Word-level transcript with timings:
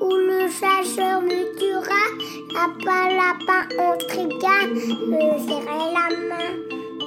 Ou 0.00 0.10
le 0.10 0.48
chasseur 0.48 1.20
me 1.22 1.56
tuera. 1.58 1.98
Lapin, 2.84 3.68
trigua. 4.08 4.66
Me 5.06 5.38
serrer 5.38 5.92
la 5.94 6.08
main, 6.28 6.50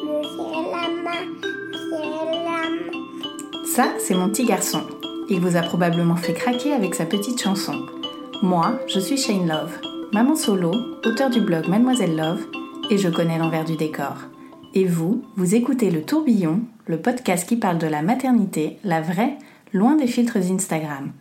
me 0.04 0.24
serrer 0.24 0.66
la 0.72 0.86
main, 1.04 1.24
serrer 1.90 2.44
la 2.46 2.70
main. 2.70 3.66
Ça, 3.66 3.94
c'est 4.00 4.16
mon 4.16 4.30
petit 4.30 4.46
garçon. 4.46 4.82
Il 5.30 5.40
vous 5.40 5.56
a 5.56 5.62
probablement 5.62 6.16
fait 6.16 6.34
craquer 6.34 6.74
avec 6.74 6.96
sa 6.96 7.06
petite 7.06 7.42
chanson. 7.42 7.86
Moi, 8.42 8.80
je 8.88 9.00
suis 9.00 9.18
Shane 9.18 9.48
Love, 9.48 9.80
maman 10.14 10.36
solo, 10.36 10.72
auteur 11.06 11.30
du 11.30 11.42
blog 11.42 11.68
Mademoiselle 11.68 12.16
Love, 12.16 12.46
et 12.90 12.98
je 12.98 13.10
connais 13.10 13.38
l'envers 13.38 13.66
du 13.66 13.76
décor. 13.76 14.16
Et 14.74 14.86
vous, 14.86 15.24
vous 15.36 15.56
écoutez 15.56 15.92
Le 15.92 16.04
Tourbillon, 16.04 16.62
le 16.86 16.98
podcast 16.98 17.48
qui 17.48 17.58
parle 17.58 17.78
de 17.78 17.88
la 17.88 18.02
maternité, 18.02 18.78
la 18.84 19.02
vraie, 19.02 19.38
loin 19.74 19.96
des 19.96 20.08
filtres 20.08 20.38
Instagram. 20.38 21.12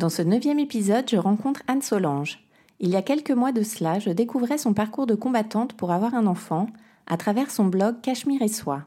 Dans 0.00 0.08
ce 0.08 0.22
neuvième 0.22 0.58
épisode, 0.58 1.04
je 1.10 1.18
rencontre 1.18 1.62
Anne 1.66 1.82
Solange. 1.82 2.42
Il 2.78 2.88
y 2.88 2.96
a 2.96 3.02
quelques 3.02 3.32
mois 3.32 3.52
de 3.52 3.62
cela, 3.62 3.98
je 3.98 4.08
découvrais 4.08 4.56
son 4.56 4.72
parcours 4.72 5.06
de 5.06 5.14
combattante 5.14 5.74
pour 5.74 5.92
avoir 5.92 6.14
un 6.14 6.26
enfant 6.26 6.68
à 7.06 7.18
travers 7.18 7.50
son 7.50 7.66
blog 7.66 8.00
Cachemire 8.00 8.40
et 8.40 8.48
Soie. 8.48 8.86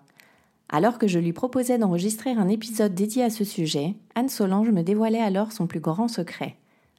Alors 0.69 0.97
que 0.97 1.07
je 1.07 1.19
lui 1.19 1.31
proposais 1.31 1.77
d'enregistrer 1.77 2.31
un 2.31 2.47
épisode 2.47 2.95
dédié 2.95 3.21
à 3.21 3.29
ce 3.29 3.43
sujet, 3.43 3.93
Anne 4.15 4.27
Solange 4.27 4.71
me 4.71 4.81
dévoilait 4.81 5.21
alors 5.21 5.51
son 5.51 5.67
plus 5.67 5.81
grand 5.81 6.07
secret. 6.07 6.55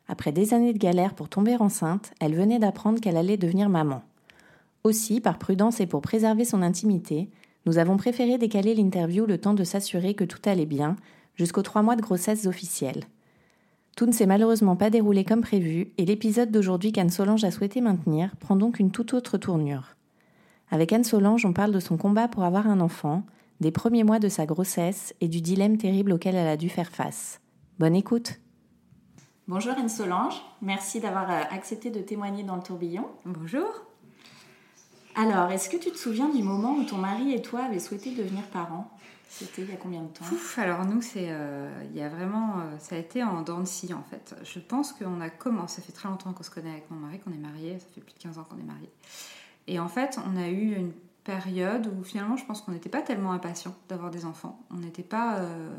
Après 0.07 0.31
des 0.31 0.55
années 0.55 0.73
de 0.73 0.79
galère 0.79 1.15
pour 1.15 1.29
tomber 1.29 1.57
enceinte, 1.57 2.13
elle 2.21 2.37
venait 2.37 2.61
d'apprendre 2.61 3.01
qu'elle 3.01 3.17
allait 3.17 3.37
devenir 3.37 3.69
maman. 3.69 4.05
Aussi, 4.85 5.21
par 5.21 5.41
prudence 5.41 5.81
et 5.81 5.89
pour 5.89 6.03
préserver 6.03 6.45
son 6.45 6.63
intimité, 6.63 7.31
nous 7.67 7.79
avons 7.79 7.97
préféré 7.97 8.39
décaler 8.39 8.77
l'interview 8.77 9.27
le 9.27 9.39
temps 9.39 9.55
de 9.55 9.65
s'assurer 9.65 10.15
que 10.15 10.23
tout 10.23 10.39
allait 10.45 10.67
bien, 10.67 10.95
jusqu'aux 11.35 11.63
trois 11.63 11.83
mois 11.83 11.97
de 11.97 12.03
grossesse 12.03 12.47
officielle. 12.47 13.03
Tout 13.97 14.07
ne 14.07 14.13
s'est 14.13 14.27
malheureusement 14.27 14.75
pas 14.75 14.91
déroulé 14.91 15.25
comme 15.25 15.41
prévu, 15.41 15.93
et 15.99 16.05
l'épisode 16.05 16.51
d'aujourd'hui 16.51 16.91
qu'Anne 16.91 17.11
Solange 17.11 17.45
a 17.45 17.53
souhaité 17.53 17.81
maintenir 17.81 18.35
prend 18.37 18.57
donc 18.57 18.81
une 18.81 18.91
toute 18.91 19.15
autre 19.15 19.39
tournure. 19.39 19.95
Avec 20.71 20.93
Anne 20.93 21.05
Solange, 21.05 21.47
on 21.47 21.53
parle 21.53 21.71
de 21.71 21.79
son 21.79 21.97
combat 21.97 22.27
pour 22.27 22.43
avoir 22.43 22.67
un 22.67 22.81
enfant, 22.81 23.23
des 23.61 23.71
premiers 23.71 24.03
mois 24.03 24.19
de 24.19 24.29
sa 24.29 24.47
grossesse 24.47 25.15
et 25.21 25.29
du 25.29 25.41
dilemme 25.41 25.79
terrible 25.79 26.13
auquel 26.13 26.35
elle 26.35 26.49
a 26.49 26.57
dû 26.57 26.69
faire 26.69 26.91
face. 26.91 27.41
Bonne 27.79 27.95
écoute 27.95 28.41
Bonjour 29.47 29.75
Anne 29.79 29.91
Solange, 29.91 30.43
merci 30.63 31.01
d'avoir 31.01 31.31
euh, 31.31 31.43
accepté 31.51 31.91
de 31.91 32.01
témoigner 32.01 32.43
dans 32.43 32.57
le 32.57 32.63
tourbillon. 32.63 33.07
Bonjour. 33.25 33.69
Alors, 35.15 35.53
est-ce 35.53 35.69
que 35.69 35.77
tu 35.77 35.93
te 35.93 35.99
souviens 35.99 36.31
du 36.31 36.43
moment 36.43 36.73
où 36.73 36.85
ton 36.85 36.97
mari 36.97 37.33
et 37.33 37.43
toi 37.43 37.61
avez 37.65 37.79
souhaité 37.79 38.11
devenir 38.13 38.43
parents? 38.45 38.91
C'était 39.37 39.63
il 39.63 39.71
y 39.71 39.73
a 39.73 39.77
combien 39.77 40.01
de 40.01 40.07
temps 40.07 40.25
Ouf, 40.31 40.59
alors 40.61 40.85
nous, 40.85 41.03
c'est, 41.03 41.27
euh, 41.29 41.69
il 41.91 41.99
y 41.99 42.03
a 42.03 42.09
vraiment, 42.09 42.61
euh, 42.61 42.79
ça 42.79 42.95
a 42.95 42.99
été 42.99 43.25
en 43.25 43.43
dents 43.43 43.59
de 43.59 43.65
scie 43.65 43.93
en 43.93 44.05
fait. 44.05 44.37
Je 44.45 44.61
pense 44.61 44.93
qu'on 44.93 45.21
a 45.21 45.29
commencé, 45.29 45.81
ça 45.81 45.83
fait 45.83 45.93
très 45.93 46.09
longtemps 46.09 46.33
qu'on 46.33 46.45
se 46.45 46.53
connaît 46.53 46.71
avec 46.71 46.89
mon 46.89 46.99
mari, 46.99 47.19
qu'on 47.19 47.33
est 47.33 47.39
mariés, 47.39 47.81
ça 47.81 47.87
fait 47.93 48.01
plus 48.01 48.15
de 48.15 48.19
15 48.21 48.39
ans 48.39 48.47
qu'on 48.49 48.59
est 48.59 48.63
mariés. 48.63 48.93
Et 49.67 49.81
en 49.81 49.89
fait, 49.89 50.21
on 50.25 50.37
a 50.37 50.47
eu 50.47 50.77
une 50.77 50.93
période 51.25 51.89
où 51.89 52.05
finalement, 52.05 52.37
je 52.37 52.45
pense 52.45 52.63
qu'on 52.63 52.71
n'était 52.71 52.89
pas 52.89 53.03
tellement 53.03 53.33
impatient 53.33 53.75
d'avoir 53.89 54.13
des 54.13 54.25
enfants. 54.25 54.65
On 54.71 54.77
n'était 54.77 55.03
pas, 55.03 55.39
euh, 55.39 55.75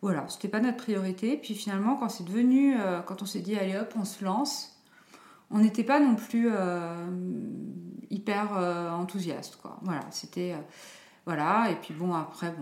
voilà, 0.00 0.26
c'était 0.28 0.48
pas 0.48 0.60
notre 0.60 0.78
priorité. 0.78 1.36
Puis 1.36 1.54
finalement, 1.54 1.96
quand 1.96 2.08
c'est 2.08 2.24
devenu, 2.24 2.76
quand 3.04 3.20
on 3.20 3.26
s'est 3.26 3.40
dit 3.40 3.58
allez 3.58 3.76
hop, 3.76 3.92
on 3.94 4.06
se 4.06 4.24
lance, 4.24 4.80
on 5.50 5.58
n'était 5.58 5.84
pas 5.84 6.00
non 6.00 6.14
plus 6.14 6.48
hyper 8.08 8.52
enthousiaste, 8.94 9.56
quoi. 9.56 9.78
Voilà, 9.82 10.06
c'était, 10.10 10.54
voilà. 11.26 11.70
Et 11.70 11.76
puis 11.76 11.94
bon, 11.94 12.14
après, 12.14 12.52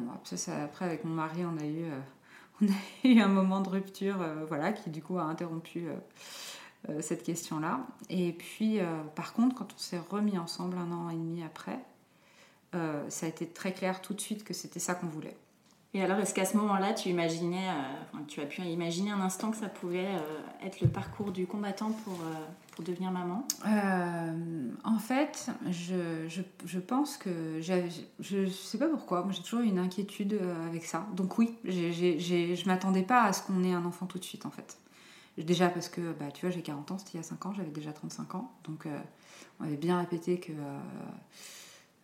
avec 0.80 1.04
mon 1.04 1.14
mari, 1.14 1.44
on 1.44 1.56
a 1.58 1.64
eu, 1.64 1.84
euh, 1.84 2.00
on 2.62 2.66
a 2.66 3.08
eu 3.08 3.20
un 3.20 3.28
moment 3.28 3.60
de 3.60 3.68
rupture, 3.68 4.20
euh, 4.20 4.44
voilà, 4.46 4.72
qui 4.72 4.90
du 4.90 5.02
coup 5.02 5.18
a 5.18 5.22
interrompu. 5.22 5.88
euh, 5.88 5.96
cette 7.00 7.24
question-là. 7.24 7.80
Et 8.08 8.32
puis, 8.32 8.78
par 9.16 9.32
contre, 9.32 9.56
quand 9.56 9.74
on 9.74 9.78
s'est 9.78 9.98
remis 9.98 10.38
ensemble 10.38 10.78
un 10.78 10.92
an 10.92 11.10
et 11.10 11.14
demi 11.14 11.42
après, 11.42 11.80
ça 12.72 13.26
a 13.26 13.28
été 13.28 13.48
très 13.48 13.72
clair 13.72 14.00
tout 14.00 14.14
de 14.14 14.20
suite 14.20 14.44
que 14.44 14.54
c'était 14.54 14.78
ça 14.78 14.94
qu'on 14.94 15.08
voulait. 15.08 15.36
Et 15.94 16.02
alors, 16.02 16.18
est-ce 16.18 16.34
qu'à 16.34 16.44
ce 16.44 16.56
moment-là, 16.58 16.92
tu 16.92 17.08
imaginais, 17.08 17.66
euh, 17.68 18.18
tu 18.28 18.40
as 18.42 18.46
pu 18.46 18.60
imaginer 18.60 19.10
un 19.10 19.20
instant 19.20 19.50
que 19.50 19.56
ça 19.56 19.68
pouvait 19.68 20.06
euh, 20.06 20.66
être 20.66 20.82
le 20.82 20.88
parcours 20.88 21.32
du 21.32 21.46
combattant 21.46 21.92
pour, 22.04 22.12
euh, 22.12 22.46
pour 22.72 22.84
devenir 22.84 23.10
maman? 23.10 23.46
En 24.84 24.98
fait, 24.98 25.50
je, 25.70 26.28
je, 26.28 26.42
je 26.66 26.78
pense 26.78 27.16
que 27.16 27.60
je 27.62 28.36
ne 28.36 28.46
sais 28.48 28.78
pas 28.78 28.88
pourquoi, 28.88 29.26
j'ai 29.30 29.42
toujours 29.42 29.60
une 29.60 29.78
inquiétude 29.78 30.38
avec 30.66 30.84
ça. 30.84 31.06
Donc 31.14 31.38
oui, 31.38 31.56
je 31.64 32.66
m'attendais 32.66 33.02
pas 33.02 33.22
à 33.22 33.32
ce 33.32 33.42
qu'on 33.42 33.64
ait 33.64 33.72
un 33.72 33.86
enfant 33.86 34.04
tout 34.04 34.18
de 34.18 34.24
suite 34.24 34.44
en 34.44 34.50
fait. 34.50 34.78
Déjà 35.38 35.68
parce 35.68 35.88
que, 35.88 36.12
bah, 36.14 36.32
tu 36.34 36.44
vois, 36.44 36.50
j'ai 36.50 36.62
40 36.62 36.90
ans, 36.90 36.98
c'était 36.98 37.12
il 37.14 37.16
y 37.18 37.20
a 37.20 37.22
5 37.22 37.46
ans, 37.46 37.52
j'avais 37.56 37.70
déjà 37.70 37.92
35 37.92 38.34
ans. 38.34 38.52
Donc 38.64 38.86
on 39.58 39.64
avait 39.64 39.76
bien 39.76 39.98
répété 39.98 40.38
que 40.38 40.52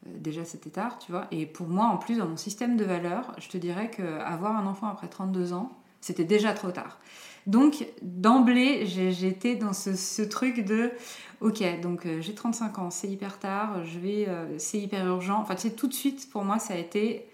déjà 0.07 0.45
c'était 0.45 0.71
tard, 0.71 0.99
tu 0.99 1.13
vois. 1.13 1.27
Et 1.31 1.47
pour 1.47 1.69
moi, 1.69 1.87
en 1.87 1.97
plus, 1.97 2.19
dans 2.19 2.29
mon 2.29 2.37
système 2.37 2.77
de 2.77 2.85
valeurs, 2.85 3.33
je 3.39 3.49
te 3.49 3.57
dirais 3.57 3.91
qu'avoir 3.91 4.57
un 4.57 4.67
enfant 4.67 4.89
après 4.89 5.09
32 5.09 5.53
ans, 5.53 5.73
c'était 6.01 6.25
déjà 6.25 6.53
trop 6.53 6.71
tard. 6.71 6.99
Donc, 7.47 7.87
d'emblée, 8.03 8.87
j'étais 8.87 9.55
dans 9.55 9.73
ce, 9.73 10.23
truc 10.23 10.65
de 10.65 10.93
Ok, 11.41 11.63
donc 11.83 12.07
euh, 12.07 12.23
j'ai 12.23 12.35
35 12.35 12.79
ans, 12.79 12.91
c'est 12.91 13.09
hyper 13.09 13.39
tard, 13.39 13.85
je 13.85 13.99
vais, 13.99 14.27
euh, 14.29 14.59
c'est 14.59 14.79
hyper 14.79 15.07
urgent. 15.07 15.41
Enfin, 15.41 15.55
tu 15.55 15.63
sais, 15.63 15.75
tout 15.75 15.89
de 15.89 15.93
suite, 15.93 16.31
pour 16.31 16.45
moi, 16.45 16.59
ça 16.59 16.75
a 16.75 16.79
été. 16.79 17.29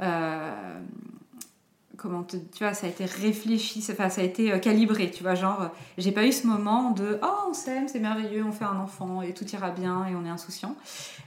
euh, 0.00 0.80
comment 1.98 2.22
tu 2.22 2.38
vois, 2.60 2.72
ça 2.72 2.86
a 2.86 2.88
été 2.88 3.04
réfléchi, 3.04 3.84
enfin, 3.90 4.08
ça 4.08 4.22
a 4.22 4.24
été 4.24 4.52
euh, 4.52 4.58
calibré, 4.58 5.10
tu 5.10 5.22
vois, 5.22 5.34
genre, 5.34 5.62
euh, 5.62 5.68
j'ai 5.98 6.12
pas 6.12 6.24
eu 6.24 6.32
ce 6.32 6.46
moment 6.46 6.92
de 6.92 7.18
oh, 7.22 7.48
on 7.50 7.52
s'aime, 7.54 7.88
c'est 7.88 7.98
merveilleux, 7.98 8.44
on 8.44 8.52
fait 8.52 8.64
un 8.64 8.78
enfant 8.78 9.20
et 9.20 9.34
tout 9.34 9.44
ira 9.48 9.70
bien 9.70 10.06
et 10.06 10.14
on 10.14 10.24
est 10.24 10.30
insouciant. 10.30 10.76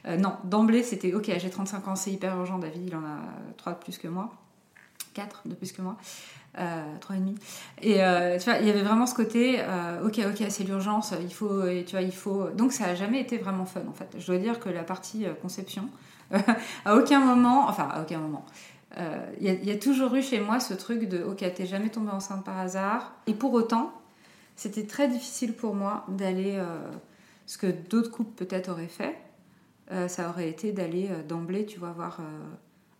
Euh, 0.07 0.17
non, 0.17 0.33
d'emblée, 0.45 0.81
c'était 0.81 1.13
ok, 1.13 1.29
j'ai 1.37 1.49
35 1.49 1.87
ans, 1.89 1.95
c'est 1.95 2.11
hyper 2.11 2.35
urgent, 2.37 2.57
David, 2.57 2.87
il 2.87 2.95
en 2.95 3.03
a 3.03 3.19
3 3.57 3.73
de 3.73 3.77
plus 3.79 3.97
que 3.97 4.07
moi, 4.07 4.31
4 5.13 5.43
de 5.45 5.53
plus 5.53 5.71
que 5.73 5.81
moi. 5.81 5.97
Euh, 6.57 7.13
et 7.13 7.17
demi. 7.17 7.35
Et 7.81 7.93
tu 8.39 8.49
vois, 8.49 8.59
il 8.59 8.67
y 8.67 8.69
avait 8.69 8.81
vraiment 8.81 9.05
ce 9.05 9.15
côté, 9.15 9.61
ok, 10.03 10.19
ok, 10.27 10.45
c'est 10.49 10.65
l'urgence, 10.65 11.13
il 11.21 11.33
faut, 11.33 11.61
tu 11.85 11.91
vois, 11.91 12.01
il 12.01 12.13
faut. 12.13 12.49
Donc 12.49 12.73
ça 12.73 12.85
a 12.85 12.95
jamais 12.95 13.21
été 13.21 13.37
vraiment 13.37 13.65
fun 13.65 13.81
en 13.89 13.93
fait. 13.93 14.09
Je 14.17 14.25
dois 14.25 14.37
dire 14.37 14.59
que 14.59 14.67
la 14.67 14.83
partie 14.83 15.25
conception, 15.41 15.87
à 16.85 16.95
aucun 16.95 17.19
moment, 17.21 17.69
enfin 17.69 17.87
à 17.89 18.01
aucun 18.01 18.19
moment, 18.19 18.45
euh, 18.97 19.25
il 19.39 19.45
y, 19.45 19.49
a- 19.49 19.53
il 19.53 19.65
y 19.65 19.71
a 19.71 19.77
toujours 19.77 20.13
eu 20.15 20.21
chez 20.21 20.39
moi 20.39 20.59
ce 20.59 20.73
truc 20.73 21.07
de, 21.07 21.23
ok, 21.23 21.37
t'es 21.55 21.65
jamais 21.65 21.89
tombée 21.89 22.11
enceinte 22.11 22.43
par 22.43 22.57
hasard. 22.57 23.13
Et 23.27 23.33
pour 23.33 23.53
autant, 23.53 23.91
c'était 24.55 24.85
très 24.85 25.07
difficile 25.07 25.53
pour 25.53 25.75
moi 25.75 26.05
d'aller, 26.09 26.55
euh, 26.57 26.77
ce 27.45 27.57
que 27.57 27.67
d'autres 27.67 28.11
couples 28.11 28.33
peut-être 28.45 28.69
auraient 28.69 28.87
fait, 28.87 29.17
euh, 29.91 30.07
ça 30.07 30.29
aurait 30.29 30.49
été 30.49 30.71
d'aller 30.71 31.07
euh, 31.09 31.23
d'emblée, 31.23 31.65
tu 31.65 31.79
vois, 31.79 31.91
voir 31.91 32.19
euh, 32.19 32.23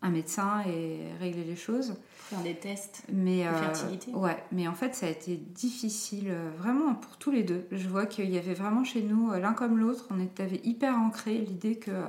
un 0.02 0.10
médecin 0.10 0.62
et 0.68 1.00
régler 1.20 1.44
les 1.44 1.56
choses. 1.56 1.94
Faire 2.18 2.42
des 2.42 2.56
tests 2.56 3.04
Mais, 3.12 3.44
De 3.44 3.50
euh, 3.50 3.54
fertilité. 3.74 4.12
Ouais, 4.14 4.42
mais 4.52 4.68
en 4.68 4.74
fait, 4.74 4.96
ça 4.96 5.06
a 5.06 5.10
été 5.10 5.36
difficile, 5.36 6.28
euh, 6.30 6.50
vraiment 6.58 6.96
pour 6.96 7.18
tous 7.18 7.32
les 7.32 7.44
deux. 7.44 7.66
Je 7.72 7.88
vois 7.88 8.06
qu'il 8.06 8.30
y 8.30 8.38
avait 8.38 8.54
vraiment 8.54 8.84
chez 8.84 9.02
nous, 9.02 9.32
euh, 9.32 9.40
l'un 9.40 9.54
comme 9.54 9.78
l'autre, 9.78 10.08
on 10.10 10.20
était 10.20 10.44
avait 10.44 10.62
hyper 10.64 10.98
ancré 10.98 11.38
l'idée 11.38 11.76
que 11.76 11.92
euh, 11.92 12.02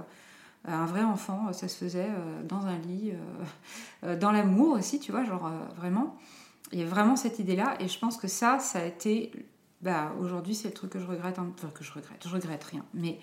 un 0.64 0.86
vrai 0.86 1.02
enfant, 1.02 1.48
euh, 1.48 1.52
ça 1.52 1.68
se 1.68 1.76
faisait 1.76 2.08
euh, 2.08 2.42
dans 2.44 2.66
un 2.66 2.78
lit, 2.78 3.12
euh, 3.12 3.44
euh, 4.04 4.18
dans 4.18 4.32
l'amour 4.32 4.76
aussi, 4.76 5.00
tu 5.00 5.12
vois, 5.12 5.24
genre 5.24 5.46
euh, 5.46 5.74
vraiment. 5.76 6.16
Il 6.72 6.78
y 6.78 6.82
a 6.82 6.86
vraiment 6.86 7.16
cette 7.16 7.38
idée-là, 7.38 7.76
et 7.80 7.88
je 7.88 7.98
pense 7.98 8.16
que 8.16 8.28
ça, 8.28 8.58
ça 8.58 8.78
a 8.80 8.84
été. 8.84 9.32
Bah, 9.82 10.12
aujourd'hui, 10.20 10.54
c'est 10.54 10.68
le 10.68 10.74
truc 10.74 10.90
que 10.90 11.00
je 11.00 11.06
regrette, 11.06 11.38
enfin, 11.38 11.68
que 11.74 11.82
je 11.84 11.92
regrette, 11.92 12.24
je 12.24 12.32
regrette 12.32 12.62
rien, 12.64 12.84
mais 12.94 13.18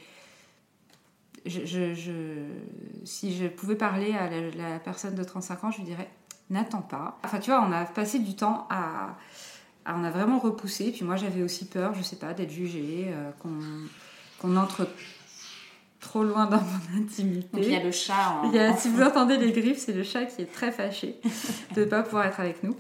je, 1.45 1.65
je- 1.94 2.45
si 3.06 3.36
je 3.36 3.47
pouvais 3.47 3.75
parler 3.75 4.13
à 4.13 4.30
la, 4.30 4.80
personne 4.80 5.15
de 5.15 5.24
35 5.24 5.63
ans, 5.63 5.71
je 5.71 5.77
lui 5.77 5.86
dirais 5.86 6.09
n'attends 6.50 6.81
pas. 6.81 7.18
Enfin, 7.24 7.39
tu 7.39 7.51
vois, 7.51 7.62
on 7.62 7.71
a 7.71 7.86
passé 7.86 8.19
du 8.19 8.36
temps 8.36 8.68
à. 8.69 9.15
on 9.86 10.03
a 10.03 10.09
vraiment 10.12 10.39
repoussé. 10.39 10.91
Puis 10.91 11.06
moi, 11.06 11.15
j'avais 11.15 11.44
aussi 11.44 11.65
peur, 11.65 11.94
je 11.94 12.01
sais 12.01 12.15
pas, 12.18 12.33
d'être 12.33 12.51
jugée, 12.51 13.06
euh, 13.09 13.31
qu'on 14.41 14.56
entre. 14.57 14.88
Trop 16.00 16.24
loin 16.24 16.46
dans 16.46 16.62
mon 16.62 17.01
intimité. 17.01 17.48
Donc 17.54 17.66
il 17.66 17.72
y 17.72 17.75
a 17.75 17.84
le 17.84 17.92
chat 17.92 18.40
en. 18.42 18.50
Il 18.50 18.56
y 18.56 18.60
a- 18.60 18.75
si 18.75 18.90
vous 18.90 19.01
entendez 19.01 19.38
les 19.38 19.51
griffes, 19.51 19.80
c'est 19.80 19.94
le 19.94 20.04
chat 20.04 20.25
qui 20.25 20.42
est 20.42 20.51
très 20.51 20.72
fâché 20.72 21.19
de 21.75 21.81
ne 21.81 21.86
pas 21.86 22.04
pouvoir 22.04 22.25
être 22.25 22.40
avec 22.40 22.63
nous. 22.63 22.75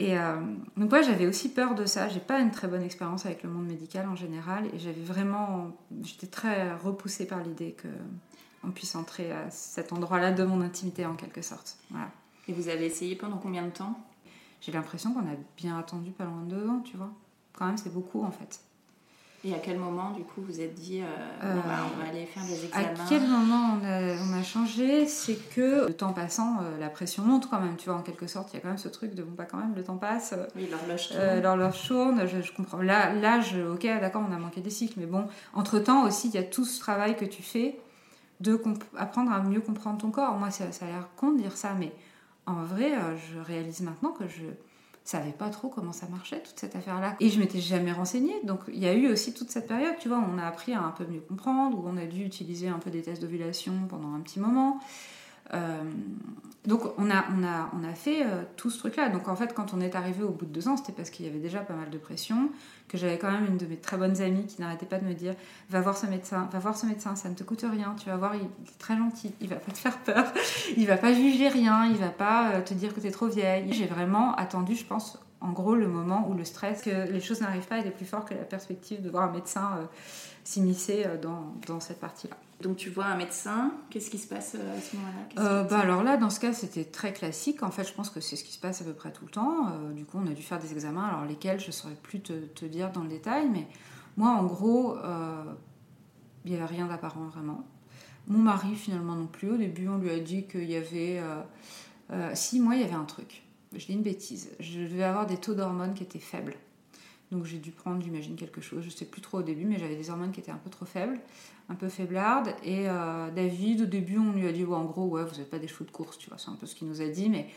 Et 0.00 0.16
euh, 0.18 0.36
donc 0.76 0.90
moi 0.90 1.02
j'avais 1.02 1.26
aussi 1.26 1.48
peur 1.48 1.74
de 1.74 1.84
ça. 1.84 2.08
J'ai 2.08 2.20
pas 2.20 2.38
une 2.40 2.50
très 2.52 2.68
bonne 2.68 2.82
expérience 2.82 3.26
avec 3.26 3.42
le 3.42 3.50
monde 3.50 3.66
médical 3.66 4.08
en 4.08 4.14
général 4.14 4.66
et 4.74 4.78
j'avais 4.78 5.02
vraiment, 5.02 5.72
j'étais 6.02 6.28
très 6.28 6.72
repoussée 6.74 7.26
par 7.26 7.40
l'idée 7.42 7.72
que 7.72 7.88
on 8.64 8.70
puisse 8.70 8.94
entrer 8.96 9.30
à 9.32 9.50
cet 9.50 9.92
endroit-là 9.92 10.32
de 10.32 10.44
mon 10.44 10.60
intimité 10.60 11.06
en 11.06 11.14
quelque 11.14 11.42
sorte. 11.42 11.76
Voilà. 11.90 12.10
Et 12.48 12.52
vous 12.52 12.68
avez 12.68 12.86
essayé 12.86 13.14
pendant 13.16 13.36
combien 13.38 13.62
de 13.64 13.70
temps? 13.70 13.98
J'ai 14.60 14.72
l'impression 14.72 15.12
qu'on 15.12 15.20
a 15.20 15.36
bien 15.56 15.78
attendu 15.78 16.10
pas 16.10 16.24
loin 16.24 16.42
de 16.46 16.56
deux 16.56 16.68
ans, 16.68 16.80
tu 16.84 16.96
vois. 16.96 17.10
Quand 17.52 17.66
même 17.66 17.76
c'est 17.76 17.92
beaucoup 17.92 18.22
en 18.24 18.30
fait. 18.32 18.60
Et 19.44 19.54
à 19.54 19.58
quel 19.58 19.78
moment, 19.78 20.10
du 20.10 20.24
coup, 20.24 20.42
vous 20.42 20.60
êtes 20.60 20.74
dit, 20.74 21.00
euh, 21.00 21.04
Euh, 21.44 21.54
bon, 21.54 21.60
bah, 21.60 21.76
on 21.96 22.02
va 22.02 22.08
aller 22.08 22.26
faire 22.26 22.42
des 22.42 22.54
À 22.72 22.80
examens 22.90 23.08
quel 23.08 23.22
moment 23.22 23.78
on 23.80 23.84
a, 23.84 24.16
on 24.28 24.32
a 24.36 24.42
changé? 24.42 25.06
C'est 25.06 25.36
que 25.54 25.86
le 25.86 25.94
temps 25.94 26.12
passant, 26.12 26.56
euh, 26.60 26.76
la 26.80 26.88
pression 26.88 27.22
monte 27.22 27.48
quand 27.48 27.60
même, 27.60 27.76
tu 27.76 27.88
vois, 27.88 27.98
en 27.98 28.02
quelque 28.02 28.26
sorte. 28.26 28.52
Il 28.52 28.54
y 28.54 28.58
a 28.58 28.60
quand 28.62 28.68
même 28.68 28.78
ce 28.78 28.88
truc 28.88 29.14
de 29.14 29.22
bon, 29.22 29.32
bah 29.36 29.44
quand 29.48 29.58
même, 29.58 29.74
le 29.76 29.84
temps 29.84 29.96
passe. 29.96 30.32
euh, 30.36 30.44
Oui, 30.56 30.66
l'horloge 30.68 31.08
tourne. 31.10 31.20
Euh, 31.22 31.40
l'horloge 31.40 31.86
tourne, 31.86 32.26
je, 32.26 32.42
je 32.42 32.52
comprends. 32.52 32.82
Là, 32.82 33.12
là 33.14 33.40
je, 33.40 33.60
ok, 33.60 33.82
d'accord, 34.00 34.24
on 34.28 34.34
a 34.34 34.38
manqué 34.38 34.60
des 34.60 34.70
cycles, 34.70 34.98
mais 34.98 35.06
bon, 35.06 35.28
entre-temps 35.54 36.04
aussi, 36.04 36.28
il 36.28 36.34
y 36.34 36.38
a 36.38 36.42
tout 36.42 36.64
ce 36.64 36.80
travail 36.80 37.16
que 37.16 37.24
tu 37.24 37.42
fais 37.44 37.78
de 38.40 38.60
apprendre 38.96 39.30
à 39.32 39.40
mieux 39.40 39.60
comprendre 39.60 39.98
ton 39.98 40.10
corps. 40.10 40.36
Moi, 40.36 40.50
ça, 40.50 40.72
ça 40.72 40.84
a 40.86 40.88
l'air 40.88 41.08
con 41.16 41.30
de 41.32 41.38
dire 41.42 41.56
ça, 41.56 41.74
mais 41.78 41.92
en 42.46 42.64
vrai, 42.64 42.92
euh, 42.92 43.16
je 43.16 43.38
réalise 43.38 43.82
maintenant 43.82 44.10
que 44.10 44.26
je 44.26 44.42
savais 45.08 45.32
pas 45.32 45.48
trop 45.48 45.68
comment 45.68 45.92
ça 45.92 46.06
marchait, 46.08 46.40
toute 46.42 46.58
cette 46.58 46.76
affaire-là. 46.76 47.16
Et 47.20 47.30
je 47.30 47.38
m'étais 47.40 47.60
jamais 47.60 47.92
renseignée. 47.92 48.40
Donc, 48.44 48.60
il 48.68 48.78
y 48.78 48.86
a 48.86 48.92
eu 48.92 49.08
aussi 49.08 49.32
toute 49.32 49.50
cette 49.50 49.66
période, 49.66 49.94
tu 49.98 50.08
vois, 50.08 50.18
où 50.18 50.24
on 50.30 50.38
a 50.38 50.44
appris 50.44 50.74
à 50.74 50.82
un 50.82 50.90
peu 50.90 51.06
mieux 51.06 51.20
comprendre, 51.20 51.78
où 51.78 51.88
on 51.88 51.96
a 51.96 52.04
dû 52.04 52.24
utiliser 52.24 52.68
un 52.68 52.78
peu 52.78 52.90
des 52.90 53.02
tests 53.02 53.22
d'ovulation 53.22 53.72
pendant 53.88 54.12
un 54.14 54.20
petit 54.20 54.38
moment. 54.38 54.80
Euh, 55.54 55.82
donc 56.68 56.82
on 56.98 57.10
a, 57.10 57.24
on 57.34 57.42
a, 57.44 57.70
on 57.72 57.82
a 57.82 57.94
fait 57.94 58.24
euh, 58.24 58.42
tout 58.56 58.68
ce 58.68 58.78
truc-là. 58.78 59.08
Donc 59.08 59.26
en 59.28 59.34
fait, 59.34 59.54
quand 59.54 59.72
on 59.72 59.80
est 59.80 59.94
arrivé 59.94 60.22
au 60.22 60.30
bout 60.30 60.44
de 60.44 60.52
deux 60.52 60.68
ans, 60.68 60.76
c'était 60.76 60.92
parce 60.92 61.08
qu'il 61.08 61.24
y 61.24 61.28
avait 61.28 61.38
déjà 61.38 61.60
pas 61.60 61.72
mal 61.72 61.88
de 61.88 61.96
pression, 61.96 62.50
que 62.88 62.98
j'avais 62.98 63.16
quand 63.16 63.30
même 63.30 63.46
une 63.46 63.56
de 63.56 63.64
mes 63.64 63.78
très 63.78 63.96
bonnes 63.96 64.20
amies 64.20 64.46
qui 64.46 64.60
n'arrêtait 64.60 64.84
pas 64.84 64.98
de 64.98 65.06
me 65.06 65.14
dire 65.14 65.34
va 65.70 65.80
voir 65.80 65.96
ce 65.96 66.04
médecin, 66.04 66.46
va 66.52 66.58
voir 66.58 66.76
ce 66.76 66.84
médecin, 66.84 67.16
ça 67.16 67.30
ne 67.30 67.34
te 67.34 67.42
coûte 67.42 67.64
rien, 67.70 67.94
tu 67.98 68.10
vas 68.10 68.16
voir, 68.16 68.34
il 68.34 68.42
est 68.42 68.78
très 68.78 68.98
gentil, 68.98 69.32
il 69.40 69.48
va 69.48 69.56
pas 69.56 69.72
te 69.72 69.78
faire 69.78 69.96
peur, 69.98 70.26
il 70.76 70.86
va 70.86 70.98
pas 70.98 71.14
juger 71.14 71.48
rien, 71.48 71.86
il 71.86 71.96
va 71.96 72.10
pas 72.10 72.50
euh, 72.50 72.60
te 72.60 72.74
dire 72.74 72.94
que 72.94 73.00
tu 73.00 73.06
es 73.06 73.12
trop 73.12 73.28
vieille. 73.28 73.72
J'ai 73.72 73.86
vraiment 73.86 74.34
attendu, 74.34 74.74
je 74.74 74.84
pense, 74.84 75.18
en 75.40 75.52
gros, 75.52 75.74
le 75.74 75.86
moment 75.86 76.28
où 76.28 76.34
le 76.34 76.44
stress, 76.44 76.82
que 76.82 77.10
les 77.10 77.20
choses 77.20 77.40
n'arrivent 77.40 77.68
pas, 77.68 77.78
était 77.78 77.90
plus 77.90 78.06
fort 78.06 78.24
que 78.24 78.34
la 78.34 78.44
perspective 78.44 79.02
de 79.02 79.08
voir 79.10 79.28
un 79.28 79.32
médecin 79.32 79.76
euh, 79.78 79.84
s'immiscer 80.42 81.04
euh, 81.06 81.16
dans, 81.16 81.54
dans 81.66 81.80
cette 81.80 82.00
partie-là. 82.00 82.36
Donc 82.60 82.76
tu 82.76 82.90
vois 82.90 83.04
un 83.04 83.16
médecin, 83.16 83.72
qu'est-ce 83.88 84.10
qui 84.10 84.18
se 84.18 84.26
passe 84.26 84.56
euh, 84.56 84.76
à 84.76 84.80
ce 84.80 84.96
moment-là? 84.96 85.62
Bah 85.64 85.78
alors 85.78 86.02
là, 86.02 86.16
dans 86.16 86.30
ce 86.30 86.40
cas, 86.40 86.52
c'était 86.52 86.84
très 86.84 87.12
classique. 87.12 87.62
En 87.62 87.70
fait, 87.70 87.84
je 87.84 87.92
pense 87.92 88.10
que 88.10 88.20
c'est 88.20 88.34
ce 88.34 88.42
qui 88.42 88.52
se 88.52 88.58
passe 88.58 88.80
à 88.80 88.84
peu 88.84 88.94
près 88.94 89.12
tout 89.12 89.24
le 89.24 89.30
temps. 89.30 89.70
Du 89.94 90.04
coup, 90.04 90.18
on 90.20 90.26
a 90.26 90.34
dû 90.34 90.42
faire 90.42 90.58
des 90.58 90.72
examens, 90.72 91.04
alors 91.04 91.24
lesquels 91.24 91.60
je 91.60 91.68
ne 91.68 91.72
saurais 91.72 91.94
plus 91.94 92.20
te, 92.20 92.32
te 92.32 92.64
dire 92.64 92.90
dans 92.90 93.02
le 93.02 93.08
détail, 93.08 93.48
mais 93.48 93.68
moi, 94.16 94.30
en 94.30 94.44
gros, 94.44 94.96
il 96.44 96.50
n'y 96.50 96.56
avait 96.56 96.66
rien 96.66 96.86
d'apparent 96.86 97.26
vraiment. 97.26 97.64
Mon 98.26 98.40
mari, 98.40 98.74
finalement, 98.74 99.14
non 99.14 99.28
plus. 99.28 99.52
Au 99.52 99.56
début, 99.56 99.88
on 99.88 99.98
lui 99.98 100.10
a 100.10 100.18
dit 100.18 100.48
qu'il 100.48 100.68
y 100.68 100.76
avait... 100.76 101.22
euh, 102.10 102.30
si, 102.34 102.60
moi, 102.60 102.74
il 102.74 102.82
y 102.82 102.84
avait 102.84 102.94
un 102.94 103.04
truc. 103.04 103.44
Je 103.74 103.86
dis 103.86 103.92
une 103.92 104.02
bêtise. 104.02 104.50
Je 104.60 104.80
devais 104.80 105.04
avoir 105.04 105.26
des 105.26 105.36
taux 105.36 105.54
d'hormones 105.54 105.94
qui 105.94 106.02
étaient 106.02 106.18
faibles. 106.18 106.54
Donc 107.30 107.44
j'ai 107.44 107.58
dû 107.58 107.70
prendre, 107.70 108.02
j'imagine, 108.02 108.36
quelque 108.36 108.60
chose. 108.60 108.80
Je 108.82 108.86
ne 108.86 108.92
sais 108.92 109.04
plus 109.04 109.20
trop 109.20 109.38
au 109.38 109.42
début, 109.42 109.66
mais 109.66 109.78
j'avais 109.78 109.96
des 109.96 110.10
hormones 110.10 110.32
qui 110.32 110.40
étaient 110.40 110.50
un 110.50 110.60
peu 110.62 110.70
trop 110.70 110.86
faibles, 110.86 111.20
un 111.68 111.74
peu 111.74 111.88
faiblardes. 111.88 112.54
Et 112.62 112.88
euh, 112.88 113.30
David, 113.30 113.82
au 113.82 113.86
début, 113.86 114.18
on 114.18 114.32
lui 114.32 114.46
a 114.46 114.52
dit, 114.52 114.64
en 114.64 114.84
gros, 114.84 115.06
ouais, 115.06 115.24
vous 115.24 115.32
n'avez 115.32 115.44
pas 115.44 115.58
des 115.58 115.68
cheveux 115.68 115.84
de 115.84 115.90
course, 115.90 116.16
tu 116.16 116.30
vois, 116.30 116.38
c'est 116.38 116.48
un 116.48 116.54
peu 116.54 116.66
ce 116.66 116.74
qu'il 116.74 116.88
nous 116.88 117.02
a 117.02 117.08
dit, 117.08 117.28
mais 117.28 117.48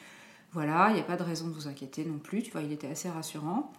voilà, 0.51 0.89
il 0.89 0.95
n'y 0.95 0.99
a 0.99 1.03
pas 1.03 1.15
de 1.15 1.23
raison 1.23 1.47
de 1.47 1.53
vous 1.53 1.67
inquiéter 1.69 2.03
non 2.03 2.19
plus, 2.19 2.43
tu 2.43 2.51
vois, 2.51 2.61
il 2.61 2.71
était 2.71 2.87
assez 2.87 3.09
rassurant. 3.09 3.71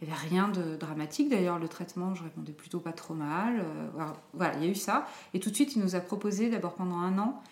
Il 0.00 0.08
n'y 0.08 0.14
avait 0.14 0.28
rien 0.28 0.48
de 0.48 0.76
dramatique, 0.76 1.28
d'ailleurs, 1.28 1.58
le 1.58 1.68
traitement, 1.68 2.14
je 2.14 2.22
répondais 2.22 2.52
plutôt 2.52 2.78
pas 2.78 2.92
trop 2.92 3.12
mal. 3.12 3.60
Euh, 3.60 4.12
voilà, 4.32 4.54
il 4.56 4.64
y 4.64 4.66
a 4.66 4.70
eu 4.70 4.74
ça. 4.74 5.06
Et 5.34 5.40
tout 5.40 5.50
de 5.50 5.54
suite, 5.54 5.74
il 5.74 5.82
nous 5.82 5.94
a 5.96 6.00
proposé, 6.00 6.48
d'abord 6.48 6.74
pendant 6.74 6.96
un 6.96 7.18
an, 7.18 7.42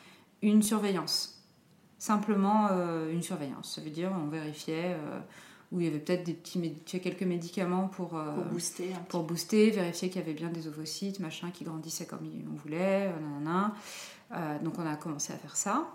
une 0.41 0.63
surveillance. 0.63 1.38
Simplement 1.99 2.69
euh, 2.71 3.13
une 3.13 3.23
surveillance. 3.23 3.75
Ça 3.75 3.81
veut 3.81 3.91
dire, 3.91 4.13
on 4.13 4.29
vérifiait 4.29 4.95
euh, 4.95 5.19
où 5.73 5.81
il 5.81 5.87
y 5.87 5.89
avait 5.89 5.99
peut-être 5.99 6.23
des 6.23 6.33
petits, 6.33 7.01
quelques 7.01 7.23
médicaments 7.23 7.89
pour, 7.89 8.17
euh, 8.17 8.35
Pour 8.35 8.45
booster 8.45 8.91
pour 9.09 9.25
booster, 9.25 9.71
vérifier 9.71 10.09
qu'il 10.09 10.21
y 10.21 10.25
avait 10.25 10.35
bien 10.35 10.49
des 10.49 10.69
ovocytes, 10.69 11.19
machin, 11.19 11.51
qui 11.51 11.65
grandissaient 11.65 12.07
comme 12.07 12.21
on 12.51 12.57
voulait, 12.57 13.13
nanana. 13.21 13.75
Donc 14.63 14.79
on 14.79 14.87
a 14.87 14.95
commencé 14.95 15.33
à 15.33 15.37
faire 15.37 15.57
ça. 15.57 15.89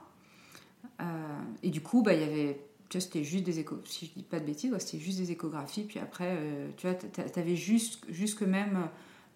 Et 1.62 1.70
du 1.70 1.82
coup, 1.82 2.04
bah, 2.04 2.14
il 2.14 2.20
y 2.20 2.24
avait, 2.24 2.60
tu 2.90 2.98
vois, 2.98 3.02
c'était 3.02 3.24
juste 3.24 3.46
des 3.46 3.60
échos, 3.60 3.80
si 3.86 4.08
je 4.08 4.12
dis 4.14 4.24
pas 4.24 4.40
de 4.40 4.46
bêtises, 4.46 4.72
ouais, 4.72 4.80
c'était 4.80 5.04
juste 5.04 5.20
des 5.20 5.32
échographies. 5.32 5.84
Puis 5.84 6.00
après, 6.00 6.38
tu 6.78 6.88
vois, 6.88 6.96
tu 6.96 7.40
avais 7.40 7.56
juste, 7.56 8.04
jusque 8.10 8.44
même 8.44 8.90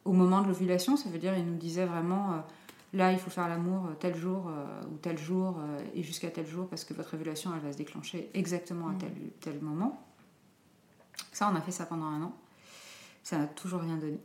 au 0.04 0.12
moment 0.12 0.42
de 0.42 0.48
l'ovulation, 0.48 0.98
ça 0.98 1.10
veut 1.10 1.20
dire, 1.20 1.36
il 1.38 1.46
nous 1.46 1.58
disait 1.58 1.86
vraiment, 1.86 2.44
là, 2.94 3.12
il 3.12 3.20
faut 3.20 3.30
faire 3.30 3.48
l'amour 3.48 3.86
euh, 3.88 3.94
tel 4.00 4.16
jour 4.16 4.48
euh, 4.48 4.82
ou 4.92 4.98
tel 4.98 5.18
jour 5.18 5.58
euh, 5.60 5.80
et 5.94 6.04
jusqu'à 6.04 6.30
tel 6.30 6.48
jour 6.48 6.68
parce 6.68 6.84
que 6.86 6.94
votre 6.94 7.14
ovulation, 7.16 7.52
elle 7.56 7.62
va 7.62 7.72
se 7.72 7.78
déclencher 7.78 8.30
exactement 8.34 8.88
à 8.90 8.92
Mm. 8.94 8.98
tel, 8.98 9.12
tel 9.42 9.62
moment. 9.62 10.04
Ça, 11.32 11.50
on 11.52 11.56
a 11.56 11.62
fait 11.62 11.72
ça 11.72 11.86
pendant 11.86 12.06
un 12.06 12.22
an. 12.24 12.34
Ça 13.24 13.38
n'a 13.38 13.48
toujours 13.48 13.82
rien 13.82 13.98
donné. 13.98 14.20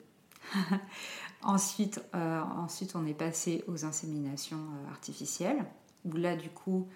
ensuite, 1.42 2.00
euh, 2.14 2.40
ensuite, 2.40 2.94
on 2.96 3.06
est 3.06 3.14
passé 3.14 3.64
aux 3.66 3.84
inséminations 3.84 4.64
artificielles, 4.90 5.64
où 6.04 6.12
là, 6.12 6.36
du 6.36 6.50
coup, 6.50 6.88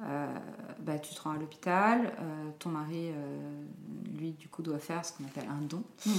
bah, 0.00 0.98
tu 0.98 1.14
te 1.14 1.20
rends 1.20 1.32
à 1.32 1.36
l'hôpital, 1.38 2.06
euh, 2.20 2.50
ton 2.58 2.70
mari, 2.70 3.10
euh, 3.10 3.62
lui, 4.16 4.32
du 4.32 4.48
coup, 4.48 4.62
doit 4.62 4.78
faire 4.78 5.04
ce 5.04 5.12
qu'on 5.12 5.24
appelle 5.24 5.48
un 5.48 5.60
don, 5.60 5.82
Mhm. 6.06 6.12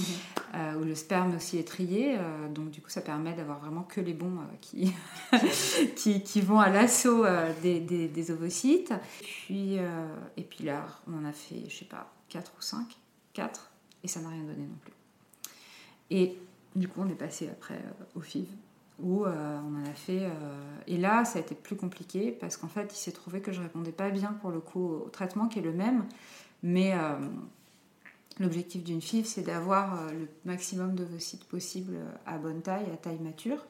euh, 0.54 0.74
où 0.80 0.84
le 0.84 0.94
sperme 0.94 1.34
aussi 1.36 1.58
est 1.58 1.66
trié, 1.66 2.16
euh, 2.18 2.48
donc 2.48 2.70
du 2.70 2.80
coup, 2.80 2.90
ça 2.90 3.00
permet 3.00 3.34
d'avoir 3.34 3.58
vraiment 3.58 3.82
que 3.82 4.00
les 4.00 4.14
bons 4.14 4.38
euh, 4.38 4.56
qui, 4.60 4.92
qui, 5.96 6.22
qui 6.22 6.40
vont 6.40 6.60
à 6.60 6.68
l'assaut 6.70 7.24
euh, 7.24 7.52
des, 7.62 7.80
des, 7.80 8.08
des 8.08 8.30
ovocytes. 8.30 8.92
Puis, 9.20 9.78
euh, 9.78 10.06
et 10.36 10.42
puis 10.42 10.64
là, 10.64 10.84
on 11.08 11.18
en 11.18 11.24
a 11.24 11.32
fait, 11.32 11.68
je 11.68 11.76
sais 11.78 11.84
pas, 11.84 12.12
4 12.28 12.52
ou 12.58 12.62
5, 12.62 12.86
4, 13.32 13.70
et 14.04 14.08
ça 14.08 14.20
n'a 14.20 14.28
rien 14.28 14.42
donné 14.44 14.62
non 14.66 14.78
plus. 14.80 14.92
Et 16.10 16.38
du 16.76 16.88
coup, 16.88 17.00
on 17.02 17.08
est 17.08 17.14
passé 17.14 17.48
après 17.50 17.74
euh, 17.74 18.04
au 18.14 18.20
FIV, 18.20 18.46
où 19.00 19.24
euh, 19.24 19.60
on 19.60 19.80
en 19.80 19.84
a 19.84 19.94
fait. 19.94 20.24
euh, 20.24 20.30
et 20.86 20.96
là, 20.98 21.24
ça 21.24 21.38
a 21.38 21.42
été 21.42 21.54
plus 21.54 21.76
compliqué 21.76 22.32
parce 22.32 22.56
qu'en 22.56 22.68
fait, 22.68 22.92
il 22.92 22.96
s'est 22.98 23.12
trouvé 23.12 23.40
que 23.40 23.52
je 23.52 23.60
répondais 23.60 23.92
pas 23.92 24.10
bien 24.10 24.32
pour 24.40 24.50
le 24.50 24.60
coup 24.60 24.86
au 24.86 25.08
traitement 25.10 25.48
qui 25.48 25.58
est 25.58 25.62
le 25.62 25.72
même, 25.72 26.04
mais 26.62 26.92
euh, 26.94 27.14
l'objectif 28.40 28.82
d'une 28.84 29.00
FIV, 29.00 29.26
c'est 29.26 29.42
d'avoir 29.42 30.10
le 30.12 30.28
maximum 30.44 30.94
d'ovocytes 30.94 31.44
possible 31.44 31.96
à 32.26 32.38
bonne 32.38 32.62
taille, 32.62 32.86
à 32.92 32.96
taille 32.96 33.18
mature. 33.18 33.64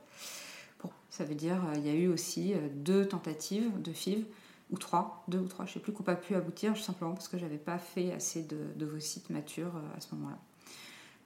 Bon, 0.82 0.90
ça 1.10 1.24
veut 1.24 1.34
dire 1.34 1.60
il 1.76 1.86
y 1.86 1.90
a 1.90 1.94
eu 1.94 2.08
aussi 2.08 2.54
deux 2.74 3.06
tentatives 3.06 3.70
de 3.82 3.92
FIV 3.92 4.24
ou 4.70 4.78
trois, 4.78 5.24
deux 5.28 5.38
ou 5.38 5.48
trois, 5.48 5.66
je 5.66 5.74
sais 5.74 5.80
plus, 5.80 5.92
qui 5.92 5.98
n'ont 5.98 6.04
pas 6.04 6.16
pu 6.16 6.34
aboutir, 6.34 6.76
simplement 6.76 7.12
parce 7.12 7.28
que 7.28 7.38
j'avais 7.38 7.58
pas 7.58 7.78
fait 7.78 8.12
assez 8.12 8.42
de- 8.42 8.72
d'ovocytes 8.76 9.28
matures 9.30 9.74
à 9.96 10.00
ce 10.00 10.14
moment-là. 10.14 10.38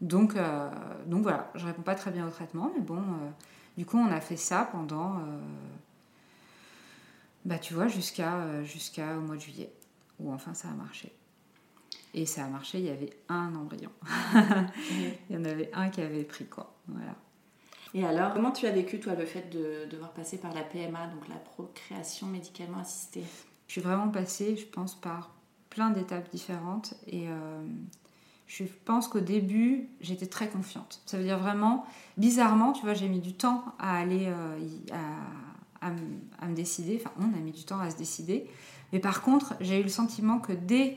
Donc, 0.01 0.35
donc 1.07 1.23
voilà, 1.23 1.51
je 1.55 1.65
réponds 1.65 1.83
pas 1.83 1.95
très 1.95 2.11
bien 2.11 2.27
au 2.27 2.31
traitement, 2.31 2.71
mais 2.75 2.83
bon, 2.83 3.01
du 3.77 3.85
coup, 3.85 3.99
on 3.99 4.11
a 4.11 4.21
fait 4.21 4.37
ça 4.37 4.69
pendant, 4.73 5.19
euh, 5.19 5.39
bah 7.45 7.59
tu 7.59 7.75
vois, 7.75 7.89
jusqu'à 7.89 8.37
euh, 8.37 8.65
jusqu'à 8.65 9.17
au 9.17 9.21
mois 9.21 9.37
de 9.37 9.41
juillet, 9.41 9.73
où 10.19 10.33
enfin 10.33 10.55
ça 10.55 10.69
a 10.69 10.73
marché. 10.73 11.13
Et 12.15 12.25
ça 12.25 12.47
a 12.47 12.49
marché, 12.49 12.79
il 12.79 12.87
y 12.87 12.91
avait 12.91 13.11
un 13.29 13.55
embryon. 13.55 13.91
il 15.29 15.37
y 15.37 15.37
en 15.37 15.45
avait 15.45 15.71
un 15.75 15.91
qui 15.91 16.01
avait 16.01 16.25
pris, 16.25 16.47
quoi. 16.47 16.75
Voilà. 16.89 17.15
Et 17.93 18.05
alors, 18.05 18.33
comment 18.33 18.53
tu 18.53 18.67
as 18.67 18.73
vécu, 18.73 19.01
toi, 19.01 19.15
le 19.15 19.27
fait 19.27 19.51
de 19.51 19.87
devoir 19.91 20.13
passer 20.13 20.39
par 20.39 20.53
la 20.55 20.63
PMA, 20.63 21.07
donc 21.09 21.29
la 21.29 21.37
procréation 21.37 22.27
médicalement 22.27 22.79
assistée? 22.79 23.25
Je 23.67 23.73
suis 23.73 23.81
vraiment 23.81 24.09
passée, 24.09 24.57
je 24.57 24.67
pense, 24.67 24.95
par 24.95 25.31
plein 25.71 25.91
d'étapes 25.91 26.31
différentes. 26.31 26.95
Et 27.07 27.29
euh, 27.29 27.67
je 28.47 28.65
pense 28.85 29.09
qu'au 29.09 29.21
début, 29.21 29.89
j'étais 30.01 30.27
très 30.27 30.49
confiante. 30.49 31.03
Ça 31.07 31.19
veut 31.19 31.25
dire 31.25 31.39
vraiment, 31.39 31.85
bizarrement, 32.17 32.73
tu 32.73 32.83
vois, 32.83 32.95
j'ai 32.95 33.09
mis 33.09 33.21
du 33.21 33.33
temps 33.35 33.65
à 33.79 33.99
aller 33.99 34.27
euh, 34.27 34.59
à, 35.81 35.91
me- 35.91 36.55
décider. 36.55 37.01
Enfin, 37.01 37.13
on 37.19 37.37
a 37.37 37.41
mis 37.41 37.53
du 37.53 37.65
temps 37.65 37.81
à 37.81 37.91
se 37.91 37.97
décider. 37.97 38.47
Mais 38.93 39.01
par 39.01 39.23
contre, 39.23 39.55
j'ai 39.61 39.81
eu 39.81 39.83
le 39.83 39.89
sentiment 39.89 40.39
que 40.39 40.53
dès 40.53 40.97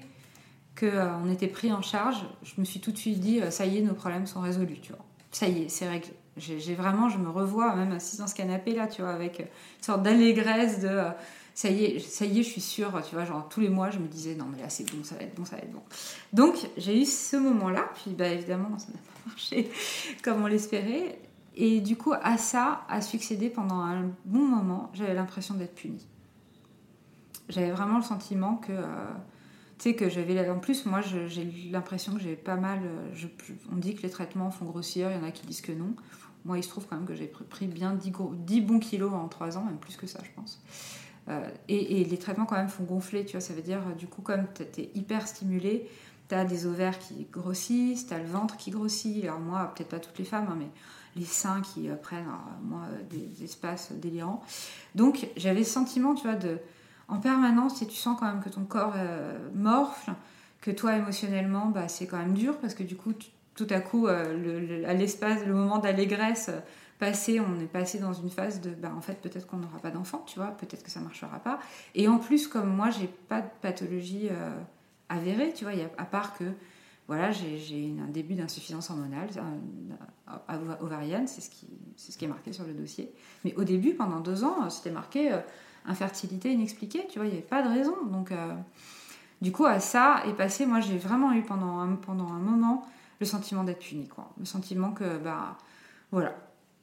qu'on 0.79 1.29
était 1.29 1.47
pris 1.47 1.73
en 1.73 1.81
charge, 1.81 2.23
je 2.43 2.53
me 2.57 2.65
suis 2.65 2.79
tout 2.79 2.91
de 2.91 2.97
suite 2.97 3.19
dit, 3.19 3.41
euh, 3.41 3.49
ça 3.51 3.65
y 3.65 3.79
est, 3.79 3.81
nos 3.81 3.95
problèmes 3.95 4.27
sont 4.27 4.41
résolus, 4.41 4.79
tu 4.81 4.91
vois. 4.93 5.03
Ça 5.31 5.47
y 5.47 5.63
est, 5.63 5.69
c'est 5.69 5.89
réglé. 5.89 6.13
J'ai 6.37 6.75
vraiment, 6.75 7.09
je 7.09 7.17
me 7.17 7.29
revois 7.29 7.75
même 7.75 7.91
assise 7.91 8.19
dans 8.19 8.27
ce 8.27 8.35
canapé 8.35 8.73
là, 8.73 8.87
tu 8.87 9.01
vois, 9.01 9.11
avec 9.11 9.39
une 9.39 9.83
sorte 9.83 10.03
d'allégresse 10.03 10.79
de 10.79 10.87
euh, 10.87 11.09
ça 11.59 11.69
y 11.69 11.83
est, 11.85 11.99
ça 11.99 12.25
y 12.25 12.39
est, 12.39 12.43
je 12.43 12.49
suis 12.49 12.61
sûre, 12.61 12.91
tu 13.07 13.15
vois, 13.15 13.25
genre 13.25 13.49
tous 13.49 13.59
les 13.59 13.69
mois, 13.69 13.89
je 13.89 13.99
me 13.99 14.07
disais 14.07 14.35
non 14.35 14.45
mais 14.51 14.61
là 14.61 14.69
c'est 14.69 14.89
bon, 14.91 15.03
ça 15.03 15.15
va 15.15 15.23
être 15.23 15.35
bon, 15.35 15.43
ça 15.45 15.57
va 15.57 15.61
être 15.63 15.71
bon. 15.73 15.83
Donc 16.31 16.55
j'ai 16.77 17.01
eu 17.01 17.05
ce 17.05 17.35
moment-là, 17.35 17.89
puis 17.95 18.11
bah 18.11 18.27
évidemment 18.29 18.77
ça 18.77 18.87
n'a 18.93 18.99
pas 19.23 19.29
marché 19.29 19.69
comme 20.23 20.41
on 20.43 20.47
l'espérait, 20.47 21.19
Et 21.55 21.81
du 21.81 21.97
coup, 21.97 22.13
à 22.13 22.37
ça 22.37 22.85
a 22.87 23.01
succédé 23.01 23.49
pendant 23.49 23.81
un 23.81 24.11
bon 24.23 24.45
moment, 24.55 24.89
j'avais 24.93 25.13
l'impression 25.13 25.55
d'être 25.55 25.75
punie. 25.75 26.05
J'avais 27.49 27.71
vraiment 27.71 27.97
le 27.97 28.03
sentiment 28.03 28.55
que, 28.57 28.71
euh, 28.71 29.05
tu 29.79 29.89
sais, 29.89 29.95
que 29.95 30.07
j'avais. 30.09 30.49
En 30.49 30.59
plus, 30.59 30.85
moi, 30.85 31.01
j'ai 31.01 31.45
l'impression 31.71 32.13
que 32.13 32.19
j'ai 32.21 32.35
pas 32.35 32.55
mal. 32.55 32.79
euh, 32.85 33.27
on 33.73 33.75
dit 33.75 33.95
que 33.95 34.03
les 34.03 34.09
traitements 34.09 34.51
font 34.51 34.65
grossir, 34.65 35.09
il 35.11 35.17
y 35.17 35.19
en 35.19 35.23
a 35.27 35.31
qui 35.31 35.45
disent 35.47 35.61
que 35.61 35.71
non. 35.73 35.93
Moi, 36.45 36.57
il 36.59 36.63
se 36.63 36.69
trouve 36.69 36.85
quand 36.87 36.95
même 36.95 37.05
que 37.07 37.15
j'ai 37.15 37.25
pr- 37.27 37.43
pris 37.49 37.67
bien 37.67 37.93
10, 37.95 38.11
gros- 38.11 38.33
10 38.35 38.61
bons 38.61 38.79
kilos 38.79 39.11
en 39.13 39.27
3 39.27 39.57
ans, 39.57 39.63
même 39.65 39.77
plus 39.79 39.97
que 39.97 40.07
ça, 40.07 40.19
je 40.23 40.29
pense. 40.35 40.61
Euh, 41.29 41.47
et, 41.67 42.03
les 42.03 42.17
traitements, 42.17 42.45
quand 42.45 42.55
même, 42.55 42.69
font 42.69 42.83
gonfler, 42.83 43.25
tu 43.25 43.33
vois. 43.33 43.41
Ça 43.41 43.53
veut 43.53 43.61
dire, 43.61 43.81
euh, 43.87 43.93
du 43.93 44.07
coup, 44.07 44.21
comme 44.21 44.45
tu 44.55 44.81
es 44.81 44.89
hyper 44.95 45.27
stimulé, 45.27 45.87
tu 46.27 46.35
as 46.35 46.45
des 46.45 46.65
ovaires 46.65 46.97
qui 46.99 47.27
grossissent, 47.31 48.07
tu 48.07 48.13
as 48.13 48.19
le 48.19 48.25
ventre 48.25 48.57
qui 48.57 48.71
grossit. 48.71 49.23
Alors, 49.23 49.39
moi, 49.39 49.71
peut-être 49.75 49.89
pas 49.89 49.99
toutes 49.99 50.17
les 50.17 50.25
femmes, 50.25 50.47
hein, 50.49 50.55
mais 50.57 50.69
les 51.15 51.25
seins 51.25 51.61
qui 51.61 51.89
euh, 51.89 51.95
prennent, 51.95 52.27
moi, 52.63 52.83
des, 53.09 53.43
espaces 53.43 53.91
délirants. 53.91 54.41
Donc, 54.95 55.27
j'avais 55.37 55.63
ce 55.63 55.71
sentiment, 55.73 56.15
tu 56.15 56.23
vois, 56.27 56.35
de, 56.35 56.57
en 57.07 57.17
permanence, 57.19 57.81
et 57.81 57.87
tu 57.87 57.95
sens 57.95 58.17
quand 58.19 58.25
même 58.27 58.41
que 58.43 58.49
ton 58.49 58.63
corps 58.63 58.93
euh, 58.95 59.37
morfle, 59.53 60.11
que 60.61 60.71
toi, 60.71 60.95
émotionnellement, 60.95 61.67
bah, 61.67 61.87
c'est 61.87 62.07
quand 62.07 62.17
même 62.17 62.33
dur, 62.33 62.57
parce 62.57 62.73
que 62.73 62.83
du 62.83 62.95
coup, 62.95 63.13
tout 63.55 63.67
à 63.69 63.79
coup, 63.79 64.07
euh, 64.07 64.37
le- 64.37 64.59
le- 64.59 64.93
l'espace, 64.93 65.45
le 65.45 65.53
moment 65.53 65.79
d'allégresse 65.79 66.49
passé, 66.99 67.39
on 67.39 67.59
est 67.59 67.65
passé 67.67 67.97
dans 67.97 68.13
une 68.13 68.29
phase 68.29 68.59
de, 68.61 68.71
bah, 68.71 68.91
en 68.95 69.01
fait, 69.01 69.21
peut-être 69.21 69.47
qu'on 69.47 69.57
n'aura 69.57 69.79
pas 69.79 69.89
d'enfant, 69.89 70.23
tu 70.27 70.37
vois, 70.37 70.49
peut-être 70.49 70.83
que 70.83 70.91
ça 70.91 70.99
marchera 70.99 71.39
pas. 71.39 71.59
Et 71.95 72.07
en 72.07 72.19
plus, 72.19 72.47
comme 72.47 72.75
moi, 72.75 72.89
j'ai 72.89 73.07
pas 73.07 73.41
de 73.41 73.47
pathologie 73.61 74.27
euh, 74.29 74.51
avérée, 75.07 75.53
tu 75.53 75.63
vois, 75.63 75.73
à 75.97 76.05
part 76.05 76.37
que, 76.37 76.43
voilà, 77.07 77.31
j'ai 77.31 77.95
un 78.05 78.11
début 78.11 78.35
d'insuffisance 78.35 78.91
hormonale 78.91 79.29
ovarienne, 80.81 81.25
c'est 81.25 81.41
ce, 81.41 81.49
qui, 81.49 82.25
est 82.25 82.27
marqué 82.27 82.51
sur 82.51 82.65
le 82.65 82.73
dossier. 82.73 83.11
Mais 83.45 83.55
au 83.55 83.63
début, 83.63 83.93
pendant 83.93 84.19
deux 84.19 84.43
ans, 84.43 84.65
euh, 84.65 84.69
c'était 84.69 84.91
marqué 84.91 85.31
euh, 85.31 85.39
infertilité 85.85 86.51
inexpliquée, 86.51 87.07
tu 87.09 87.17
vois, 87.17 87.27
il 87.27 87.31
n'y 87.31 87.37
avait 87.37 87.47
pas 87.47 87.63
de 87.63 87.69
raison. 87.69 87.95
Donc, 88.11 88.33
du 89.41 89.53
coup, 89.53 89.65
à 89.65 89.79
ça 89.79 90.21
est 90.27 90.33
passé, 90.33 90.65
moi, 90.65 90.81
j'ai 90.81 90.97
vraiment 90.97 91.31
eu 91.31 91.43
pendant 91.43 91.79
un, 91.79 91.95
pendant 91.95 92.27
un 92.27 92.39
moment 92.39 92.85
le 93.21 93.25
sentiment 93.25 93.63
d'être 93.63 93.79
punie, 93.79 94.07
quoi. 94.07 94.29
Le 94.37 94.45
sentiment 94.45 94.91
que, 94.91 95.17
bah, 95.17 95.57
voilà, 96.11 96.35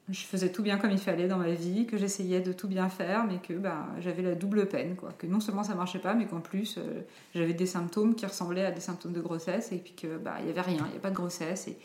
je 0.09 0.21
faisais 0.25 0.53
tout 0.53 0.63
bien 0.63 0.79
comme 0.79 0.93
il 0.93 0.99
fallait 0.99 1.27
dans 1.29 1.39
ma 1.39 1.51
vie, 1.51 1.87
que 1.87 1.97
j'essayais 1.97 2.41
de 2.41 2.53
tout 2.53 2.69
bien 2.69 2.89
faire, 2.89 3.25
mais 3.25 3.39
que 3.39 3.53
bah, 3.55 3.87
j'avais 4.01 4.23
la 4.23 4.35
double 4.35 4.67
peine, 4.69 4.95
quoi. 4.97 5.13
Que 5.19 5.27
non 5.27 5.41
seulement 5.41 5.65
ça 5.65 5.75
marchait 5.75 5.99
pas, 5.99 6.15
mais 6.15 6.27
qu'en 6.27 6.41
plus, 6.41 6.79
euh, 6.79 7.03
j'avais 7.35 7.55
des 7.55 7.67
symptômes 7.67 8.15
qui 8.15 8.25
ressemblaient 8.27 8.65
à 8.67 8.71
des 8.71 8.81
symptômes 8.81 9.13
de 9.13 9.21
grossesse, 9.21 9.73
et 9.73 9.79
puis 9.79 9.95
que, 9.95 10.17
bah, 10.19 10.37
il 10.41 10.45
n'y 10.45 10.51
avait 10.51 10.61
rien, 10.61 10.85
il 10.87 10.93
n'y 10.93 10.97
a 10.99 11.01
pas 11.01 11.11
de 11.11 11.17
grossesse, 11.17 11.69
et 11.69 11.77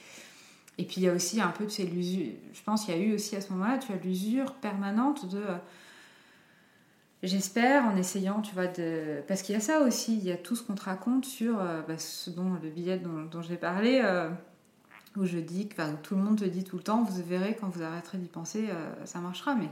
et 0.78 0.86
puis 0.86 0.96
il 0.98 1.04
y 1.04 1.10
a 1.10 1.14
aussi 1.14 1.42
un 1.42 1.50
peu 1.50 1.66
de 1.66 1.70
ces 1.70 1.86
l'usure. 1.86 2.32
Je 2.54 2.64
pense 2.64 2.86
qu'il 2.86 2.96
y 2.96 2.98
a 2.98 3.02
eu 3.02 3.14
aussi 3.14 3.36
à 3.36 3.42
ce 3.42 3.52
moment-là, 3.54 3.78
tu 3.78 3.92
as 3.92 3.98
l'usure 3.98 4.54
permanente 4.56 5.30
de. 5.30 5.38
euh, 5.38 5.58
J'espère 7.24 7.86
en 7.86 7.96
essayant, 7.98 8.42
tu 8.42 8.54
vois, 8.56 8.66
de. 8.66 9.22
Parce 9.28 9.44
qu'il 9.44 9.54
y 9.54 9.58
a 9.58 9.62
ça 9.62 9.82
aussi, 9.82 10.18
il 10.18 10.24
y 10.24 10.32
a 10.32 10.38
tout 10.38 10.56
ce 10.56 10.64
qu'on 10.64 10.74
te 10.74 10.84
raconte 10.86 11.26
sur 11.26 11.60
euh, 11.62 11.82
bah, 11.88 11.98
ce 12.00 12.32
dont 12.32 12.54
le 12.64 12.70
billet 12.70 12.98
dont, 12.98 13.42
j'ai 13.44 13.58
parlé, 13.58 14.02
où 15.18 15.26
je 15.26 15.38
dis 15.38 15.68
que 15.68 15.82
enfin, 15.82 15.94
tout 16.04 16.16
le 16.16 16.22
monde 16.22 16.40
te 16.40 16.46
dit 16.46 16.64
tout 16.64 16.78
le 16.78 16.84
temps, 16.84 17.04
vous 17.04 17.22
verrez 17.24 17.58
quand 17.60 17.68
vous 17.68 17.84
arrêterez 17.84 18.18
d'y 18.18 18.28
penser, 18.28 18.68
euh, 18.70 19.06
ça 19.06 19.20
marchera, 19.20 19.56
mais. 19.56 19.70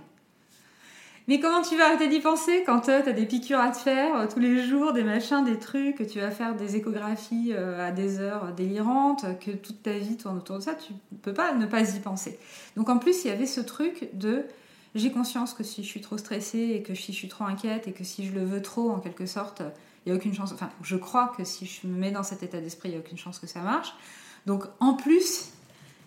Mais 1.27 1.39
comment 1.39 1.62
tu 1.62 1.77
vas 1.77 1.86
arrêter 1.86 2.08
d'y 2.08 2.22
penser 2.22 2.63
quand 2.65 2.81
tu 2.81 2.89
as 2.89 3.01
des 3.01 3.27
piqûres 3.27 3.60
à 3.60 3.69
te 3.69 3.77
faire 3.77 4.15
euh, 4.15 4.27
tous 4.27 4.39
les 4.39 4.65
jours, 4.65 4.93
des 4.93 5.03
machins, 5.03 5.46
des 5.46 5.60
trucs, 5.60 5.98
que 5.98 6.03
tu 6.03 6.19
vas 6.19 6.31
faire 6.31 6.55
des 6.55 6.75
échographies 6.75 7.53
euh, 7.53 7.88
à 7.88 7.91
des 7.91 8.19
heures 8.19 8.51
délirantes, 8.53 9.25
que 9.39 9.51
toute 9.51 9.84
ta 9.84 9.93
vie 9.93 10.17
tourne 10.17 10.38
autour 10.38 10.58
de 10.58 10.63
ça, 10.63 10.74
tu 10.74 10.91
peux 11.22 11.34
pas 11.34 11.53
ne 11.53 11.67
pas 11.67 11.81
y 11.96 12.00
penser. 12.00 12.39
Donc 12.75 12.89
en 12.89 12.98
plus, 12.98 13.24
il 13.24 13.27
y 13.27 13.31
avait 13.31 13.46
ce 13.46 13.62
truc 13.62 14.10
de 14.13 14.43
j'ai 14.96 15.12
conscience 15.12 15.53
que 15.53 15.63
si 15.63 15.84
je 15.84 15.88
suis 15.88 16.01
trop 16.01 16.17
stressée 16.17 16.72
et 16.74 16.81
que 16.81 16.96
si 16.96 17.13
je 17.13 17.17
suis 17.17 17.27
trop 17.27 17.43
inquiète 17.43 17.88
et 17.88 17.91
que 17.91 18.03
si 18.03 18.25
je 18.25 18.34
le 18.34 18.43
veux 18.43 18.63
trop, 18.63 18.89
en 18.89 19.00
quelque 19.00 19.27
sorte, 19.27 19.62
il 20.05 20.12
n'y 20.12 20.13
a 20.13 20.19
aucune 20.19 20.34
chance. 20.34 20.51
Enfin, 20.51 20.72
je 20.81 20.96
crois 20.96 21.31
que 21.38 21.43
si 21.43 21.67
je 21.67 21.86
me 21.86 21.96
mets 21.96 22.12
dans 22.12 22.24
cet 22.24 22.41
état 22.41 22.60
d'esprit, 22.60 22.89
il 22.89 22.93
n'y 22.93 22.98
a 22.98 23.01
aucune 23.01 23.19
chance 23.19 23.38
que 23.38 23.46
ça 23.46 23.60
marche. 23.60 23.93
Donc 24.46 24.65
en 24.79 24.93
plus, 24.93 25.50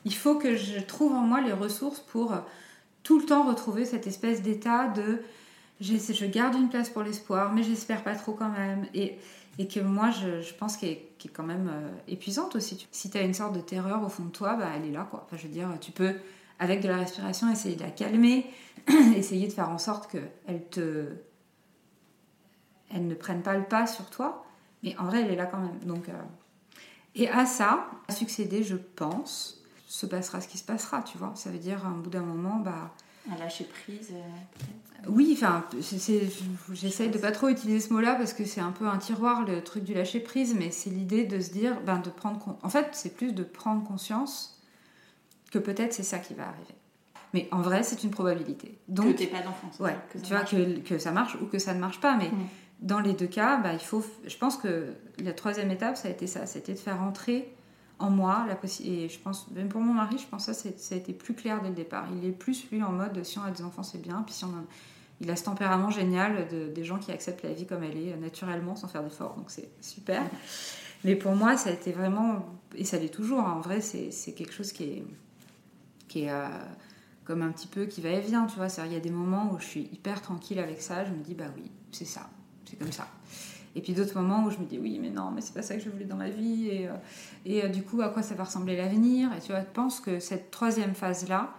il 0.04 0.14
faut 0.14 0.36
que 0.36 0.56
je 0.56 0.80
trouve 0.80 1.12
en 1.12 1.20
moi 1.20 1.40
les 1.40 1.52
ressources 1.52 2.00
pour 2.00 2.34
tout 3.02 3.18
le 3.18 3.26
temps 3.26 3.48
retrouver 3.48 3.84
cette 3.84 4.06
espèce 4.06 4.42
d'état 4.42 4.88
de 4.88 5.20
je 5.82 6.26
garde 6.26 6.54
une 6.54 6.68
place 6.68 6.90
pour 6.90 7.02
l'espoir, 7.02 7.52
mais 7.52 7.62
j'espère 7.62 8.02
pas 8.02 8.14
trop 8.14 8.32
quand 8.32 8.50
même. 8.50 8.86
Et, 8.94 9.18
que 9.68 9.80
moi, 9.80 10.10
je, 10.10 10.52
pense 10.54 10.76
qu'elle 10.76 10.90
est, 10.90 11.28
quand 11.32 11.42
même 11.42 11.70
euh, 11.72 11.90
épuisante 12.08 12.56
aussi. 12.56 12.88
Si 12.90 13.10
tu 13.10 13.18
as 13.18 13.22
une 13.22 13.34
sorte 13.34 13.54
de 13.54 13.60
terreur 13.60 14.02
au 14.02 14.08
fond 14.08 14.24
de 14.24 14.30
toi, 14.30 14.56
bah, 14.56 14.70
elle 14.74 14.86
est 14.86 14.92
là. 14.92 15.06
Quoi. 15.08 15.24
Enfin, 15.26 15.36
je 15.36 15.46
veux 15.46 15.52
dire, 15.52 15.68
tu 15.80 15.92
peux, 15.92 16.14
avec 16.58 16.80
de 16.80 16.88
la 16.88 16.96
respiration, 16.96 17.50
essayer 17.50 17.76
de 17.76 17.82
la 17.82 17.90
calmer, 17.90 18.46
essayer 19.16 19.46
de 19.46 19.52
faire 19.52 19.68
en 19.68 19.78
sorte 19.78 20.10
qu'elle 20.10 20.64
te... 20.70 21.06
Elle 22.94 23.06
ne 23.06 23.14
prenne 23.14 23.42
pas 23.42 23.54
le 23.54 23.64
pas 23.64 23.86
sur 23.86 24.10
toi, 24.10 24.44
mais 24.82 24.96
en 24.98 25.04
vrai, 25.04 25.22
elle 25.22 25.30
est 25.30 25.36
là 25.36 25.46
quand 25.46 25.58
même. 25.58 25.78
Donc, 25.84 26.08
euh, 26.08 26.12
Et 27.14 27.28
à 27.28 27.44
ça, 27.46 27.88
à 28.08 28.12
succéder, 28.12 28.62
je 28.62 28.76
pense, 28.76 29.62
se 29.86 30.06
passera 30.06 30.40
ce 30.40 30.48
qui 30.48 30.58
se 30.58 30.64
passera, 30.64 31.02
tu 31.02 31.18
vois. 31.18 31.32
Ça 31.34 31.50
veut 31.50 31.58
dire, 31.58 31.84
à 31.84 31.88
un 31.88 31.96
bout 31.98 32.10
d'un 32.10 32.22
moment, 32.22 32.56
bah... 32.56 32.94
À 33.32 33.36
lâcher 33.38 33.64
prise. 33.64 34.08
euh, 34.12 35.06
Oui, 35.08 35.32
enfin, 35.36 35.64
j'essaye 36.72 37.10
de 37.10 37.18
pas 37.18 37.30
trop 37.32 37.48
utiliser 37.48 37.80
ce 37.80 37.92
mot-là 37.92 38.14
parce 38.16 38.32
que 38.32 38.44
c'est 38.44 38.60
un 38.60 38.72
peu 38.72 38.86
un 38.86 38.98
tiroir, 38.98 39.44
le 39.44 39.62
truc 39.62 39.84
du 39.84 39.94
lâcher 39.94 40.20
prise, 40.20 40.54
mais 40.58 40.70
c'est 40.70 40.90
l'idée 40.90 41.24
de 41.24 41.38
se 41.40 41.50
dire, 41.52 41.80
ben, 41.82 41.98
de 41.98 42.10
prendre. 42.10 42.38
con- 42.38 42.56
En 42.62 42.68
fait, 42.68 42.88
c'est 42.92 43.14
plus 43.14 43.32
de 43.32 43.44
prendre 43.44 43.84
conscience 43.84 44.60
que 45.52 45.58
peut-être 45.58 45.92
c'est 45.92 46.02
ça 46.02 46.18
qui 46.18 46.34
va 46.34 46.48
arriver. 46.48 46.74
Mais 47.34 47.48
en 47.52 47.62
vrai, 47.62 47.82
c'est 47.82 48.02
une 48.02 48.10
probabilité. 48.10 48.78
Donc, 48.88 49.12
que 49.14 49.18
t'aies 49.18 49.26
pas 49.26 49.40
d'enfant. 49.42 49.70
c'est 49.72 49.82
Ouais, 49.82 49.96
que 50.12 50.18
tu 50.18 50.32
vois, 50.34 50.44
que, 50.44 50.80
que 50.80 50.98
ça 50.98 51.12
marche 51.12 51.36
ou 51.40 51.46
que 51.46 51.58
ça 51.58 51.74
ne 51.74 51.80
marche 51.80 52.00
pas. 52.00 52.16
Mais 52.16 52.28
Mm. 52.30 52.46
Dans 52.82 53.00
les 53.00 53.14
deux 53.14 53.26
cas, 53.26 53.56
bah, 53.58 53.72
il 53.72 53.80
faut. 53.80 54.04
Je 54.26 54.36
pense 54.36 54.56
que 54.56 54.92
la 55.18 55.32
troisième 55.32 55.70
étape, 55.70 55.96
ça 55.96 56.08
a 56.08 56.10
été 56.10 56.26
ça. 56.26 56.46
C'était 56.46 56.74
de 56.74 56.78
faire 56.78 57.00
entrer 57.00 57.54
en 57.98 58.10
moi 58.10 58.44
la 58.48 58.56
possibilité. 58.56 59.04
Et 59.04 59.08
je 59.08 59.18
pense, 59.18 59.50
même 59.52 59.68
pour 59.68 59.80
mon 59.80 59.94
mari, 59.94 60.18
je 60.18 60.26
pense 60.26 60.46
que 60.46 60.52
ça, 60.52 60.68
ça 60.76 60.94
a 60.94 60.98
été 60.98 61.12
plus 61.12 61.34
clair 61.34 61.62
dès 61.62 61.68
le 61.68 61.74
départ. 61.74 62.06
Il 62.12 62.28
est 62.28 62.32
plus, 62.32 62.68
lui, 62.70 62.82
en 62.82 62.92
mode 62.92 63.22
si 63.24 63.38
on 63.38 63.42
a 63.44 63.50
des 63.50 63.62
enfants, 63.62 63.82
c'est 63.82 64.02
bien. 64.02 64.22
Puis 64.26 64.34
si 64.34 64.44
on 64.44 64.52
Il 65.20 65.30
a 65.30 65.36
ce 65.36 65.44
tempérament 65.44 65.90
génial 65.90 66.48
de, 66.48 66.68
des 66.68 66.84
gens 66.84 66.98
qui 66.98 67.12
acceptent 67.12 67.44
la 67.44 67.52
vie 67.52 67.66
comme 67.66 67.84
elle 67.84 67.96
est, 67.96 68.16
naturellement, 68.16 68.74
sans 68.74 68.88
faire 68.88 69.04
d'efforts. 69.04 69.36
Donc 69.36 69.50
c'est 69.50 69.70
super. 69.80 70.22
Mais 71.04 71.14
pour 71.16 71.34
moi, 71.36 71.56
ça 71.56 71.70
a 71.70 71.72
été 71.72 71.92
vraiment. 71.92 72.44
Et 72.74 72.84
ça 72.84 72.98
l'est 72.98 73.08
toujours. 73.08 73.40
hein. 73.40 73.54
En 73.56 73.60
vrai, 73.60 73.80
c'est 73.80 74.32
quelque 74.34 74.52
chose 74.52 74.72
qui 74.72 74.84
est. 74.84 75.04
Qui 76.08 76.22
est 76.24 76.30
euh, 76.32 76.46
comme 77.24 77.42
un 77.42 77.52
petit 77.52 77.68
peu 77.68 77.86
qui 77.86 78.00
va 78.00 78.08
et 78.10 78.20
vient, 78.20 78.46
tu 78.46 78.56
vois. 78.56 78.66
Il 78.84 78.92
y 78.92 78.96
a 78.96 79.00
des 79.00 79.10
moments 79.10 79.52
où 79.52 79.58
je 79.60 79.64
suis 79.64 79.88
hyper 79.92 80.20
tranquille 80.20 80.58
avec 80.58 80.82
ça, 80.82 81.04
je 81.04 81.12
me 81.12 81.22
dis, 81.22 81.34
bah 81.34 81.44
oui, 81.56 81.70
c'est 81.92 82.04
ça, 82.04 82.28
comme 82.76 82.92
ça. 82.92 83.08
Et 83.74 83.80
puis 83.80 83.94
d'autres 83.94 84.20
moments 84.20 84.44
où 84.44 84.50
je 84.50 84.58
me 84.58 84.66
dis, 84.66 84.78
oui, 84.78 84.98
mais 85.00 85.10
non, 85.10 85.30
mais 85.30 85.40
c'est 85.40 85.54
pas 85.54 85.62
ça 85.62 85.74
que 85.74 85.80
je 85.80 85.88
voulais 85.88 86.04
dans 86.04 86.16
ma 86.16 86.28
vie, 86.28 86.68
et, 86.68 86.88
euh, 86.88 86.94
et 87.46 87.64
euh, 87.64 87.68
du 87.68 87.82
coup, 87.82 88.02
à 88.02 88.10
quoi 88.10 88.22
ça 88.22 88.34
va 88.34 88.44
ressembler 88.44 88.76
l'avenir? 88.76 89.32
Et 89.32 89.40
tu 89.40 89.52
vois, 89.52 89.60
je 89.60 89.70
pense 89.72 90.00
que 90.00 90.20
cette 90.20 90.50
troisième 90.50 90.94
phase-là, 90.94 91.54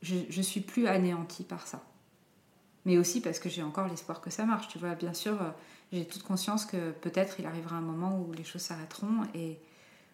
je, 0.00 0.16
je 0.28 0.42
suis 0.42 0.60
plus 0.60 0.86
anéantie 0.86 1.44
par 1.44 1.66
ça. 1.66 1.82
Mais 2.86 2.98
aussi 2.98 3.20
parce 3.20 3.38
que 3.38 3.48
j'ai 3.48 3.62
encore 3.62 3.86
l'espoir 3.86 4.20
que 4.20 4.30
ça 4.30 4.44
marche, 4.44 4.68
tu 4.68 4.78
vois. 4.78 4.94
Bien 4.94 5.14
sûr, 5.14 5.40
euh, 5.40 5.50
j'ai 5.92 6.06
toute 6.06 6.22
conscience 6.22 6.64
que 6.64 6.92
peut-être 6.92 7.38
il 7.38 7.46
arrivera 7.46 7.76
un 7.76 7.82
moment 7.82 8.18
où 8.18 8.32
les 8.32 8.44
choses 8.44 8.62
s'arrêteront, 8.62 9.24
et 9.34 9.58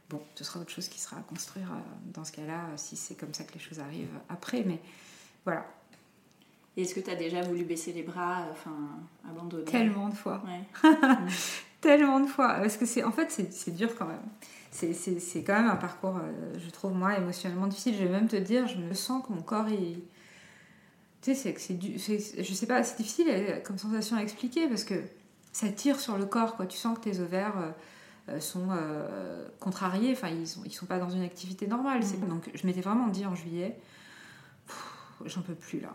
bon, 0.08 0.20
ce 0.34 0.42
sera 0.42 0.58
autre 0.58 0.70
chose 0.70 0.88
qui 0.88 0.98
sera 0.98 1.18
à 1.18 1.22
construire 1.22 1.70
dans 2.12 2.24
ce 2.24 2.32
cas-là, 2.32 2.66
si 2.76 2.96
c'est 2.96 3.14
comme 3.14 3.32
ça 3.32 3.44
que 3.44 3.54
les 3.54 3.60
choses 3.60 3.78
arrivent 3.78 4.18
après. 4.28 4.64
Mais 4.64 4.80
voilà, 5.44 5.66
Et 6.76 6.82
Est-ce 6.82 6.94
que 6.94 7.00
tu 7.00 7.10
as 7.10 7.16
déjà 7.16 7.42
voulu 7.42 7.64
baisser 7.64 7.92
les 7.92 8.02
bras, 8.02 8.42
euh, 8.42 8.52
enfin, 8.52 8.76
abandonner? 9.28 9.64
Tellement 9.64 10.08
de 10.08 10.14
fois. 10.14 10.42
Ouais. 10.46 10.90
tellement 11.80 12.20
de 12.20 12.26
fois. 12.26 12.54
Parce 12.54 12.76
que 12.76 12.86
c'est 12.86 13.02
en 13.02 13.10
fait 13.12 13.30
c'est 13.50 13.74
dur 13.74 13.94
quand 13.96 14.06
même. 14.06 14.22
C'est 14.70 14.92
c'est- 14.92 15.18
c'est 15.18 15.42
quand 15.42 15.54
même 15.60 15.68
un 15.68 15.76
parcours 15.76 16.16
euh, 16.16 16.54
je 16.58 16.70
trouve 16.70 16.92
moi 16.94 17.16
émotionnellement 17.18 17.66
difficile. 17.66 17.94
Je 17.98 18.04
vais 18.04 18.08
même 18.10 18.28
te 18.28 18.36
dire 18.36 18.68
je 18.68 18.76
me 18.78 18.94
sens 18.94 19.26
que 19.26 19.32
mon 19.32 19.42
corps 19.42 19.68
il 19.68 20.00
tu 21.22 21.34
sais 21.34 21.54
c'est 21.58 21.74
du 21.74 21.98
je 21.98 22.54
sais 22.54 22.66
pas 22.66 22.82
c'est 22.84 22.96
difficile 22.96 23.26
euh, 23.30 23.60
comme 23.60 23.76
sensation 23.76 24.16
à 24.16 24.22
expliquer 24.22 24.68
parce 24.68 24.84
que 24.84 24.94
ça 25.52 25.68
tire 25.70 25.98
sur 25.98 26.16
le 26.18 26.24
corps 26.26 26.54
quoi. 26.56 26.66
Tu 26.66 26.78
sens 26.78 26.96
que 26.98 27.02
tes 27.04 27.18
ovaires 27.18 27.54
euh, 28.28 28.38
sont 28.40 28.68
euh, 28.70 29.48
contrariés. 29.58 30.12
Enfin 30.12 30.28
ils 30.28 30.46
sont 30.46 30.62
ils 30.64 30.72
sont 30.72 30.86
pas 30.86 30.98
dans 31.00 31.10
une 31.10 31.22
activité 31.22 31.66
normale. 31.66 32.04
C'est- 32.04 32.24
donc 32.28 32.48
je 32.54 32.64
m'étais 32.66 32.80
vraiment 32.80 33.08
dit 33.08 33.26
en 33.26 33.34
juillet 33.34 33.76
j'en 35.26 35.42
peux 35.42 35.54
plus 35.54 35.80
là 35.80 35.94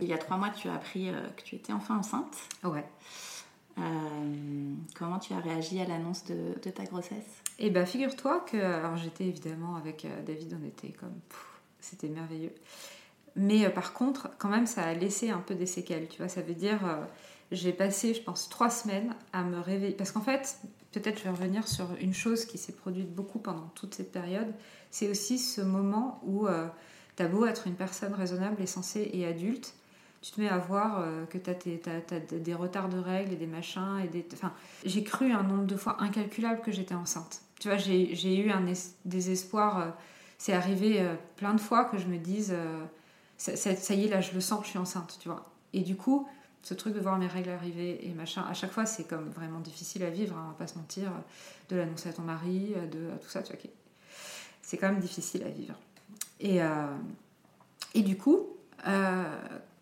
Il 0.00 0.08
y 0.08 0.12
a 0.12 0.18
trois 0.18 0.36
mois, 0.36 0.50
tu 0.50 0.68
as 0.68 0.74
appris 0.74 1.08
euh, 1.08 1.28
que 1.36 1.42
tu 1.42 1.56
étais 1.56 1.72
enfin 1.72 1.98
enceinte. 1.98 2.36
ouais 2.64 2.84
Euh, 3.78 4.74
comment 4.96 5.18
tu 5.18 5.32
as 5.32 5.38
réagi 5.38 5.80
à 5.80 5.86
l'annonce 5.86 6.24
de, 6.24 6.58
de 6.60 6.70
ta 6.70 6.84
grossesse? 6.84 7.42
Et 7.58 7.70
ben 7.70 7.86
figure-toi 7.86 8.40
que 8.40 8.56
alors 8.56 8.96
j'étais 8.96 9.24
évidemment 9.24 9.76
avec 9.76 10.04
euh, 10.04 10.22
David, 10.22 10.56
on 10.60 10.66
était 10.66 10.92
comme 10.92 11.14
pff, 11.28 11.46
c'était 11.78 12.08
merveilleux. 12.08 12.54
Mais 13.36 13.64
euh, 13.64 13.70
par 13.70 13.92
contre, 13.92 14.30
quand 14.38 14.48
même, 14.48 14.66
ça 14.66 14.82
a 14.82 14.94
laissé 14.94 15.30
un 15.30 15.38
peu 15.38 15.54
des 15.54 15.66
séquelles. 15.66 16.08
Tu 16.08 16.18
vois, 16.18 16.28
ça 16.28 16.42
veut 16.42 16.54
dire 16.54 16.84
euh, 16.84 17.04
j'ai 17.52 17.72
passé, 17.72 18.12
je 18.12 18.22
pense, 18.22 18.48
trois 18.48 18.70
semaines 18.70 19.14
à 19.32 19.44
me 19.44 19.60
réveiller. 19.60 19.94
Parce 19.94 20.12
qu'en 20.12 20.20
fait, 20.20 20.58
peut-être 20.92 21.18
je 21.18 21.24
vais 21.24 21.30
revenir 21.30 21.66
sur 21.68 21.86
une 22.00 22.14
chose 22.14 22.44
qui 22.44 22.58
s'est 22.58 22.72
produite 22.72 23.14
beaucoup 23.14 23.38
pendant 23.38 23.68
toute 23.74 23.94
cette 23.94 24.12
période. 24.12 24.52
C'est 24.90 25.08
aussi 25.08 25.38
ce 25.38 25.60
moment 25.60 26.20
où 26.24 26.46
euh, 26.46 26.68
tu 27.16 27.22
as 27.22 27.28
beau 27.28 27.46
être 27.46 27.66
une 27.66 27.76
personne 27.76 28.14
raisonnable 28.14 28.60
et 28.60 28.66
sensée 28.66 29.10
et 29.12 29.26
adulte, 29.26 29.74
tu 30.22 30.32
te 30.32 30.40
mets 30.40 30.48
à 30.48 30.58
voir 30.58 31.00
euh, 31.00 31.24
que 31.26 31.38
tu 31.38 31.50
as, 31.50 32.20
des 32.20 32.54
retards 32.54 32.90
de 32.90 32.98
règles 32.98 33.32
et 33.32 33.36
des 33.36 33.46
machins. 33.46 34.00
Et 34.04 34.08
des, 34.08 34.26
enfin, 34.34 34.52
j'ai 34.84 35.02
cru 35.02 35.32
un 35.32 35.42
nombre 35.42 35.64
de 35.64 35.76
fois 35.76 35.96
incalculable 36.02 36.60
que 36.60 36.72
j'étais 36.72 36.94
enceinte. 36.94 37.42
Tu 37.58 37.68
vois, 37.68 37.78
j'ai 37.78 38.36
eu 38.38 38.50
un 38.50 38.64
désespoir. 39.04 39.78
Euh, 39.78 39.90
c'est 40.36 40.52
arrivé 40.52 41.00
euh, 41.00 41.14
plein 41.36 41.54
de 41.54 41.60
fois 41.60 41.84
que 41.84 41.98
je 41.98 42.06
me 42.06 42.18
dise 42.18 42.54
ça, 43.36 43.94
y 43.94 44.04
est, 44.04 44.08
là, 44.08 44.20
je 44.20 44.32
le 44.32 44.40
sens, 44.40 44.64
je 44.64 44.70
suis 44.70 44.78
enceinte. 44.78 45.18
Tu 45.20 45.28
vois. 45.28 45.50
Et 45.72 45.80
du 45.80 45.96
coup, 45.96 46.28
ce 46.62 46.74
truc 46.74 46.94
de 46.94 47.00
voir 47.00 47.18
mes 47.18 47.26
règles 47.26 47.50
arriver 47.50 48.06
et 48.06 48.12
machin, 48.12 48.44
à 48.48 48.52
chaque 48.52 48.72
fois, 48.72 48.84
c'est 48.84 49.04
comme 49.04 49.30
vraiment 49.30 49.60
difficile 49.60 50.02
à 50.02 50.10
vivre, 50.10 50.36
hein, 50.36 50.48
va 50.48 50.54
pas 50.54 50.66
se 50.66 50.76
mentir, 50.76 51.10
de 51.70 51.76
l'annoncer 51.76 52.10
à 52.10 52.12
ton 52.12 52.22
mari, 52.22 52.74
de 52.92 53.08
tout 53.22 53.30
ça, 53.30 53.42
tu 53.42 53.52
vois. 53.54 53.62
C'est 54.60 54.76
quand 54.76 54.88
même 54.88 55.00
difficile 55.00 55.42
à 55.44 55.48
vivre. 55.48 55.74
Et, 56.40 56.60
et 57.94 58.02
du 58.02 58.18
coup, 58.18 58.46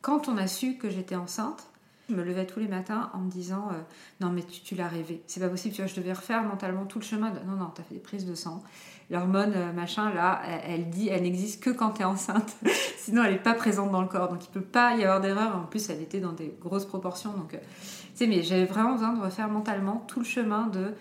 quand 0.00 0.28
on 0.28 0.37
a 0.37 0.47
su 0.47 0.76
que 0.76 0.90
j'étais 0.90 1.17
enceinte, 1.17 1.69
je 2.09 2.14
me 2.14 2.23
levais 2.23 2.47
tous 2.47 2.59
les 2.59 2.69
matins 2.69 3.11
en 3.12 3.19
me 3.19 3.31
disant 3.31 3.69
euh, 3.71 3.81
non 4.21 4.31
mais 4.31 4.43
tu, 4.43 4.75
l'as 4.75 4.88
rêvé, 4.88 5.23
c'est 5.26 5.40
pas 5.40 5.49
possible, 5.49 5.75
tu 5.75 5.83
vois, 5.83 5.90
je 5.90 5.97
devais 5.97 6.12
refaire 6.12 6.43
mentalement 6.43 6.87
tout 6.87 6.99
le 6.99 7.05
chemin. 7.05 7.31
De, 7.31 7.40
non 7.40 7.57
non, 7.57 7.71
t'as 7.75 7.83
fait 7.83 7.95
des 7.95 8.00
prises 8.00 8.25
de 8.25 8.35
sang, 8.35 8.62
l'hormone 9.11 9.52
euh, 9.55 9.73
machin 9.73 10.12
là, 10.14 10.40
elle, 10.64 10.88
dit, 10.88 11.09
elle 11.09 11.23
n'existe 11.23 11.62
que 11.62 11.71
quand 11.71 11.90
t'es 11.90 12.05
enceinte, 12.05 12.57
sinon 12.99 13.25
elle 13.25 13.35
est 13.35 13.43
pas 13.43 13.55
présente 13.55 13.90
dans 13.90 14.00
le 14.00 14.09
corps, 14.09 14.28
donc 14.28 14.45
il 14.45 14.50
peut 14.50 14.61
pas 14.61 14.97
y 14.97 15.05
avoir 15.05 15.21
d'erreur. 15.21 15.57
En 15.57 15.64
plus, 15.64 15.90
elle 15.90 16.00
était 16.00 16.21
dans 16.21 16.33
des 16.33 16.55
grosses 16.61 16.87
proportions, 16.87 17.33
donc 17.33 17.55
euh, 17.55 17.59
tu 17.59 18.25
sais, 18.25 18.26
mais 18.26 18.43
j'avais 18.43 18.64
vraiment 18.64 18.93
besoin 18.93 19.12
de 19.12 19.21
refaire 19.23 19.49
mentalement 19.49 20.05
tout 20.09 20.21
le 20.21 20.26
chemin 20.26 20.67
de 20.67 20.95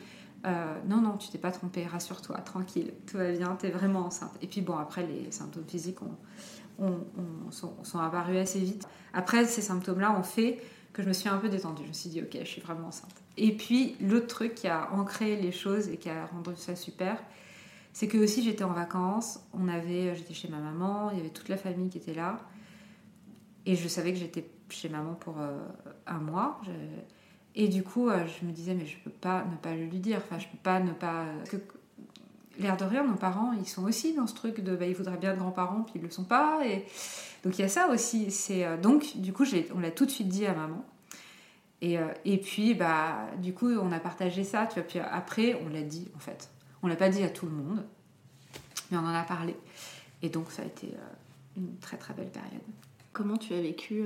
non 0.87 1.01
non, 1.01 1.17
tu 1.17 1.27
t'es 1.27 1.37
pas 1.37 1.51
trompée, 1.51 1.85
rassure-toi, 1.85 2.37
tranquille, 2.37 2.93
tout 3.05 3.17
va 3.17 3.33
bien, 3.33 3.57
t'es 3.59 3.69
vraiment 3.69 4.05
enceinte. 4.05 4.31
Et 4.41 4.47
puis 4.47 4.61
bon, 4.61 4.77
après 4.77 5.05
les 5.05 5.29
symptômes 5.29 5.65
physiques 5.67 6.01
ont 6.01 6.15
sont, 7.51 7.99
apparus 7.99 8.37
assez 8.37 8.59
vite. 8.59 8.87
Après, 9.13 9.45
ces 9.45 9.61
symptômes-là 9.61 10.17
ont 10.17 10.23
fait 10.23 10.61
que 10.93 11.01
je 11.01 11.07
me 11.07 11.13
suis 11.13 11.29
un 11.29 11.37
peu 11.37 11.49
détendue. 11.49 11.83
Je 11.83 11.89
me 11.89 11.93
suis 11.93 12.09
dit, 12.09 12.21
ok, 12.21 12.37
je 12.39 12.47
suis 12.47 12.61
vraiment 12.61 12.87
enceinte. 12.87 13.15
Et 13.37 13.55
puis, 13.55 13.95
l'autre 14.01 14.27
truc 14.27 14.55
qui 14.55 14.67
a 14.67 14.91
ancré 14.93 15.35
les 15.35 15.51
choses 15.51 15.89
et 15.89 15.97
qui 15.97 16.09
a 16.09 16.25
rendu 16.25 16.55
ça 16.55 16.75
super, 16.75 17.21
c'est 17.93 18.07
que 18.07 18.17
aussi 18.17 18.43
j'étais 18.43 18.63
en 18.63 18.73
vacances. 18.73 19.39
On 19.53 19.67
avait, 19.67 20.15
j'étais 20.15 20.33
chez 20.33 20.47
ma 20.47 20.59
maman, 20.59 21.11
il 21.11 21.17
y 21.17 21.19
avait 21.19 21.29
toute 21.29 21.49
la 21.49 21.57
famille 21.57 21.89
qui 21.89 21.97
était 21.97 22.13
là. 22.13 22.39
Et 23.65 23.75
je 23.75 23.87
savais 23.87 24.13
que 24.13 24.19
j'étais 24.19 24.49
chez 24.69 24.89
maman 24.89 25.13
pour 25.13 25.39
euh, 25.39 25.59
un 26.05 26.19
mois. 26.19 26.61
Et 27.55 27.67
du 27.67 27.83
coup, 27.83 28.09
euh, 28.09 28.25
je 28.27 28.45
me 28.45 28.51
disais, 28.51 28.75
mais 28.75 28.85
je 28.85 28.97
peux 28.99 29.09
pas 29.09 29.43
ne 29.45 29.57
pas 29.57 29.73
lui 29.75 29.99
dire. 29.99 30.19
Enfin, 30.23 30.37
je 30.37 30.47
peux 30.47 30.59
pas 30.61 30.79
ne 30.79 30.91
pas 30.91 31.25
l'air 32.59 32.77
de 32.77 32.85
rien, 32.85 33.03
nos 33.03 33.15
parents, 33.15 33.53
ils 33.53 33.67
sont 33.67 33.83
aussi 33.83 34.13
dans 34.13 34.27
ce 34.27 34.35
truc 34.35 34.61
de 34.61 34.75
bah, 34.75 34.85
ils 34.85 34.95
voudraient 34.95 35.17
bien 35.17 35.33
de 35.33 35.39
grands-parents, 35.39 35.83
puis 35.83 35.93
ils 35.95 36.01
le 36.01 36.09
sont 36.09 36.23
pas. 36.23 36.65
Et... 36.65 36.85
Donc 37.43 37.57
il 37.57 37.61
y 37.61 37.65
a 37.65 37.69
ça 37.69 37.87
aussi. 37.89 38.31
C'est 38.31 38.65
euh, 38.65 38.77
Donc, 38.77 39.17
du 39.17 39.33
coup, 39.33 39.45
on 39.75 39.79
l'a 39.79 39.91
tout 39.91 40.05
de 40.05 40.11
suite 40.11 40.27
dit 40.27 40.45
à 40.45 40.53
maman. 40.53 40.83
Et, 41.81 41.99
euh, 41.99 42.07
et, 42.25 42.37
puis, 42.39 42.73
bah, 42.73 43.27
du 43.37 43.53
coup, 43.53 43.69
on 43.69 43.91
a 43.91 43.99
partagé 43.99 44.43
ça. 44.43 44.65
Tu 44.65 44.75
vois, 44.75 44.83
puis 44.83 44.99
après, 44.99 45.59
on 45.65 45.69
l'a 45.69 45.83
dit, 45.83 46.09
en 46.15 46.19
fait. 46.19 46.49
On 46.83 46.87
l'a 46.87 46.95
pas 46.95 47.09
dit 47.09 47.23
à 47.23 47.29
tout 47.29 47.45
le 47.45 47.51
monde, 47.51 47.83
mais 48.91 48.97
on 48.97 49.01
en 49.01 49.13
a 49.13 49.23
parlé. 49.23 49.55
Et 50.21 50.29
donc, 50.29 50.51
ça 50.51 50.63
a 50.63 50.65
été 50.65 50.87
euh, 50.87 51.57
une 51.57 51.77
très 51.77 51.97
très 51.97 52.13
belle 52.13 52.29
période. 52.29 52.61
Comment 53.13 53.37
tu 53.37 53.53
as 53.53 53.61
vécu 53.61 54.05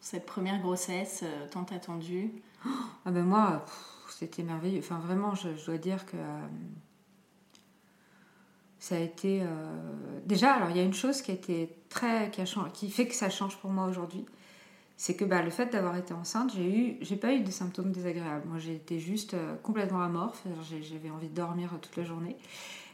cette 0.00 0.26
première 0.26 0.60
grossesse 0.60 1.22
tant 1.52 1.62
attendue? 1.70 2.32
Ah 3.04 3.12
ben 3.12 3.22
Moi, 3.22 3.64
c'était 4.08 4.42
merveilleux. 4.42 4.80
Enfin, 4.80 4.98
vraiment, 4.98 5.36
je, 5.36 5.54
je 5.56 5.66
dois 5.66 5.78
dire 5.78 6.04
que 6.06 6.16
ça 8.80 8.96
a 8.96 8.98
été 8.98 9.42
euh, 9.42 9.46
déjà 10.24 10.54
alors 10.54 10.70
il 10.70 10.76
y 10.78 10.80
a 10.80 10.82
une 10.82 10.94
chose 10.94 11.20
qui 11.20 11.30
a 11.30 11.34
été 11.34 11.68
très 11.90 12.30
qui, 12.30 12.40
a 12.40 12.46
qui 12.72 12.90
fait 12.90 13.06
que 13.06 13.14
ça 13.14 13.28
change 13.28 13.56
pour 13.58 13.70
moi 13.70 13.86
aujourd'hui. 13.86 14.24
C'est 14.96 15.14
que 15.16 15.24
bah, 15.24 15.42
le 15.42 15.50
fait 15.50 15.66
d'avoir 15.66 15.96
été 15.96 16.14
enceinte 16.14 16.52
j'ai 16.54 16.78
eu 16.78 16.96
j'ai 17.02 17.16
pas 17.16 17.34
eu 17.34 17.40
de 17.40 17.50
symptômes 17.50 17.92
désagréables. 17.92 18.48
Moi 18.48 18.58
j'ai 18.58 18.74
été 18.74 18.98
juste 18.98 19.34
euh, 19.34 19.54
complètement 19.62 20.00
amorphe. 20.00 20.42
J'avais 20.82 21.10
envie 21.10 21.28
de 21.28 21.34
dormir 21.34 21.70
toute 21.82 21.94
la 21.98 22.04
journée. 22.04 22.36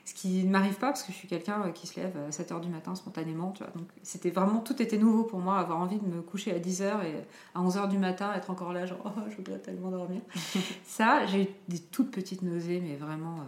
Ce 0.04 0.14
qui 0.14 0.44
ne 0.44 0.50
m'arrive 0.50 0.74
pas 0.74 0.88
parce 0.88 1.04
que 1.04 1.12
je 1.12 1.16
suis 1.16 1.28
quelqu'un 1.28 1.62
euh, 1.66 1.70
qui 1.70 1.86
se 1.86 2.00
lève 2.00 2.16
à 2.16 2.30
7h 2.30 2.60
du 2.60 2.68
matin 2.68 2.96
spontanément 2.96 3.52
tu 3.52 3.62
vois. 3.62 3.72
Donc 3.76 3.86
c'était 4.02 4.30
vraiment 4.30 4.58
tout 4.58 4.82
était 4.82 4.98
nouveau 4.98 5.22
pour 5.22 5.38
moi 5.38 5.56
avoir 5.60 5.78
envie 5.78 6.00
de 6.00 6.06
me 6.06 6.20
coucher 6.20 6.52
à 6.52 6.58
10h 6.58 7.04
et 7.04 7.14
à 7.54 7.60
11h 7.60 7.88
du 7.88 7.98
matin 7.98 8.32
être 8.34 8.50
encore 8.50 8.72
là 8.72 8.86
genre 8.86 9.02
oh 9.04 9.20
je 9.30 9.36
voudrais 9.36 9.60
tellement 9.60 9.92
dormir. 9.92 10.20
Ça 10.84 11.26
j'ai 11.26 11.42
eu 11.44 11.46
des 11.68 11.78
toutes 11.78 12.10
petites 12.10 12.42
nausées 12.42 12.80
mais 12.80 12.96
vraiment 12.96 13.38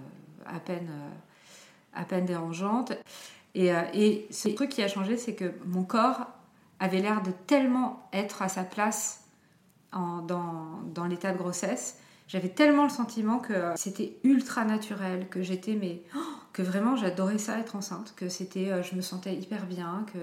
à 0.46 0.60
peine 0.60 0.88
à 1.98 2.04
peine 2.04 2.24
dérangeante. 2.24 2.92
Et, 3.54 3.74
euh, 3.74 3.82
et 3.92 4.26
ce 4.30 4.48
truc 4.48 4.70
qui 4.70 4.82
a 4.82 4.88
changé, 4.88 5.16
c'est 5.16 5.34
que 5.34 5.52
mon 5.66 5.82
corps 5.82 6.26
avait 6.78 7.00
l'air 7.00 7.22
de 7.22 7.32
tellement 7.46 8.08
être 8.12 8.40
à 8.42 8.48
sa 8.48 8.62
place 8.62 9.24
dans, 9.92 10.80
dans 10.94 11.06
l'état 11.06 11.32
de 11.32 11.38
grossesse. 11.38 11.98
J'avais 12.28 12.50
tellement 12.50 12.84
le 12.84 12.90
sentiment 12.90 13.38
que 13.38 13.72
c'était 13.74 14.18
ultra 14.22 14.64
naturel, 14.64 15.28
que 15.28 15.42
j'étais, 15.42 15.74
mais 15.74 16.02
oh, 16.14 16.18
que 16.52 16.62
vraiment 16.62 16.94
j'adorais 16.94 17.38
ça 17.38 17.58
être 17.58 17.74
enceinte, 17.74 18.12
que 18.16 18.28
c'était, 18.28 18.70
euh, 18.70 18.82
je 18.82 18.94
me 18.94 19.00
sentais 19.00 19.34
hyper 19.34 19.66
bien, 19.66 20.04
que 20.12 20.18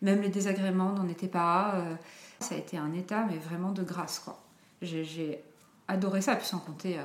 même 0.00 0.22
les 0.22 0.30
désagréments 0.30 0.92
n'en 0.92 1.06
étaient 1.06 1.28
pas. 1.28 1.74
Euh, 1.74 1.94
ça 2.40 2.54
a 2.54 2.58
été 2.58 2.78
un 2.78 2.92
état, 2.94 3.26
mais 3.30 3.36
vraiment 3.36 3.72
de 3.72 3.82
grâce, 3.82 4.18
quoi. 4.18 4.42
J'ai 4.82 5.44
adoré 5.86 6.22
ça, 6.22 6.34
puis 6.34 6.46
sans 6.46 6.58
compter 6.58 6.98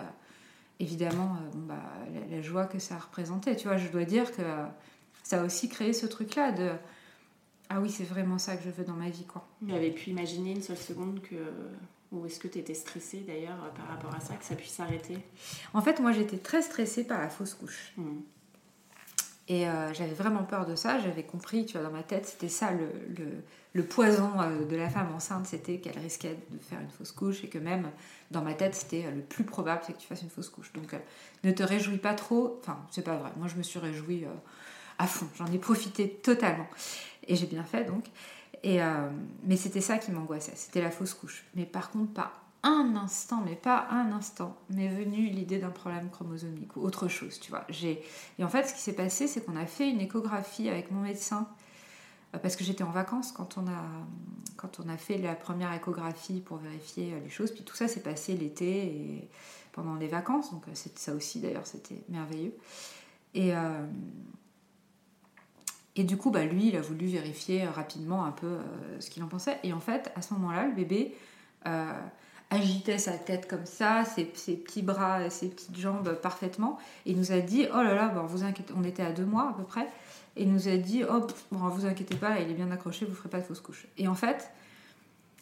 évidemment 0.80 1.36
euh, 1.36 1.58
bah, 1.68 1.84
la, 2.30 2.42
joie 2.42 2.66
que 2.66 2.80
ça 2.80 2.98
représentait. 2.98 3.56
Tu 3.56 3.68
vois, 3.68 3.78
je 3.78 3.88
dois 3.90 4.06
dire 4.06 4.32
que 4.36 4.42
ça 5.24 5.42
a 5.42 5.46
aussi 5.46 5.70
créé 5.70 5.94
ce 5.94 6.06
truc-là 6.06 6.52
de 6.52 6.72
ah 7.70 7.80
oui, 7.80 7.92
c'est 7.92 8.04
vraiment 8.04 8.40
ça 8.40 8.58
que 8.58 8.64
je 8.64 8.70
veux 8.72 8.84
dans 8.84 8.94
ma 8.94 9.10
vie. 9.10 9.26
quoi. 9.26 9.48
Tu 9.66 9.74
avais 9.74 9.92
pu 9.92 10.10
imaginer 10.10 10.52
une 10.52 10.62
seule 10.62 10.78
seconde 10.78 11.22
que. 11.22 11.36
Ou 12.12 12.26
est-ce 12.26 12.40
que 12.40 12.48
tu 12.48 12.58
étais 12.58 12.74
stressée 12.74 13.20
d'ailleurs 13.20 13.72
par 13.76 13.88
rapport 13.88 14.16
à 14.16 14.20
ça, 14.20 14.34
que 14.34 14.44
ça 14.44 14.56
puisse 14.56 14.72
s'arrêter 14.72 15.20
En 15.76 15.82
fait, 15.82 16.00
moi 16.00 16.12
j'étais 16.12 16.40
très 16.40 16.64
stressée 16.64 17.04
par 17.04 17.22
la 17.22 17.30
fausse 17.30 17.54
couche. 17.54 17.94
Mmh. 17.98 18.22
Et 19.50 19.68
euh, 19.68 19.92
j'avais 19.96 20.14
vraiment 20.14 20.44
peur 20.44 20.68
de 20.68 20.76
ça. 20.76 21.00
J'avais 21.00 21.24
compris, 21.24 21.66
tu 21.66 21.74
vois, 21.74 21.82
dans 21.88 21.92
ma 21.92 22.04
tête, 22.04 22.28
c'était 22.28 22.50
ça 22.50 22.70
le, 23.74 23.84
poison 23.84 24.30
euh, 24.40 24.64
de 24.66 24.76
la 24.76 24.90
femme 24.90 25.12
enceinte, 25.16 25.48
c'était 25.48 25.80
qu'elle 25.80 25.98
risquait 25.98 26.38
de 26.52 26.60
faire 26.60 26.80
une 26.80 26.90
fausse 26.90 27.12
couche 27.12 27.44
et 27.44 27.48
que 27.48 27.58
même 27.58 27.90
dans 28.30 28.44
ma 28.44 28.54
tête, 28.54 28.76
c'était 28.76 29.06
euh, 29.06 29.12
le 29.12 29.22
plus 29.22 29.44
probable, 29.44 29.82
c'est 29.86 29.94
que 29.94 29.98
tu 29.98 30.06
fasses 30.06 30.22
une 30.22 30.30
fausse 30.30 30.50
couche. 30.50 30.72
Donc 30.74 30.96
ne 31.44 31.52
te 31.52 31.64
réjouis 31.64 31.98
pas 31.98 32.14
trop. 32.14 32.60
Enfin, 32.62 32.78
c'est 32.92 33.04
pas 33.04 33.16
vrai. 33.16 33.32
Moi, 33.38 33.48
je 33.48 33.56
me 33.56 33.64
suis 33.64 33.80
réjouie 33.80 34.26
à 35.00 35.08
fond. 35.08 35.28
J'en 35.36 35.48
ai 35.48 35.58
profité 35.58 36.10
totalement. 36.10 36.68
Et 37.28 37.36
j'ai 37.36 37.48
bien 37.48 37.64
fait 37.64 37.86
donc. 37.86 38.06
Et, 38.62 38.80
mais 39.46 39.56
c'était 39.56 39.82
ça 39.82 39.98
qui 39.98 40.12
m'angoissait. 40.12 40.54
C'était 40.56 40.82
la 40.82 40.92
fausse 40.92 41.14
couche. 41.14 41.46
Mais 41.56 41.66
par 41.66 41.90
contre, 41.90 42.12
pas 42.12 42.34
un 42.64 42.96
instant, 42.96 43.42
mais 43.46 43.56
pas 43.56 43.88
un 43.90 44.12
instant, 44.12 44.58
m'est 44.70 44.90
venue 44.90 45.28
l'idée 45.30 45.60
d'un 45.60 45.70
problème 45.70 46.10
chromosomique 46.10 46.76
ou 46.76 46.82
autre 46.82 47.08
chose, 47.08 47.40
tu 47.40 47.52
vois. 47.52 47.66
Et 47.84 48.44
en 48.44 48.50
fait, 48.50 48.64
ce 48.64 48.74
qui 48.74 48.82
s'est 48.82 48.96
passé, 48.96 49.28
c'est 49.28 49.46
qu'on 49.46 49.56
a 49.56 49.66
fait 49.66 49.90
une 49.90 50.02
échographie 50.02 50.68
avec 50.68 50.92
mon 50.92 51.02
médecin, 51.02 51.48
euh, 52.36 52.38
parce 52.38 52.56
que 52.56 52.64
j'étais 52.64 52.84
en 52.84 52.92
vacances 52.92 53.32
quand 53.32 53.58
on, 53.58 53.68
a, 53.68 53.84
quand 54.58 54.80
on 54.84 54.90
a 54.90 54.98
fait 54.98 55.18
la 55.18 55.36
première 55.36 55.74
échographie 55.74 56.42
pour 56.42 56.58
vérifier 56.58 57.14
euh, 57.14 57.20
les 57.24 57.30
choses. 57.30 57.52
Puis 57.52 57.64
tout 57.64 57.76
ça 57.76 57.88
s'est 57.88 58.04
passé 58.04 58.36
l'été 58.36 58.88
et 58.88 59.30
pendant 59.72 59.96
les 59.96 60.08
vacances, 60.08 60.52
donc 60.52 60.68
euh, 60.68 60.72
ça 60.74 61.14
aussi 61.14 61.40
d'ailleurs, 61.40 61.66
c'était 61.66 62.04
merveilleux. 62.10 62.54
Et, 63.36 63.52
et 65.96 66.04
du 66.04 66.18
coup, 66.18 66.32
bah, 66.32 66.44
lui, 66.44 66.70
il 66.70 66.76
a 66.76 66.82
voulu 66.82 67.06
vérifier 67.06 67.68
rapidement 67.68 68.26
un 68.26 68.32
peu 68.32 68.58
ce 69.00 69.12
qu'il 69.12 69.22
en 69.22 69.28
pensait. 69.28 69.60
Et 69.62 69.72
en 69.72 69.80
fait, 69.80 70.12
à 70.16 70.24
ce 70.24 70.34
moment-là, 70.34 70.66
le 70.66 70.74
bébé 70.74 71.16
agitait 72.50 72.98
sa 72.98 73.12
tête 73.14 73.48
comme 73.48 73.66
ça, 73.66 74.04
ses, 74.06 74.26
petits 74.26 74.82
bras, 74.82 75.30
ses 75.30 75.50
petites 75.50 75.78
jambes 75.78 76.14
parfaitement, 76.22 76.80
et 77.06 77.14
nous 77.14 77.32
a 77.32 77.40
dit 77.40 77.68
Oh 77.72 77.82
là 77.82 77.94
là, 77.94 78.14
on 78.76 78.84
était 78.84 79.04
à 79.04 79.12
deux 79.12 79.26
mois 79.26 79.50
à 79.50 79.54
peu 79.54 79.64
près, 79.64 79.88
et 80.36 80.46
nous 80.46 80.68
a 80.68 80.78
dit 80.78 81.04
Oh, 81.10 81.28
bon, 81.52 81.68
vous 81.70 81.86
inquiétez 81.86 82.16
pas, 82.16 82.40
il 82.40 82.50
est 82.50 82.56
bien 82.56 82.72
accroché, 82.72 83.06
vous 83.06 83.16
ferez 83.16 83.30
pas 83.30 83.40
de 83.40 83.44
fausse 83.44 83.62
couche. 83.62 83.88
Et 83.98 84.08
en 84.08 84.16
fait, 84.16 84.52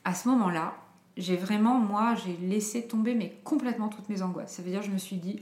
à 0.03 0.13
ce 0.13 0.27
moment-là, 0.29 0.75
j'ai 1.15 1.35
vraiment, 1.35 1.79
moi, 1.79 2.15
j'ai 2.15 2.37
laissé 2.45 2.87
tomber 2.87 3.15
mais 3.15 3.37
complètement 3.43 3.89
toutes 3.89 4.09
mes 4.09 4.21
angoisses. 4.21 4.53
Ça 4.53 4.61
veut 4.61 4.69
dire, 4.69 4.83
je 4.83 4.91
me 4.91 4.97
suis 4.97 5.17
dit 5.17 5.41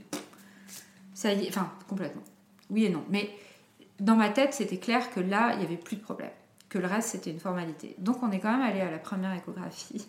Ça 1.14 1.32
y 1.32 1.46
est, 1.46 1.48
enfin, 1.48 1.70
complètement. 1.88 2.22
Oui 2.70 2.84
et 2.84 2.90
non. 2.90 3.04
Mais 3.10 3.30
dans 4.00 4.16
ma 4.16 4.28
tête, 4.28 4.54
c'était 4.54 4.78
clair 4.78 5.10
que 5.12 5.20
là, 5.20 5.52
il 5.54 5.58
n'y 5.58 5.64
avait 5.64 5.76
plus 5.76 5.96
de 5.96 6.02
problème. 6.02 6.30
Que 6.68 6.78
le 6.78 6.86
reste, 6.86 7.10
c'était 7.10 7.30
une 7.30 7.40
formalité. 7.40 7.94
Donc, 7.98 8.22
on 8.22 8.30
est 8.30 8.40
quand 8.40 8.50
même 8.50 8.68
allé 8.68 8.80
à 8.80 8.90
la 8.90 8.98
première 8.98 9.32
échographie. 9.32 10.06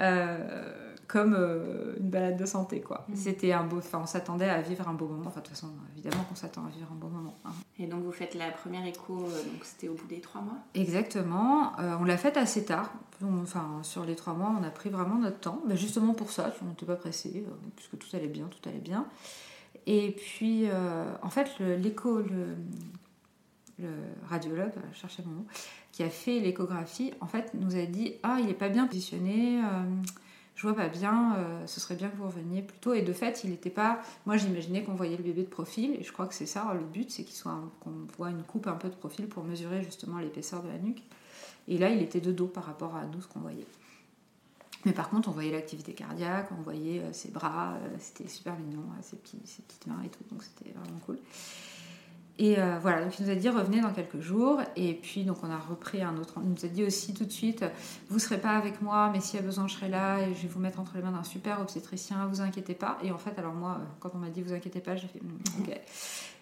Euh, 0.00 0.72
comme 1.06 1.36
euh, 1.38 1.94
une 2.00 2.10
balade 2.10 2.36
de 2.36 2.46
santé, 2.46 2.80
quoi. 2.80 3.04
Mm. 3.08 3.14
C'était 3.14 3.52
un 3.52 3.62
beau... 3.62 3.78
Enfin, 3.78 4.00
on 4.02 4.06
s'attendait 4.06 4.48
à 4.48 4.60
vivre 4.60 4.88
un 4.88 4.92
beau 4.92 5.06
moment. 5.06 5.28
Enfin, 5.28 5.40
de 5.40 5.46
toute 5.46 5.54
façon, 5.54 5.68
évidemment 5.92 6.24
qu'on 6.24 6.34
s'attend 6.34 6.66
à 6.66 6.68
vivre 6.68 6.88
un 6.90 6.96
beau 6.96 7.06
moment. 7.06 7.38
Hein. 7.44 7.52
Et 7.78 7.86
donc, 7.86 8.02
vous 8.02 8.10
faites 8.10 8.34
la 8.34 8.50
première 8.50 8.84
écho, 8.84 9.14
donc 9.16 9.62
c'était 9.62 9.88
au 9.88 9.94
bout 9.94 10.06
des 10.08 10.20
trois 10.20 10.40
mois? 10.40 10.56
Exactement. 10.74 11.72
on 11.78 12.04
l'a 12.04 12.16
faite 12.16 12.36
assez 12.36 12.64
tard. 12.64 12.92
Enfin, 13.22 13.78
sur 13.82 14.04
les 14.04 14.16
trois 14.16 14.34
mois, 14.34 14.52
on 14.60 14.64
a 14.64 14.70
pris 14.70 14.90
vraiment 14.90 15.16
notre 15.16 15.38
temps. 15.38 15.62
Justement 15.74 16.12
pour 16.12 16.30
ça, 16.30 16.52
on 16.62 16.70
n'était 16.70 16.86
pas 16.86 16.96
pressé, 16.96 17.44
puisque 17.76 17.98
tout 17.98 18.16
allait 18.16 18.26
bien, 18.26 18.48
tout 18.48 18.68
allait 18.68 18.78
bien. 18.78 19.06
Et 19.86 20.10
puis, 20.10 20.66
en 21.22 21.30
fait, 21.30 21.48
l'écho, 21.60 22.18
le, 22.18 22.56
le 23.78 23.88
radiologue, 24.28 24.72
chercher 24.92 25.22
mon 25.26 25.32
mot, 25.32 25.46
qui 25.92 26.02
a 26.02 26.10
fait 26.10 26.40
l'échographie, 26.40 27.12
en 27.20 27.26
fait, 27.26 27.52
nous 27.54 27.76
a 27.76 27.86
dit 27.86 28.14
Ah, 28.22 28.38
il 28.40 28.46
n'est 28.46 28.54
pas 28.54 28.68
bien 28.68 28.86
positionné, 28.86 29.60
euh, 29.62 29.84
je 30.54 30.62
vois 30.62 30.74
pas 30.74 30.88
bien, 30.88 31.36
euh, 31.36 31.66
ce 31.66 31.80
serait 31.80 31.96
bien 31.96 32.08
que 32.08 32.16
vous 32.16 32.26
reveniez 32.26 32.62
plus 32.62 32.78
tôt. 32.78 32.94
Et 32.94 33.02
de 33.02 33.12
fait, 33.12 33.44
il 33.44 33.50
n'était 33.50 33.70
pas. 33.70 34.00
Moi, 34.24 34.36
j'imaginais 34.36 34.82
qu'on 34.82 34.94
voyait 34.94 35.16
le 35.16 35.22
bébé 35.22 35.42
de 35.42 35.48
profil, 35.48 35.94
et 35.98 36.02
je 36.02 36.12
crois 36.12 36.26
que 36.26 36.34
c'est 36.34 36.46
ça 36.46 36.72
le 36.74 36.84
but, 36.84 37.10
c'est 37.10 37.24
qu'il 37.24 37.42
qu'on 37.42 38.06
voit 38.16 38.30
une 38.30 38.42
coupe 38.42 38.66
un 38.66 38.76
peu 38.76 38.88
de 38.88 38.94
profil 38.94 39.26
pour 39.26 39.44
mesurer 39.44 39.82
justement 39.82 40.18
l'épaisseur 40.18 40.62
de 40.62 40.68
la 40.68 40.78
nuque. 40.78 41.02
Et 41.68 41.78
là, 41.78 41.90
il 41.90 42.00
était 42.00 42.20
de 42.20 42.32
dos 42.32 42.46
par 42.46 42.64
rapport 42.64 42.94
à 42.96 43.04
nous, 43.04 43.20
ce 43.20 43.28
qu'on 43.28 43.40
voyait. 43.40 43.66
Mais 44.84 44.92
par 44.92 45.10
contre, 45.10 45.28
on 45.28 45.32
voyait 45.32 45.50
l'activité 45.50 45.92
cardiaque, 45.94 46.48
on 46.56 46.62
voyait 46.62 47.00
euh, 47.00 47.12
ses 47.12 47.30
bras, 47.30 47.76
c'était 47.98 48.28
super 48.28 48.56
mignon, 48.56 48.84
ses 49.02 49.16
petites 49.16 49.86
mains 49.86 50.00
et 50.04 50.08
tout, 50.08 50.22
donc 50.30 50.42
c'était 50.42 50.70
vraiment 50.72 51.00
cool. 51.04 51.18
Et 52.38 52.58
euh, 52.58 52.78
voilà, 52.80 53.02
donc 53.02 53.18
il 53.18 53.24
nous 53.24 53.32
a 53.32 53.34
dit 53.34 53.48
revenez 53.48 53.80
dans 53.80 53.92
quelques 53.92 54.20
jours. 54.20 54.60
Et 54.76 54.94
puis 54.94 55.24
donc 55.24 55.38
on 55.42 55.50
a 55.50 55.56
repris 55.56 56.02
un 56.02 56.16
autre. 56.18 56.34
Il 56.42 56.50
nous 56.50 56.64
a 56.64 56.68
dit 56.68 56.84
aussi 56.84 57.14
tout 57.14 57.24
de 57.24 57.32
suite 57.32 57.64
vous 58.10 58.18
serez 58.18 58.38
pas 58.38 58.50
avec 58.50 58.82
moi, 58.82 59.10
mais 59.12 59.20
s'il 59.20 59.40
y 59.40 59.42
a 59.42 59.46
besoin 59.46 59.66
je 59.66 59.74
serai 59.74 59.88
là 59.88 60.20
et 60.20 60.34
je 60.34 60.42
vais 60.42 60.48
vous 60.48 60.60
mettre 60.60 60.78
entre 60.78 60.96
les 60.96 61.02
mains 61.02 61.12
d'un 61.12 61.24
super 61.24 61.60
obstétricien. 61.60 62.26
Vous 62.26 62.42
inquiétez 62.42 62.74
pas. 62.74 62.98
Et 63.02 63.10
en 63.10 63.18
fait 63.18 63.38
alors 63.38 63.54
moi 63.54 63.80
quand 64.00 64.10
on 64.14 64.18
m'a 64.18 64.28
dit 64.28 64.42
vous 64.42 64.52
inquiétez 64.52 64.80
pas, 64.80 64.96
j'ai 64.96 65.08
fait 65.08 65.20
hmm, 65.22 65.62
ok, 65.62 65.80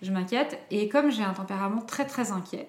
je 0.03 0.13
m'inquiète. 0.13 0.59
Et 0.71 0.89
comme 0.89 1.11
j'ai 1.11 1.23
un 1.23 1.35
tempérament 1.35 1.83
très 1.83 2.07
très 2.07 2.33
inquiet, 2.33 2.69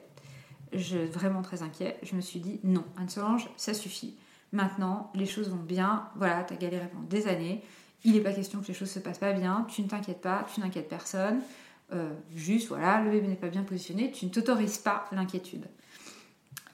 vraiment 0.71 1.41
très 1.41 1.63
inquiet, 1.63 1.97
je 2.03 2.15
me 2.15 2.21
suis 2.21 2.39
dit 2.39 2.59
non 2.63 2.83
Anne 2.97 3.09
Solange 3.09 3.49
ça 3.57 3.73
suffit. 3.73 4.15
Maintenant 4.51 5.11
les 5.15 5.25
choses 5.25 5.49
vont 5.49 5.63
bien. 5.63 6.09
Voilà, 6.15 6.43
tu 6.43 6.53
as 6.53 6.57
galéré 6.57 6.87
pendant 6.89 7.07
des 7.07 7.27
années. 7.27 7.63
Il 8.03 8.13
n'est 8.13 8.21
pas 8.21 8.33
question 8.33 8.61
que 8.61 8.67
les 8.67 8.75
choses 8.75 8.91
se 8.91 8.99
passent 8.99 9.17
pas 9.17 9.33
bien. 9.33 9.65
Tu 9.67 9.81
ne 9.81 9.87
t'inquiètes 9.87 10.21
pas, 10.21 10.45
tu 10.53 10.59
n'inquiètes 10.59 10.87
personne. 10.87 11.41
Euh, 11.93 12.13
juste, 12.35 12.69
voilà, 12.69 13.01
le 13.01 13.11
bébé 13.11 13.27
n'est 13.27 13.35
pas 13.35 13.49
bien 13.49 13.63
positionné, 13.63 14.11
tu 14.11 14.25
ne 14.25 14.31
t'autorises 14.31 14.79
pas 14.79 15.05
l'inquiétude. 15.11 15.67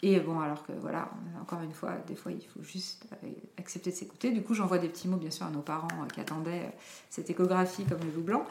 Et 0.04 0.20
bon, 0.20 0.40
alors 0.40 0.66
que 0.66 0.72
voilà, 0.72 1.12
encore 1.40 1.62
une 1.62 1.74
fois, 1.74 1.92
des 2.08 2.16
fois 2.16 2.32
il 2.32 2.42
faut 2.42 2.64
juste 2.64 3.06
accepter 3.58 3.92
de 3.92 3.96
s'écouter. 3.96 4.32
Du 4.32 4.42
coup, 4.42 4.56
j'envoie 4.56 4.80
des 4.80 4.88
petits 4.88 5.08
mots, 5.08 5.18
bien 5.18 5.30
sûr, 5.30 5.46
à 5.46 5.52
nos 5.52 5.62
parents 5.62 5.90
euh, 5.92 6.08
qui 6.08 6.22
attendaient 6.22 6.64
euh, 6.66 6.78
cette 7.10 7.30
échographie 7.30 7.84
comme 7.86 8.00
le 8.00 8.12
loup 8.12 8.24
blanc, 8.24 8.46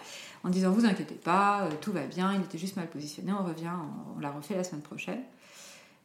en 0.44 0.50
disant 0.50 0.70
Vous 0.70 0.84
inquiétez 0.84 1.16
pas, 1.16 1.68
tout 1.80 1.92
va 1.92 2.06
bien, 2.06 2.34
il 2.34 2.42
était 2.42 2.58
juste 2.58 2.76
mal 2.76 2.88
positionné, 2.88 3.32
on 3.32 3.44
revient, 3.44 3.72
on, 4.16 4.20
l'a 4.20 4.30
refait 4.30 4.54
la 4.54 4.64
semaine 4.64 4.82
prochaine. 4.82 5.22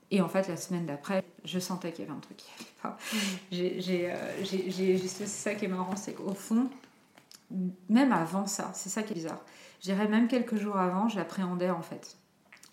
Et 0.09 0.21
en 0.21 0.29
fait, 0.29 0.47
la 0.47 0.57
semaine 0.57 0.85
d'après, 0.85 1.23
je 1.43 1.59
sentais 1.59 1.91
qu'il 1.91 2.05
y 2.05 2.07
avait 2.07 2.17
un 2.17 2.21
truc 2.21 2.37
qui 2.37 2.49
n'allait 2.51 2.71
pas. 2.81 2.97
Mmh. 3.13 3.17
J'ai, 4.71 5.07
c'est 5.07 5.27
ça 5.27 5.53
qui 5.53 5.65
est 5.65 5.67
marrant, 5.67 5.95
c'est 5.95 6.13
qu'au 6.13 6.33
fond, 6.33 6.69
même 7.89 8.11
avant 8.11 8.47
ça, 8.47 8.71
c'est 8.73 8.89
ça 8.89 9.03
qui 9.03 9.13
est 9.13 9.15
bizarre 9.15 9.41
je 9.85 9.91
dirais 9.91 10.07
même 10.07 10.27
quelques 10.27 10.55
jours 10.55 10.77
avant, 10.77 11.09
j'appréhendais 11.09 11.69
en 11.69 11.83
fait. 11.83 12.17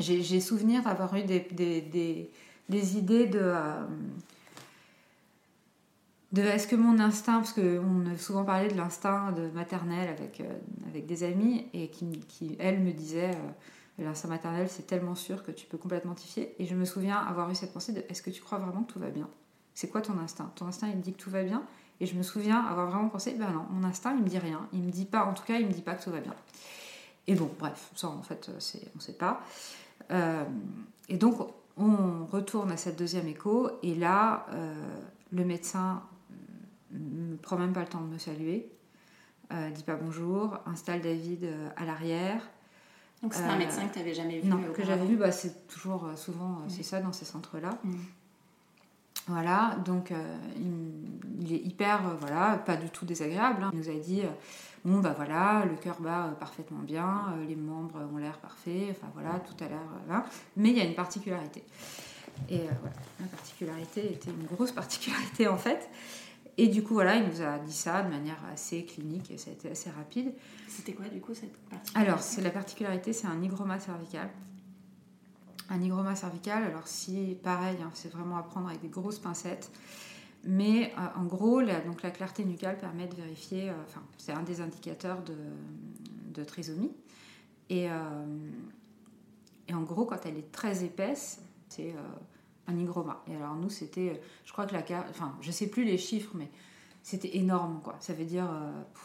J'ai 0.00 0.40
souvenir 0.40 0.82
d'avoir 0.82 1.14
eu 1.14 1.24
des, 1.24 2.30
idées 2.70 3.26
de... 3.26 3.38
Euh, 3.38 3.84
de 6.32 6.40
est-ce 6.40 6.66
que 6.66 6.74
mon 6.74 6.98
instinct, 6.98 7.40
parce 7.40 7.52
qu'on 7.52 8.06
a 8.06 8.16
souvent 8.16 8.44
parlé 8.44 8.68
de 8.68 8.76
l'instinct 8.78 9.34
maternel 9.52 10.08
avec, 10.08 10.40
euh, 10.40 10.58
avec 10.88 11.04
des 11.04 11.22
amis, 11.22 11.66
et 11.74 11.88
qui, 11.88 12.08
qui 12.20 12.56
me 12.56 12.92
disait, 12.92 13.32
euh, 13.32 14.04
l'instinct 14.04 14.28
maternel, 14.28 14.68
c'est 14.70 14.86
tellement 14.86 15.14
sûr 15.14 15.42
que 15.42 15.50
tu 15.50 15.66
peux 15.66 15.76
complètement 15.76 16.14
t'y 16.14 16.26
fier. 16.26 16.54
Et 16.58 16.64
je 16.64 16.74
me 16.74 16.86
souviens 16.86 17.18
avoir 17.18 17.50
eu 17.50 17.54
cette 17.54 17.74
pensée 17.74 17.92
de, 17.92 18.02
est-ce 18.08 18.22
que 18.22 18.30
tu 18.30 18.40
crois 18.40 18.56
vraiment 18.56 18.84
que 18.84 18.92
tout 18.94 19.00
va 19.00 19.10
bien? 19.10 19.28
C'est 19.74 19.88
quoi 19.88 20.00
ton 20.00 20.18
instinct? 20.18 20.50
Ton 20.54 20.66
instinct, 20.66 20.88
il 20.88 21.00
dit 21.02 21.12
que 21.12 21.22
tout 21.22 21.30
va 21.30 21.42
bien 21.42 21.62
Et 22.00 22.06
je 22.06 22.16
me 22.16 22.22
souviens 22.22 22.64
avoir 22.64 22.86
vraiment 22.86 23.10
pensé, 23.10 23.34
ben 23.34 23.50
non, 23.50 23.66
mon 23.68 23.84
instinct, 23.86 24.14
il 24.16 24.22
me 24.22 24.28
dit 24.28 24.38
rien. 24.38 24.66
Il 24.72 24.80
me 24.80 24.90
dit 24.90 25.04
pas, 25.04 25.26
en 25.26 25.34
tout 25.34 25.44
cas, 25.44 25.58
il 25.58 25.66
me 25.66 25.72
dit 25.72 25.82
pas 25.82 25.94
que 25.94 26.02
tout 26.02 26.10
va 26.10 26.20
bien. 26.20 26.34
Et 27.26 27.34
bon, 27.34 27.50
bref, 27.58 27.90
ça 27.94 28.08
en 28.08 28.22
fait, 28.22 28.50
on 28.50 28.54
ne 28.54 29.00
sait 29.00 29.12
pas. 29.12 29.42
Euh, 30.10 30.44
et 31.08 31.16
donc, 31.16 31.38
on 31.76 32.26
retourne 32.26 32.70
à 32.70 32.76
cette 32.76 32.98
deuxième 32.98 33.28
écho, 33.28 33.70
et 33.82 33.94
là, 33.94 34.46
euh, 34.52 34.74
le 35.32 35.44
médecin 35.44 36.02
ne 36.90 37.36
prend 37.36 37.56
même 37.56 37.72
pas 37.72 37.80
le 37.80 37.86
temps 37.86 38.00
de 38.00 38.12
me 38.12 38.18
saluer, 38.18 38.70
euh, 39.52 39.70
dit 39.70 39.82
pas 39.82 39.96
bonjour, 39.96 40.58
installe 40.66 41.00
David 41.00 41.44
euh, 41.44 41.68
à 41.76 41.84
l'arrière. 41.84 42.42
Donc 43.22 43.34
c'est 43.34 43.44
un 43.44 43.56
médecin 43.56 43.86
que 43.86 43.92
tu 43.92 43.98
n'avais 44.00 44.14
jamais 44.14 44.40
vu 44.40 44.48
Non, 44.48 44.58
que 44.74 44.84
j'avais 44.84 45.06
vu, 45.06 45.16
bah, 45.16 45.30
c'est 45.30 45.68
toujours 45.68 46.10
souvent, 46.16 46.58
c'est 46.68 46.82
ça 46.82 47.00
dans 47.00 47.12
ces 47.12 47.24
centres-là. 47.24 47.78
Mm. 47.84 47.94
Voilà, 49.28 49.76
donc 49.84 50.12
il, 50.56 51.52
est 51.52 51.64
hyper, 51.64 52.16
voilà, 52.20 52.56
pas 52.56 52.76
du 52.76 52.90
tout 52.90 53.04
désagréable. 53.04 53.62
Hein. 53.62 53.70
Il 53.72 53.78
nous 53.78 53.88
a 53.88 53.94
dit, 53.94 54.22
bon 54.84 55.00
bah 55.00 55.14
voilà, 55.16 55.64
le 55.64 55.76
cœur 55.76 56.00
bat 56.00 56.26
euh, 56.26 56.32
parfaitement 56.32 56.80
bien, 56.80 57.26
euh, 57.36 57.44
les 57.46 57.56
membres 57.56 58.00
ont 58.12 58.16
l'air 58.16 58.38
parfaits, 58.38 58.90
enfin 58.90 59.08
voilà, 59.14 59.40
tout 59.40 59.64
a 59.64 59.68
l'air. 59.68 59.78
Euh, 60.10 60.18
mais 60.56 60.70
il 60.70 60.78
y 60.78 60.80
a 60.80 60.84
une 60.84 60.94
particularité. 60.94 61.62
Et 62.48 62.60
voilà, 62.80 62.96
la 63.20 63.26
particularité 63.26 64.12
était 64.12 64.30
une 64.30 64.46
grosse 64.46 64.72
particularité 64.72 65.48
en 65.48 65.58
fait. 65.58 65.88
Et 66.58 66.68
du 66.68 66.82
coup, 66.82 66.94
voilà, 66.94 67.16
il 67.16 67.26
nous 67.28 67.40
a 67.40 67.58
dit 67.58 67.72
ça 67.72 68.02
de 68.02 68.10
manière 68.10 68.38
assez 68.52 68.84
clinique 68.84 69.30
et 69.30 69.38
ça 69.38 69.50
a 69.50 69.54
été 69.54 69.70
assez 69.70 69.90
rapide. 69.90 70.34
C'était 70.68 70.92
quoi 70.92 71.06
du 71.08 71.20
coup 71.20 71.32
cette 71.32 71.56
particularité? 71.70 72.10
Alors, 72.10 72.22
c'est 72.22 72.42
la 72.42 72.50
particularité, 72.50 73.12
c'est 73.14 73.26
un 73.26 73.42
hygroma 73.42 73.78
cervical. 73.78 74.28
Un 75.72 75.80
hygroma 75.80 76.14
cervical, 76.14 76.64
alors 76.64 76.86
si, 76.86 77.34
pareil, 77.42 77.78
hein, 77.82 77.90
c'est 77.94 78.12
vraiment 78.12 78.36
à 78.36 78.42
prendre 78.42 78.68
avec 78.68 78.82
des 78.82 78.88
grosses 78.88 79.18
pincettes. 79.18 79.70
Mais 80.44 80.92
euh, 80.98 81.18
en 81.18 81.24
gros, 81.24 81.62
la, 81.62 81.80
donc 81.80 82.02
la 82.02 82.10
clarté 82.10 82.44
nucale 82.44 82.76
permet 82.76 83.06
de 83.06 83.14
vérifier, 83.14 83.70
euh, 83.70 83.74
enfin, 83.86 84.02
c'est 84.18 84.32
un 84.32 84.42
des 84.42 84.60
indicateurs 84.60 85.22
de, 85.22 86.44
trisomie. 86.44 86.92
Et, 87.70 87.88
euh, 87.88 87.94
et, 89.66 89.72
en 89.72 89.80
gros, 89.80 90.04
quand 90.04 90.26
elle 90.26 90.36
est 90.36 90.52
très 90.52 90.84
épaisse, 90.84 91.40
c'est 91.70 91.94
un 92.66 92.76
hygroma. 92.76 93.22
Et 93.26 93.36
alors, 93.36 93.54
nous, 93.54 93.70
c'était, 93.70 94.20
je 94.44 94.52
crois 94.52 94.66
que 94.66 94.74
la 94.74 94.82
carte, 94.82 95.06
enfin, 95.08 95.38
je 95.40 95.50
sais 95.50 95.68
plus 95.68 95.84
les 95.84 95.96
chiffres, 95.96 96.32
mais 96.34 96.50
c'était 97.02 97.38
énorme, 97.38 97.80
quoi. 97.82 97.96
Ça 98.00 98.12
veut 98.12 98.26
dire, 98.26 98.46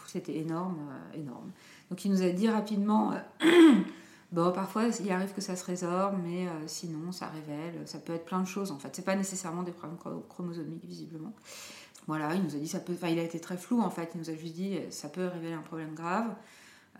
c'était 0.08 0.36
énorme, 0.36 0.80
énorme. 1.13 1.51
Donc, 1.89 2.03
il 2.03 2.12
nous 2.12 2.23
a 2.23 2.30
dit 2.30 2.49
rapidement. 2.49 3.13
Bon, 4.33 4.51
parfois, 4.51 4.83
il 4.99 5.11
arrive 5.11 5.33
que 5.33 5.39
ça 5.39 5.55
se 5.55 5.63
résorbe, 5.63 6.17
mais 6.21 6.47
euh, 6.47 6.51
sinon, 6.67 7.13
ça 7.13 7.27
révèle. 7.27 7.87
Ça 7.87 7.97
peut 7.97 8.13
être 8.13 8.25
plein 8.25 8.41
de 8.41 8.47
choses, 8.47 8.71
en 8.71 8.77
fait. 8.77 8.93
C'est 8.93 9.05
pas 9.05 9.15
nécessairement 9.15 9.63
des 9.63 9.71
problèmes 9.71 9.97
chromosomiques, 10.27 10.83
visiblement. 10.83 11.33
Voilà, 12.07 12.35
il 12.35 12.43
nous 12.43 12.55
a 12.55 12.59
dit, 12.59 12.67
ça 12.67 12.79
peut... 12.79 12.93
Enfin, 12.93 13.07
il 13.07 13.19
a 13.19 13.23
été 13.23 13.39
très 13.39 13.57
flou, 13.57 13.81
en 13.81 13.89
fait. 13.89 14.11
Il 14.15 14.19
nous 14.19 14.29
a 14.29 14.35
juste 14.35 14.55
dit, 14.55 14.79
ça 14.89 15.07
peut 15.07 15.27
révéler 15.27 15.53
un 15.53 15.61
problème 15.61 15.93
grave. 15.93 16.35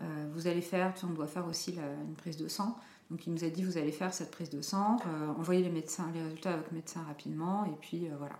Euh, 0.00 0.28
vous 0.32 0.46
allez 0.46 0.62
faire, 0.62 0.94
on 1.02 1.08
doit 1.08 1.26
faire 1.26 1.46
aussi 1.46 1.76
une 2.08 2.14
prise 2.14 2.38
de 2.38 2.48
sang. 2.48 2.78
Donc, 3.10 3.26
il 3.26 3.34
nous 3.34 3.44
a 3.44 3.50
dit, 3.50 3.62
vous 3.62 3.76
allez 3.76 3.92
faire 3.92 4.14
cette 4.14 4.30
prise 4.30 4.48
de 4.48 4.62
sang, 4.62 4.96
euh, 5.06 5.28
envoyer 5.28 5.62
les, 5.62 5.70
médecins, 5.70 6.10
les 6.14 6.22
résultats 6.22 6.54
avec 6.54 6.70
le 6.70 6.76
médecin 6.76 7.02
rapidement, 7.02 7.66
et 7.66 7.76
puis 7.80 8.08
voilà. 8.18 8.38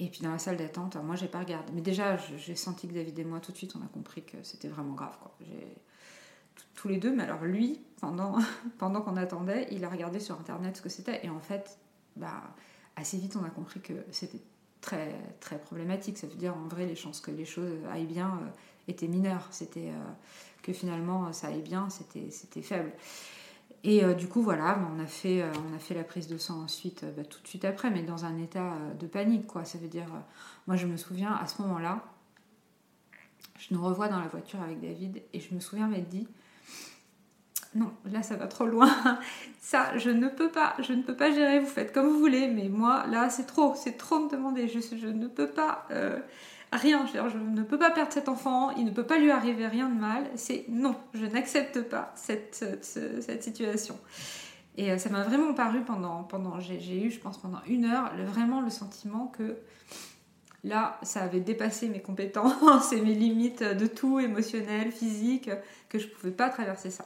Et 0.00 0.08
puis 0.08 0.20
dans 0.20 0.30
la 0.30 0.38
salle 0.38 0.56
d'attente, 0.56 0.96
moi 0.96 1.16
j'ai 1.16 1.26
pas 1.26 1.40
regardé. 1.40 1.72
Mais 1.74 1.80
déjà, 1.80 2.16
j'ai 2.16 2.54
senti 2.54 2.86
que 2.86 2.94
David 2.94 3.18
et 3.18 3.24
moi, 3.24 3.40
tout 3.40 3.50
de 3.50 3.56
suite, 3.56 3.74
on 3.74 3.84
a 3.84 3.88
compris 3.88 4.22
que 4.22 4.36
c'était 4.44 4.68
vraiment 4.68 4.94
grave. 4.94 5.16
Quoi. 5.20 5.34
Tous 6.78 6.86
les 6.86 6.98
deux, 6.98 7.12
mais 7.12 7.24
alors 7.24 7.44
lui, 7.44 7.80
pendant, 8.00 8.38
pendant 8.78 9.00
qu'on 9.00 9.16
attendait, 9.16 9.66
il 9.72 9.84
a 9.84 9.88
regardé 9.88 10.20
sur 10.20 10.38
internet 10.38 10.76
ce 10.76 10.82
que 10.82 10.88
c'était, 10.88 11.26
et 11.26 11.28
en 11.28 11.40
fait, 11.40 11.76
bah, 12.14 12.40
assez 12.94 13.16
vite 13.18 13.34
on 13.34 13.44
a 13.44 13.50
compris 13.50 13.80
que 13.80 13.94
c'était 14.12 14.40
très, 14.80 15.12
très 15.40 15.58
problématique. 15.58 16.18
Ça 16.18 16.28
veut 16.28 16.36
dire 16.36 16.56
en 16.56 16.68
vrai, 16.68 16.86
les 16.86 16.94
chances 16.94 17.20
que 17.20 17.32
les 17.32 17.44
choses 17.44 17.72
aillent 17.90 18.06
bien 18.06 18.28
euh, 18.28 18.48
étaient 18.86 19.08
mineures. 19.08 19.48
C'était 19.50 19.88
euh, 19.88 20.12
que 20.62 20.72
finalement 20.72 21.32
ça 21.32 21.48
aille 21.48 21.62
bien, 21.62 21.90
c'était, 21.90 22.30
c'était 22.30 22.62
faible. 22.62 22.92
Et 23.82 24.04
euh, 24.04 24.14
du 24.14 24.28
coup, 24.28 24.42
voilà, 24.42 24.76
bah, 24.76 24.88
on, 24.96 25.00
a 25.00 25.06
fait, 25.06 25.42
on 25.42 25.74
a 25.74 25.80
fait 25.80 25.94
la 25.94 26.04
prise 26.04 26.28
de 26.28 26.38
sang 26.38 26.62
ensuite, 26.62 27.04
bah, 27.16 27.24
tout 27.24 27.42
de 27.42 27.48
suite 27.48 27.64
après, 27.64 27.90
mais 27.90 28.04
dans 28.04 28.24
un 28.24 28.38
état 28.38 28.74
de 29.00 29.06
panique, 29.08 29.48
quoi. 29.48 29.64
Ça 29.64 29.78
veut 29.78 29.88
dire, 29.88 30.06
moi 30.68 30.76
je 30.76 30.86
me 30.86 30.96
souviens, 30.96 31.34
à 31.34 31.48
ce 31.48 31.60
moment-là, 31.62 32.04
je 33.58 33.74
nous 33.74 33.84
revois 33.84 34.06
dans 34.06 34.20
la 34.20 34.28
voiture 34.28 34.62
avec 34.62 34.80
David, 34.80 35.22
et 35.32 35.40
je 35.40 35.52
me 35.54 35.58
souviens 35.58 35.88
m'être 35.88 36.08
dit, 36.08 36.28
non, 37.74 37.92
là 38.10 38.22
ça 38.22 38.36
va 38.36 38.46
trop 38.46 38.66
loin. 38.66 38.90
Ça, 39.60 39.96
je 39.98 40.10
ne 40.10 40.28
peux 40.28 40.50
pas, 40.50 40.74
je 40.78 40.92
ne 40.94 41.02
peux 41.02 41.14
pas 41.14 41.30
gérer. 41.30 41.60
Vous 41.60 41.66
faites 41.66 41.92
comme 41.92 42.06
vous 42.06 42.18
voulez, 42.18 42.48
mais 42.48 42.68
moi, 42.70 43.04
là, 43.10 43.28
c'est 43.28 43.44
trop, 43.44 43.74
c'est 43.76 43.98
trop 43.98 44.18
me 44.18 44.30
demander. 44.30 44.66
Je, 44.66 45.06
ne 45.08 45.26
peux 45.26 45.48
pas 45.48 45.86
euh, 45.90 46.18
rien. 46.72 47.04
Je, 47.06 47.36
ne 47.36 47.62
peux 47.62 47.78
pas 47.78 47.90
perdre 47.90 48.10
cet 48.10 48.30
enfant. 48.30 48.70
Il 48.76 48.86
ne 48.86 48.90
peut 48.90 49.04
pas 49.04 49.18
lui 49.18 49.30
arriver 49.30 49.66
rien 49.66 49.90
de 49.90 50.00
mal. 50.00 50.24
C'est 50.36 50.64
non, 50.68 50.96
je 51.12 51.26
n'accepte 51.26 51.82
pas 51.82 52.12
cette, 52.16 52.64
cette, 52.80 53.42
situation. 53.42 53.98
Et 54.78 54.90
euh, 54.90 54.96
ça 54.96 55.10
m'a 55.10 55.22
vraiment 55.22 55.52
paru 55.52 55.82
pendant, 55.82 56.22
pendant 56.22 56.60
j'ai 56.60 57.04
eu, 57.04 57.10
je 57.10 57.20
pense, 57.20 57.36
pendant 57.36 57.60
une 57.66 57.84
heure, 57.84 58.10
vraiment 58.24 58.62
le 58.62 58.70
sentiment 58.70 59.26
que 59.26 59.58
Là, 60.64 60.98
ça 61.02 61.22
avait 61.22 61.40
dépassé 61.40 61.88
mes 61.88 62.00
compétences 62.00 62.92
et 62.92 63.00
mes 63.00 63.14
limites 63.14 63.62
de 63.62 63.86
tout, 63.86 64.18
émotionnel, 64.18 64.90
physique, 64.90 65.50
que 65.88 65.98
je 65.98 66.06
ne 66.06 66.10
pouvais 66.10 66.32
pas 66.32 66.48
traverser 66.48 66.90
ça. 66.90 67.04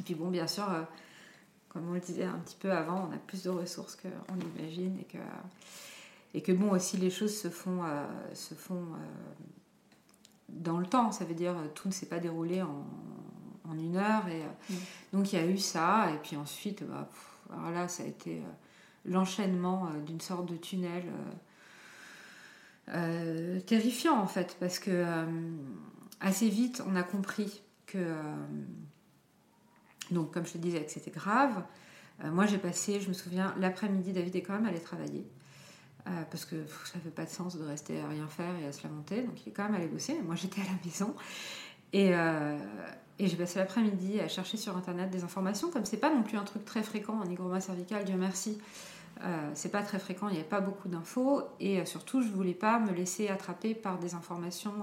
Et 0.00 0.02
puis 0.02 0.14
bon, 0.14 0.28
bien 0.28 0.46
sûr, 0.46 0.70
euh, 0.70 0.82
comme 1.68 1.88
on 1.88 1.92
le 1.92 2.00
disait 2.00 2.24
un 2.24 2.38
petit 2.38 2.56
peu 2.58 2.72
avant, 2.72 3.08
on 3.08 3.14
a 3.14 3.18
plus 3.18 3.42
de 3.42 3.50
ressources 3.50 3.96
qu'on 3.96 4.58
imagine 4.58 4.98
et 4.98 5.04
que, 5.04 5.18
et 6.34 6.42
que 6.42 6.52
bon, 6.52 6.70
aussi 6.70 6.96
les 6.96 7.10
choses 7.10 7.36
se 7.36 7.48
font, 7.48 7.84
euh, 7.84 8.04
se 8.34 8.54
font 8.54 8.74
euh, 8.74 9.44
dans 10.48 10.78
le 10.78 10.86
temps. 10.86 11.12
Ça 11.12 11.24
veut 11.24 11.34
dire 11.34 11.54
tout 11.74 11.88
ne 11.88 11.92
s'est 11.92 12.06
pas 12.06 12.18
déroulé 12.18 12.62
en, 12.62 12.86
en 13.68 13.78
une 13.78 13.96
heure. 13.96 14.26
Et, 14.28 14.42
mm. 14.42 14.76
Donc 15.12 15.32
il 15.32 15.38
y 15.38 15.42
a 15.42 15.46
eu 15.46 15.58
ça. 15.58 16.10
Et 16.14 16.18
puis 16.18 16.36
ensuite, 16.36 16.84
bah, 16.84 17.08
alors 17.52 17.70
là, 17.70 17.88
ça 17.88 18.02
a 18.02 18.06
été 18.06 18.42
l'enchaînement 19.04 19.90
d'une 20.06 20.20
sorte 20.20 20.46
de 20.46 20.56
tunnel 20.56 21.04
euh, 22.94 23.60
terrifiant 23.60 24.18
en 24.18 24.26
fait, 24.26 24.56
parce 24.60 24.78
que 24.78 24.90
euh, 24.90 25.26
assez 26.20 26.48
vite 26.48 26.82
on 26.86 26.96
a 26.96 27.02
compris 27.02 27.60
que, 27.86 27.98
euh, 27.98 28.36
donc 30.10 30.32
comme 30.32 30.46
je 30.46 30.52
te 30.52 30.58
disais, 30.58 30.84
que 30.84 30.90
c'était 30.90 31.10
grave. 31.10 31.62
moi 32.24 32.46
j'ai 32.46 32.58
passé, 32.58 33.00
je 33.00 33.08
me 33.08 33.14
souviens, 33.14 33.54
l'après-midi, 33.58 34.12
David 34.12 34.36
est 34.36 34.42
quand 34.42 34.54
même 34.54 34.66
allé 34.66 34.80
travailler. 34.80 35.26
parce 36.04 36.44
que 36.44 36.56
ça 36.84 36.98
n'avait 36.98 37.10
pas 37.10 37.24
de 37.24 37.30
sens 37.30 37.56
de 37.56 37.64
rester 37.64 38.00
à 38.00 38.08
rien 38.08 38.26
faire 38.28 38.54
et 38.62 38.66
à 38.66 38.72
se 38.72 38.82
lamenter. 38.82 39.22
Donc 39.22 39.44
il 39.44 39.50
est 39.50 39.52
quand 39.52 39.64
même 39.64 39.74
allé 39.74 39.86
bosser. 39.86 40.20
Moi 40.24 40.34
j'étais 40.34 40.60
à 40.62 40.64
la 40.64 40.78
maison. 40.84 41.14
Et, 41.92 42.10
et 43.18 43.28
j'ai 43.28 43.36
passé 43.36 43.58
l'après-midi 43.58 44.20
à 44.20 44.28
chercher 44.28 44.56
sur 44.56 44.76
internet 44.76 45.10
des 45.10 45.24
informations, 45.24 45.70
comme 45.70 45.84
c'est 45.84 45.96
pas 45.96 46.12
non 46.12 46.22
plus 46.22 46.36
un 46.36 46.44
truc 46.44 46.64
très 46.64 46.82
fréquent 46.82 47.20
en 47.20 47.30
hygroma 47.30 47.60
cervical, 47.60 48.04
Dieu 48.04 48.16
merci. 48.16 48.58
Euh, 49.24 49.50
c'est 49.54 49.70
pas 49.70 49.82
très 49.82 49.98
fréquent, 49.98 50.28
il 50.28 50.34
n'y 50.34 50.38
avait 50.38 50.48
pas 50.48 50.60
beaucoup 50.60 50.88
d'infos 50.88 51.42
et 51.58 51.80
euh, 51.80 51.84
surtout 51.84 52.22
je 52.22 52.28
voulais 52.28 52.54
pas 52.54 52.78
me 52.78 52.92
laisser 52.92 53.28
attraper 53.28 53.74
par 53.74 53.98
des 53.98 54.14
informations 54.14 54.74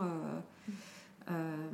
euh, 1.29 1.67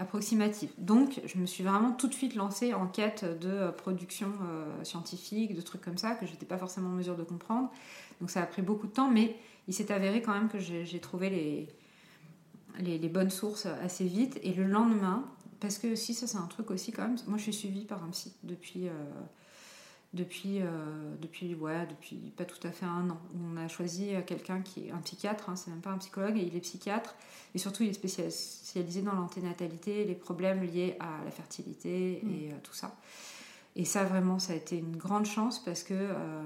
approximatives. 0.00 0.70
Donc 0.78 1.20
je 1.24 1.38
me 1.38 1.46
suis 1.46 1.62
vraiment 1.62 1.92
tout 1.92 2.08
de 2.08 2.14
suite 2.14 2.34
lancée 2.34 2.74
en 2.74 2.86
quête 2.86 3.24
de 3.38 3.70
production 3.70 4.28
scientifique, 4.82 5.54
de 5.54 5.60
trucs 5.60 5.82
comme 5.82 5.98
ça 5.98 6.14
que 6.14 6.26
j'étais 6.26 6.46
pas 6.46 6.58
forcément 6.58 6.88
en 6.88 6.92
mesure 6.92 7.16
de 7.16 7.22
comprendre. 7.22 7.70
Donc 8.20 8.30
ça 8.30 8.42
a 8.42 8.46
pris 8.46 8.62
beaucoup 8.62 8.86
de 8.86 8.92
temps, 8.92 9.10
mais 9.10 9.36
il 9.68 9.74
s'est 9.74 9.92
avéré 9.92 10.22
quand 10.22 10.32
même 10.32 10.48
que 10.48 10.58
j'ai 10.58 11.00
trouvé 11.00 11.30
les, 11.30 11.68
les, 12.98 13.08
bonnes 13.08 13.30
sources 13.30 13.66
assez 13.66 14.04
vite 14.04 14.40
et 14.42 14.52
le 14.52 14.64
lendemain, 14.64 15.24
parce 15.60 15.78
que 15.78 15.94
si 15.94 16.14
ça 16.14 16.26
c'est 16.26 16.38
un 16.38 16.46
truc 16.46 16.70
aussi 16.70 16.92
quand 16.92 17.02
même, 17.02 17.16
moi 17.26 17.36
je 17.36 17.44
suis 17.44 17.52
suivie 17.52 17.84
par 17.84 18.02
un 18.02 18.08
psy 18.08 18.32
depuis 18.42 18.88
depuis, 20.12 20.60
euh, 20.60 20.66
depuis, 21.20 21.54
ouais, 21.54 21.86
depuis 21.86 22.16
pas 22.36 22.44
tout 22.44 22.66
à 22.66 22.72
fait 22.72 22.86
un 22.86 23.10
an. 23.10 23.20
On 23.34 23.56
a 23.56 23.68
choisi 23.68 24.12
quelqu'un 24.26 24.60
qui 24.60 24.88
est 24.88 24.90
un 24.90 24.98
psychiatre, 24.98 25.48
hein, 25.48 25.56
c'est 25.56 25.70
même 25.70 25.80
pas 25.80 25.90
un 25.90 25.98
psychologue, 25.98 26.36
et 26.36 26.42
il 26.42 26.56
est 26.56 26.60
psychiatre, 26.60 27.14
et 27.54 27.58
surtout 27.58 27.84
il 27.84 27.90
est 27.90 27.92
spécialisé 27.92 29.02
dans 29.02 29.14
l'anténatalité, 29.14 30.04
les 30.04 30.16
problèmes 30.16 30.62
liés 30.64 30.96
à 30.98 31.24
la 31.24 31.30
fertilité 31.30 32.20
mm. 32.22 32.30
et 32.30 32.52
euh, 32.52 32.56
tout 32.62 32.74
ça. 32.74 32.96
Et 33.76 33.84
ça, 33.84 34.04
vraiment, 34.04 34.38
ça 34.38 34.52
a 34.52 34.56
été 34.56 34.76
une 34.76 34.96
grande 34.96 35.26
chance 35.26 35.62
parce 35.64 35.84
que, 35.84 35.94
euh, 35.94 36.42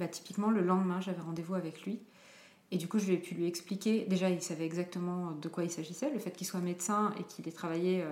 bah, 0.00 0.08
typiquement, 0.08 0.50
le 0.50 0.62
lendemain, 0.62 1.00
j'avais 1.00 1.20
rendez-vous 1.20 1.54
avec 1.54 1.82
lui. 1.82 2.00
Et 2.74 2.76
du 2.76 2.88
coup, 2.88 2.98
je 2.98 3.06
lui 3.06 3.14
ai 3.14 3.18
pu 3.18 3.36
lui 3.36 3.46
expliquer. 3.46 4.04
Déjà, 4.08 4.28
il 4.28 4.42
savait 4.42 4.66
exactement 4.66 5.30
de 5.30 5.48
quoi 5.48 5.62
il 5.62 5.70
s'agissait. 5.70 6.10
Le 6.10 6.18
fait 6.18 6.32
qu'il 6.32 6.44
soit 6.44 6.58
médecin 6.58 7.14
et 7.20 7.22
qu'il 7.22 7.46
ait 7.46 7.52
travaillé 7.52 8.02
euh, 8.02 8.06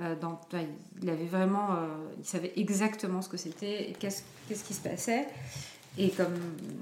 euh, 0.00 0.16
dans. 0.18 0.40
il 1.02 1.10
avait 1.10 1.26
vraiment. 1.26 1.74
Euh, 1.74 1.88
il 2.18 2.24
savait 2.24 2.54
exactement 2.56 3.20
ce 3.20 3.28
que 3.28 3.36
c'était 3.36 3.90
et 3.90 3.92
qu'est-ce, 3.92 4.22
qui 4.48 4.72
se 4.72 4.80
passait. 4.80 5.28
Et 5.98 6.08
comme. 6.08 6.32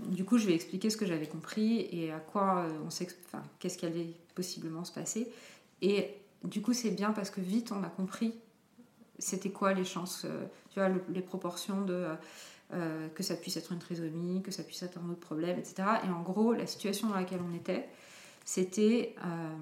Du 0.06 0.24
coup, 0.24 0.38
je 0.38 0.46
lui 0.46 0.52
ai 0.52 0.54
expliqué 0.54 0.88
ce 0.88 0.96
que 0.96 1.04
j'avais 1.04 1.26
compris 1.26 1.88
et 1.90 2.12
à 2.12 2.20
quoi 2.20 2.64
on 2.86 2.90
sait. 2.90 3.08
Enfin, 3.26 3.42
qu'est-ce 3.58 3.76
qui 3.76 3.86
allait 3.86 4.14
possiblement 4.36 4.84
se 4.84 4.92
passer. 4.92 5.32
Et 5.82 6.14
du 6.44 6.62
coup, 6.62 6.74
c'est 6.74 6.90
bien 6.90 7.10
parce 7.10 7.30
que 7.30 7.40
vite, 7.40 7.72
on 7.72 7.82
a 7.82 7.88
compris 7.88 8.34
c'était 9.18 9.50
quoi 9.50 9.74
les 9.74 9.84
chances. 9.84 10.26
tu 10.72 10.78
vois, 10.78 10.88
les 11.12 11.22
proportions 11.22 11.80
de 11.82 12.06
euh, 12.72 13.08
que 13.08 13.22
ça 13.22 13.34
puisse 13.34 13.56
être 13.56 13.72
une 13.72 13.78
trisomie, 13.78 14.42
que 14.42 14.50
ça 14.50 14.62
puisse 14.62 14.82
être 14.82 14.98
un 14.98 15.10
autre 15.10 15.20
problème, 15.20 15.58
etc. 15.58 15.82
Et 16.04 16.08
en 16.08 16.22
gros, 16.22 16.52
la 16.52 16.66
situation 16.66 17.08
dans 17.08 17.16
laquelle 17.16 17.40
on 17.48 17.54
était, 17.54 17.88
c'était 18.44 19.14
euh, 19.24 19.54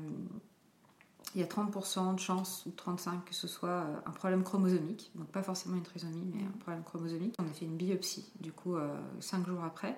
il 1.35 1.41
y 1.41 1.45
a 1.45 1.47
30% 1.47 2.15
de 2.15 2.21
chances, 2.21 2.67
ou 2.67 2.71
35% 2.71 3.25
que 3.25 3.35
ce 3.35 3.49
soit 3.49 3.69
euh, 3.69 3.97
un 4.05 4.11
problème 4.11 4.43
chromosomique, 4.43 5.11
donc 5.15 5.29
pas 5.29 5.43
forcément 5.43 5.77
une 5.77 5.83
trisomie, 5.83 6.31
mais 6.35 6.43
un 6.43 6.59
problème 6.59 6.85
chromosomique. 6.85 7.35
On 7.39 7.45
a 7.45 7.53
fait 7.53 7.65
une 7.65 7.77
biopsie, 7.77 8.31
du 8.41 8.53
coup, 8.53 8.77
5 9.21 9.47
jours 9.47 9.65
après. 9.65 9.97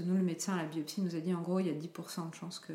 Nous, 0.00 0.14
le 0.14 0.22
médecin 0.22 0.54
à 0.54 0.62
la 0.62 0.68
biopsie 0.68 1.00
nous 1.00 1.14
a 1.16 1.20
dit 1.20 1.34
en 1.34 1.42
gros, 1.42 1.58
il 1.58 1.66
y 1.66 1.70
a 1.70 1.74
10% 1.74 2.30
de 2.30 2.34
chances 2.34 2.58
que 2.58 2.74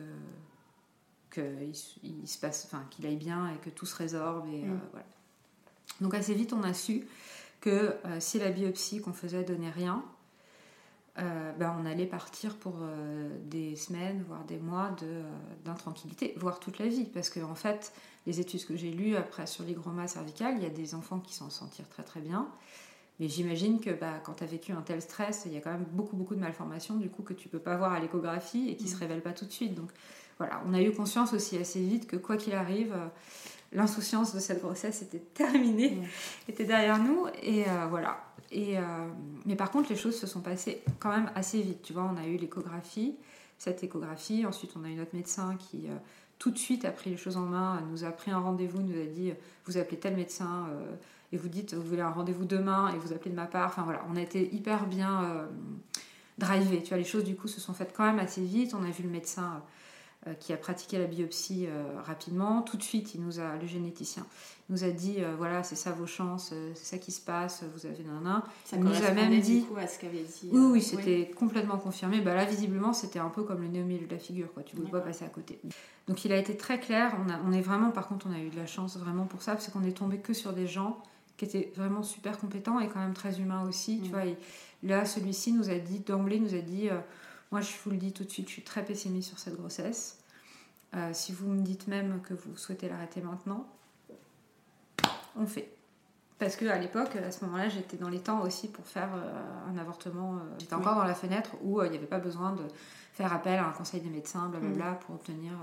qu'il 1.30 2.28
se 2.28 2.40
passe, 2.40 2.66
enfin 2.66 2.84
qu'il 2.90 3.06
aille 3.06 3.18
bien 3.18 3.52
et 3.54 3.58
que 3.58 3.70
tout 3.70 3.86
se 3.86 3.96
résorbe 3.96 4.48
et 4.48 4.64
mm. 4.64 4.80
voilà. 4.92 5.06
Donc 6.02 6.14
assez 6.14 6.34
vite, 6.34 6.54
on 6.54 6.64
a 6.64 6.74
su 6.74 7.08
que 7.62 7.70
euh, 8.06 8.20
si 8.20 8.40
la 8.40 8.52
biopsie 8.52 9.02
qu'on 9.02 9.14
faisait 9.14 9.44
donnait 9.44 9.72
rien, 9.72 10.04
euh, 11.20 11.52
ben 11.54 11.76
on 11.82 11.86
allait 11.86 12.06
partir 12.06 12.56
pour 12.56 12.76
euh, 12.82 13.30
des 13.46 13.76
semaines, 13.76 14.24
voire 14.28 14.44
des 14.44 14.58
mois 14.58 14.96
d'intranquillité, 15.66 16.36
voire 16.38 16.60
toute 16.60 16.78
la 16.78 16.88
vie. 16.88 17.06
Parce 17.06 17.30
que, 17.30 17.40
en 17.40 17.56
fait, 17.56 17.92
les 18.28 18.40
études 18.40 18.66
que 18.66 18.76
j'ai 18.76 18.92
lues 18.92 19.16
après 19.16 19.48
sur 19.48 19.64
l'hygroma 19.64 20.08
cervical, 20.08 20.54
il 20.58 20.64
y 20.64 20.68
a 20.68 20.70
des 20.70 20.94
enfants 20.94 21.20
qui 21.20 21.34
s'en 21.34 21.50
sentirent 21.50 21.90
très 21.90 22.04
très 22.04 22.20
bien. 22.20 22.48
Mais 23.20 23.30
j'imagine 23.30 23.80
que 23.80 23.90
bah, 23.90 24.22
quand 24.24 24.36
tu 24.36 24.44
as 24.44 24.48
vécu 24.48 24.74
un 24.74 24.82
tel 24.82 25.02
stress, 25.02 25.44
il 25.48 25.54
y 25.54 25.58
a 25.58 25.62
quand 25.62 25.72
même 25.72 25.88
beaucoup 25.92 26.16
beaucoup 26.16 26.36
de 26.36 26.40
malformations 26.40 26.98
du 26.98 27.10
coup 27.10 27.24
que 27.24 27.34
tu 27.34 27.50
peux 27.50 27.58
pas 27.58 27.76
voir 27.76 27.94
à 27.94 28.00
l'échographie 28.00 28.70
et 28.70 28.76
qui 28.76 28.84
ne 28.84 28.90
se 28.90 28.96
mm. 28.96 29.00
révèlent 29.00 29.24
pas 29.24 29.34
tout 29.34 29.46
de 29.46 29.52
suite. 29.52 29.74
Donc 29.74 29.90
voilà, 30.38 30.62
on 30.68 30.74
a 30.76 30.82
eu 30.84 30.92
conscience 30.92 31.34
aussi 31.34 31.58
assez 31.58 31.80
vite 31.80 32.06
que 32.06 32.16
quoi 32.16 32.38
qu'il 32.38 32.54
arrive, 32.54 32.96
l'insouciance 33.72 34.34
de 34.34 34.40
cette 34.40 34.62
grossesse 34.62 35.02
était 35.02 35.20
terminée, 35.34 36.02
était 36.48 36.66
derrière 36.66 37.00
nous. 37.00 37.28
Et 37.42 37.68
euh, 37.68 37.88
voilà. 37.90 38.24
Et, 38.52 38.78
euh, 38.78 38.82
mais 39.46 39.56
par 39.56 39.72
contre, 39.72 39.90
les 39.90 39.96
choses 39.96 40.18
se 40.18 40.28
sont 40.28 40.42
passées 40.42 40.84
quand 41.00 41.10
même 41.10 41.32
assez 41.36 41.62
vite. 41.62 41.82
Tu 41.82 41.94
vois, 41.94 42.10
on 42.12 42.18
a 42.18 42.26
eu 42.26 42.38
l'échographie, 42.38 43.16
cette 43.58 43.84
échographie. 43.84 44.46
Ensuite, 44.46 44.72
on 44.80 44.84
a 44.84 44.90
eu 44.90 44.96
notre 44.96 45.16
médecin 45.16 45.58
qui, 45.58 45.88
euh, 45.88 45.96
tout 46.40 46.52
de 46.52 46.58
suite, 46.58 46.86
a 46.86 46.92
pris 46.92 47.10
les 47.10 47.18
choses 47.18 47.38
en 47.38 47.46
main, 47.46 47.82
nous 47.92 48.04
a 48.04 48.12
pris 48.12 48.32
un 48.32 48.40
rendez-vous, 48.40 48.82
nous 48.82 49.02
a 49.02 49.06
dit 49.06 49.34
Vous 49.66 49.78
appelez 49.78 49.98
tel 49.98 50.16
médecin 50.16 50.68
et 51.32 51.38
vous 51.38 51.50
dites 51.50 51.74
Vous 51.74 51.82
voulez 51.82 52.02
un 52.02 52.12
rendez-vous 52.12 52.46
demain 52.46 52.94
et 52.94 52.98
vous 52.98 53.12
appelez 53.12 53.32
de 53.32 53.36
ma 53.36 53.48
part. 53.48 53.70
Enfin 53.70 53.82
voilà, 53.84 54.06
on 54.12 54.16
a 54.16 54.22
été 54.22 54.54
hyper 54.54 54.86
bien 54.86 55.48
drivé. 56.38 56.82
Tu 56.84 56.90
vois, 56.90 56.98
les 56.98 57.04
choses 57.04 57.24
du 57.24 57.36
coup 57.36 57.48
se 57.48 57.60
sont 57.60 57.74
faites 57.74 57.94
quand 57.96 58.06
même 58.06 58.20
assez 58.20 58.42
vite. 58.42 58.74
On 58.74 58.84
a 58.84 58.92
vu 58.92 59.04
le 59.04 59.10
médecin 59.10 59.56
euh, 59.56 59.60
qui 60.36 60.54
a 60.54 60.58
pratiqué 60.58 60.98
la 60.98 61.06
biopsie 61.06 61.68
euh, 61.68 62.02
rapidement. 62.06 62.62
Tout 62.62 62.78
de 62.78 62.84
suite, 62.84 63.16
il 63.16 63.22
nous 63.22 63.40
a, 63.40 63.56
le 63.56 63.68
généticien 63.68 64.26
nous 64.70 64.84
a 64.84 64.90
dit 64.90 65.16
euh, 65.20 65.34
voilà, 65.38 65.64
c'est 65.64 65.76
ça 65.76 65.92
vos 65.92 66.08
chances, 66.08 66.54
c'est 66.76 66.86
ça 66.86 66.98
qui 66.98 67.12
se 67.12 67.22
passe, 67.22 67.64
vous 67.74 67.86
avez 67.86 68.04
un 68.10 68.44
Ça 68.66 68.76
il 68.76 68.84
nous 68.84 69.04
a 69.04 69.12
même 69.12 69.40
dit. 69.40 69.66
à 69.78 69.88
ce 69.88 70.00
qu'avait 70.00 70.24
dit. 70.24 70.50
Oui, 70.52 70.72
oui, 70.72 70.82
c'était 70.82 71.32
complètement 71.36 71.78
confirmé. 71.78 72.20
Bah, 72.22 72.36
là, 72.36 72.46
visiblement, 72.46 72.94
c'était 72.94 73.20
un 73.20 73.30
peu 73.30 73.44
comme 73.44 73.62
le 73.62 73.70
nez 73.70 73.82
au 73.82 73.86
milieu 73.86 74.06
de 74.06 74.12
la 74.12 74.20
figure, 74.20 74.52
quoi. 74.54 74.64
Tu 74.64 74.76
ne 74.76 74.82
pouvais 74.82 74.92
pas 74.92 75.02
passer 75.02 75.24
à 75.24 75.30
côté. 75.30 75.60
Donc, 76.08 76.26
il 76.26 76.32
a 76.32 76.38
été 76.38 76.58
très 76.58 76.80
clair. 76.80 77.16
On, 77.26 77.30
a, 77.32 77.40
on 77.46 77.54
est 77.54 77.62
vraiment, 77.62 77.92
par 77.92 78.08
contre, 78.08 78.28
on 78.30 78.34
a 78.34 78.40
eu 78.40 78.50
de 78.50 78.58
la 78.58 78.66
chance 78.66 78.98
vraiment 78.98 79.26
pour 79.26 79.42
ça, 79.42 79.54
parce 79.54 79.70
qu'on 79.70 79.84
est 79.84 79.98
tombé 79.98 80.18
que 80.18 80.34
sur 80.34 80.54
des 80.54 80.68
gens 80.68 81.02
qui 81.38 81.46
étaient 81.46 81.72
vraiment 81.76 82.04
super 82.04 82.38
compétents 82.38 82.80
et 82.80 82.88
quand 82.88 83.00
même 83.00 83.14
très 83.14 83.40
humains 83.40 83.66
aussi. 83.68 84.02
Tu 84.02 84.10
mm. 84.10 84.12
vois, 84.12 84.24
là, 84.84 85.06
celui-ci 85.06 85.54
nous 85.54 85.70
a 85.70 85.76
dit, 85.76 86.00
d'emblée, 86.00 86.40
nous 86.40 86.56
a 86.56 86.60
dit 86.60 86.90
moi, 87.52 87.62
je 87.62 87.72
vous 87.84 87.92
le 87.92 87.98
dis 87.98 88.12
tout 88.12 88.24
de 88.24 88.30
suite, 88.30 88.48
je 88.48 88.54
suis 88.54 88.64
très 88.64 88.84
pessimiste 88.84 89.30
sur 89.30 89.40
cette 89.40 89.56
grossesse. 89.56 90.20
Euh, 90.96 91.12
si 91.14 91.32
vous 91.32 91.48
me 91.48 91.62
dites 91.62 91.88
même 91.88 92.22
que 92.22 92.34
vous 92.34 92.58
souhaitez 92.58 92.90
l'arrêter 92.90 93.22
maintenant, 93.22 93.68
on 95.36 95.46
fait. 95.46 95.72
Parce 96.40 96.56
que 96.56 96.66
à 96.66 96.78
l'époque, 96.78 97.16
à 97.16 97.32
ce 97.32 97.44
moment-là, 97.46 97.68
j'étais 97.70 97.98
dans 97.98 98.10
les 98.10 98.20
temps 98.20 98.42
aussi 98.42 98.68
pour 98.68 98.86
faire 98.86 99.10
euh, 99.16 99.72
un 99.72 99.78
avortement. 99.78 100.36
Euh, 100.36 100.40
j'étais 100.60 100.76
encore 100.76 100.96
dans 100.96 101.04
la 101.04 101.16
fenêtre 101.16 101.52
où 101.64 101.82
il 101.84 101.90
n'y 101.90 101.98
avait 101.98 102.06
pas 102.06 102.20
besoin 102.20 102.54
de 102.54 102.64
faire 103.14 103.34
appel 103.34 103.60
à 103.60 103.68
un 103.68 103.72
conseil 103.72 104.02
des 104.02 104.10
médecins, 104.10 104.48
blablabla, 104.50 104.92
mm. 104.92 105.00
pour 105.00 105.16
obtenir 105.16 105.54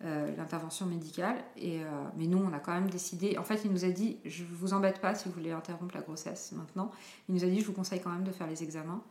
l'intervention 0.00 0.86
médicale. 0.86 1.34
Et, 1.56 1.80
mais 2.16 2.26
nous, 2.26 2.38
on 2.38 2.52
a 2.52 2.60
quand 2.60 2.72
même 2.72 2.88
décidé. 2.88 3.36
En 3.36 3.42
fait, 3.42 3.62
il 3.64 3.72
nous 3.72 3.84
a 3.84 3.88
dit 3.88 4.18
je 4.24 4.44
ne 4.44 4.48
vous 4.48 4.72
embête 4.72 5.00
pas 5.00 5.16
si 5.16 5.28
vous 5.28 5.34
voulez 5.34 5.50
interrompre 5.50 5.96
la 5.96 6.02
grossesse 6.02 6.52
maintenant. 6.52 6.92
Il 7.28 7.34
nous 7.34 7.42
a 7.42 7.48
dit 7.48 7.60
je 7.60 7.66
vous 7.66 7.72
conseille 7.72 8.00
quand 8.00 8.10
même 8.10 8.22
de 8.22 8.30
faire 8.30 8.46
les 8.46 8.62
examens 8.62 9.02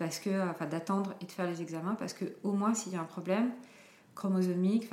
parce 0.00 0.18
que, 0.18 0.50
enfin, 0.50 0.64
d'attendre 0.64 1.12
et 1.20 1.26
de 1.26 1.30
faire 1.30 1.46
les 1.46 1.60
examens, 1.60 1.94
parce 1.94 2.14
que 2.14 2.24
au 2.42 2.52
moins 2.52 2.72
s'il 2.72 2.94
y 2.94 2.96
a 2.96 3.00
un 3.00 3.04
problème 3.04 3.50
chromosomique, 4.14 4.88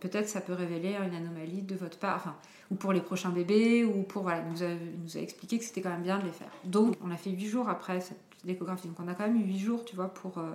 peut-être 0.00 0.28
ça 0.28 0.40
peut 0.40 0.52
révéler 0.52 0.96
une 0.96 1.14
anomalie 1.14 1.62
de 1.62 1.76
votre 1.76 1.96
part, 1.96 2.16
enfin, 2.16 2.36
ou 2.72 2.74
pour 2.74 2.92
les 2.92 3.00
prochains 3.00 3.30
bébés, 3.30 3.84
ou 3.84 4.02
pour, 4.02 4.24
voilà, 4.24 4.42
il 4.42 4.52
nous 4.52 4.62
a, 4.64 4.74
nous 5.04 5.16
a 5.16 5.20
expliqué 5.20 5.58
que 5.58 5.64
c'était 5.64 5.80
quand 5.80 5.90
même 5.90 6.02
bien 6.02 6.18
de 6.18 6.24
les 6.24 6.32
faire. 6.32 6.50
Donc, 6.64 6.96
on 7.04 7.10
a 7.12 7.16
fait 7.16 7.30
huit 7.30 7.46
jours 7.46 7.68
après 7.68 8.00
cette 8.00 8.18
échographie, 8.46 8.88
donc 8.88 8.98
on 9.00 9.06
a 9.06 9.14
quand 9.14 9.28
même 9.28 9.36
eu 9.36 9.44
huit 9.44 9.60
jours, 9.60 9.84
tu 9.84 9.94
vois, 9.94 10.12
pour, 10.12 10.38
euh, 10.38 10.50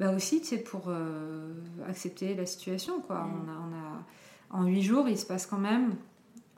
bah 0.00 0.12
aussi, 0.12 0.40
tu 0.40 0.48
sais, 0.48 0.58
pour 0.58 0.86
euh, 0.88 1.54
accepter 1.88 2.34
la 2.34 2.44
situation, 2.44 3.00
quoi. 3.00 3.20
Mm. 3.20 3.44
On 3.44 3.48
a, 3.48 3.54
on 3.54 4.58
a, 4.58 4.62
en 4.62 4.66
huit 4.66 4.82
jours, 4.82 5.08
il 5.08 5.16
se 5.16 5.26
passe 5.26 5.46
quand 5.46 5.58
même 5.58 5.94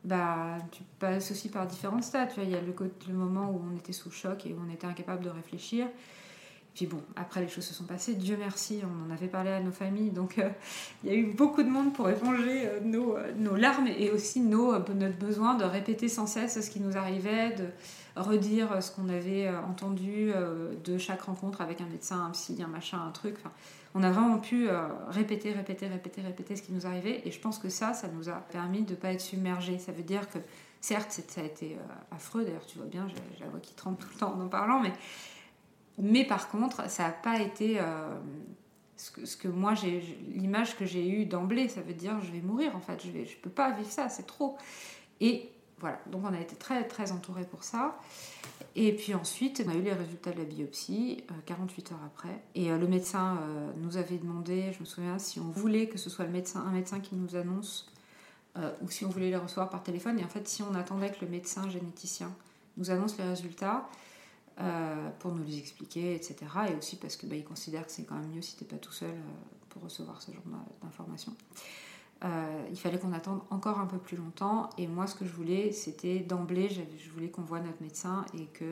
bah, 0.05 0.59
tu 0.73 0.83
passes 0.99 1.31
aussi 1.31 1.49
par 1.49 1.67
différents 1.67 2.03
stades. 2.03 2.29
Tu 2.31 2.37
vois, 2.37 2.45
il 2.45 2.51
y 2.51 2.57
a 2.57 2.61
le, 2.61 2.75
le, 3.09 3.15
moment 3.15 3.51
où 3.51 3.63
on 3.71 3.77
était 3.77 3.93
sous 3.93 4.11
choc 4.11 4.47
et 4.47 4.53
où 4.53 4.61
on 4.67 4.73
était 4.73 4.87
incapable 4.87 5.25
de 5.25 5.31
réfléchir. 5.31 5.87
Puis 6.75 6.87
bon, 6.87 7.03
après 7.17 7.43
les 7.43 7.49
choses 7.49 7.65
se 7.65 7.75
sont 7.75 7.85
passées, 7.85 8.15
Dieu 8.15 8.37
merci, 8.39 8.81
on 8.83 9.11
en 9.11 9.15
avait 9.15 9.29
parlé 9.29 9.51
à 9.51 9.61
nos 9.61 9.73
familles, 9.73 10.11
donc 10.11 10.39
euh, 10.39 10.49
il 11.05 11.11
y 11.11 11.13
a 11.13 11.17
eu 11.17 11.27
beaucoup 11.27 11.63
de 11.63 11.69
monde 11.69 11.93
pour 11.93 12.09
éponger 12.09 12.67
euh, 12.67 12.81
nos, 12.83 13.15
euh, 13.15 13.31
nos, 13.37 13.57
larmes 13.57 13.89
et 13.89 14.11
aussi 14.11 14.41
nos, 14.41 14.79
notre 14.79 15.19
besoin 15.19 15.55
de 15.55 15.65
répéter 15.65 16.09
sans 16.09 16.27
cesse 16.27 16.59
ce 16.59 16.71
qui 16.71 16.81
nous 16.81 16.97
arrivait, 16.97 17.51
de 17.51 17.67
redire 18.17 18.83
ce 18.83 18.91
qu'on 18.91 19.11
avait 19.11 19.49
entendu 19.49 20.33
de 20.85 20.99
chaque 20.99 21.23
rencontre 21.23 21.63
avec 21.63 21.81
un 21.81 21.87
médecin, 21.87 22.27
un 22.27 22.31
psy, 22.33 22.63
un 22.63 22.67
machin, 22.67 22.99
un 23.07 23.11
truc. 23.11 23.37
Enfin, 23.39 23.53
on 23.95 24.03
a 24.03 24.11
vraiment 24.11 24.39
pu 24.39 24.69
répéter, 25.09 25.53
répéter, 25.53 25.87
répéter, 25.87 26.21
répéter 26.21 26.57
ce 26.57 26.61
qui 26.61 26.73
nous 26.73 26.87
arrivait 26.87 27.23
et 27.25 27.31
je 27.31 27.41
pense 27.41 27.59
que 27.59 27.71
ça, 27.71 27.95
ça 27.95 28.09
nous 28.09 28.29
a 28.29 28.35
permis 28.35 28.83
de 28.83 28.91
ne 28.91 28.97
pas 28.97 29.15
être 29.15 29.23
submergés. 29.23 29.79
Ça 29.79 29.93
veut 29.93 30.03
dire 30.03 30.29
que 30.29 30.37
certes, 30.83 31.23
ça 31.27 31.41
a 31.41 31.45
été 31.45 31.79
affreux, 32.11 32.45
d'ailleurs 32.45 32.67
tu 32.67 32.77
vois 32.77 32.87
bien, 32.87 33.09
j'ai 33.09 33.43
la 33.43 33.51
voix 33.51 33.61
qui 33.61 33.73
tremble 33.73 33.97
tout 33.97 34.09
le 34.13 34.19
temps 34.19 34.35
en 34.39 34.45
en 34.45 34.49
parlant, 34.49 34.81
mais 34.81 34.93
mais 35.99 36.25
par 36.25 36.49
contre, 36.49 36.89
ça 36.91 37.05
n'a 37.05 37.11
pas 37.11 37.41
été 37.41 37.79
euh, 37.79 38.19
ce, 38.97 39.37
que, 39.37 39.49
moi, 39.49 39.75
j'ai 39.75 40.01
l'image 40.35 40.77
que 40.77 40.87
j'ai 40.87 41.07
eue 41.09 41.27
d'emblée. 41.27 41.69
Ça 41.69 41.83
veut 41.83 41.95
dire, 41.95 42.19
je 42.21 42.33
vais 42.33 42.41
mourir 42.41 42.75
en 42.77 42.81
fait, 42.81 43.03
je 43.03 43.11
ne 43.11 43.25
peux 43.43 43.51
pas 43.51 43.73
vivre 43.73 43.91
ça, 43.91 44.09
c'est 44.09 44.27
trop. 44.27 44.57
Et 45.21 45.51
voilà, 45.79 46.01
donc 46.07 46.23
on 46.25 46.33
a 46.33 46.41
été 46.41 46.57
très, 46.57 46.87
très 46.87 47.13
entourés 47.13 47.45
pour 47.45 47.65
ça. 47.65 47.99
Et 48.75 48.95
puis 48.95 49.15
ensuite, 49.15 49.63
on 49.67 49.71
a 49.71 49.75
eu 49.75 49.83
les 49.83 49.93
résultats 49.93 50.31
de 50.31 50.39
la 50.39 50.45
biopsie 50.45 51.25
48 51.45 51.91
euh, 51.91 51.95
heures 51.95 52.01
après. 52.07 52.43
Et 52.55 52.71
euh, 52.71 52.79
le 52.79 52.89
médecin 52.89 53.39
nous 53.77 53.97
avait 53.97 54.17
demandé, 54.17 54.73
je 54.73 54.81
me 54.81 54.85
souviens, 54.85 55.19
si 55.19 55.41
on 55.41 55.51
voulait 55.51 55.89
que 55.89 55.99
ce 55.99 56.09
soit 56.09 56.25
le 56.25 56.31
médecin, 56.31 56.65
un 56.67 56.73
médecin 56.73 57.01
qui 57.01 57.17
nous 57.17 57.37
annonce 57.37 57.89
ou 58.83 58.91
si 58.91 59.07
on 59.07 59.09
voulait 59.09 59.31
les 59.31 59.37
recevoir 59.37 59.71
par 59.71 59.83
téléphone. 59.83 60.19
Et 60.19 60.25
en 60.25 60.29
fait, 60.29 60.47
si 60.47 60.63
on 60.63 60.75
attendait 60.75 61.11
que 61.11 61.25
le 61.25 61.31
médecin 61.31 61.71
généticien 61.71 62.31
nous 62.77 62.91
annonce 62.91 63.17
les 63.17 63.25
résultats, 63.25 63.89
euh, 64.61 65.09
pour 65.19 65.35
nous 65.35 65.45
les 65.45 65.59
expliquer, 65.59 66.15
etc. 66.15 66.37
Et 66.71 66.75
aussi 66.77 66.97
parce 66.97 67.17
qu'il 67.17 67.29
bah, 67.29 67.37
considère 67.47 67.87
que 67.87 67.93
c'est 67.93 68.05
quand 68.05 68.17
même 68.17 68.29
mieux 68.29 68.43
si 68.43 68.57
tu 68.57 68.65
n'es 68.65 68.69
pas 68.69 68.77
tout 68.77 68.93
seul 68.93 69.11
euh, 69.11 69.33
pour 69.71 69.83
recevoir 69.83 70.21
ce 70.21 70.31
genre 70.31 70.43
d'informations. 70.83 71.35
Euh, 72.25 72.67
il 72.71 72.79
fallait 72.79 72.99
qu'on 72.99 73.15
attende 73.15 73.41
encore 73.51 73.79
un 73.79 73.87
peu 73.87 73.97
plus 73.97 74.17
longtemps. 74.17 74.69
Et 74.77 74.87
moi, 74.87 75.07
ce 75.07 75.15
que 75.15 75.25
je 75.25 75.33
voulais, 75.33 75.73
c'était 75.73 76.21
d'emblée, 76.21 76.69
je 76.69 77.11
voulais 77.11 77.29
qu'on 77.29 77.43
voit 77.43 77.61
notre 77.61 77.83
médecin 77.83 78.27
et 78.39 78.45
que 78.47 78.65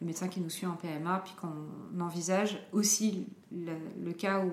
le 0.00 0.06
médecin 0.06 0.28
qui 0.28 0.40
nous 0.40 0.50
suit 0.50 0.66
en 0.66 0.76
PMA, 0.76 1.22
puis 1.24 1.34
qu'on 1.34 2.00
envisage 2.00 2.58
aussi 2.72 3.26
le, 3.52 4.12
cas 4.12 4.44
où 4.44 4.50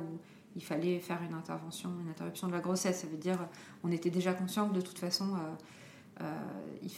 il 0.56 0.64
fallait 0.64 1.00
faire 1.00 1.24
une 1.24 1.34
intervention, 1.34 1.90
une 2.02 2.10
interruption 2.10 2.48
de 2.48 2.52
la 2.52 2.60
grossesse. 2.60 3.00
Ça 3.00 3.08
veut 3.08 3.18
dire, 3.18 3.40
on 3.84 3.92
était 3.92 4.12
déjà 4.12 4.34
conscient 4.34 4.68
que 4.68 4.76
de 4.76 4.82
toute 4.82 5.00
façon, 5.00 5.38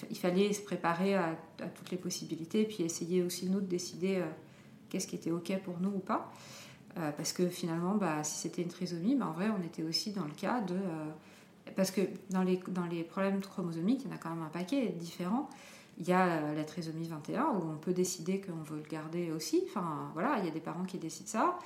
il, 0.10 0.18
fallait 0.18 0.54
se 0.54 0.62
préparer 0.62 1.16
à, 1.16 1.36
toutes 1.76 1.92
les 1.92 1.98
possibilités, 1.98 2.66
puis 2.66 2.84
essayer 2.84 3.22
aussi 3.22 3.48
nous 3.48 3.62
de 3.62 3.66
décider 3.66 4.18
euh, 4.18 4.26
qu'est-ce 4.90 5.08
qui 5.08 5.16
était 5.16 5.32
OK 5.32 5.52
pour 5.64 5.80
nous 5.80 5.90
ou 5.90 6.00
pas. 6.00 6.32
Euh, 6.98 7.12
parce 7.12 7.34
que 7.34 7.48
finalement, 7.48 7.96
bah, 7.96 8.24
si 8.24 8.40
c'était 8.40 8.62
une 8.62 8.70
trisomie, 8.70 9.16
bah, 9.16 9.28
en 9.28 9.32
vrai, 9.32 9.50
on 9.50 9.64
était 9.64 9.84
aussi 9.84 10.12
dans 10.12 10.26
le 10.26 10.32
cas 10.32 10.62
de... 10.62 10.78
parce 11.76 11.92
que 11.92 12.02
dans 12.30 12.44
les, 12.44 13.04
problèmes 13.04 13.42
chromosomiques, 13.42 14.02
il 14.04 14.10
y 14.10 14.14
en 14.14 14.16
a 14.16 14.18
quand 14.18 14.30
même 14.30 14.44
un 14.44 14.50
paquet 14.50 14.88
différents. 14.90 15.50
Il 16.00 16.08
y 16.08 16.14
a 16.14 16.54
la 16.54 16.64
trisomie 16.64 17.08
21 17.08 17.44
où 17.44 17.72
on 17.74 17.78
peut 17.78 17.94
décider 17.94 18.42
qu'on 18.42 18.64
veut 18.64 18.78
le 18.78 18.90
garder 18.90 19.32
aussi. 19.32 19.64
Enfin, 19.68 20.10
voilà, 20.14 20.40
il 20.40 20.46
y 20.46 20.48
a 20.48 20.52
des 20.52 20.62
parents 20.62 20.86
qui 20.86 20.98
décident 20.98 21.30
ça. 21.30 21.60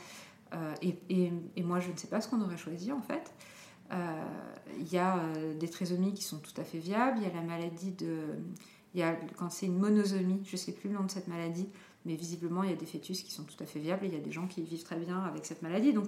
et, 0.82 1.32
moi, 1.64 1.80
je 1.80 1.90
ne 1.90 1.96
sais 1.96 2.08
pas 2.08 2.22
ce 2.22 2.28
qu'on 2.28 2.42
aurait 2.42 2.58
choisi 2.58 2.92
en 2.92 3.02
fait. 3.02 3.32
Euh, 3.92 4.24
il 4.80 4.92
y 4.92 4.98
a 4.98 5.18
euh, 5.18 5.54
des 5.54 5.70
trisomies 5.70 6.14
qui 6.14 6.24
sont 6.24 6.40
tout 6.40 6.60
à 6.60 6.64
fait 6.64 6.80
viables. 6.80 7.18
Il 7.22 7.28
y 7.28 7.32
a 7.32 7.34
la 7.34 7.42
maladie 7.42 7.92
de. 7.92 8.20
Il 8.94 9.00
y 9.00 9.04
a, 9.04 9.14
quand 9.38 9.52
c'est 9.52 9.66
une 9.66 9.78
monosomie, 9.78 10.42
je 10.46 10.54
ne 10.54 10.58
sais 10.58 10.72
plus 10.72 10.90
le 10.90 10.96
nom 10.96 11.04
de 11.04 11.12
cette 11.12 11.28
maladie, 11.28 11.68
mais 12.06 12.16
visiblement, 12.16 12.64
il 12.64 12.70
y 12.70 12.74
a 12.74 12.78
des 12.78 12.86
fœtus 12.86 13.24
qui 13.24 13.32
sont 13.32 13.44
tout 13.44 13.62
à 13.62 13.66
fait 13.66 13.80
viables 13.80 14.06
et 14.06 14.08
il 14.08 14.14
y 14.14 14.18
a 14.18 14.22
des 14.22 14.32
gens 14.32 14.48
qui 14.48 14.62
vivent 14.62 14.84
très 14.84 14.96
bien 14.96 15.20
avec 15.24 15.46
cette 15.46 15.62
maladie. 15.62 15.92
Donc, 15.92 16.08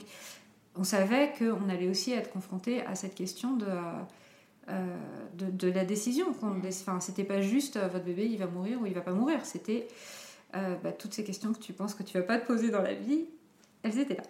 on 0.76 0.86
savait 0.86 1.34
qu'on 1.38 1.68
allait 1.68 1.90
aussi 1.90 2.13
être 2.13 2.32
confronté 2.32 2.82
à 2.86 2.96
cette 2.96 3.13
question 3.13 3.58
de, 3.58 3.66
euh, 4.70 4.98
de, 5.34 5.70
la 5.70 5.84
décision. 5.84 6.28
Enfin, 6.30 7.00
c'était 7.02 7.26
pas 7.26 7.42
juste 7.42 7.78
votre 7.78 8.06
bébé, 8.06 8.26
il 8.26 8.38
va 8.38 8.48
mourir 8.48 8.82
ou 8.82 8.86
il 8.86 8.94
va 8.94 9.02
pas 9.02 9.13
mourir. 9.13 9.46
C'était 9.46 9.90
bah, 10.54 10.94
toutes 10.98 11.13
ces 11.13 11.26
questions 11.26 11.52
que 11.52 11.60
tu 11.60 11.74
penses 11.74 11.94
que 11.94 12.04
tu 12.04 12.18
vas 12.18 12.24
pas 12.24 12.40
te 12.40 12.48
poser 12.48 12.70
dans 12.70 12.82
la 12.82 12.94
vie, 12.94 13.26
elles 13.84 14.00
étaient 14.00 14.16
là. 14.16 14.24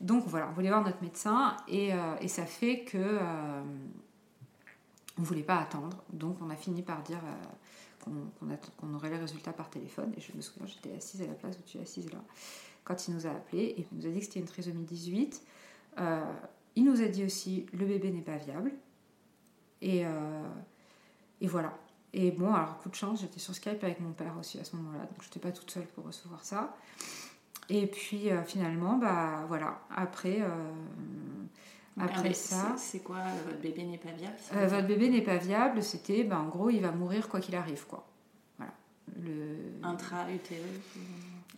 Donc 0.00 0.24
voilà, 0.26 0.48
on 0.48 0.52
voulait 0.52 0.68
voir 0.68 0.84
notre 0.84 1.02
médecin 1.02 1.56
et, 1.66 1.92
euh, 1.92 2.28
ça 2.28 2.46
fait 2.46 2.84
que 2.84 2.98
euh, 2.98 3.62
on 5.16 5.20
ne 5.20 5.26
voulait 5.26 5.42
pas 5.42 5.58
attendre. 5.58 6.04
Donc 6.12 6.36
on 6.40 6.50
a 6.50 6.56
fini 6.56 6.82
par 6.82 7.02
dire 7.02 7.20
euh, 8.06 8.54
qu'on 8.76 8.94
aurait 8.94 9.10
les 9.10 9.16
résultats 9.16 9.52
par 9.52 9.70
téléphone. 9.70 10.12
Et 10.16 10.20
je 10.20 10.32
me 10.36 10.40
souviens, 10.40 10.66
j'étais 10.66 10.94
assise 10.96 11.22
à 11.22 11.26
la 11.26 11.34
place 11.34 11.56
où 11.58 11.62
tu 11.62 11.78
es 11.78 11.80
assise 11.80 12.12
là, 12.12 12.22
quand 12.84 13.08
il 13.08 13.14
nous 13.14 13.26
a 13.26 13.30
appelé 13.30 13.62
et 13.62 13.86
il 13.90 13.98
nous 13.98 14.06
a 14.06 14.10
dit 14.10 14.20
que 14.20 14.24
c'était 14.26 14.40
une 14.40 14.46
trisomie 14.46 14.84
18. 14.84 15.42
il 16.76 16.84
nous 16.84 17.02
a 17.02 17.06
dit 17.06 17.24
aussi 17.24 17.66
le 17.72 17.84
bébé 17.84 18.12
n'est 18.12 18.22
pas 18.22 18.36
viable. 18.36 18.72
Et, 19.82 20.04
et 21.40 21.46
voilà. 21.46 21.76
Et 22.12 22.30
bon, 22.30 22.54
alors 22.54 22.78
coup 22.78 22.88
de 22.88 22.94
chance, 22.94 23.20
j'étais 23.20 23.38
sur 23.38 23.54
Skype 23.54 23.82
avec 23.84 24.00
mon 24.00 24.12
père 24.12 24.36
aussi 24.38 24.58
à 24.58 24.64
ce 24.64 24.76
moment-là, 24.76 25.00
donc 25.00 25.22
je 25.22 25.26
n'étais 25.26 25.40
pas 25.40 25.52
toute 25.52 25.70
seule 25.70 25.86
pour 25.88 26.04
recevoir 26.04 26.42
ça. 26.42 26.74
Et 27.68 27.86
puis 27.86 28.30
euh, 28.30 28.42
finalement, 28.42 28.96
bah 28.96 29.44
voilà, 29.48 29.80
après, 29.94 30.40
euh, 30.40 30.72
après 32.00 32.32
ça. 32.32 32.74
C'est 32.76 33.00
quoi 33.00 33.16
euh, 33.16 33.42
votre 33.46 33.60
bébé 33.60 33.84
n'est 33.84 33.98
pas 33.98 34.12
viable 34.12 34.36
Votre 34.52 34.86
bébé 34.86 35.10
n'est 35.10 35.22
pas 35.22 35.36
viable, 35.36 35.82
c'était 35.82 36.24
bah, 36.24 36.40
en 36.40 36.48
gros, 36.48 36.70
il 36.70 36.80
va 36.80 36.92
mourir 36.92 37.28
quoi 37.28 37.40
qu'il 37.40 37.54
arrive, 37.56 37.84
quoi. 37.86 38.06
Voilà. 38.56 38.72
Le... 39.22 39.56
Intra-utérus 39.82 40.80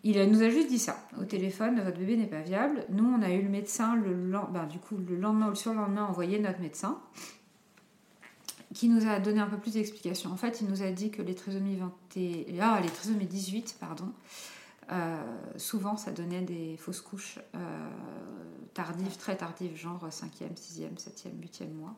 il 0.03 0.23
nous 0.31 0.43
a 0.43 0.49
juste 0.49 0.69
dit 0.69 0.79
ça 0.79 0.97
au 1.21 1.25
téléphone, 1.25 1.81
votre 1.81 1.99
bébé 1.99 2.17
n'est 2.17 2.27
pas 2.27 2.41
viable. 2.41 2.85
Nous, 2.89 3.05
on 3.05 3.21
a 3.23 3.31
eu 3.33 3.43
le 3.43 3.51
médecin 3.51 3.97
le, 3.97 4.15
ben, 4.51 4.65
du 4.67 4.79
coup, 4.79 4.97
le 4.97 5.17
lendemain 5.17 5.47
ou 5.47 5.51
le 5.51 5.57
surlendemain, 5.57 6.05
envoyé 6.05 6.39
notre 6.39 6.61
médecin 6.61 6.99
qui 8.73 8.89
nous 8.89 9.07
a 9.09 9.19
donné 9.19 9.41
un 9.41 9.47
peu 9.47 9.59
plus 9.59 9.75
d'explications. 9.75 10.31
En 10.31 10.37
fait, 10.37 10.61
il 10.61 10.69
nous 10.69 10.83
a 10.83 10.91
dit 10.91 11.11
que 11.11 11.23
les 11.23 11.35
trisomies 11.35 11.77
20 11.77 11.93
ah, 12.61 12.81
les 12.81 12.89
trisomies 12.89 13.27
18, 13.27 13.77
pardon, 13.81 14.13
souvent, 15.57 15.97
ça 15.97 16.11
donnait 16.11 16.43
des 16.43 16.77
fausses 16.77 17.01
couches 17.01 17.39
euh, 17.55 17.91
tardives, 18.75 19.17
très 19.17 19.37
tardives, 19.37 19.77
genre 19.77 20.09
5e, 20.09 20.55
6e, 20.55 20.97
7e, 20.97 21.41
8e 21.41 21.73
mois. 21.73 21.95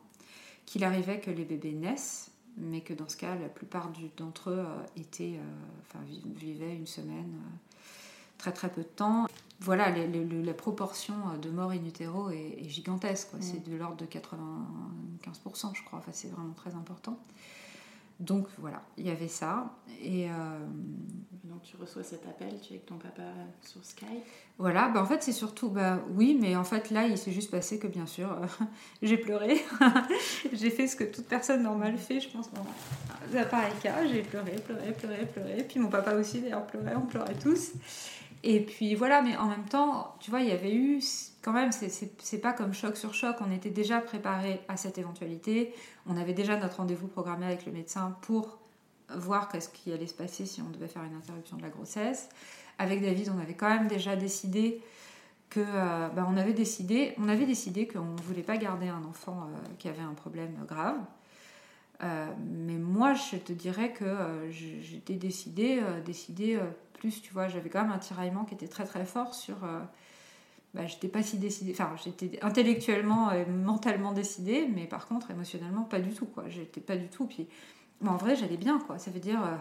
Qu'il 0.65 0.83
arrivait 0.83 1.19
que 1.19 1.31
les 1.31 1.43
bébés 1.43 1.73
naissent, 1.73 2.31
mais 2.57 2.81
que 2.81 2.93
dans 2.93 3.09
ce 3.09 3.17
cas, 3.17 3.35
la 3.35 3.49
plupart 3.49 3.91
d'entre 4.17 4.51
eux 4.51 4.59
euh, 4.59 4.85
étaient, 4.95 5.39
enfin, 5.81 6.03
vivaient 6.35 6.75
une 6.75 6.87
semaine, 6.87 7.33
très 8.37 8.51
très 8.51 8.69
peu 8.69 8.81
de 8.81 8.87
temps. 8.87 9.27
Voilà, 9.59 9.89
la 9.89 10.53
proportion 10.53 11.15
de 11.41 11.49
morts 11.49 11.71
in 11.71 11.85
utero 11.85 12.29
est, 12.29 12.67
gigantesque. 12.67 13.29
C'est 13.39 13.63
de 13.63 13.75
l'ordre 13.75 13.97
de 13.97 14.05
95%, 14.05 15.73
je 15.73 15.83
crois. 15.83 15.99
Enfin, 15.99 16.11
c'est 16.13 16.29
vraiment 16.29 16.53
très 16.53 16.75
important. 16.75 17.17
Donc 18.19 18.47
voilà, 18.57 18.81
il 18.97 19.07
y 19.07 19.09
avait 19.09 19.27
ça. 19.27 19.75
Et 20.01 20.29
euh, 20.29 20.33
donc 21.43 21.63
tu 21.63 21.75
reçois 21.77 22.03
cet 22.03 22.25
appel, 22.27 22.59
tu 22.61 22.73
es 22.73 22.75
avec 22.75 22.85
ton 22.85 22.97
papa 22.97 23.23
sur 23.61 23.83
Skype. 23.83 24.07
Voilà, 24.57 24.89
bah 24.89 25.01
en 25.01 25.05
fait 25.05 25.23
c'est 25.23 25.31
surtout, 25.31 25.69
bah 25.69 25.99
oui, 26.15 26.37
mais 26.39 26.55
en 26.55 26.63
fait 26.63 26.89
là 26.89 27.07
il 27.07 27.17
s'est 27.17 27.31
juste 27.31 27.51
passé 27.51 27.79
que 27.79 27.87
bien 27.87 28.05
sûr 28.05 28.31
euh, 28.31 28.65
j'ai 29.01 29.17
pleuré, 29.17 29.61
j'ai 30.53 30.69
fait 30.69 30.87
ce 30.87 30.95
que 30.95 31.03
toute 31.03 31.25
personne 31.25 31.63
normale 31.63 31.97
fait, 31.97 32.19
je 32.19 32.29
pense, 32.29 32.49
dans 32.51 33.45
pareil 33.49 33.73
cas, 33.81 34.05
j'ai 34.07 34.21
pleuré, 34.21 34.55
pleuré, 34.65 34.91
pleuré, 34.91 35.25
pleuré. 35.25 35.65
Puis 35.67 35.79
mon 35.79 35.89
papa 35.89 36.13
aussi 36.15 36.41
d'ailleurs 36.41 36.67
pleurait, 36.67 36.95
on 36.95 37.05
pleurait 37.05 37.35
tous. 37.35 37.71
Et 38.43 38.59
puis 38.59 38.95
voilà, 38.95 39.21
mais 39.21 39.37
en 39.37 39.47
même 39.47 39.65
temps, 39.65 40.15
tu 40.19 40.29
vois, 40.29 40.41
il 40.41 40.49
y 40.49 40.51
avait 40.51 40.73
eu 40.73 41.01
quand 41.43 41.51
même, 41.51 41.71
c'est 41.71 42.37
pas 42.39 42.53
comme 42.53 42.73
choc 42.73 42.95
sur 42.95 43.13
choc, 43.13 43.35
on 43.41 43.51
était 43.51 43.69
déjà 43.69 43.99
préparé 43.99 44.61
à 44.69 44.77
cette 44.77 44.97
éventualité, 44.97 45.73
on 46.07 46.17
avait 46.17 46.33
déjà 46.33 46.57
notre 46.57 46.77
rendez-vous 46.77 47.07
programmé 47.07 47.45
avec 47.45 47.65
le 47.65 47.73
médecin 47.73 48.17
pour 48.21 48.59
voir 49.13 49.49
qu'est-ce 49.49 49.69
qui 49.69 49.91
allait 49.91 50.07
se 50.07 50.13
passer 50.13 50.45
si 50.45 50.61
on 50.61 50.69
devait 50.69 50.87
faire 50.87 51.03
une 51.03 51.15
interruption 51.15 51.57
de 51.57 51.61
la 51.61 51.69
grossesse. 51.69 52.29
Avec 52.79 53.01
David, 53.01 53.31
on 53.35 53.39
avait 53.39 53.53
quand 53.53 53.69
même 53.69 53.87
déjà 53.87 54.15
décidé 54.15 54.81
que, 55.49 55.59
euh, 55.59 56.07
bah, 56.09 56.25
on 56.27 56.37
avait 56.37 56.53
décidé, 56.53 57.13
on 57.17 57.27
avait 57.27 57.45
décidé 57.45 57.87
qu'on 57.87 58.05
ne 58.05 58.21
voulait 58.21 58.41
pas 58.41 58.57
garder 58.57 58.87
un 58.87 59.03
enfant 59.03 59.43
euh, 59.43 59.57
qui 59.77 59.87
avait 59.87 60.01
un 60.01 60.13
problème 60.13 60.55
grave. 60.67 60.97
Euh, 62.03 62.27
mais 62.39 62.77
moi, 62.77 63.13
je 63.13 63.37
te 63.37 63.53
dirais 63.53 63.91
que 63.91 64.49
j'étais 64.49 65.13
décidée, 65.13 65.81
décidée 66.05 66.59
plus, 66.93 67.21
tu 67.21 67.31
vois, 67.33 67.47
j'avais 67.47 67.69
quand 67.69 67.81
même 67.81 67.91
un 67.91 67.99
tiraillement 67.99 68.45
qui 68.45 68.55
était 68.55 68.67
très 68.67 68.85
très 68.85 69.05
fort 69.05 69.35
sur 69.35 69.57
bah, 70.73 70.87
j'étais 70.87 71.07
pas 71.07 71.21
si 71.21 71.37
décidée, 71.37 71.71
enfin 71.73 71.93
j'étais 72.03 72.39
intellectuellement 72.41 73.31
et 73.31 73.45
mentalement 73.45 74.11
décidée, 74.11 74.67
mais 74.73 74.85
par 74.85 75.07
contre 75.07 75.31
émotionnellement 75.31 75.83
pas 75.83 75.99
du 75.99 76.13
tout 76.13 76.25
quoi. 76.25 76.45
J'étais 76.49 76.81
pas 76.81 76.97
du 76.97 77.07
tout. 77.07 77.27
Puis 77.27 77.47
en 78.05 78.17
vrai 78.17 78.35
j'allais 78.35 78.57
bien 78.57 78.79
quoi. 78.79 78.97
Ça 78.97 79.11
veut 79.11 79.19
dire 79.19 79.43
euh, 79.43 79.55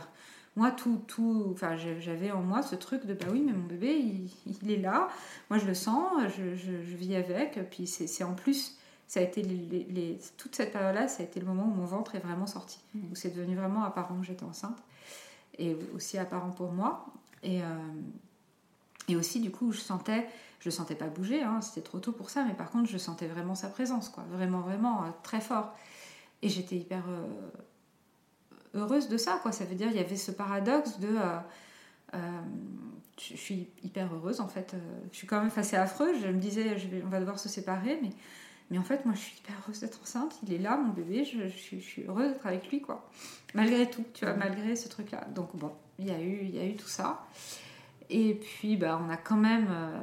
moi 0.56 0.70
tout 0.70 1.02
tout, 1.06 1.50
enfin 1.52 1.76
j'avais 1.76 2.30
en 2.30 2.42
moi 2.42 2.62
ce 2.62 2.74
truc 2.74 3.04
de 3.04 3.14
bah 3.14 3.26
oui 3.30 3.42
mais 3.44 3.52
mon 3.52 3.66
bébé 3.66 3.98
il, 4.62 4.70
est 4.70 4.78
là, 4.78 5.08
moi 5.50 5.58
je 5.58 5.66
le 5.66 5.74
sens, 5.74 6.10
je, 6.36 6.54
je, 6.54 6.72
vis 6.96 7.14
avec. 7.14 7.58
Puis 7.70 7.86
c'est 7.86 8.24
en 8.24 8.34
plus 8.34 8.78
ça 9.06 9.20
a 9.20 9.22
été 9.22 9.42
les, 9.42 10.18
toute 10.38 10.56
cette 10.56 10.72
période-là, 10.72 11.06
ça 11.06 11.22
a 11.22 11.26
été 11.26 11.38
le 11.38 11.44
moment 11.44 11.64
où 11.64 11.74
mon 11.74 11.84
ventre 11.84 12.14
est 12.14 12.20
vraiment 12.20 12.46
sorti, 12.46 12.80
mmh. 12.94 13.00
où 13.12 13.14
c'est 13.14 13.36
devenu 13.36 13.54
vraiment 13.54 13.84
apparent 13.84 14.18
que 14.18 14.24
j'étais 14.24 14.44
enceinte 14.44 14.78
et 15.58 15.76
aussi 15.94 16.16
apparent 16.16 16.50
pour 16.50 16.72
moi. 16.72 17.04
Et 17.42 17.62
euh, 17.62 17.66
Et 19.08 19.16
aussi, 19.16 19.40
du 19.40 19.50
coup, 19.50 19.72
je 19.72 19.80
sentais, 19.80 20.26
je 20.62 20.68
ne 20.68 20.70
sentais 20.70 20.94
pas 20.94 21.08
bouger, 21.08 21.42
hein, 21.42 21.60
c'était 21.60 21.82
trop 21.82 21.98
tôt 21.98 22.12
pour 22.12 22.30
ça, 22.30 22.44
mais 22.44 22.54
par 22.54 22.70
contre, 22.70 22.88
je 22.88 22.96
sentais 22.96 23.26
vraiment 23.26 23.54
sa 23.54 23.68
présence, 23.68 24.08
quoi, 24.08 24.24
vraiment, 24.30 24.60
vraiment 24.60 25.04
très 25.22 25.40
fort. 25.40 25.74
Et 26.40 26.48
j'étais 26.48 26.76
hyper 26.76 27.04
heureuse 28.74 29.08
de 29.08 29.16
ça, 29.16 29.38
quoi. 29.42 29.52
Ça 29.52 29.64
veut 29.64 29.74
dire, 29.74 29.88
il 29.88 29.96
y 29.96 30.00
avait 30.00 30.16
ce 30.16 30.30
paradoxe 30.30 30.98
de 30.98 31.16
je 32.12 33.36
suis 33.36 33.68
hyper 33.84 34.12
heureuse 34.12 34.40
en 34.40 34.48
fait. 34.48 34.74
Je 35.12 35.16
suis 35.16 35.26
quand 35.26 35.40
même, 35.40 35.50
assez 35.54 35.76
affreux. 35.76 36.12
Je 36.20 36.26
me 36.26 36.40
disais, 36.40 36.78
je 36.78 36.88
on 37.04 37.08
va 37.08 37.20
devoir 37.20 37.38
se 37.38 37.48
séparer, 37.48 37.98
mais 38.02 38.10
mais 38.72 38.78
en 38.78 38.84
fait, 38.84 39.04
moi, 39.04 39.14
je 39.14 39.20
suis 39.20 39.36
hyper 39.38 39.54
heureuse 39.62 39.80
d'être 39.80 40.00
enceinte. 40.00 40.38
Il 40.42 40.54
est 40.54 40.58
là, 40.58 40.78
mon 40.78 40.94
bébé. 40.94 41.26
Je, 41.26 41.46
suis, 41.46 42.04
heureuse 42.08 42.32
d'être 42.32 42.46
avec 42.46 42.70
lui, 42.70 42.80
quoi. 42.80 43.06
Malgré 43.52 43.90
tout, 43.90 44.02
tu 44.14 44.24
vois, 44.24 44.32
malgré 44.32 44.76
ce 44.76 44.88
truc-là. 44.88 45.26
Donc, 45.34 45.54
bon, 45.54 45.72
il 45.98 46.06
y, 46.06 46.10
a 46.10 46.18
eu, 46.18 46.38
il 46.42 46.56
y 46.56 46.58
a 46.58 46.64
eu 46.64 46.74
tout 46.74 46.88
ça. 46.88 47.26
Et 48.10 48.34
puis, 48.34 48.76
bah, 48.76 49.00
on 49.04 49.10
a 49.10 49.16
quand 49.16 49.36
même 49.36 49.68
euh, 49.70 50.00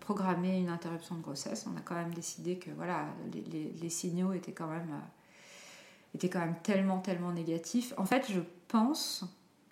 programmé 0.00 0.58
une 0.58 0.68
interruption 0.68 1.14
de 1.16 1.22
grossesse. 1.22 1.66
On 1.72 1.76
a 1.76 1.80
quand 1.80 1.94
même 1.94 2.14
décidé 2.14 2.58
que, 2.58 2.70
voilà, 2.70 3.06
les, 3.32 3.88
signaux 3.88 4.32
étaient 4.32 4.52
quand 4.52 4.68
même... 4.68 4.90
Euh, 4.90 6.14
étaient 6.14 6.28
quand 6.28 6.40
même 6.40 6.56
tellement, 6.62 7.00
tellement 7.00 7.32
négatifs. 7.32 7.92
En 7.96 8.04
fait, 8.04 8.30
je 8.30 8.40
pense, 8.68 9.24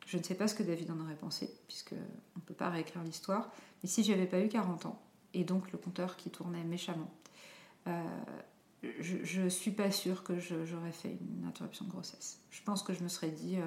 je 0.07 0.19
ne 0.19 0.23
sais 0.25 0.35
pas 0.35 0.49
ce 0.49 0.57
que 0.57 0.65
David 0.65 0.91
en 0.91 0.99
aurait 0.99 1.15
pensé, 1.15 1.49
puisque 1.69 1.93
on 1.93 2.41
ne 2.41 2.45
peut 2.45 2.55
pas 2.55 2.69
réécrire 2.69 3.05
l'histoire, 3.05 3.49
mais 3.83 3.89
si 3.89 4.03
j'avais 4.03 4.27
pas 4.27 4.41
eu 4.41 4.49
40 4.49 4.87
ans, 4.87 5.01
et 5.35 5.45
donc 5.45 5.71
le 5.71 5.79
compteur 5.79 6.17
qui 6.17 6.31
tournait 6.31 6.65
méchamment, 6.65 7.11
euh, 7.87 8.03
je 8.99 9.41
ne 9.41 9.49
suis 9.49 9.71
pas 9.71 9.93
sûre 9.93 10.25
que 10.25 10.41
j'aurais 10.41 10.91
fait 10.91 11.17
une 11.21 11.47
interruption 11.47 11.85
de 11.85 11.91
grossesse. 11.91 12.41
Je 12.51 12.61
pense 12.63 12.83
que 12.83 12.93
je 12.93 13.05
me 13.05 13.09
serais 13.09 13.31
dit... 13.31 13.59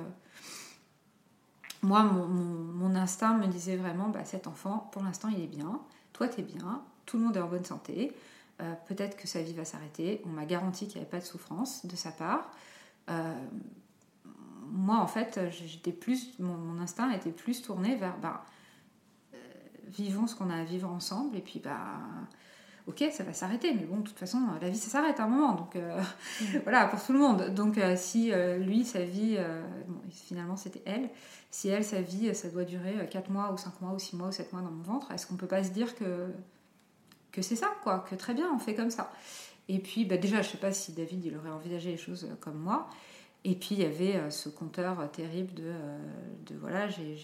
moi, 1.82 2.04
mon, 2.04 2.96
instinct 2.96 3.38
me 3.38 3.48
disait 3.48 3.76
vraiment, 3.76 4.10
bah, 4.10 4.26
cet 4.26 4.48
enfant, 4.48 4.90
pour 4.92 5.04
l'instant, 5.04 5.30
il 5.30 5.42
est 5.42 5.48
bien, 5.48 5.80
toi, 6.14 6.28
tu 6.28 6.42
es 6.42 6.44
bien, 6.44 6.82
tout 7.06 7.18
le 7.18 7.24
monde 7.24 7.38
est 7.38 7.42
en 7.42 7.48
bonne 7.48 7.66
santé, 7.66 8.16
euh, 8.62 8.74
peut-être 8.88 9.18
que 9.18 9.28
sa 9.28 9.42
vie 9.42 9.54
va 9.54 9.66
s'arrêter, 9.66 10.22
on 10.26 10.30
m'a 10.30 10.46
garanti 10.46 10.88
qu'il 10.88 10.96
n'y 10.96 11.02
avait 11.02 11.12
pas 11.12 11.20
de 11.20 11.26
souffrance 11.26 11.86
de 11.86 11.96
sa 11.96 12.12
part. 12.12 12.52
moi, 14.72 14.98
en 14.98 15.08
fait, 15.08 15.40
j'étais 15.52 15.92
plus, 15.92 16.40
mon, 16.40 16.80
instinct 16.80 17.12
était 17.12 17.32
plus 17.32 17.62
tourné 17.62 17.96
vers, 17.96 18.18
bah, 18.18 18.46
vivons 19.88 20.28
ce 20.28 20.36
qu'on 20.36 20.50
a 20.50 20.56
à 20.56 20.64
vivre 20.64 20.90
ensemble, 20.90 21.36
et 21.36 21.42
puis, 21.42 21.60
bah, 21.60 22.00
ok, 22.88 23.04
ça 23.12 23.24
va 23.24 23.34
s'arrêter, 23.34 23.74
mais 23.74 23.84
bon, 23.84 23.98
de 23.98 24.04
toute 24.04 24.18
façon, 24.18 24.40
la 24.62 24.70
vie, 24.70 24.78
ça 24.78 24.90
s'arrête 24.90 25.20
à 25.20 25.24
un 25.24 25.28
moment, 25.28 25.54
donc 25.54 25.76
euh, 25.76 26.00
mm. 26.42 26.46
voilà, 26.64 26.86
pour 26.88 27.04
tout 27.04 27.14
le 27.14 27.20
monde. 27.20 27.54
Donc 27.54 27.78
euh, 27.78 27.96
si 27.98 28.32
euh, 28.32 28.58
lui, 28.58 28.86
sa 28.86 29.04
vie, 29.04 29.38
bon, 29.88 30.00
finalement 30.12 30.56
c'était 30.56 30.82
elle, 30.86 31.10
si 31.50 31.70
elle, 31.70 31.84
sa 31.84 32.02
vie, 32.02 32.34
ça 32.36 32.50
doit 32.50 32.64
durer 32.64 33.08
4 33.10 33.30
mois 33.30 33.52
ou 33.52 33.58
5 33.58 33.82
mois 33.82 33.94
ou 33.94 34.00
6 34.00 34.16
mois 34.16 34.28
ou 34.28 34.32
7 34.32 34.54
mois 34.54 34.62
dans 34.62 34.72
mon 34.72 34.84
ventre, 34.84 35.12
est-ce 35.12 35.26
qu'on 35.26 35.36
peut 35.36 35.48
pas 35.48 35.64
se 35.64 35.70
dire 35.70 35.96
que, 35.96 36.28
que 37.32 37.42
c'est 37.42 37.56
ça, 37.56 37.72
quoi, 37.84 38.06
que 38.10 38.16
très 38.16 38.34
bien, 38.34 38.52
on 38.54 38.60
fait 38.60 38.76
comme 38.76 38.92
ça? 38.92 39.12
Et 39.68 39.80
puis, 39.80 40.06
bah, 40.06 40.18
déjà, 40.18 40.44
je 40.44 40.50
sais 40.50 40.58
pas 40.58 40.72
si 40.72 40.92
David, 40.92 41.26
il 41.26 41.36
aurait 41.38 41.50
envisagé 41.50 41.92
les 41.92 41.98
choses 41.98 42.28
comme 42.40 42.60
moi, 42.60 42.88
et 43.48 43.54
puis 43.54 43.76
il 43.76 43.82
y 43.82 43.86
avait 43.86 44.16
euh, 44.16 44.32
ce 44.32 44.50
compteur 44.50 45.00
euh, 45.00 45.06
terrible 45.06 45.54
de, 45.54 45.66
euh, 45.68 45.98
de 46.48 46.56
voilà, 46.56 46.88
j'ai 46.88 47.16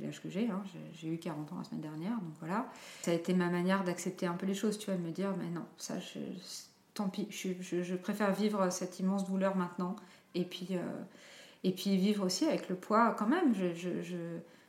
l'âge 0.00 0.22
que 0.22 0.30
j'ai, 0.30 0.48
hein, 0.48 0.62
j'ai 0.94 1.08
eu 1.08 1.18
40 1.18 1.52
ans 1.52 1.58
la 1.58 1.64
semaine 1.64 1.80
dernière, 1.80 2.12
donc 2.12 2.32
voilà. 2.38 2.66
Ça 3.02 3.10
a 3.10 3.14
été 3.14 3.34
ma 3.34 3.48
manière 3.48 3.82
d'accepter 3.82 4.26
un 4.26 4.34
peu 4.34 4.46
les 4.46 4.54
choses, 4.54 4.78
tu 4.78 4.86
vois, 4.86 4.94
de 4.94 5.02
me 5.02 5.10
dire, 5.10 5.34
mais 5.36 5.50
non, 5.50 5.64
ça, 5.78 5.94
tant 6.94 7.08
pis, 7.08 7.26
je, 7.30 7.82
je, 7.82 7.94
préfère 7.96 8.32
vivre 8.32 8.70
cette 8.70 9.00
immense 9.00 9.28
douleur 9.28 9.56
maintenant, 9.56 9.96
et 10.36 10.44
puis, 10.44 10.68
et 11.64 11.72
puis 11.72 11.96
vivre 11.96 12.24
aussi 12.24 12.44
avec 12.44 12.68
le 12.68 12.76
poids 12.76 13.16
quand 13.18 13.26
même, 13.26 13.52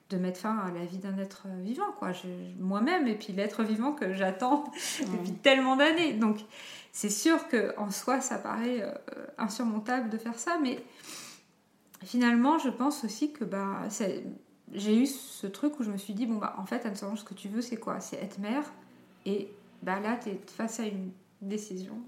de 0.09 0.17
mettre 0.17 0.39
fin 0.39 0.57
à 0.57 0.71
la 0.71 0.85
vie 0.85 0.97
d'un 0.97 1.17
être 1.19 1.47
vivant, 1.61 1.91
quoi, 1.99 2.13
moi-même, 2.59 3.07
et 3.07 3.15
puis 3.15 3.31
l'être 3.31 3.63
vivant 3.63 3.91
que 3.91 4.13
j'attends 4.13 4.63
depuis 5.01 5.33
tellement 5.33 5.75
d'années. 5.75 6.13
Donc 6.13 6.39
c'est 6.97 7.11
sûr 7.11 7.47
qu'en 7.47 7.91
soi, 7.91 8.21
ça 8.21 8.39
paraît 8.39 8.81
euh, 8.81 8.91
insurmontable 9.37 10.09
de 10.09 10.17
faire 10.17 10.39
ça, 10.39 10.57
mais 10.59 10.83
finalement, 12.03 12.57
je 12.57 12.69
pense 12.69 13.03
aussi 13.03 13.31
que 13.31 13.43
bah, 13.43 13.83
j'ai 14.73 14.97
eu 14.97 15.05
ce 15.05 15.45
truc 15.45 15.79
où 15.79 15.83
je 15.83 15.91
me 15.91 15.97
suis 15.97 16.15
dit, 16.15 16.25
bon, 16.25 16.37
bah, 16.37 16.55
en 16.57 16.65
fait, 16.65 16.87
Anne-Solange, 16.87 17.19
ce 17.19 17.23
que 17.23 17.35
tu 17.35 17.49
veux, 17.49 17.61
c'est 17.61 17.77
quoi? 17.77 17.99
C'est 17.99 18.17
être 18.17 18.39
mère, 18.39 18.63
et 19.27 19.47
bah, 19.83 19.99
là, 19.99 20.17
tu 20.19 20.29
es 20.29 20.41
face 20.47 20.79
à 20.79 20.85
une 20.85 21.11
décision 21.39 22.01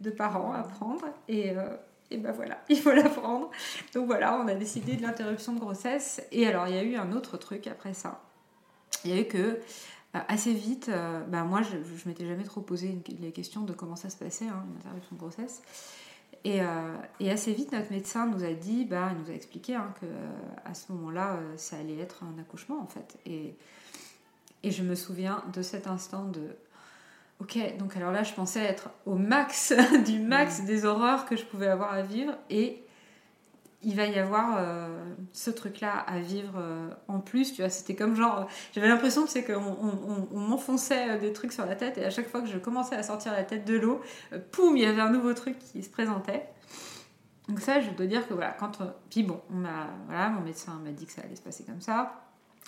de 0.00 0.10
parents 0.10 0.52
à 0.52 0.64
prendre, 0.64 1.04
et, 1.28 1.56
euh, 1.56 1.76
et 2.10 2.16
ben 2.16 2.32
voilà, 2.32 2.58
il 2.68 2.80
faut 2.80 2.90
la 2.90 3.08
prendre. 3.08 3.52
Donc 3.94 4.06
voilà, 4.06 4.40
on 4.40 4.48
a 4.48 4.56
décidé 4.56 4.96
de 4.96 5.02
l'interruption 5.02 5.52
de 5.52 5.60
grossesse, 5.60 6.20
et 6.32 6.48
alors, 6.48 6.66
il 6.66 6.74
y 6.74 6.78
a 6.78 6.82
eu 6.82 6.96
un 6.96 7.12
autre 7.12 7.36
truc 7.36 7.68
après 7.68 7.94
ça. 7.94 8.20
Il 9.04 9.14
y 9.14 9.16
a 9.16 9.20
eu 9.20 9.26
que 9.26 9.60
assez 10.28 10.52
vite, 10.52 10.88
euh, 10.88 11.22
bah, 11.24 11.44
moi 11.44 11.62
je, 11.62 11.76
je 11.96 12.08
m'étais 12.08 12.26
jamais 12.26 12.44
trop 12.44 12.60
posé 12.60 12.98
les 13.20 13.32
questions 13.32 13.62
de 13.62 13.72
comment 13.72 13.96
ça 13.96 14.10
se 14.10 14.16
passait, 14.16 14.46
hein, 14.46 14.64
une 14.70 14.78
interruption 14.78 15.16
de 15.16 15.20
grossesse. 15.20 15.62
Et, 16.44 16.60
euh, 16.60 16.96
et, 17.18 17.30
assez 17.30 17.52
vite, 17.52 17.72
notre 17.72 17.90
médecin 17.90 18.26
nous 18.26 18.44
a 18.44 18.52
dit, 18.52 18.84
bah, 18.84 19.10
il 19.12 19.22
nous 19.22 19.30
a 19.30 19.34
expliqué 19.34 19.74
hein, 19.74 19.92
que 20.00 20.06
à 20.64 20.74
ce 20.74 20.92
moment-là, 20.92 21.40
ça 21.56 21.76
allait 21.76 21.98
être 21.98 22.22
un 22.22 22.40
accouchement 22.40 22.80
en 22.80 22.86
fait. 22.86 23.18
Et, 23.26 23.56
et 24.62 24.70
je 24.70 24.82
me 24.82 24.94
souviens 24.94 25.42
de 25.52 25.62
cet 25.62 25.86
instant 25.86 26.24
de, 26.24 26.56
ok, 27.40 27.76
donc 27.78 27.96
alors 27.96 28.12
là, 28.12 28.22
je 28.22 28.32
pensais 28.34 28.60
être 28.60 28.90
au 29.06 29.16
max 29.16 29.72
du 30.06 30.20
max 30.20 30.64
des 30.64 30.84
horreurs 30.84 31.26
que 31.26 31.36
je 31.36 31.44
pouvais 31.44 31.66
avoir 31.66 31.92
à 31.92 32.02
vivre, 32.02 32.34
et 32.48 32.85
il 33.82 33.94
va 33.94 34.06
y 34.06 34.18
avoir 34.18 34.56
euh, 34.58 35.14
ce 35.32 35.50
truc-là 35.50 35.98
à 35.98 36.18
vivre 36.18 36.54
euh, 36.56 36.88
en 37.08 37.20
plus. 37.20 37.52
Tu 37.52 37.62
vois, 37.62 37.70
c'était 37.70 37.94
comme 37.94 38.16
genre, 38.16 38.48
j'avais 38.74 38.88
l'impression 38.88 39.24
que 39.24 39.30
c'est 39.30 39.44
qu'on 39.44 40.26
on, 40.32 40.38
m'enfonçait 40.38 41.10
euh, 41.10 41.18
des 41.18 41.32
trucs 41.32 41.52
sur 41.52 41.66
la 41.66 41.76
tête 41.76 41.98
et 41.98 42.04
à 42.04 42.10
chaque 42.10 42.28
fois 42.28 42.40
que 42.40 42.48
je 42.48 42.58
commençais 42.58 42.96
à 42.96 43.02
sortir 43.02 43.32
la 43.32 43.44
tête 43.44 43.64
de 43.64 43.76
l'eau, 43.76 44.00
poum, 44.50 44.76
il 44.76 44.82
y 44.82 44.86
avait 44.86 45.02
un 45.02 45.10
nouveau 45.10 45.34
truc 45.34 45.58
qui 45.58 45.82
se 45.82 45.90
présentait. 45.90 46.46
Donc 47.48 47.60
ça, 47.60 47.80
je 47.80 47.90
dois 47.90 48.06
dire 48.06 48.26
que 48.26 48.34
voilà, 48.34 48.50
quand 48.52 48.78
puis 49.08 49.22
bon, 49.22 49.40
on 49.50 49.62
voilà, 50.06 50.30
mon 50.30 50.40
médecin 50.40 50.80
m'a 50.84 50.90
dit 50.90 51.06
que 51.06 51.12
ça 51.12 51.22
allait 51.22 51.36
se 51.36 51.42
passer 51.42 51.64
comme 51.64 51.80
ça. 51.80 52.24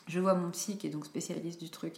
Je 0.07 0.21
vois 0.21 0.35
mon 0.35 0.51
psy 0.51 0.79
qui 0.79 0.87
est 0.87 0.91
donc 0.91 1.05
spécialiste 1.05 1.61
du 1.61 1.71
truc 1.71 1.95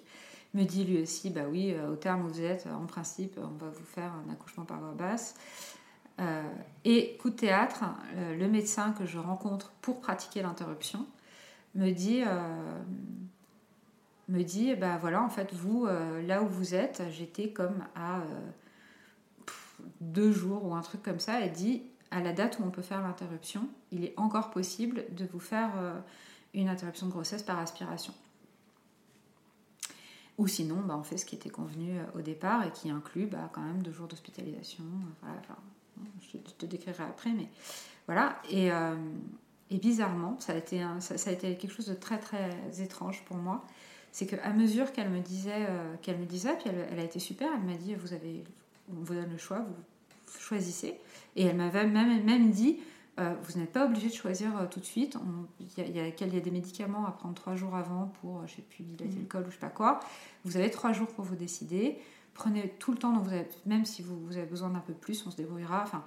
me 0.54 0.64
dit 0.64 0.84
lui 0.84 1.00
aussi, 1.02 1.30
bah 1.30 1.42
oui, 1.48 1.76
au 1.92 1.94
terme 1.94 2.24
où 2.24 2.28
vous 2.28 2.40
êtes, 2.40 2.66
en 2.66 2.86
principe, 2.86 3.38
on 3.38 3.64
va 3.64 3.70
vous 3.70 3.84
faire 3.84 4.12
un 4.26 4.32
accouchement 4.32 4.64
par 4.64 4.80
voie 4.80 4.94
basse. 4.94 5.36
Euh, 6.18 6.42
et 6.84 7.16
coup 7.16 7.30
de 7.30 7.36
théâtre, 7.36 7.84
euh, 8.16 8.36
le 8.36 8.48
médecin 8.48 8.92
que 8.92 9.06
je 9.06 9.18
rencontre 9.18 9.72
pour 9.80 10.00
pratiquer 10.00 10.42
l'interruption 10.42 11.06
me 11.74 11.90
dit, 11.92 12.22
euh, 12.26 12.82
me 14.28 14.42
dit, 14.42 14.74
bah 14.74 14.98
voilà, 15.00 15.22
en 15.22 15.28
fait, 15.28 15.54
vous, 15.54 15.86
là 15.86 16.42
où 16.42 16.46
vous 16.46 16.74
êtes, 16.74 17.02
j'étais 17.10 17.50
comme 17.50 17.84
à 17.94 18.22
deux 20.00 20.32
jours 20.32 20.64
ou 20.64 20.74
un 20.74 20.82
truc 20.82 21.02
comme 21.02 21.20
ça, 21.20 21.44
et 21.44 21.48
dit, 21.48 21.82
à 22.10 22.20
la 22.20 22.32
date 22.32 22.58
où 22.58 22.64
on 22.64 22.70
peut 22.70 22.82
faire 22.82 23.02
l'interruption, 23.02 23.68
il 23.92 24.04
est 24.04 24.14
encore 24.16 24.50
possible 24.50 25.04
de 25.12 25.26
vous 25.32 25.38
faire 25.38 25.70
une 26.54 26.68
interruption 26.68 27.06
de 27.06 27.12
grossesse 27.12 27.42
par 27.42 27.58
aspiration. 27.58 28.12
Ou 30.38 30.48
sinon, 30.48 30.80
bah, 30.80 30.96
on 30.98 31.04
fait 31.04 31.18
ce 31.18 31.24
qui 31.24 31.36
était 31.36 31.50
convenu 31.50 31.98
au 32.16 32.20
départ 32.20 32.64
et 32.64 32.72
qui 32.72 32.90
inclut 32.90 33.26
bah, 33.26 33.48
quand 33.52 33.62
même 33.62 33.82
deux 33.82 33.92
jours 33.92 34.08
d'hospitalisation. 34.08 34.84
Je 36.20 36.38
te 36.38 36.66
décrirai 36.66 37.02
après, 37.02 37.30
mais 37.30 37.48
voilà. 38.06 38.40
Et, 38.50 38.72
euh, 38.72 38.96
et 39.70 39.78
bizarrement, 39.78 40.36
ça 40.40 40.52
a, 40.52 40.56
été 40.56 40.84
ça, 40.98 41.14
a 41.14 41.32
été 41.32 41.56
quelque 41.56 41.72
chose 41.72 41.86
de 41.86 41.94
très 41.94 42.18
très 42.18 42.50
étrange 42.80 43.22
pour 43.24 43.36
moi. 43.36 43.64
C'est 44.12 44.26
qu'à 44.26 44.50
mesure 44.50 44.90
qu'elle 44.92 45.10
me 45.10 45.20
disait, 45.20 45.66
euh, 45.68 45.94
qu'elle 46.02 46.18
me 46.18 46.26
disait, 46.26 46.56
puis 46.58 46.70
elle, 46.90 46.98
a 46.98 47.04
été 47.04 47.20
super, 47.20 47.48
elle 47.54 47.62
m'a 47.62 47.76
dit, 47.76 47.94
vous 47.94 48.12
avez, 48.12 48.42
on 48.90 49.04
vous 49.04 49.14
donne 49.14 49.30
le 49.30 49.38
choix, 49.38 49.60
vous 49.60 50.40
choisissez. 50.40 50.98
Et 51.36 51.44
elle 51.44 51.56
m'avait 51.56 51.86
même, 51.86 52.24
même 52.24 52.50
dit, 52.50 52.80
euh, 53.20 53.32
vous 53.44 53.60
n'êtes 53.60 53.70
pas 53.70 53.86
obligé 53.86 54.08
de 54.08 54.14
choisir 54.14 54.50
tout 54.70 54.80
de 54.80 54.84
suite. 54.84 55.16
Il 55.60 55.96
y, 55.96 55.98
y, 55.98 56.00
a 56.00 56.40
des 56.40 56.50
médicaments 56.50 57.06
à 57.06 57.12
prendre 57.12 57.34
trois 57.34 57.54
jours 57.54 57.76
avant 57.76 58.12
pour, 58.20 58.44
je 58.48 58.56
sais 58.56 58.62
plus, 58.62 58.82
dilater 58.82 59.14
mmh. 59.14 59.20
le 59.20 59.26
col 59.26 59.42
ou 59.42 59.50
je 59.50 59.52
sais 59.52 59.60
pas 59.60 59.68
quoi. 59.68 60.00
Vous 60.44 60.56
avez 60.56 60.70
trois 60.70 60.92
jours 60.92 61.08
pour 61.08 61.24
vous 61.24 61.36
décider 61.36 61.96
prenez 62.34 62.70
tout 62.78 62.92
le 62.92 62.98
temps 62.98 63.12
dont 63.12 63.20
vous 63.20 63.32
avez, 63.32 63.48
même 63.66 63.84
si 63.84 64.02
vous, 64.02 64.36
avez 64.36 64.46
besoin 64.46 64.70
d'un 64.70 64.80
peu 64.80 64.92
plus, 64.92 65.26
on 65.26 65.30
se 65.30 65.36
débrouillera. 65.36 65.82
Enfin, 65.82 66.04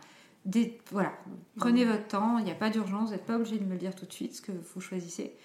voilà, 0.92 1.14
prenez 1.58 1.86
votre 1.86 2.08
temps, 2.08 2.38
il 2.38 2.46
n'y 2.46 2.52
a 2.52 2.56
pas 2.56 2.70
d'urgence, 2.70 3.10
vous 3.10 3.16
n'êtes 3.16 3.26
pas 3.26 3.36
obligé 3.36 3.58
de 3.58 3.64
me 3.64 3.72
le 3.72 3.78
dire 3.78 3.96
tout 3.96 4.06
de 4.06 4.12
suite, 4.12 4.36
ce 4.36 4.42
que 4.42 4.52
vous 4.52 4.82
choisissez. 4.82 5.36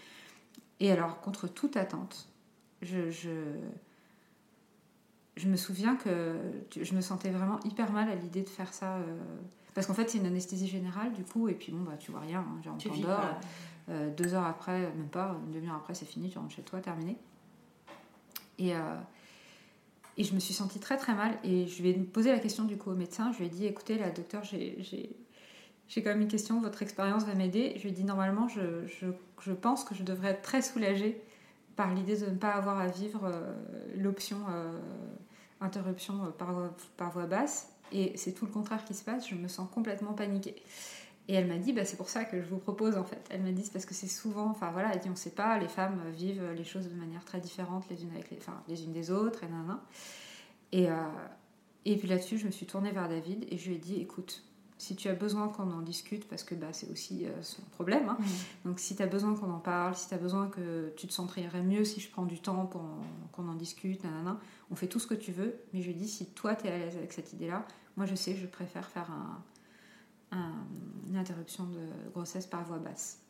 Et 0.80 0.90
alors, 0.90 1.20
contre 1.20 1.48
toute 1.48 1.76
attente, 1.76 2.28
je, 2.82 3.10
je, 3.10 3.30
me 5.46 5.56
souviens 5.56 5.96
que 5.96 6.38
je 6.80 6.94
me 6.94 7.00
sentais 7.00 7.30
vraiment 7.30 7.60
hyper 7.64 7.92
mal 7.92 8.08
à 8.08 8.14
l'idée 8.14 8.42
de 8.42 8.48
faire 8.48 8.72
ça. 8.72 8.96
Euh, 8.96 9.16
parce 9.74 9.86
qu'en 9.86 9.94
fait, 9.94 10.10
c'est 10.10 10.18
une 10.18 10.26
anesthésie 10.26 10.68
générale, 10.68 11.12
du 11.12 11.24
coup, 11.24 11.48
et 11.48 11.54
puis 11.54 11.70
bon, 11.72 11.82
bah, 11.84 11.96
tu 11.98 12.10
vois 12.10 12.20
rien, 12.20 12.40
hein, 12.40 12.62
genre, 12.62 12.74
on 12.74 12.88
t'endort. 12.88 13.20
Euh, 13.90 14.14
deux 14.14 14.34
heures 14.34 14.44
après, 14.44 14.80
même 14.80 15.08
pas, 15.08 15.36
une 15.46 15.52
demi-heure 15.52 15.76
après, 15.76 15.94
c'est 15.94 16.04
fini, 16.04 16.28
tu 16.28 16.38
rentres 16.38 16.54
chez 16.54 16.62
toi, 16.62 16.80
terminé. 16.80 17.16
Et, 18.58 18.74
euh, 18.74 18.96
et 20.18 20.24
je 20.24 20.34
me 20.34 20.40
suis 20.40 20.52
sentie 20.52 20.80
très 20.80 20.96
très 20.96 21.14
mal. 21.14 21.38
Et 21.44 21.66
je 21.66 21.82
lui 21.82 21.90
ai 21.90 21.94
posé 21.94 22.30
la 22.30 22.38
question 22.38 22.64
du 22.64 22.76
coup 22.76 22.90
au 22.90 22.94
médecin. 22.94 23.32
Je 23.32 23.38
lui 23.38 23.46
ai 23.46 23.48
dit 23.48 23.66
écoutez, 23.66 23.96
la 23.96 24.10
docteur, 24.10 24.42
j'ai 24.44 26.02
quand 26.02 26.10
même 26.10 26.20
une 26.20 26.28
question, 26.28 26.60
votre 26.60 26.82
expérience 26.82 27.24
va 27.24 27.34
m'aider. 27.34 27.74
Je 27.76 27.82
lui 27.82 27.90
ai 27.90 27.92
dit 27.92 28.04
normalement, 28.04 28.48
je, 28.48 28.86
je, 28.86 29.06
je, 29.40 29.52
pense 29.52 29.84
que 29.84 29.94
je 29.94 30.02
devrais 30.02 30.30
être 30.30 30.42
très 30.42 30.60
soulagée 30.60 31.22
par 31.76 31.94
l'idée 31.94 32.16
de 32.16 32.26
ne 32.26 32.36
pas 32.36 32.50
avoir 32.50 32.78
à 32.78 32.88
vivre 32.88 33.32
l'option 33.96 34.38
interruption 35.60 36.32
par, 36.36 36.70
par 36.96 37.12
voix 37.12 37.26
basse. 37.26 37.70
Et 37.92 38.12
c'est 38.16 38.32
tout 38.32 38.44
le 38.44 38.52
contraire 38.52 38.84
qui 38.84 38.94
se 38.94 39.02
passe, 39.02 39.28
je 39.28 39.34
me 39.34 39.48
sens 39.48 39.68
complètement 39.72 40.12
paniquée. 40.12 40.56
Et 41.28 41.34
elle 41.34 41.46
m'a 41.46 41.58
dit, 41.58 41.74
bah, 41.74 41.84
c'est 41.84 41.98
pour 41.98 42.08
ça 42.08 42.24
que 42.24 42.40
je 42.40 42.48
vous 42.48 42.58
propose 42.58 42.96
en 42.96 43.04
fait. 43.04 43.22
Elle 43.30 43.42
m'a 43.42 43.52
dit, 43.52 43.62
c'est 43.62 43.72
parce 43.72 43.84
que 43.84 43.94
c'est 43.94 44.08
souvent, 44.08 44.46
enfin 44.46 44.70
voilà, 44.70 44.92
elle 44.94 45.00
dit, 45.00 45.10
on 45.10 45.16
sait 45.16 45.30
pas, 45.30 45.58
les 45.58 45.68
femmes 45.68 46.00
vivent 46.10 46.52
les 46.56 46.64
choses 46.64 46.88
de 46.88 46.94
manière 46.94 47.24
très 47.24 47.38
différente 47.38 47.84
les 47.90 48.02
unes, 48.02 48.10
avec 48.14 48.30
les, 48.30 48.38
enfin, 48.38 48.62
les 48.66 48.82
unes 48.84 48.92
des 48.92 49.10
autres, 49.10 49.44
et 49.44 49.48
nan, 49.48 49.78
Et, 50.72 50.90
euh, 50.90 50.94
et 51.84 51.96
puis 51.96 52.08
là-dessus, 52.08 52.38
je 52.38 52.46
me 52.46 52.50
suis 52.50 52.64
tournée 52.64 52.92
vers 52.92 53.08
David 53.08 53.46
et 53.50 53.58
je 53.58 53.68
lui 53.68 53.76
ai 53.76 53.78
dit, 53.78 54.00
écoute, 54.00 54.42
si 54.78 54.96
tu 54.96 55.08
as 55.08 55.14
besoin 55.14 55.48
qu'on 55.48 55.70
en 55.70 55.82
discute, 55.82 56.26
parce 56.28 56.44
que 56.44 56.54
bah, 56.54 56.68
c'est 56.72 56.88
aussi 56.90 57.26
euh, 57.26 57.42
son 57.42 57.62
problème, 57.72 58.08
hein. 58.08 58.18
donc 58.64 58.78
si 58.78 58.96
tu 58.96 59.02
as 59.02 59.06
besoin 59.06 59.34
qu'on 59.34 59.50
en 59.50 59.58
parle, 59.58 59.94
si 59.96 60.08
tu 60.08 60.14
as 60.14 60.18
besoin 60.18 60.48
que 60.48 60.92
tu 60.96 61.06
te 61.06 61.12
sentirais 61.12 61.62
mieux 61.62 61.84
si 61.84 62.00
je 62.00 62.10
prends 62.10 62.26
du 62.26 62.40
temps 62.40 62.64
pour 62.64 62.82
qu'on 63.32 63.48
en 63.48 63.54
discute, 63.54 64.02
nanana, 64.02 64.38
on 64.70 64.76
fait 64.76 64.86
tout 64.86 65.00
ce 65.00 65.06
que 65.06 65.14
tu 65.14 65.32
veux, 65.32 65.56
mais 65.74 65.82
je 65.82 65.88
lui 65.88 65.94
ai 65.94 65.98
dit, 65.98 66.08
si 66.08 66.26
toi 66.26 66.54
tu 66.54 66.68
es 66.68 66.70
à 66.70 66.78
l'aise 66.78 66.96
avec 66.96 67.12
cette 67.12 67.34
idée-là, 67.34 67.66
moi 67.96 68.06
je 68.06 68.14
sais, 68.14 68.34
je 68.34 68.46
préfère 68.46 68.88
faire 68.88 69.10
un 69.10 69.42
une 70.32 71.16
interruption 71.16 71.64
de 71.64 72.10
grossesse 72.12 72.46
par 72.46 72.64
voix 72.64 72.78
basse. 72.78 73.20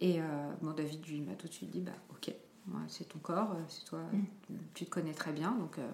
Et 0.00 0.20
euh, 0.20 0.24
bon, 0.62 0.72
David, 0.72 1.06
lui, 1.06 1.20
m'a 1.20 1.34
tout 1.34 1.48
de 1.48 1.52
suite 1.52 1.70
dit 1.70 1.80
bah, 1.80 1.92
Ok, 2.10 2.32
c'est 2.88 3.08
ton 3.08 3.18
corps, 3.18 3.52
euh, 3.52 3.62
c'est 3.68 3.84
toi, 3.84 4.00
mm. 4.12 4.54
tu 4.74 4.84
te 4.84 4.90
connais 4.90 5.12
très 5.12 5.32
bien, 5.32 5.52
donc 5.52 5.78
euh, 5.78 5.90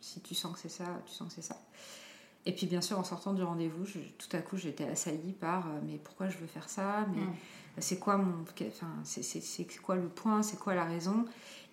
si 0.00 0.20
tu 0.20 0.34
sens 0.34 0.52
que 0.52 0.58
c'est 0.58 0.68
ça, 0.68 0.84
tu 1.06 1.12
sens 1.14 1.28
que 1.28 1.34
c'est 1.34 1.48
ça. 1.48 1.56
Et 2.44 2.52
puis, 2.52 2.66
bien 2.66 2.80
sûr, 2.80 2.98
en 2.98 3.04
sortant 3.04 3.32
du 3.32 3.42
rendez-vous, 3.42 3.84
tout 4.18 4.36
à 4.36 4.38
coup, 4.38 4.56
j'étais 4.56 4.84
assaillie 4.84 5.32
par 5.32 5.66
Mais 5.84 5.96
pourquoi 5.96 6.28
je 6.28 6.38
veux 6.38 6.46
faire 6.46 6.68
ça 6.68 7.06
Mais 7.12 7.22
mm. 7.22 7.34
c'est 7.78 7.98
quoi 7.98 8.18
mon. 8.18 8.44
Enfin, 8.68 8.92
c'est 9.02 9.82
quoi 9.82 9.96
le 9.96 10.08
point 10.08 10.42
C'est 10.42 10.58
quoi 10.58 10.74
la 10.74 10.84
raison? 10.84 11.24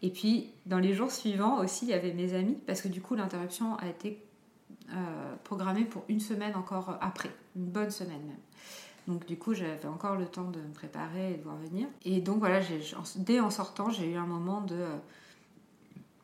Et 0.01 0.09
puis, 0.09 0.51
dans 0.65 0.79
les 0.79 0.95
jours 0.95 1.11
suivants 1.11 1.59
aussi, 1.59 1.85
il 1.85 1.89
y 1.89 1.93
avait 1.93 2.13
mes 2.13 2.33
amis, 2.33 2.57
parce 2.65 2.81
que 2.81 2.87
du 2.87 3.01
coup, 3.01 3.13
l'interruption 3.13 3.75
a 3.75 3.87
été 3.87 4.25
euh, 4.91 5.35
programmé 5.43 5.85
pour 5.85 6.03
une 6.09 6.19
semaine 6.19 6.55
encore 6.55 6.97
après, 7.01 7.31
une 7.55 7.65
bonne 7.65 7.91
semaine 7.91 8.21
même. 8.27 8.37
Donc 9.07 9.25
du 9.25 9.37
coup, 9.37 9.53
j'avais 9.53 9.85
encore 9.85 10.15
le 10.15 10.25
temps 10.25 10.49
de 10.49 10.59
me 10.59 10.73
préparer 10.73 11.33
et 11.33 11.37
de 11.37 11.43
voir 11.43 11.57
venir. 11.57 11.87
Et 12.05 12.21
donc 12.21 12.39
voilà, 12.39 12.59
dès 13.15 13.39
en 13.39 13.49
sortant, 13.49 13.89
j'ai 13.89 14.11
eu 14.11 14.15
un 14.15 14.25
moment 14.25 14.61
de... 14.61 14.75
Euh, 14.75 14.95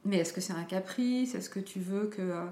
mais 0.05 0.17
est-ce 0.17 0.33
que 0.33 0.41
c'est 0.41 0.53
un 0.53 0.63
caprice? 0.63 1.35
Est-ce 1.35 1.49
que 1.49 1.59
tu 1.59 1.79
veux 1.79 2.07
que... 2.07 2.21
Euh, 2.21 2.45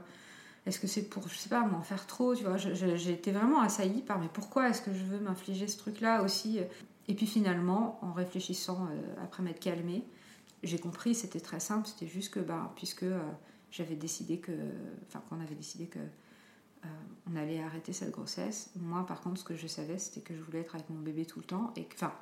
est-ce 0.66 0.80
que 0.80 0.88
c'est 0.88 1.04
pour, 1.04 1.28
je 1.30 1.36
sais 1.36 1.50
pas, 1.50 1.66
m'en 1.66 1.82
faire 1.82 2.06
trop 2.08 2.36
Tu 2.36 2.44
vois, 2.44 2.58
j'ai 2.58 3.12
été 3.12 3.32
vraiment 3.32 3.62
assaillie 3.62 4.02
par 4.02 4.20
mais 4.20 4.28
pourquoi 4.32 4.70
est-ce 4.70 4.82
que 4.82 4.94
je 4.94 5.04
veux 5.04 5.20
m'infliger 5.20 5.66
ce 5.68 5.78
truc-là 5.78 6.24
aussi? 6.24 6.60
Et 7.08 7.14
puis 7.14 7.26
finalement, 7.26 7.98
en 8.02 8.12
réfléchissant, 8.12 8.90
après 9.24 9.44
m'être 9.44 9.62
calmée, 9.62 10.04
j'ai 10.64 10.78
compris, 10.78 11.16
c'était 11.16 11.40
très 11.40 11.62
simple, 11.62 11.88
c'était 11.88 12.12
juste 12.12 12.34
que, 12.34 12.42
bah, 12.42 12.74
puisque 12.76 13.06
j'avais 13.78 13.96
décidé 13.96 14.40
que, 14.40 14.52
enfin 15.08 15.22
qu'on 15.30 15.40
avait 15.40 15.56
décidé 15.56 15.86
que 15.86 16.00
euh, 16.00 16.88
on 17.32 17.36
allait 17.36 17.62
arrêter 17.62 17.94
cette 17.94 18.12
grossesse. 18.12 18.72
Moi, 18.76 19.06
par 19.06 19.22
contre, 19.22 19.40
ce 19.40 19.44
que 19.44 19.56
je 19.56 19.68
savais, 19.68 19.98
c'était 19.98 20.22
que 20.22 20.36
je 20.36 20.42
voulais 20.42 20.62
être 20.62 20.76
avec 20.76 20.90
mon 20.90 21.00
bébé 21.00 21.26
tout 21.26 21.40
le 21.40 21.46
temps 21.46 21.72
et 21.76 21.84
que, 21.84 21.96
enfin, 21.96 22.14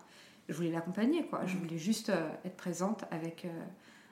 je 0.50 0.54
voulais 0.54 0.72
l'accompagner, 0.72 1.26
quoi. 1.26 1.46
Je 1.46 1.56
mm. 1.56 1.60
voulais 1.60 1.78
juste 1.78 2.10
euh, 2.10 2.30
être 2.44 2.58
présente 2.58 3.06
avec 3.12 3.46
euh, 3.46 3.66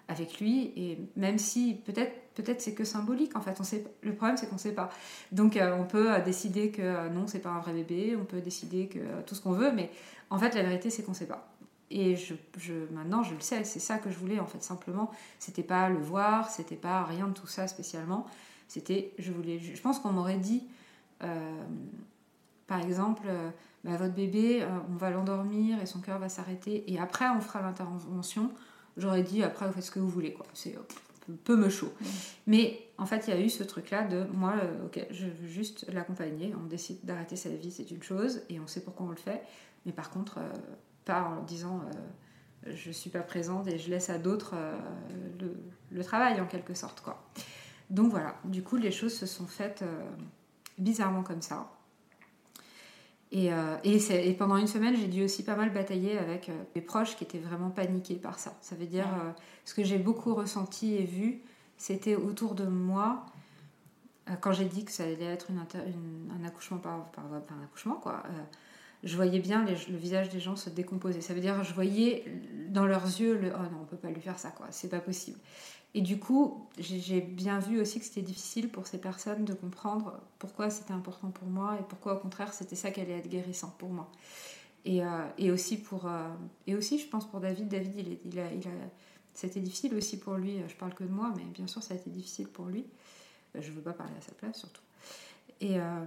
avec 0.10 0.42
lui 0.42 0.74
et 0.76 1.00
même 1.16 1.38
si 1.38 1.76
peut-être 1.86 2.14
peut-être 2.36 2.60
c'est 2.60 2.74
que 2.74 2.84
symbolique 2.84 3.38
en 3.38 3.42
fait 3.42 3.56
on 3.62 3.64
sait 3.64 3.86
le 4.02 4.14
problème 4.14 4.36
c'est 4.36 4.50
qu'on 4.50 4.58
sait 4.58 4.74
pas 4.74 4.90
donc 5.32 5.58
on 5.58 5.86
peut 5.86 6.10
décider 6.26 6.72
que 6.72 7.08
non 7.08 7.26
c'est 7.26 7.40
pas 7.40 7.52
un 7.52 7.62
vrai 7.62 7.72
bébé 7.72 8.18
on 8.20 8.26
peut 8.26 8.42
décider 8.42 8.88
que 8.90 9.00
tout 9.26 9.34
ce 9.34 9.40
qu'on 9.40 9.54
veut 9.54 9.72
mais 9.72 9.90
en 10.30 10.38
fait 10.38 10.56
la 10.56 10.64
vérité 10.64 10.90
c'est 10.90 11.04
qu'on 11.04 11.14
sait 11.14 11.26
pas 11.26 11.53
et 11.94 12.16
je, 12.16 12.34
je, 12.58 12.74
maintenant, 12.92 13.22
je 13.22 13.36
le 13.36 13.40
sais, 13.40 13.64
c'est 13.64 13.80
ça 13.80 14.00
que 14.00 14.10
je 14.10 14.18
voulais 14.18 14.40
en 14.40 14.48
fait, 14.48 14.64
simplement. 14.64 15.12
C'était 15.38 15.64
pas 15.64 15.90
le 15.90 16.00
voir, 16.00 16.50
c'était 16.50 16.76
pas 16.76 17.04
rien 17.04 17.28
de 17.28 17.34
tout 17.34 17.48
ça 17.48 17.68
spécialement. 17.68 18.26
C'était, 18.68 19.14
je 19.20 19.32
voulais, 19.32 19.60
je 19.60 19.80
pense 19.80 20.00
qu'on 20.00 20.12
m'aurait 20.12 20.40
dit, 20.40 20.64
euh, 21.22 21.64
par 22.66 22.82
exemple, 22.82 23.24
euh, 23.28 23.52
bah, 23.84 23.96
votre 23.98 24.16
bébé, 24.16 24.64
euh, 24.64 24.68
on 24.92 24.96
va 24.96 25.12
l'endormir 25.12 25.80
et 25.82 25.86
son 25.86 26.00
cœur 26.00 26.18
va 26.18 26.30
s'arrêter, 26.30 26.92
et 26.92 27.00
après 27.00 27.30
on 27.30 27.40
fera 27.40 27.62
l'intervention. 27.62 28.52
J'aurais 28.98 29.22
dit, 29.22 29.44
après 29.44 29.68
vous 29.68 29.74
faites 29.74 29.84
ce 29.84 29.92
que 29.92 30.00
vous 30.00 30.10
voulez, 30.10 30.34
quoi. 30.34 30.48
C'est 30.56 30.76
peu 31.44 31.56
me 31.56 31.70
chaud. 31.70 31.94
Mais 32.48 32.88
en 32.98 33.06
fait, 33.06 33.28
il 33.28 33.34
y 33.34 33.38
a 33.38 33.40
eu 33.40 33.50
ce 33.50 33.64
truc-là 33.64 34.04
de 34.04 34.26
moi, 34.34 34.56
ok, 34.86 35.06
je 35.12 35.28
veux 35.28 35.48
juste 35.48 35.86
l'accompagner. 35.94 36.54
On 36.62 36.66
décide 36.66 36.98
d'arrêter 37.04 37.36
sa 37.36 37.50
vie, 37.50 37.72
c'est 37.72 37.92
une 37.92 38.04
chose, 38.04 38.42
et 38.50 38.60
on 38.60 38.68
sait 38.68 38.82
pourquoi 38.82 39.06
on 39.06 39.10
le 39.10 39.16
fait. 39.16 39.44
Mais 39.86 39.92
par 39.92 40.10
contre, 40.10 40.40
pas 41.04 41.24
en 41.24 41.42
disant 41.44 41.82
euh, 41.86 42.72
je 42.76 42.92
suis 42.92 43.10
pas 43.10 43.22
présente 43.22 43.68
et 43.68 43.78
je 43.78 43.90
laisse 43.90 44.10
à 44.10 44.18
d'autres 44.18 44.54
euh, 44.56 44.78
le, 45.92 46.04
travail 46.04 46.40
en 46.42 46.46
quelque 46.46 46.74
sorte 46.74 47.02
quoi. 47.02 47.24
Donc 47.90 48.12
voilà, 48.12 48.36
du 48.46 48.64
coup 48.64 48.78
les 48.78 48.92
choses 48.92 49.14
se 49.14 49.26
sont 49.26 49.46
faites 49.46 49.82
euh, 49.82 50.10
bizarrement 50.78 51.24
comme 51.24 51.42
ça. 51.42 51.70
Et, 53.32 53.50
et, 53.84 54.34
pendant 54.34 54.58
une 54.58 54.68
semaine, 54.68 54.96
j'ai 54.96 55.08
dû 55.08 55.24
aussi 55.24 55.44
pas 55.44 55.56
mal 55.56 55.74
batailler 55.74 56.20
avec 56.20 56.52
mes 56.76 56.82
proches 56.84 57.16
qui 57.16 57.24
étaient 57.24 57.40
vraiment 57.40 57.72
paniqués 57.72 58.14
par 58.14 58.38
ça. 58.38 58.54
Ça 58.62 58.76
veut 58.76 58.86
dire, 58.86 59.08
ce 59.66 59.74
que 59.74 59.84
j'ai 59.84 59.98
beaucoup 59.98 60.36
ressenti 60.36 60.94
et 60.94 61.04
vu, 61.04 61.42
c'était 61.76 62.14
autour 62.14 62.54
de 62.54 62.68
moi, 62.68 63.26
quand 64.42 64.52
j'ai 64.52 64.66
dit 64.66 64.86
que 64.86 64.92
ça 64.92 65.06
allait 65.06 65.24
être 65.24 65.50
une, 65.50 65.58
un 65.60 66.46
accouchement 66.46 66.78
par, 66.78 67.06
par, 67.06 67.24
par, 67.24 67.58
un 67.58 67.64
accouchement, 67.64 67.96
quoi 67.96 68.22
je 69.04 69.16
voyais 69.16 69.40
bien 69.40 69.66
le 69.66 69.98
visage 69.98 70.30
des 70.30 70.40
gens 70.40 70.56
se 70.56 70.70
décomposer. 70.70 71.22
Ça 71.22 71.34
veut 71.34 71.42
dire, 71.42 71.64
je 71.64 71.74
voyais 71.74 72.24
dans 72.70 72.86
leurs 72.86 73.06
yeux 73.06 73.38
le 73.38 73.52
oh 73.54 73.64
non, 73.64 73.80
on 73.82 73.86
peut 73.86 73.98
pas 73.98 74.10
lui 74.10 74.22
faire 74.22 74.40
ça, 74.40 74.50
quoi, 74.52 74.68
c'est 74.72 74.90
pas 74.90 75.00
possible. 75.00 75.38
Et 75.96 76.02
du 76.02 76.18
coup, 76.18 76.68
j'ai 76.80 77.22
bien 77.22 77.60
vu 77.60 77.80
aussi 77.80 78.00
que 78.00 78.06
c'était 78.06 78.24
difficile 78.24 78.70
pour 78.70 78.88
ces 78.88 78.98
personnes 78.98 79.46
de 79.46 79.54
comprendre 79.54 80.20
pourquoi 80.40 80.72
c'était 80.72 80.94
important 80.94 81.30
pour 81.30 81.48
moi 81.48 81.78
et 81.80 81.84
pourquoi 81.88 82.16
au 82.16 82.18
contraire 82.18 82.52
c'était 82.52 82.76
ça 82.76 82.90
qui 82.90 83.00
allait 83.00 83.20
être 83.20 83.30
guérissant 83.30 83.76
pour 83.78 83.90
moi. 83.90 84.10
Et, 84.86 85.04
euh, 85.04 85.54
aussi 85.54 85.78
pour 85.78 86.08
euh, 86.08 86.28
et 86.66 86.76
aussi 86.76 86.98
je 86.98 87.08
pense 87.08 87.30
pour 87.30 87.40
David, 87.40 87.68
David 87.68 88.18
il, 88.26 88.40
a, 88.40 88.52
il 88.52 88.68
a 88.68 88.72
c'était 89.36 89.60
difficile 89.60 89.94
aussi 89.94 90.18
pour 90.18 90.34
lui. 90.34 90.58
Je 90.68 90.76
parle 90.76 90.94
que 90.94 91.04
de 91.04 91.12
moi, 91.12 91.32
mais 91.36 91.44
bien 91.44 91.68
sûr 91.68 91.84
ça 91.84 91.94
a 91.94 91.98
été 91.98 92.10
difficile 92.10 92.48
pour 92.48 92.66
lui. 92.66 92.86
Je 93.54 93.72
veux 93.72 93.82
pas 93.82 93.94
parler 93.94 94.14
à 94.18 94.22
sa 94.22 94.32
place 94.32 94.58
surtout. 94.58 94.82
Et 95.62 95.80
euh, 95.80 96.06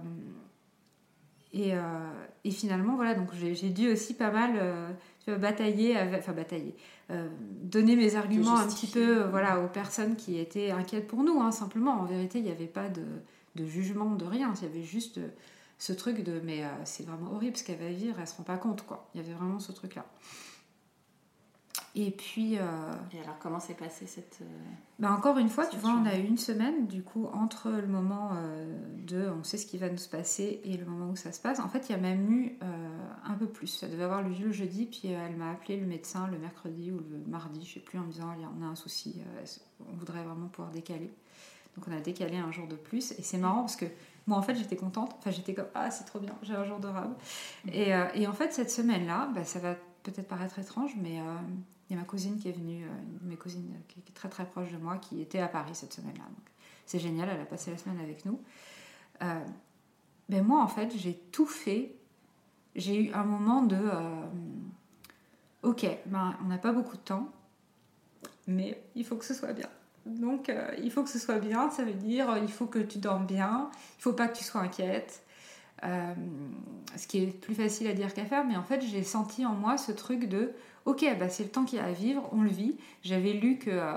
euh, 1.55 2.11
et, 2.43 2.51
finalement, 2.51 2.95
voilà, 2.95 3.15
donc 3.15 3.29
j'ai 3.33 3.69
dû 3.69 3.91
aussi 3.91 4.13
pas 4.13 4.31
mal 4.31 4.51
euh, 4.55 5.37
batailler, 5.37 5.97
enfin 6.17 6.33
batailler, 6.33 6.75
euh, 7.09 7.27
donner 7.63 7.95
mes 7.95 8.15
arguments 8.15 8.57
un 8.57 8.67
petit 8.67 8.87
peu 8.87 9.23
voilà, 9.23 9.61
aux 9.61 9.67
personnes 9.67 10.15
qui 10.15 10.39
étaient 10.39 10.71
inquiètes 10.71 11.07
pour 11.07 11.23
nous, 11.23 11.41
hein, 11.41 11.51
simplement. 11.51 12.01
En 12.01 12.05
vérité, 12.05 12.39
il 12.39 12.45
n'y 12.45 12.51
avait 12.51 12.65
pas 12.65 12.89
de, 12.89 13.03
de, 13.55 13.65
jugement, 13.65 14.15
de 14.15 14.25
rien. 14.25 14.53
Il 14.57 14.67
y 14.67 14.69
avait 14.69 14.83
juste 14.83 15.19
ce 15.79 15.93
truc 15.93 16.23
de 16.23 16.41
mais 16.43 16.63
c'est 16.83 17.05
vraiment 17.05 17.33
horrible 17.33 17.55
ce 17.55 17.63
qu'elle 17.63 17.79
va 17.79 17.89
vivre, 17.89 18.17
elle 18.19 18.27
se 18.27 18.35
rend 18.35 18.43
pas 18.43 18.57
compte, 18.57 18.85
quoi. 18.85 19.09
Il 19.13 19.21
y 19.21 19.23
avait 19.23 19.33
vraiment 19.33 19.59
ce 19.59 19.71
truc-là. 19.71 20.05
Et 21.99 22.11
puis. 22.11 22.59
Euh, 22.59 22.61
et 23.11 23.19
alors, 23.21 23.39
comment 23.39 23.59
s'est 23.59 23.73
passée 23.73 24.05
cette. 24.05 24.37
Euh, 24.43 24.45
bah 24.99 25.11
encore 25.11 25.39
une 25.39 25.49
fois, 25.49 25.65
tu 25.65 25.77
vois, 25.77 25.89
on 25.91 26.05
a 26.05 26.15
eu 26.15 26.23
une 26.23 26.37
semaine, 26.37 26.85
du 26.85 27.01
coup, 27.01 27.25
entre 27.33 27.71
le 27.71 27.87
moment 27.87 28.33
euh, 28.35 28.77
de 28.99 29.27
on 29.27 29.43
sait 29.43 29.57
ce 29.57 29.65
qui 29.65 29.79
va 29.79 29.89
nous 29.89 29.97
se 29.97 30.07
passer 30.07 30.61
et 30.63 30.77
le 30.77 30.85
moment 30.85 31.09
où 31.09 31.15
ça 31.15 31.31
se 31.31 31.41
passe. 31.41 31.59
En 31.59 31.69
fait, 31.69 31.89
il 31.89 31.93
y 31.93 31.95
a 31.95 31.97
même 31.97 32.31
eu 32.31 32.59
un 33.25 33.33
peu 33.33 33.47
plus. 33.47 33.65
Ça 33.65 33.87
devait 33.87 34.03
avoir 34.03 34.21
lieu 34.21 34.45
le 34.45 34.51
jeudi, 34.51 34.85
puis 34.85 35.07
elle 35.07 35.35
m'a 35.37 35.51
appelé 35.51 35.79
le 35.79 35.87
médecin 35.87 36.27
le 36.27 36.37
mercredi 36.37 36.91
ou 36.91 36.97
le 36.97 37.23
mardi, 37.27 37.65
je 37.65 37.73
sais 37.75 37.79
plus, 37.79 37.97
en 37.97 38.03
me 38.03 38.11
disant 38.11 38.31
on 38.59 38.63
a 38.63 38.67
un 38.67 38.75
souci, 38.75 39.19
on 39.91 39.95
voudrait 39.95 40.23
vraiment 40.23 40.47
pouvoir 40.47 40.71
décaler. 40.71 41.11
Donc, 41.75 41.87
on 41.87 41.97
a 41.97 41.99
décalé 41.99 42.37
un 42.37 42.51
jour 42.51 42.67
de 42.67 42.75
plus. 42.75 43.11
Et 43.13 43.23
c'est 43.23 43.37
marrant 43.39 43.61
parce 43.61 43.75
que 43.75 43.85
moi, 44.27 44.37
en 44.37 44.43
fait, 44.43 44.55
j'étais 44.55 44.75
contente. 44.75 45.15
Enfin, 45.17 45.31
j'étais 45.31 45.55
comme 45.55 45.67
ah, 45.73 45.89
c'est 45.89 46.05
trop 46.05 46.19
bien, 46.19 46.35
j'ai 46.43 46.53
un 46.53 46.65
jour 46.65 46.79
de 46.79 46.87
rab. 46.87 47.15
Mm. 47.65 47.69
Et, 47.73 48.21
et, 48.21 48.27
en 48.27 48.33
fait, 48.33 48.53
cette 48.53 48.69
semaine-là, 48.69 49.29
bah, 49.33 49.43
ça 49.45 49.57
va 49.57 49.73
peut-être 50.03 50.27
paraître 50.27 50.59
étrange, 50.59 50.91
mais 51.01 51.19
il 51.89 51.95
y 51.95 51.97
a 51.97 51.99
ma 51.99 52.05
cousine 52.05 52.37
qui 52.37 52.49
est 52.49 52.53
venue, 52.53 52.83
euh, 52.83 52.89
une 53.11 53.19
de 53.19 53.29
mes 53.29 53.37
cousines 53.37 53.73
qui 53.87 53.99
est 53.99 54.13
très 54.13 54.29
très 54.29 54.45
proche 54.45 54.71
de 54.71 54.77
moi, 54.77 54.97
qui 54.97 55.21
était 55.21 55.39
à 55.39 55.47
Paris 55.47 55.73
cette 55.73 55.93
semaine-là. 55.93 56.25
c'est 56.85 56.99
génial, 56.99 57.29
elle 57.29 57.39
a 57.39 57.45
passé 57.45 57.71
la 57.71 57.77
semaine 57.77 57.99
avec 57.99 58.25
nous. 58.25 58.41
Euh, 59.21 59.45
ben 60.29 60.43
moi, 60.43 60.61
en 60.61 60.67
fait, 60.67 60.91
j'ai 60.97 61.13
tout 61.31 61.45
fait. 61.45 61.95
J'ai 62.75 63.05
eu 63.05 63.13
un 63.13 63.23
moment 63.23 63.61
de 63.61 63.77
euh, 63.77 64.25
Ok, 65.63 65.85
ben, 66.05 66.37
on 66.43 66.47
n'a 66.47 66.57
pas 66.57 66.71
beaucoup 66.71 66.95
de 66.95 67.01
temps, 67.01 67.31
mais 68.45 68.81
il 68.95 69.05
faut 69.05 69.15
que 69.15 69.25
ce 69.25 69.33
soit 69.33 69.53
bien. 69.53 69.69
Donc, 70.05 70.51
il 70.81 70.89
faut 70.91 71.03
que 71.03 71.09
ce 71.09 71.19
soit 71.19 71.39
bien, 71.39 71.69
ça 71.69 71.83
veut 71.83 71.93
dire 71.93 72.37
il 72.37 72.51
faut 72.51 72.67
que 72.67 72.79
tu 72.79 72.99
dormes 72.99 73.25
bien, 73.25 73.69
il 73.97 74.01
faut 74.01 74.13
pas 74.13 74.29
que 74.29 74.37
tu 74.37 74.43
sois 74.45 74.61
inquiète. 74.61 75.23
Ce 75.83 77.07
qui 77.07 77.23
est 77.23 77.27
plus 77.27 77.55
facile 77.55 77.87
à 77.87 77.93
dire 77.93 78.13
qu'à 78.13 78.25
faire, 78.25 78.45
mais 78.45 78.55
en 78.55 78.63
fait, 78.63 78.81
j'ai 78.81 79.03
senti 79.03 79.45
en 79.45 79.53
moi 79.53 79.77
ce 79.77 79.91
truc 79.91 80.27
de 80.27 80.53
ok, 80.85 81.05
bah, 81.19 81.29
c'est 81.29 81.43
le 81.43 81.49
temps 81.49 81.65
qu'il 81.65 81.79
y 81.79 81.81
a 81.81 81.85
à 81.85 81.91
vivre, 81.91 82.27
on 82.31 82.41
le 82.41 82.49
vit. 82.49 82.75
J'avais 83.03 83.33
lu 83.33 83.57
que 83.57 83.69
euh, 83.69 83.91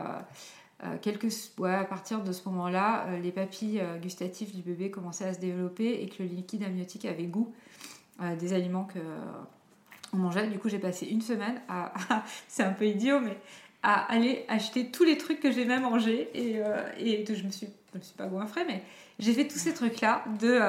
euh, 0.85 0.97
quelques, 1.01 1.33
à 1.65 1.85
partir 1.85 2.23
de 2.23 2.33
ce 2.33 2.49
moment-là, 2.49 3.07
euh, 3.07 3.19
les 3.19 3.33
papilles 3.33 3.83
gustatives 4.03 4.55
du 4.55 4.63
bébé 4.63 4.91
commençaient 4.91 5.27
à 5.27 5.35
se 5.35 5.41
développer 5.41 6.03
et 6.03 6.09
que 6.09 6.23
le 6.23 6.29
liquide 6.29 6.65
amniotique 6.65 7.05
avait 7.05 7.25
goût 7.25 7.53
des 8.39 8.53
aliments 8.53 8.85
que 8.85 8.99
on 10.13 10.17
mangeait. 10.19 10.47
Du 10.49 10.59
coup, 10.59 10.69
j'ai 10.69 10.79
passé 10.79 11.07
une 11.07 11.23
semaine 11.23 11.61
à, 11.69 11.93
c'est 12.49 12.63
un 12.63 12.73
peu 12.73 12.87
idiot, 12.87 13.21
mais 13.21 13.37
à 13.83 14.13
aller 14.13 14.45
acheter 14.49 14.91
tous 14.91 15.05
les 15.05 15.17
trucs 15.17 15.41
que 15.41 15.51
j'aimais 15.51 15.81
manger. 15.81 16.29
Et, 16.35 16.59
euh, 16.59 16.83
et 16.99 17.25
je 17.27 17.45
me 17.45 17.51
suis, 17.51 17.69
je 17.93 17.99
me 17.99 18.03
suis 18.03 18.15
pas 18.15 18.27
goinfrée, 18.27 18.65
mais 18.67 18.83
j'ai 19.19 19.33
fait 19.33 19.49
tous 19.49 19.59
ces 19.59 19.75
trucs-là. 19.75 20.25
De, 20.41 20.61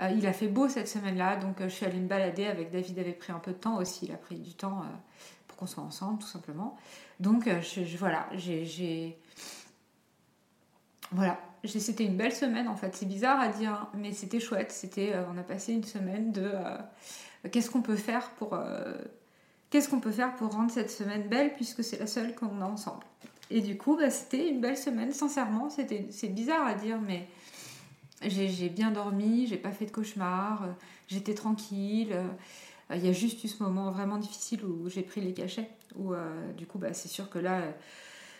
euh, 0.00 0.04
euh, 0.04 0.10
il 0.10 0.26
a 0.26 0.32
fait 0.32 0.48
beau 0.48 0.68
cette 0.68 0.88
semaine-là, 0.88 1.36
donc 1.36 1.56
je 1.60 1.68
suis 1.68 1.86
allée 1.86 1.98
me 1.98 2.08
balader 2.08 2.46
avec 2.46 2.70
David. 2.70 2.98
avait 2.98 3.12
pris 3.12 3.32
un 3.32 3.38
peu 3.38 3.52
de 3.52 3.56
temps 3.56 3.78
aussi. 3.78 4.06
Il 4.06 4.12
a 4.12 4.16
pris 4.16 4.36
du 4.36 4.54
temps 4.54 4.84
pour 5.46 5.56
qu'on 5.56 5.66
soit 5.66 5.82
ensemble, 5.82 6.18
tout 6.20 6.28
simplement. 6.28 6.76
Donc 7.20 7.48
voilà, 7.98 8.28
j'ai 8.34 9.18
voilà, 11.10 11.40
c'était 11.64 12.04
une 12.04 12.16
belle 12.16 12.34
semaine 12.34 12.68
en 12.68 12.76
fait. 12.76 12.94
C'est 12.94 13.06
bizarre 13.06 13.40
à 13.40 13.48
dire, 13.48 13.72
hein, 13.72 13.88
mais 13.94 14.12
c'était 14.12 14.40
chouette. 14.40 14.72
C'était, 14.72 15.14
on 15.32 15.38
a 15.38 15.42
passé 15.42 15.72
une 15.72 15.84
semaine 15.84 16.32
de 16.32 16.52
qu'est-ce 17.50 17.70
qu'on 17.70 17.82
peut 17.82 17.96
faire 17.96 18.30
pour 18.32 18.58
qu'est-ce 19.70 19.88
qu'on 19.88 20.00
peut 20.00 20.12
faire 20.12 20.36
pour 20.36 20.52
rendre 20.52 20.70
cette 20.70 20.90
semaine 20.90 21.28
belle 21.28 21.54
puisque 21.54 21.82
c'est 21.82 21.98
la 21.98 22.06
seule 22.06 22.34
qu'on 22.34 22.60
a 22.60 22.66
ensemble. 22.66 23.04
Et 23.50 23.60
du 23.60 23.76
coup, 23.76 23.96
bah, 23.96 24.10
c'était 24.10 24.48
une 24.48 24.60
belle 24.60 24.76
semaine, 24.76 25.12
sincèrement. 25.12 25.68
C'est 25.70 26.28
bizarre 26.28 26.66
à 26.66 26.74
dire, 26.74 27.00
mais 27.00 27.26
j'ai, 28.22 28.68
bien 28.68 28.90
dormi, 28.90 29.46
j'ai 29.46 29.56
pas 29.56 29.70
fait 29.70 29.86
de 29.86 29.90
cauchemar, 29.90 30.64
euh, 30.64 30.72
j'étais 31.06 31.34
tranquille. 31.34 32.12
Euh, 32.12 32.26
il 32.94 33.04
y 33.04 33.08
a 33.08 33.12
juste 33.12 33.44
eu 33.44 33.48
ce 33.48 33.62
moment 33.62 33.90
vraiment 33.90 34.16
difficile 34.16 34.64
où 34.64 34.88
j'ai 34.88 35.02
pris 35.02 35.20
les 35.20 35.34
cachets. 35.34 35.68
Où, 35.96 36.14
euh, 36.14 36.52
du 36.52 36.66
coup, 36.66 36.78
bah, 36.78 36.94
c'est 36.94 37.08
sûr 37.08 37.28
que 37.28 37.38
là, 37.38 37.62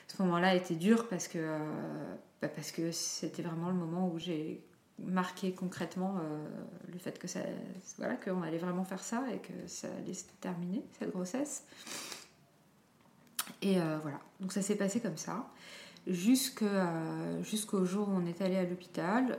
ce 0.06 0.22
moment-là 0.22 0.54
était 0.54 0.74
dur 0.74 1.06
parce 1.08 1.28
que, 1.28 1.58
bah, 2.40 2.48
parce 2.48 2.72
que 2.72 2.90
c'était 2.90 3.42
vraiment 3.42 3.68
le 3.68 3.74
moment 3.74 4.08
où 4.08 4.18
j'ai 4.18 4.62
marquer 5.00 5.52
concrètement 5.52 6.16
le 6.92 6.98
fait 6.98 7.20
que 7.20 7.28
ça 7.28 7.38
voilà 7.98 8.16
qu'on 8.16 8.42
allait 8.42 8.58
vraiment 8.58 8.82
faire 8.82 9.04
ça 9.04 9.22
et 9.32 9.38
que 9.38 9.52
ça 9.68 9.86
allait 9.96 10.12
se 10.12 10.24
terminer 10.40 10.82
cette 10.98 11.12
grossesse 11.12 11.62
et 13.62 13.74
voilà 14.02 14.18
donc 14.40 14.50
ça 14.50 14.60
s'est 14.60 14.74
passé 14.74 14.98
comme 14.98 15.16
ça 15.16 15.48
euh, 16.08 17.42
jusqu'au 17.42 17.84
jour 17.84 18.08
où 18.08 18.12
on 18.12 18.26
est 18.26 18.40
allé 18.40 18.56
à 18.56 18.64
l'hôpital 18.64 19.38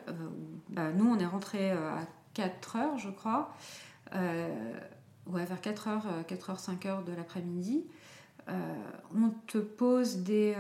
bah, 0.69 0.91
nous 0.91 1.05
on 1.05 1.17
est 1.17 1.25
rentré 1.25 1.71
à 1.71 1.99
4 2.33 2.75
heures 2.75 2.97
je 2.97 3.09
crois 3.09 3.53
ouais 4.13 5.45
vers 5.45 5.61
4 5.61 5.87
heures 5.87 6.07
4 6.27 6.49
heures 6.51 6.59
5 6.59 6.85
heures 6.85 7.03
de 7.03 7.13
l'après-midi 7.13 7.85
on 9.15 9.29
te 9.45 9.59
pose 9.59 10.17
des, 10.17 10.55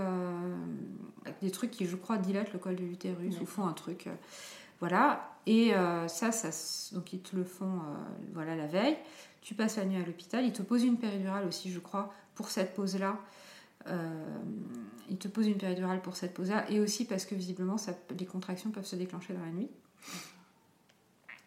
des 1.41 1.49
trucs 1.49 1.71
qui, 1.71 1.87
je 1.87 1.95
crois, 1.95 2.19
dilatent 2.19 2.53
le 2.53 2.59
col 2.59 2.75
de 2.75 2.83
l'utérus 2.83 3.41
ou 3.41 3.47
font 3.47 3.65
un 3.65 3.73
truc. 3.73 4.07
Voilà. 4.79 5.29
Et 5.45 5.73
euh, 5.73 6.07
ça, 6.07 6.31
ça, 6.31 6.49
donc 6.95 7.13
ils 7.13 7.21
te 7.21 7.35
le 7.35 7.43
font 7.43 7.65
euh, 7.65 7.95
voilà, 8.33 8.55
la 8.55 8.67
veille. 8.67 8.97
Tu 9.41 9.53
passes 9.53 9.77
la 9.77 9.85
nuit 9.85 10.01
à 10.01 10.05
l'hôpital. 10.05 10.45
Ils 10.45 10.53
te 10.53 10.61
posent 10.61 10.83
une 10.83 10.97
péridurale 10.97 11.45
aussi, 11.47 11.71
je 11.71 11.79
crois, 11.79 12.13
pour 12.35 12.49
cette 12.49 12.73
pause-là. 12.75 13.17
Euh, 13.87 14.37
ils 15.09 15.17
te 15.17 15.27
posent 15.27 15.47
une 15.47 15.57
péridurale 15.57 16.01
pour 16.01 16.15
cette 16.15 16.33
pause-là. 16.33 16.69
Et 16.69 16.79
aussi 16.79 17.05
parce 17.05 17.25
que 17.25 17.35
visiblement, 17.35 17.77
les 18.17 18.25
contractions 18.25 18.71
peuvent 18.71 18.85
se 18.85 18.95
déclencher 18.95 19.33
dans 19.33 19.43
la 19.43 19.51
nuit. 19.51 19.69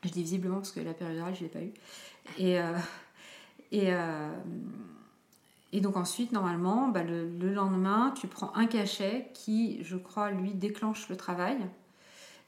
Je 0.04 0.08
dis 0.10 0.22
visiblement 0.22 0.56
parce 0.56 0.72
que 0.72 0.80
la 0.80 0.94
péridurale, 0.94 1.34
je 1.34 1.44
ne 1.44 1.44
l'ai 1.44 1.52
pas 1.52 1.62
eu. 1.62 1.72
Et, 2.38 2.58
et, 3.70 3.92
et, 5.72 5.80
donc 5.80 5.96
ensuite, 5.96 6.32
normalement, 6.32 6.88
bah, 6.88 7.04
le, 7.04 7.28
le 7.28 7.52
lendemain, 7.52 8.12
tu 8.16 8.26
prends 8.26 8.52
un 8.56 8.66
cachet 8.66 9.30
qui, 9.32 9.84
je 9.84 9.96
crois, 9.96 10.32
lui 10.32 10.54
déclenche 10.54 11.08
le 11.08 11.16
travail. 11.16 11.56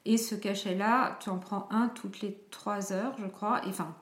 Et 0.05 0.17
ce 0.17 0.35
cachet-là, 0.35 1.17
tu 1.19 1.29
en 1.29 1.39
prends 1.39 1.67
un 1.71 1.87
toutes 1.87 2.21
les 2.21 2.37
3 2.51 2.93
heures, 2.93 3.15
je 3.19 3.25
crois. 3.25 3.65
Et 3.65 3.69
enfin, 3.69 3.95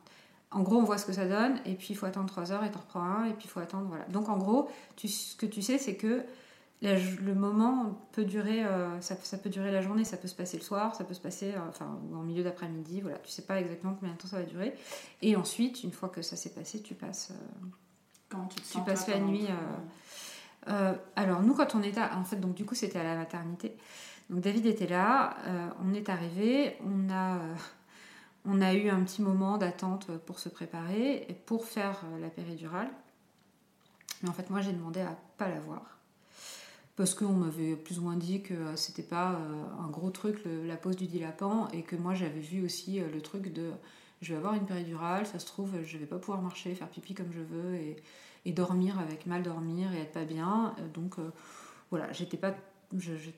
en 0.53 0.61
gros, 0.61 0.77
on 0.77 0.83
voit 0.83 0.97
ce 0.97 1.05
que 1.05 1.13
ça 1.13 1.27
donne, 1.27 1.59
et 1.65 1.75
puis 1.75 1.89
il 1.91 1.95
faut 1.95 2.05
attendre 2.05 2.27
3 2.27 2.51
heures, 2.51 2.63
et 2.63 2.71
tu 2.71 2.77
en 2.77 2.81
reprends 2.81 3.03
un, 3.03 3.25
et 3.25 3.33
puis 3.33 3.45
il 3.45 3.49
faut 3.49 3.59
attendre, 3.59 3.87
voilà. 3.87 4.05
Donc 4.05 4.29
en 4.29 4.37
gros, 4.37 4.69
tu, 4.95 5.07
ce 5.07 5.35
que 5.35 5.45
tu 5.45 5.61
sais, 5.61 5.77
c'est 5.77 5.95
que 5.95 6.23
le 6.81 7.33
moment 7.33 7.97
peut 8.11 8.25
durer, 8.25 8.65
euh, 8.65 8.99
ça, 8.99 9.15
ça, 9.23 9.37
peut 9.37 9.49
durer 9.49 9.71
la 9.71 9.81
journée, 9.81 10.03
ça 10.03 10.17
peut 10.17 10.27
se 10.27 10.35
passer 10.35 10.57
le 10.57 10.63
soir, 10.63 10.95
ça 10.95 11.05
peut 11.05 11.13
se 11.13 11.21
passer, 11.21 11.53
euh, 11.53 11.69
enfin, 11.69 11.97
en 12.13 12.23
milieu 12.23 12.43
d'après-midi, 12.43 13.01
voilà. 13.01 13.17
Tu 13.19 13.31
sais 13.31 13.43
pas 13.43 13.59
exactement 13.59 13.95
combien 13.97 14.13
de 14.13 14.19
temps 14.19 14.27
ça 14.27 14.37
va 14.37 14.43
durer. 14.43 14.75
Et 15.21 15.35
ensuite, 15.35 15.83
une 15.83 15.91
fois 15.91 16.09
que 16.09 16.21
ça 16.21 16.35
s'est 16.35 16.49
passé, 16.49 16.81
tu 16.81 16.93
passes, 16.93 17.31
euh, 17.31 17.67
quand 18.29 18.47
tu, 18.47 18.61
tu 18.61 18.81
passes 18.81 19.07
la 19.07 19.19
nuit. 19.19 19.47
alors 21.15 21.41
nous, 21.41 21.53
quand 21.53 21.75
on 21.75 21.83
était, 21.83 22.01
en 22.01 22.23
fait, 22.25 22.37
donc 22.37 22.53
du 22.53 22.65
coup, 22.65 22.75
c'était 22.75 22.99
à 22.99 23.03
la 23.03 23.15
maternité. 23.15 23.77
Donc 24.29 24.41
David 24.41 24.65
était 24.65 24.87
là, 24.87 25.37
euh, 25.47 25.67
on 25.83 25.93
est 25.93 26.09
arrivé, 26.09 26.77
on 26.83 27.09
a, 27.09 27.35
euh, 27.35 27.55
on 28.45 28.61
a 28.61 28.73
eu 28.73 28.89
un 28.89 29.01
petit 29.03 29.21
moment 29.21 29.57
d'attente 29.57 30.07
pour 30.25 30.39
se 30.39 30.49
préparer 30.49 31.25
et 31.29 31.33
pour 31.33 31.65
faire 31.65 32.01
euh, 32.05 32.19
la 32.19 32.29
péridurale. 32.29 32.89
Mais 34.21 34.29
en 34.29 34.33
fait, 34.33 34.49
moi, 34.49 34.61
j'ai 34.61 34.73
demandé 34.73 35.01
à 35.01 35.17
pas 35.37 35.49
la 35.49 35.59
voir. 35.59 35.97
Parce 36.95 37.15
qu'on 37.15 37.33
m'avait 37.33 37.75
plus 37.75 37.99
ou 37.99 38.03
moins 38.03 38.15
dit 38.15 38.41
que 38.41 38.75
c'était 38.75 39.03
pas 39.03 39.39
un 39.79 39.87
gros 39.87 40.11
truc, 40.11 40.43
la 40.45 40.77
pose 40.77 40.95
du 40.95 41.07
dilapan, 41.07 41.67
et 41.73 41.81
que 41.81 41.95
moi, 41.95 42.13
j'avais 42.13 42.39
vu 42.39 42.63
aussi 42.63 42.99
le 42.99 43.19
truc 43.19 43.51
de 43.51 43.71
je 44.21 44.31
vais 44.31 44.37
avoir 44.37 44.53
une 44.53 44.65
péridurale, 44.65 45.25
ça 45.25 45.39
se 45.39 45.47
trouve, 45.47 45.81
je 45.83 45.97
vais 45.97 46.05
pas 46.05 46.19
pouvoir 46.19 46.41
marcher, 46.43 46.75
faire 46.75 46.87
pipi 46.87 47.15
comme 47.15 47.33
je 47.33 47.41
veux, 47.41 47.73
et, 47.73 47.95
et 48.45 48.51
dormir 48.51 48.99
avec 48.99 49.25
mal 49.25 49.41
dormir 49.41 49.91
et 49.91 50.01
être 50.01 50.13
pas 50.13 50.23
bien. 50.23 50.75
Donc 50.93 51.15
voilà, 51.89 52.11
j'étais 52.11 52.37
pas 52.37 52.53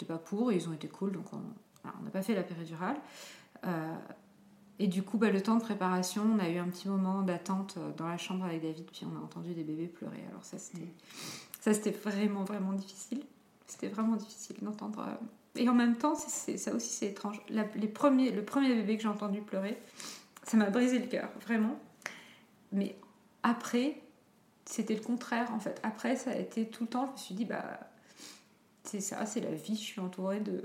pas 0.07 0.17
pour, 0.17 0.51
ils 0.51 0.67
ont 0.67 0.73
été 0.73 0.87
cool, 0.87 1.11
donc 1.11 1.25
on 1.33 2.03
n'a 2.03 2.11
pas 2.11 2.21
fait 2.21 2.35
la 2.35 2.43
péridurale. 2.43 2.97
Euh, 3.65 3.95
et 4.79 4.87
du 4.87 5.03
coup, 5.03 5.17
bah, 5.17 5.29
le 5.29 5.41
temps 5.41 5.55
de 5.55 5.61
préparation, 5.61 6.23
on 6.35 6.39
a 6.39 6.49
eu 6.49 6.57
un 6.57 6.67
petit 6.67 6.89
moment 6.89 7.21
d'attente 7.21 7.75
euh, 7.77 7.91
dans 7.95 8.07
la 8.07 8.17
chambre 8.17 8.45
avec 8.45 8.61
David, 8.61 8.85
puis 8.85 9.05
on 9.05 9.17
a 9.17 9.23
entendu 9.23 9.53
des 9.53 9.63
bébés 9.63 9.87
pleurer. 9.87 10.23
Alors 10.29 10.43
ça, 10.43 10.57
c'était, 10.57 10.87
ça, 11.61 11.73
c'était 11.73 11.91
vraiment, 11.91 12.43
vraiment 12.43 12.73
difficile. 12.73 13.23
C'était 13.67 13.87
vraiment 13.87 14.17
difficile 14.17 14.57
d'entendre. 14.61 14.99
Euh, 15.07 15.59
et 15.59 15.69
en 15.69 15.73
même 15.73 15.95
temps, 15.95 16.15
c'est, 16.15 16.57
ça 16.57 16.73
aussi, 16.73 16.89
c'est 16.89 17.07
étrange. 17.07 17.41
les 17.49 17.87
premiers, 17.87 18.31
le 18.31 18.43
premier 18.43 18.75
bébé 18.75 18.97
que 18.97 19.03
j'ai 19.03 19.09
entendu 19.09 19.41
pleurer, 19.41 19.77
ça 20.43 20.57
m'a 20.57 20.69
brisé 20.69 20.99
le 20.99 21.07
cœur, 21.07 21.29
vraiment. 21.41 21.79
Mais 22.73 22.97
après, 23.43 24.01
c'était 24.65 24.95
le 24.95 25.01
contraire, 25.01 25.53
en 25.53 25.59
fait. 25.59 25.79
Après, 25.83 26.17
ça 26.17 26.31
a 26.31 26.35
été 26.35 26.67
tout 26.67 26.83
le 26.83 26.89
temps, 26.89 27.05
je 27.07 27.11
me 27.13 27.17
suis 27.17 27.35
dit, 27.35 27.45
bah 27.45 27.79
c'est 28.85 29.01
ça, 29.01 29.25
c'est 29.25 29.41
la 29.41 29.51
vie. 29.51 29.75
Je 29.75 29.81
suis 29.81 30.01
entourée 30.01 30.39
de. 30.39 30.63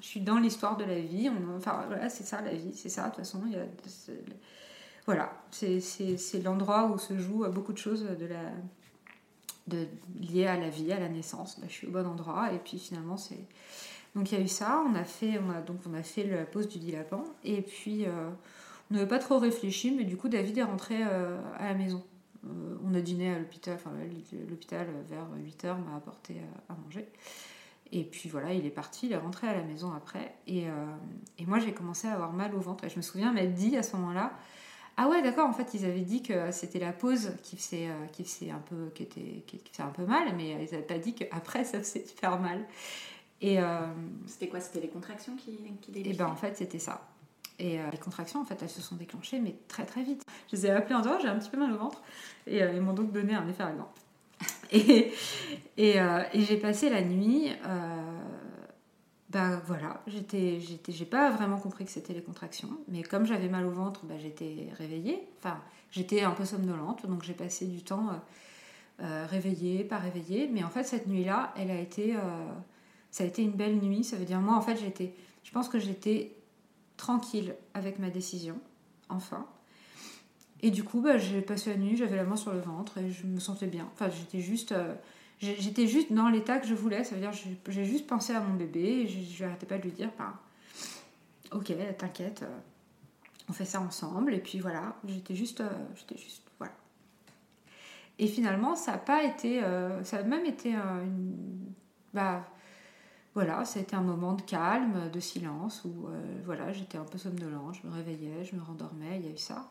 Je 0.00 0.06
suis 0.06 0.20
dans 0.20 0.38
l'histoire 0.38 0.76
de 0.76 0.84
la 0.84 0.98
vie. 0.98 1.30
enfin, 1.56 1.84
voilà, 1.86 2.08
c'est 2.08 2.24
ça 2.24 2.40
la 2.40 2.54
vie, 2.54 2.72
c'est 2.74 2.88
ça. 2.88 3.04
De 3.04 3.08
toute 3.08 3.18
façon, 3.18 3.42
il 3.46 3.52
y 3.52 3.56
a. 3.56 3.64
Voilà, 5.06 5.32
c'est 5.50 6.42
l'endroit 6.42 6.90
où 6.90 6.98
se 6.98 7.16
jouent 7.16 7.46
beaucoup 7.48 7.72
de 7.72 7.78
choses 7.78 8.02
de 8.02 8.26
la, 8.26 8.42
de, 9.68 9.86
liées 10.18 10.46
à 10.46 10.56
la 10.56 10.68
vie, 10.68 10.92
à 10.92 10.98
la 10.98 11.08
naissance. 11.08 11.60
Bah, 11.60 11.66
je 11.68 11.72
suis 11.72 11.86
au 11.86 11.90
bon 11.90 12.06
endroit. 12.06 12.52
Et 12.52 12.58
puis 12.58 12.78
finalement, 12.78 13.16
c'est. 13.16 13.46
Donc 14.14 14.32
il 14.32 14.38
y 14.38 14.40
a 14.40 14.44
eu 14.44 14.48
ça. 14.48 14.82
On 14.88 14.94
a 14.94 15.04
fait, 15.04 15.38
on 15.38 15.50
a, 15.50 15.60
donc, 15.60 15.78
on 15.88 15.94
a 15.94 16.02
fait 16.02 16.24
la 16.24 16.44
pause 16.44 16.68
du 16.68 16.78
dilapan. 16.78 17.24
Et 17.44 17.62
puis, 17.62 18.06
euh, 18.06 18.30
on 18.90 18.94
n'avait 18.94 19.08
pas 19.08 19.18
trop 19.18 19.38
réfléchi, 19.38 19.90
mais 19.90 20.04
du 20.04 20.16
coup, 20.16 20.28
David 20.28 20.58
est 20.58 20.62
rentré 20.62 20.96
euh, 21.02 21.38
à 21.58 21.66
la 21.66 21.74
maison. 21.74 22.02
Euh, 22.46 22.76
on 22.84 22.94
a 22.94 23.00
dîné 23.00 23.32
à 23.32 23.38
l'hôpital, 23.38 23.74
enfin 23.74 23.90
l'hôpital 24.48 24.86
vers 25.08 25.26
8h 25.36 25.78
m'a 25.84 25.96
apporté 25.96 26.36
à, 26.68 26.74
manger. 26.74 27.08
Et 27.92 28.04
puis 28.04 28.28
voilà, 28.28 28.52
il 28.52 28.66
est 28.66 28.70
parti, 28.70 29.06
il 29.06 29.12
est 29.12 29.16
rentré 29.16 29.48
à 29.48 29.54
la 29.54 29.62
maison 29.62 29.92
après. 29.92 30.34
Et, 30.46 30.68
euh, 30.68 30.86
moi 31.46 31.58
j'ai 31.58 31.72
commencé 31.72 32.08
à 32.08 32.14
avoir 32.14 32.32
mal 32.32 32.54
au 32.54 32.60
ventre. 32.60 32.84
Et 32.84 32.88
je 32.88 32.96
me 32.96 33.02
souviens 33.02 33.32
m'être 33.32 33.54
dit 33.54 33.76
à 33.76 33.82
ce 33.82 33.96
moment-là, 33.96 34.32
ah 34.96 35.08
ouais 35.08 35.22
d'accord, 35.22 35.48
en 35.48 35.52
fait 35.52 35.74
ils 35.74 35.84
avaient 35.84 36.00
dit 36.00 36.22
que 36.22 36.50
c'était 36.52 36.78
la 36.78 36.92
pause 36.92 37.32
qui 37.42 37.56
faisait, 37.56 37.88
euh, 37.88 38.06
qui 38.12 38.24
faisait 38.24 38.50
un 38.50 38.58
peu, 38.58 38.90
qui 38.94 39.02
était, 39.02 39.44
qui, 39.46 39.60
faisait 39.70 39.82
un 39.82 39.90
peu 39.90 40.06
mal, 40.06 40.34
mais 40.36 40.50
ils 40.50 40.72
n'avaient 40.72 40.82
pas 40.82 40.98
dit 40.98 41.14
qu'après 41.14 41.64
ça 41.64 41.78
faisait 41.78 42.04
super 42.06 42.38
mal. 42.40 42.64
Et 43.42 43.58
c'était 44.26 44.48
quoi? 44.48 44.60
C'était 44.60 44.80
les 44.80 44.88
contractions 44.88 45.36
qui, 45.36 45.58
qui 45.82 46.00
Et 46.00 46.14
ben 46.14 46.26
en 46.26 46.36
fait 46.36 46.56
c'était 46.56 46.78
ça. 46.78 47.06
Et 47.58 47.78
les 47.90 47.98
contractions, 47.98 48.40
en 48.40 48.44
fait, 48.44 48.58
elles 48.62 48.68
se 48.68 48.82
sont 48.82 48.96
déclenchées, 48.96 49.40
mais 49.40 49.54
très 49.66 49.86
très 49.86 50.02
vite. 50.02 50.22
Je 50.50 50.56
les 50.56 50.66
ai 50.66 50.70
appelées 50.70 50.94
en 50.94 51.00
disant 51.00 51.18
j'ai 51.20 51.28
un 51.28 51.38
petit 51.38 51.48
peu 51.48 51.58
mal 51.58 51.72
au 51.72 51.78
ventre. 51.78 52.02
Et 52.46 52.62
euh, 52.62 52.72
ils 52.72 52.80
m'ont 52.80 52.92
donc 52.92 53.12
donné 53.12 53.34
un 53.34 53.46
effervescent. 53.48 53.90
Et, 54.72 55.12
et, 55.76 56.00
euh, 56.00 56.24
et 56.32 56.40
j'ai 56.40 56.56
passé 56.56 56.90
la 56.90 57.00
nuit. 57.00 57.52
Euh, 57.64 58.20
bah 59.30 59.60
voilà, 59.64 60.02
j'ai 60.08 61.04
pas 61.04 61.30
vraiment 61.30 61.58
compris 61.58 61.84
que 61.84 61.90
c'était 61.92 62.12
les 62.12 62.22
contractions, 62.22 62.70
mais 62.88 63.04
comme 63.04 63.26
j'avais 63.26 63.48
mal 63.48 63.64
au 63.64 63.70
ventre, 63.70 64.04
bah, 64.06 64.16
j'étais 64.18 64.68
réveillée. 64.76 65.22
Enfin, 65.38 65.58
j'étais 65.92 66.22
un 66.22 66.32
peu 66.32 66.44
somnolente, 66.44 67.06
donc 67.06 67.22
j'ai 67.22 67.32
passé 67.32 67.66
du 67.66 67.82
temps 67.82 68.20
réveillée, 68.98 69.84
pas 69.84 69.98
réveillée. 69.98 70.50
Mais 70.52 70.64
en 70.64 70.70
fait, 70.70 70.82
cette 70.82 71.06
nuit-là, 71.06 71.54
elle 71.56 71.70
a 71.70 71.78
été, 71.78 72.14
ça 73.12 73.22
a 73.22 73.26
été 73.26 73.42
une 73.42 73.52
belle 73.52 73.76
nuit. 73.76 74.02
Ça 74.02 74.16
veut 74.16 74.24
dire 74.24 74.40
moi, 74.40 74.56
en 74.56 74.62
fait, 74.62 74.76
j'étais, 74.76 75.14
je 75.44 75.52
pense 75.52 75.68
que 75.68 75.78
j'étais 75.78 76.32
tranquille 76.96 77.54
avec 77.74 77.98
ma 77.98 78.10
décision, 78.10 78.58
enfin. 79.08 79.46
Et 80.62 80.70
du 80.70 80.84
coup, 80.84 81.00
bah, 81.02 81.18
j'ai 81.18 81.42
passé 81.42 81.70
la 81.70 81.76
nuit, 81.76 81.96
j'avais 81.96 82.16
la 82.16 82.24
main 82.24 82.36
sur 82.36 82.52
le 82.52 82.60
ventre 82.60 82.96
et 82.98 83.10
je 83.10 83.26
me 83.26 83.38
sentais 83.38 83.66
bien. 83.66 83.86
Enfin, 83.92 84.08
j'étais 84.08 84.40
juste, 84.40 84.72
euh, 84.72 84.94
juste 85.40 86.12
dans 86.12 86.28
l'état 86.30 86.58
que 86.58 86.66
je 86.66 86.74
voulais. 86.74 87.04
Ça 87.04 87.14
veut 87.14 87.20
dire, 87.20 87.32
j'ai 87.68 87.84
juste 87.84 88.06
pensé 88.06 88.32
à 88.32 88.40
mon 88.40 88.54
bébé 88.54 88.80
et 88.80 89.06
je 89.06 89.44
n'arrêtais 89.44 89.66
pas 89.66 89.76
de 89.76 89.82
lui 89.82 89.92
dire, 89.92 90.10
bah, 90.18 90.32
ok, 91.52 91.72
t'inquiète, 91.98 92.42
euh, 92.42 92.58
on 93.50 93.52
fait 93.52 93.66
ça 93.66 93.80
ensemble. 93.82 94.32
Et 94.32 94.40
puis 94.40 94.58
voilà, 94.58 94.96
j'étais 95.06 95.34
juste, 95.34 95.60
euh, 95.60 95.68
juste, 96.16 96.42
voilà. 96.58 96.72
Et 98.18 98.26
finalement, 98.26 98.76
ça 98.76 98.94
a 98.94 98.98
pas 98.98 99.24
été. 99.24 99.60
ça 100.04 100.16
a 100.18 100.22
même 100.22 100.46
été 100.46 100.74
un- 100.74 101.02
une. 101.02 101.36
Bah, 102.14 102.48
voilà, 103.36 103.64
été 103.76 103.94
un 103.94 104.00
moment 104.00 104.32
de 104.32 104.40
calme, 104.40 105.10
de 105.12 105.20
silence, 105.20 105.82
où 105.84 106.06
euh, 106.08 106.40
voilà, 106.46 106.72
j'étais 106.72 106.96
un 106.96 107.04
peu 107.04 107.18
somnolente, 107.18 107.76
je 107.82 107.86
me 107.86 107.92
réveillais, 107.92 108.46
je 108.46 108.56
me 108.56 108.62
rendormais, 108.62 109.20
il 109.20 109.26
y 109.26 109.28
a 109.28 109.32
eu 109.34 109.36
ça. 109.36 109.68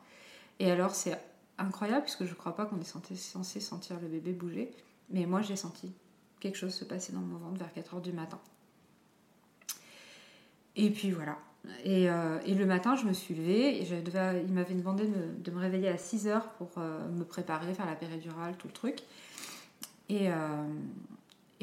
Et 0.60 0.70
alors, 0.70 0.94
c'est 0.94 1.20
incroyable, 1.58 2.04
puisque 2.04 2.26
je 2.26 2.30
ne 2.30 2.36
crois 2.36 2.56
pas 2.56 2.68
qu'on 2.68 2.80
est 2.80 2.84
censé, 2.84 3.60
sentir 3.60 4.00
le 4.00 4.08
bébé 4.08 4.34
bouger, 4.34 4.70
mais 5.10 5.26
moi, 5.26 5.42
j'ai 5.42 5.56
senti 5.56 5.92
quelque 6.40 6.60
chose 6.60 6.76
se 6.76 6.86
passer 6.86 7.12
dans 7.12 7.22
mon 7.22 7.40
ventre 7.40 7.58
vers 7.58 7.74
4 7.74 7.96
heures 7.96 8.02
du 8.02 8.14
matin. 8.14 8.38
Et 10.76 10.92
puis 10.92 11.10
voilà. 11.10 11.40
Et, 11.84 12.08
euh, 12.08 12.38
et 12.46 12.54
le 12.54 12.68
matin, 12.68 12.96
je 12.96 13.06
me 13.06 13.14
suis 13.14 13.34
levée, 13.34 13.82
et 13.82 13.88
il 14.46 14.54
m'avait 14.54 14.76
demandé 14.76 15.08
de 15.08 15.52
me, 15.52 15.58
réveiller 15.58 15.88
à 15.88 15.98
6 15.98 16.28
heures 16.28 16.50
pour 16.60 16.70
euh, 16.78 17.10
me 17.10 17.24
préparer, 17.24 17.74
faire 17.74 17.88
la 17.88 17.96
péridurale, 17.96 18.56
tout 18.58 18.68
le 18.68 18.74
truc. 18.74 19.00
Et, 20.10 20.30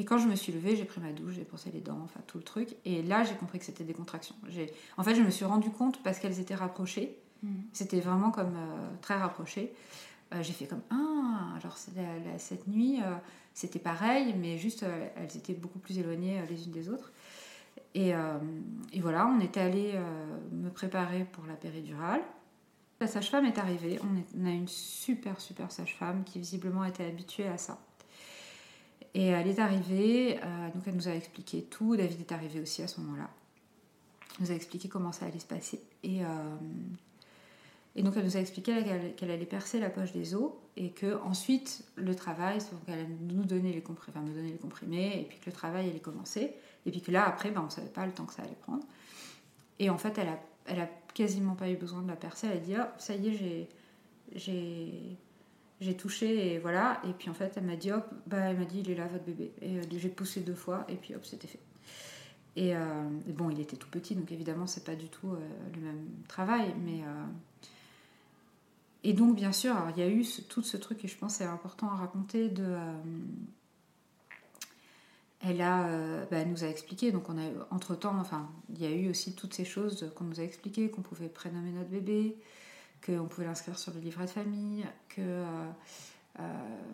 et 0.02 0.04
quand 0.04 0.18
je 0.18 0.26
me 0.26 0.34
suis 0.34 0.52
levée, 0.52 0.74
j'ai 0.76 0.84
pris 0.84 1.00
ma 1.00 1.12
douche, 1.12 1.34
j'ai 1.34 1.44
brossé 1.44 1.70
les 1.72 1.80
dents, 1.80 2.00
enfin 2.04 2.20
tout 2.26 2.38
le 2.38 2.44
truc. 2.44 2.74
Et 2.84 3.02
là, 3.02 3.22
j'ai 3.24 3.34
compris 3.34 3.58
que 3.60 3.64
c'était 3.64 3.84
des 3.84 3.92
contractions. 3.94 4.34
En 4.96 5.02
fait, 5.04 5.14
je 5.14 5.22
me 5.22 5.30
suis 5.30 5.44
rendu 5.44 5.70
compte 5.70 6.02
parce 6.02 6.18
qu'elles 6.18 6.40
étaient 6.40 6.54
rapprochées. 6.56 7.16
C'était 7.72 8.00
vraiment 8.00 8.30
comme 8.30 8.54
euh, 8.56 8.88
très 9.00 9.16
rapproché. 9.16 9.72
Euh, 10.34 10.42
j'ai 10.42 10.52
fait 10.52 10.66
comme 10.66 10.82
ah 10.90 11.54
alors 11.60 11.76
c'est 11.76 11.94
la- 11.96 12.18
la- 12.32 12.38
cette 12.38 12.66
nuit 12.66 13.00
euh, 13.02 13.14
c'était 13.52 13.78
pareil 13.78 14.34
mais 14.40 14.56
juste 14.56 14.82
elles 15.16 15.36
étaient 15.36 15.52
beaucoup 15.52 15.78
plus 15.78 15.98
éloignées 15.98 16.40
les 16.48 16.64
unes 16.64 16.72
des 16.72 16.88
autres 16.88 17.12
et, 17.94 18.12
et 18.94 19.00
voilà 19.00 19.26
on 19.26 19.40
était 19.40 19.60
allé 19.60 19.92
me 20.52 20.70
préparer 20.70 21.24
pour 21.32 21.44
la 21.46 21.52
péridurale 21.54 22.22
la 23.00 23.06
sage-femme 23.08 23.44
est 23.44 23.58
arrivée 23.58 23.98
on, 24.02 24.16
est- 24.16 24.40
on 24.42 24.46
a 24.46 24.50
une 24.52 24.68
super 24.68 25.38
super 25.38 25.70
sage-femme 25.70 26.24
qui 26.24 26.38
visiblement 26.38 26.84
était 26.84 27.04
habituée 27.04 27.48
à 27.48 27.58
ça 27.58 27.78
et 29.14 29.26
elle 29.26 29.46
est 29.46 29.58
arrivée 29.58 30.38
euh, 30.42 30.70
donc 30.74 30.84
elle 30.86 30.94
nous 30.94 31.08
a 31.08 31.14
expliqué 31.14 31.62
tout. 31.62 31.96
David 31.96 32.20
est 32.20 32.32
arrivé 32.32 32.60
aussi 32.60 32.82
à 32.82 32.88
ce 32.88 33.00
moment-là. 33.00 33.28
Elle 34.38 34.46
nous 34.46 34.52
a 34.52 34.54
expliqué 34.54 34.88
comment 34.88 35.12
ça 35.12 35.26
allait 35.26 35.38
se 35.38 35.46
passer. 35.46 35.82
Et 36.02 36.24
euh, 36.24 36.26
donc 37.96 38.14
elle 38.16 38.24
nous 38.24 38.36
a 38.36 38.40
expliqué 38.40 38.82
qu'elle 38.82 39.14
qu'elle 39.14 39.30
allait 39.30 39.44
percer 39.44 39.78
la 39.80 39.90
poche 39.90 40.12
des 40.12 40.34
os 40.34 40.52
et 40.76 40.90
que 40.90 41.20
ensuite 41.22 41.84
le 41.96 42.14
travail, 42.14 42.58
donc 42.58 42.80
elle 42.86 42.94
allait 42.94 43.08
nous 43.20 43.44
donner 43.44 43.72
les 43.72 43.82
comprimés, 43.82 44.16
enfin 44.16 44.26
me 44.26 44.34
donner 44.34 44.52
les 44.52 44.58
comprimés 44.58 45.20
et 45.20 45.24
puis 45.24 45.38
que 45.38 45.46
le 45.46 45.52
travail 45.52 45.90
allait 45.90 46.00
commencer. 46.00 46.54
Et 46.86 46.90
puis 46.90 47.02
que 47.02 47.10
là 47.10 47.26
après 47.26 47.50
ben, 47.50 47.62
on 47.66 47.70
savait 47.70 47.88
pas 47.88 48.06
le 48.06 48.12
temps 48.12 48.24
que 48.24 48.32
ça 48.32 48.42
allait 48.42 48.56
prendre. 48.62 48.84
Et 49.78 49.90
en 49.90 49.98
fait 49.98 50.16
elle 50.16 50.28
a, 50.28 50.38
elle 50.66 50.80
a 50.80 50.88
quasiment 51.12 51.54
pas 51.54 51.68
eu 51.68 51.76
besoin 51.76 52.00
de 52.00 52.08
la 52.08 52.16
percer, 52.16 52.46
elle 52.46 52.56
a 52.56 52.60
dit 52.60 52.74
ah 52.76 52.94
ça 52.98 53.14
y 53.14 53.28
est 53.28 53.68
j'ai 54.34 55.18
j'ai 55.82 55.96
touché 55.96 56.54
et 56.54 56.58
voilà. 56.58 57.00
Et 57.08 57.12
puis 57.12 57.28
en 57.28 57.34
fait 57.34 57.52
elle 57.56 57.64
m'a 57.64 57.76
dit 57.76 57.92
hop 57.92 58.06
bah 58.26 58.38
elle 58.38 58.58
m'a 58.58 58.64
dit 58.64 58.80
il 58.80 58.90
est 58.90 58.94
là 58.94 59.06
votre 59.08 59.24
bébé. 59.24 59.52
Et 59.60 59.78
euh, 59.78 59.82
j'ai 59.90 60.08
poussé 60.08 60.40
deux 60.40 60.54
fois 60.54 60.86
et 60.88 60.96
puis 60.96 61.14
hop 61.14 61.24
c'était 61.24 61.48
fait. 61.48 61.60
Et, 62.54 62.76
euh, 62.76 62.80
et 63.28 63.32
bon 63.32 63.50
il 63.50 63.60
était 63.60 63.76
tout 63.76 63.88
petit 63.88 64.14
donc 64.14 64.30
évidemment 64.30 64.66
c'est 64.66 64.84
pas 64.84 64.94
du 64.94 65.08
tout 65.08 65.30
euh, 65.30 65.38
le 65.74 65.80
même 65.80 66.06
travail 66.28 66.74
mais 66.84 67.00
et 69.04 69.14
donc, 69.14 69.34
bien 69.34 69.50
sûr, 69.50 69.74
il 69.96 70.00
y 70.00 70.04
a 70.04 70.08
eu 70.08 70.24
tout 70.48 70.62
ce 70.62 70.76
truc, 70.76 71.04
et 71.04 71.08
je 71.08 71.18
pense 71.18 71.32
que 71.32 71.38
c'est 71.38 71.50
important 71.50 71.90
à 71.90 71.96
raconter, 71.96 72.48
de... 72.48 72.76
elle, 75.40 75.60
a, 75.60 76.24
bah, 76.30 76.44
nous 76.44 76.62
a 76.62 76.68
expliqué, 76.68 77.10
donc 77.10 77.28
on 77.28 77.36
a, 77.36 77.50
entre-temps, 77.72 78.16
enfin, 78.20 78.48
il 78.72 78.80
y 78.80 78.86
a 78.86 78.92
eu 78.92 79.10
aussi 79.10 79.34
toutes 79.34 79.54
ces 79.54 79.64
choses 79.64 80.08
qu'on 80.14 80.22
nous 80.22 80.38
a 80.38 80.44
expliquées, 80.44 80.88
qu'on 80.88 81.02
pouvait 81.02 81.28
prénommer 81.28 81.72
notre 81.72 81.90
bébé, 81.90 82.36
qu'on 83.04 83.26
pouvait 83.26 83.46
l'inscrire 83.46 83.78
sur 83.78 83.92
le 83.94 84.00
livret 84.00 84.24
de 84.26 84.30
famille, 84.30 84.84
que... 85.08 85.20
euh, 85.20 85.70
euh, 86.40 86.42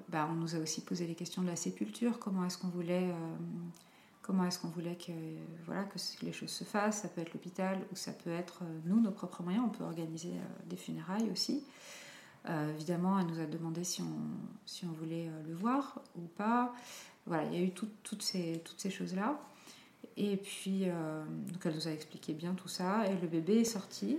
bah, 0.09 0.29
on 0.31 0.35
nous 0.35 0.57
a 0.57 0.59
aussi 0.59 0.81
posé 0.81 1.07
les 1.07 1.15
questions 1.15 1.43
de 1.43 1.47
la 1.47 1.57
sépulture, 1.57 2.19
comment 2.19 2.45
est-ce 2.45 2.59
qu'on 2.59 2.69
voulait... 2.69 3.11
euh, 3.11 3.37
comment 4.23 4.45
est-ce 4.45 4.59
qu'on 4.59 4.69
voulait 4.69 4.97
que, 4.97 5.13
voilà, 5.65 5.85
que 5.85 5.99
les 6.23 6.33
choses 6.33 6.51
se 6.51 6.65
fassent. 6.65 7.01
Ça 7.03 7.09
peut 7.09 7.23
être 7.23 7.33
l'hôpital 7.33 7.79
ou 7.91 7.97
ça 7.97 8.13
peut 8.13 8.31
être 8.31 8.63
nous, 8.85 9.01
nos 9.01 9.11
propres 9.11 9.43
moyens. 9.43 9.65
On 9.67 9.71
peut 9.71 9.85
organiser 9.85 10.33
des 10.67 10.77
funérailles 10.77 11.31
aussi. 11.31 11.65
Évidemment, 12.47 13.19
elle 13.19 13.27
nous 13.27 13.41
a 13.41 13.47
demandé 13.47 13.85
si 13.85 14.03
on, 14.03 14.19
si 14.67 14.85
on 14.85 14.93
voulait 14.93 15.31
le 15.47 15.55
voir 15.55 16.03
ou 16.15 16.27
pas. 16.37 16.75
Voilà, 17.25 17.45
il 17.45 17.55
y 17.55 17.57
a 17.57 17.65
eu 17.65 17.71
tout- 17.71 17.89
toutes 18.03 18.23
ces, 18.23 18.61
toutes 18.67 18.79
ces 18.79 18.91
choses-là. 18.91 19.41
Et 20.19 20.37
puis, 20.37 20.85
donc 20.85 21.65
elle 21.65 21.75
nous 21.75 21.89
a 21.89 21.93
expliqué 21.93 22.35
bien 22.35 22.53
tout 22.53 22.69
ça. 22.69 23.07
Et 23.07 23.17
le 23.17 23.29
bébé 23.29 23.61
est 23.61 23.65
sorti. 23.65 24.19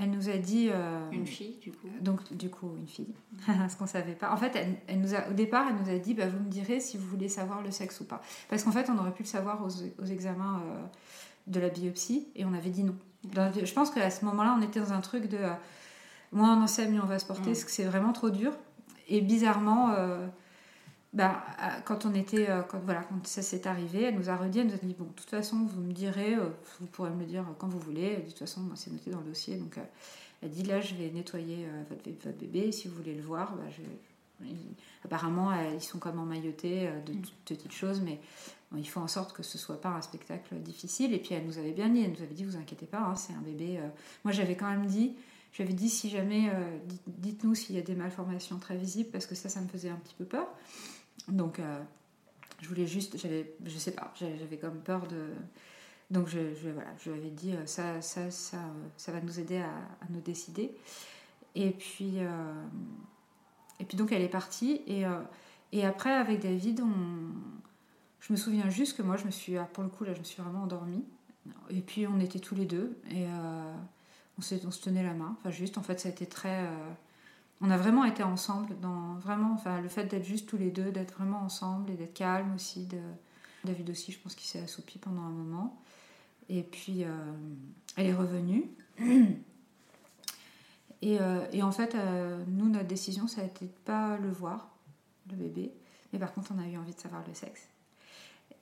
Elle 0.00 0.10
nous 0.10 0.28
a 0.28 0.36
dit. 0.36 0.68
euh, 0.70 1.10
Une 1.10 1.26
fille, 1.26 1.56
du 1.60 1.72
coup. 1.72 1.88
donc, 2.00 2.32
du 2.32 2.48
coup, 2.50 2.70
une 2.76 2.86
fille, 2.86 3.14
ce 3.68 3.76
qu'on 3.76 3.86
savait 3.86 4.12
pas. 4.14 4.32
En 4.32 4.36
fait, 4.36 4.52
elle, 4.54 4.76
elle 4.86 5.00
nous 5.00 5.14
a, 5.14 5.28
au 5.28 5.32
départ, 5.32 5.66
elle 5.68 5.76
nous 5.84 5.90
a 5.94 5.98
dit 5.98 6.14
bah, 6.14 6.26
Vous 6.28 6.38
me 6.38 6.48
direz 6.50 6.80
si 6.80 6.96
vous 6.96 7.06
voulez 7.06 7.28
savoir 7.28 7.62
le 7.62 7.70
sexe 7.70 8.00
ou 8.00 8.04
pas. 8.04 8.20
Parce 8.48 8.62
qu'en 8.62 8.72
fait, 8.72 8.88
on 8.90 8.98
aurait 8.98 9.12
pu 9.12 9.24
le 9.24 9.28
savoir 9.28 9.60
aux, 9.64 10.02
aux 10.02 10.06
examens 10.06 10.60
euh, 10.66 10.80
de 11.48 11.60
la 11.60 11.68
biopsie 11.68 12.28
et 12.36 12.44
on 12.44 12.54
avait 12.54 12.70
dit 12.70 12.84
non. 12.84 12.94
Dans- 13.34 13.52
je 13.52 13.74
pense 13.74 13.90
qu'à 13.90 14.10
ce 14.10 14.24
moment-là, 14.26 14.56
on 14.58 14.62
était 14.62 14.78
dans 14.80 14.92
un 14.92 15.00
truc 15.00 15.28
de 15.28 15.38
euh, 15.38 15.50
moins 16.32 16.56
on 16.56 16.62
en 16.62 16.66
sait, 16.68 16.88
mieux 16.88 17.00
on 17.02 17.06
va 17.06 17.18
se 17.18 17.26
porter, 17.26 17.42
Mm. 17.42 17.52
parce 17.52 17.64
que 17.64 17.70
c'est 17.70 17.84
vraiment 17.84 18.12
trop 18.12 18.30
dur. 18.30 18.52
Et 19.08 19.20
bizarrement, 19.20 19.90
euh, 19.96 20.26
bah, 21.12 21.42
à- 21.58 21.80
quand 21.82 22.04
on 22.06 22.14
était, 22.14 22.50
euh, 22.50 22.62
quand, 22.62 22.78
voilà, 22.80 23.02
quand 23.02 23.26
ça 23.26 23.42
s'est 23.42 23.66
arrivé, 23.66 24.02
elle 24.04 24.14
nous 24.16 24.28
a 24.30 24.36
redit, 24.36 24.60
elle 24.60 24.66
nous 24.68 24.74
a 24.74 24.78
dit 24.78 24.94
bon, 24.98 25.04
de 25.06 25.12
toute 25.12 25.30
façon, 25.30 25.64
vous 25.64 25.80
me 25.80 25.92
direz, 25.92 26.34
euh, 26.34 26.48
vous 26.80 26.86
pourrez 26.86 27.10
me 27.10 27.20
le 27.20 27.26
dire 27.26 27.44
quand 27.58 27.68
vous 27.68 27.78
voulez. 27.80 28.16
De 28.18 28.22
toute 28.28 28.38
façon, 28.38 28.60
moi, 28.60 28.74
c'est 28.76 28.90
noté 28.92 29.10
dans 29.10 29.20
le 29.20 29.24
dossier, 29.26 29.56
donc 29.56 29.78
euh, 29.78 29.82
elle 30.42 30.50
dit 30.50 30.62
là, 30.64 30.80
je 30.80 30.94
vais 30.94 31.10
nettoyer 31.10 31.66
euh, 31.66 31.82
votre, 31.88 32.02
bé- 32.02 32.16
votre 32.24 32.38
bébé. 32.38 32.70
Si 32.72 32.88
vous 32.88 32.94
voulez 32.96 33.14
le 33.14 33.22
voir, 33.22 33.54
bah, 33.56 33.64
je- 33.70 33.82
apparemment, 35.04 35.50
euh, 35.50 35.54
ils 35.74 35.80
sont 35.82 35.98
comme 35.98 36.18
emmaillotés 36.18 36.88
euh, 36.88 37.00
de 37.02 37.12
toutes 37.14 37.32
petites 37.56 37.72
choses, 37.72 38.00
mais 38.00 38.20
bon, 38.70 38.78
il 38.78 38.88
faut 38.88 39.00
en 39.00 39.08
sorte 39.08 39.32
que 39.32 39.42
ce 39.42 39.58
soit 39.58 39.80
pas 39.80 39.88
un 39.90 40.02
spectacle 40.02 40.54
difficile. 40.56 41.12
Et 41.14 41.18
puis 41.18 41.34
elle 41.34 41.44
nous 41.46 41.58
avait 41.58 41.72
bien 41.72 41.88
dit, 41.88 42.02
elle 42.02 42.12
nous 42.12 42.22
avait 42.22 42.34
dit, 42.34 42.44
vous 42.44 42.56
inquiétez 42.56 42.86
pas, 42.86 43.00
hein, 43.00 43.16
c'est 43.16 43.32
un 43.32 43.40
bébé. 43.40 43.78
euh. 43.78 43.88
Moi, 44.24 44.32
j'avais 44.32 44.56
quand 44.56 44.68
même 44.70 44.86
dit. 44.86 45.14
J'avais 45.58 45.72
dit 45.72 45.88
si 45.88 46.08
jamais, 46.08 46.50
euh, 46.50 46.78
dites- 46.86 47.02
dites-nous 47.08 47.56
s'il 47.56 47.74
y 47.74 47.80
a 47.80 47.82
des 47.82 47.96
malformations 47.96 48.60
très 48.60 48.76
visibles, 48.76 49.10
parce 49.10 49.26
que 49.26 49.34
ça, 49.34 49.48
ça 49.48 49.60
me 49.60 49.66
faisait 49.66 49.90
un 49.90 49.96
petit 49.96 50.14
peu 50.14 50.24
peur. 50.24 50.46
Donc, 51.26 51.58
euh, 51.58 51.80
je 52.62 52.68
voulais 52.68 52.86
juste, 52.86 53.18
j'avais, 53.18 53.52
je 53.64 53.76
sais 53.76 53.90
pas, 53.90 54.14
j'avais 54.20 54.56
comme 54.56 54.78
peur 54.78 55.08
de. 55.08 55.30
Donc, 56.12 56.28
je, 56.28 56.38
voilà, 56.72 56.94
je 57.02 57.10
lui 57.10 57.18
avais 57.18 57.30
dit, 57.30 57.54
euh, 57.54 57.66
ça, 57.66 58.00
ça, 58.02 58.30
ça, 58.30 58.58
ça 58.96 59.10
va 59.10 59.20
nous 59.20 59.40
aider 59.40 59.58
à, 59.58 59.72
nous 60.10 60.20
décider. 60.20 60.70
Et 61.56 61.70
puis, 61.72 62.18
et 63.80 63.84
puis 63.84 63.96
donc, 63.96 64.12
elle 64.12 64.22
est 64.22 64.28
partie. 64.28 64.80
Et, 64.86 65.02
et 65.72 65.84
après, 65.84 66.12
avec 66.12 66.40
David, 66.40 66.82
je 68.20 68.32
me 68.32 68.36
souviens 68.36 68.70
juste 68.70 68.96
que 68.96 69.02
moi, 69.02 69.16
je 69.16 69.24
me 69.24 69.32
suis, 69.32 69.56
ah, 69.56 69.68
pour 69.72 69.82
le 69.82 69.88
coup, 69.88 70.04
là, 70.04 70.14
je 70.14 70.20
me 70.20 70.24
suis 70.24 70.40
vraiment 70.40 70.62
endormie. 70.62 71.04
Et 71.70 71.80
puis, 71.80 72.06
on 72.06 72.20
était 72.20 72.38
tous 72.38 72.54
les 72.54 72.66
deux. 72.66 72.96
Et 73.10 73.26
on, 74.38 74.42
se 74.70 74.80
tenait 74.80 75.02
la 75.02 75.14
main. 75.14 75.36
Enfin, 75.38 75.50
juste, 75.50 75.78
en 75.78 75.82
fait, 75.82 76.00
ça 76.00 76.08
a 76.08 76.12
été 76.12 76.26
très. 76.26 76.64
euh, 76.64 76.90
on 77.60 77.70
a 77.70 77.76
vraiment 77.76 78.04
été 78.04 78.22
ensemble 78.22 78.78
dans 78.80 79.14
vraiment 79.14 79.52
enfin 79.54 79.80
le 79.80 79.88
fait 79.88 80.04
d'être 80.04 80.24
juste 80.24 80.48
tous 80.48 80.56
les 80.58 80.70
deux 80.70 80.92
d'être 80.92 81.14
vraiment 81.14 81.40
ensemble 81.40 81.90
et 81.90 81.94
d'être 81.94 82.14
calme 82.14 82.54
aussi 82.54 82.86
de 82.86 83.00
David 83.64 83.90
aussi 83.90 84.12
je 84.12 84.18
pense 84.20 84.36
qu'il 84.36 84.46
s'est 84.46 84.60
assoupi 84.60 84.98
pendant 84.98 85.22
un 85.22 85.30
moment. 85.30 85.82
Et 86.48 86.62
puis 86.62 87.04
euh, 87.04 87.08
elle 87.96 88.06
est 88.06 88.14
revenue. 88.14 88.64
Et, 91.00 91.20
euh, 91.20 91.46
et 91.52 91.62
en 91.62 91.70
fait 91.70 91.96
nous 92.48 92.68
notre 92.68 92.88
décision 92.88 93.28
ça 93.28 93.42
a 93.42 93.44
été 93.44 93.66
de 93.66 93.70
pas 93.84 94.16
le 94.16 94.30
voir 94.30 94.68
le 95.30 95.36
bébé. 95.36 95.72
Mais 96.12 96.18
par 96.18 96.34
contre 96.34 96.50
on 96.56 96.58
a 96.60 96.66
eu 96.66 96.76
envie 96.76 96.92
de 96.92 96.98
savoir 96.98 97.22
le 97.28 97.34
sexe. 97.34 97.68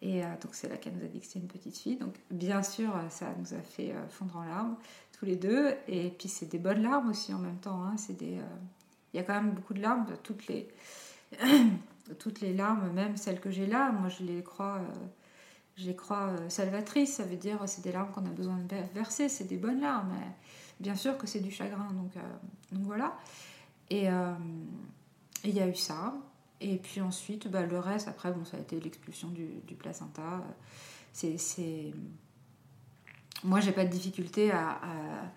Et 0.03 0.21
donc 0.21 0.55
c'est 0.55 0.69
là 0.69 0.77
qu'elle 0.77 0.95
nous 0.97 1.05
a 1.05 1.09
dit 1.09 1.19
que 1.21 1.25
c'était 1.25 1.39
une 1.39 1.49
petite 1.49 1.79
fille. 1.79 1.97
Donc 1.97 2.15
bien 2.31 2.63
sûr 2.63 2.93
ça 3.09 3.35
nous 3.39 3.55
a 3.55 3.63
fait 3.63 3.95
fondre 4.11 4.37
en 4.37 4.45
larmes 4.45 4.77
tous 5.19 5.25
les 5.25 5.37
deux 5.37 5.75
et 5.89 6.11
puis 6.11 6.29
c'est 6.29 6.47
des 6.47 6.59
bonnes 6.59 6.83
larmes 6.83 7.11
aussi 7.11 7.33
en 7.33 7.39
même 7.39 7.59
temps 7.59 7.83
hein. 7.85 7.97
c'est 7.97 8.17
des 8.17 8.39
euh, 8.39 8.57
il 9.17 9.21
y 9.21 9.23
a 9.23 9.23
quand 9.23 9.35
même 9.35 9.53
beaucoup 9.53 9.73
de 9.73 9.81
larmes, 9.81 10.05
toutes 10.23 10.47
les, 10.47 10.69
toutes 12.19 12.43
les 12.43 12.53
larmes, 12.53 12.93
même 12.93 13.17
celles 13.17 13.41
que 13.41 13.51
j'ai 13.51 13.67
là, 13.67 13.91
moi 13.91 14.11
je 14.11 14.23
les 14.25 14.43
crois, 14.43 14.77
euh, 14.77 15.07
je 15.77 15.87
les 15.87 15.97
crois 15.97 16.29
euh, 16.29 16.51
salvatrices. 16.51 17.15
Ça 17.15 17.25
veut 17.25 17.37
dire 17.37 17.59
c'est 17.67 17.83
des 17.83 17.93
larmes 17.93 18.11
qu'on 18.13 18.27
a 18.27 18.31
besoin 18.31 18.59
de 18.59 18.69
ver- 18.69 18.89
verser, 18.95 19.31
c'est 19.31 19.45
des 19.45 19.57
bonnes 19.57 19.81
larmes. 19.81 20.13
bien 20.81 20.95
sûr 20.95 21.17
que 21.17 21.27
c'est 21.27 21.41
du 21.41 21.51
chagrin, 21.51 21.89
donc, 21.93 22.13
voilà. 22.83 23.17
Et 23.89 24.09
il 25.45 25.55
y 25.55 25.61
a 25.61 25.67
eu 25.67 25.75
ça. 25.75 26.13
Et 26.61 26.77
puis 26.77 27.01
ensuite, 27.01 27.49
bah, 27.49 27.65
le 27.65 27.79
reste, 27.79 28.09
après, 28.09 28.33
bon, 28.33 28.45
ça 28.45 28.59
a 28.59 28.61
été 28.61 28.79
l'expulsion 28.81 29.29
du, 29.29 29.75
placenta. 29.79 30.43
C'est... 31.13 31.39
Moi, 33.45 33.61
j'ai 33.61 33.73
pas 33.73 33.85
de 33.85 33.91
difficulté 33.91 34.51
à, 34.51 34.71
à- 34.71 35.31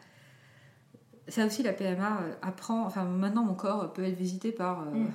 Ça 1.28 1.46
aussi, 1.46 1.62
la 1.64 1.74
PMA 1.74 2.22
euh, 2.22 2.34
apprend. 2.42 2.86
Enfin, 2.86 3.04
maintenant, 3.04 3.44
mon 3.44 3.54
corps 3.54 3.94
peut 3.94 4.04
être 4.04 4.18
visité 4.18 4.52
par 4.52 4.82
euh, 4.82 4.86
Mm. 4.96 5.12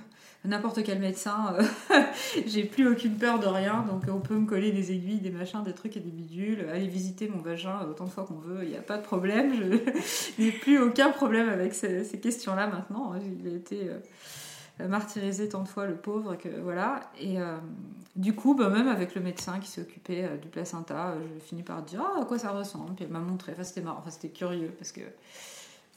n'importe 0.51 0.85
quel 0.85 1.01
médecin. 1.01 1.57
euh, 1.59 2.03
j'ai 2.47 2.65
plus 2.65 2.87
aucune 2.89 3.17
peur 3.17 3.41
de 3.41 3.47
rien. 3.47 3.85
Donc, 3.91 4.05
on 4.09 4.21
peut 4.21 4.37
me 4.37 4.47
coller 4.47 4.71
des 4.71 4.93
aiguilles, 4.93 5.19
des 5.21 5.31
machins, 5.33 5.63
des 5.65 5.73
trucs 5.73 5.97
et 5.97 6.01
des 6.01 6.11
bidules. 6.11 6.67
Aller 6.73 6.87
visiter 6.87 7.27
mon 7.29 7.39
vagin 7.43 7.81
autant 7.91 8.05
de 8.05 8.11
fois 8.11 8.25
qu'on 8.25 8.35
veut. 8.39 8.61
Il 8.63 8.69
n'y 8.71 8.77
a 8.77 8.83
pas 8.83 8.97
de 8.99 9.03
problème. 9.03 9.53
Je 9.57 9.67
n'ai 10.43 10.53
plus 10.53 10.79
aucun 10.79 11.11
problème 11.11 11.49
avec 11.49 11.75
ces, 11.75 12.05
ces 12.05 12.21
questions-là 12.21 12.69
maintenant. 12.69 13.15
Il 13.43 13.53
a 13.53 13.57
été. 13.57 13.89
euh, 13.89 13.99
martyrisé 14.81 15.49
tant 15.49 15.63
de 15.63 15.69
fois 15.69 15.87
le 15.87 15.95
pauvre 15.95 16.37
que 16.37 16.49
voilà. 16.61 17.01
Et 17.21 17.37
du 18.17 18.35
coup, 18.35 18.55
bah, 18.55 18.69
même 18.69 18.89
avec 18.89 19.15
le 19.15 19.21
médecin 19.21 19.61
qui 19.61 19.69
s'est 19.69 19.81
occupé 19.81 20.29
du 20.43 20.49
placenta, 20.49 21.15
je 21.23 21.45
finis 21.45 21.63
par 21.63 21.83
dire 21.83 22.03
ah, 22.03 22.23
à 22.23 22.25
quoi 22.25 22.39
ça 22.39 22.51
ressemble? 22.51 22.95
Puis 22.95 23.05
elle 23.05 23.11
m'a 23.13 23.21
montré. 23.21 23.53
Enfin, 23.53 23.65
c'était 23.65 23.83
marrant, 23.83 23.99
enfin, 24.01 24.11
c'était 24.11 24.31
curieux 24.31 24.73
parce 24.79 24.93
que 24.93 25.03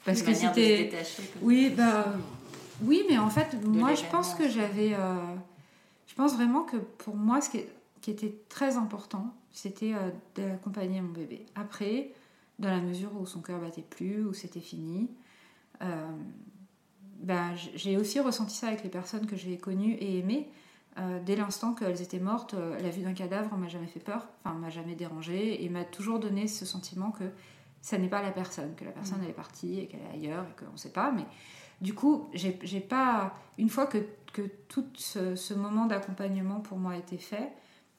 parce 0.06 0.22
que 0.22 0.34
c'était. 0.34 0.92
Oui, 1.42 1.74
bah 1.76 2.06
oui, 2.82 3.04
mais 3.10 3.18
en 3.18 3.30
fait, 3.30 3.58
moi, 3.66 3.94
je 3.96 4.06
pense 4.12 4.36
que 4.36 4.48
j'avais. 4.48 4.92
je 6.08 6.16
pense 6.16 6.36
vraiment 6.36 6.64
que 6.64 6.78
pour 6.78 7.16
moi, 7.16 7.42
ce 7.42 7.50
qui, 7.50 7.64
qui 8.02 8.12
était 8.12 8.36
très 8.50 8.78
important, 8.78 9.34
c'était 9.52 9.94
d'accompagner 10.36 11.02
mon 11.02 11.12
bébé. 11.12 11.46
Après, 11.56 12.12
dans 12.60 12.70
la 12.70 12.82
mesure 12.82 13.10
où 13.20 13.26
son 13.26 13.42
cœur 13.42 13.60
battait 13.60 13.82
plus, 13.82 14.24
où 14.24 14.34
c'était 14.34 14.60
fini. 14.60 15.10
Euh, 15.82 16.08
ben, 17.18 17.54
j'ai 17.76 17.98
aussi 17.98 18.20
ressenti 18.20 18.56
ça 18.56 18.68
avec 18.68 18.84
les 18.84 18.90
personnes 18.90 19.26
que 19.26 19.36
j'ai 19.36 19.58
connues 19.58 19.94
et 19.94 20.20
aimées. 20.20 20.50
Euh, 20.98 21.20
dès 21.24 21.36
l'instant 21.36 21.74
qu'elles 21.74 22.02
étaient 22.02 22.20
mortes, 22.20 22.56
euh, 22.56 22.80
la 22.80 22.90
vue 22.90 23.02
d'un 23.04 23.14
cadavre 23.14 23.56
m'a 23.56 23.68
jamais 23.68 23.88
fait 23.88 24.00
peur, 24.00 24.28
enfin 24.44 24.56
m'a 24.56 24.70
jamais 24.70 24.96
dérangé 24.96 25.64
et 25.64 25.70
m'a 25.70 25.84
toujours 25.84 26.20
donné 26.20 26.48
ce 26.48 26.66
sentiment 26.66 27.12
que 27.12 27.26
ça 27.82 27.98
n'est 27.98 28.08
pas 28.08 28.24
la 28.24 28.32
personne, 28.32 28.74
que 28.76 28.84
la 28.84 28.92
personne 28.92 29.22
mmh. 29.22 29.30
est 29.30 29.34
partie 29.34 29.80
et 29.80 29.88
qu'elle 29.88 30.02
est 30.02 30.16
ailleurs 30.16 30.46
et 30.46 30.64
qu'on 30.64 30.72
ne 30.72 30.78
sait 30.78 30.92
pas. 30.92 31.12
Mais 31.12 31.26
du 31.82 31.94
coup, 31.94 32.30
j'ai 32.34 32.80
pas 32.80 33.34
une 33.60 33.70
fois 33.70 33.86
que, 33.86 34.00
que 34.34 34.42
tout 34.68 34.86
ce, 34.96 35.54
moment 35.54 35.86
d'accompagnement 35.86 36.60
pour 36.60 36.80
moi 36.80 36.94
a 36.94 36.98
été 36.98 37.18
fait, 37.18 37.52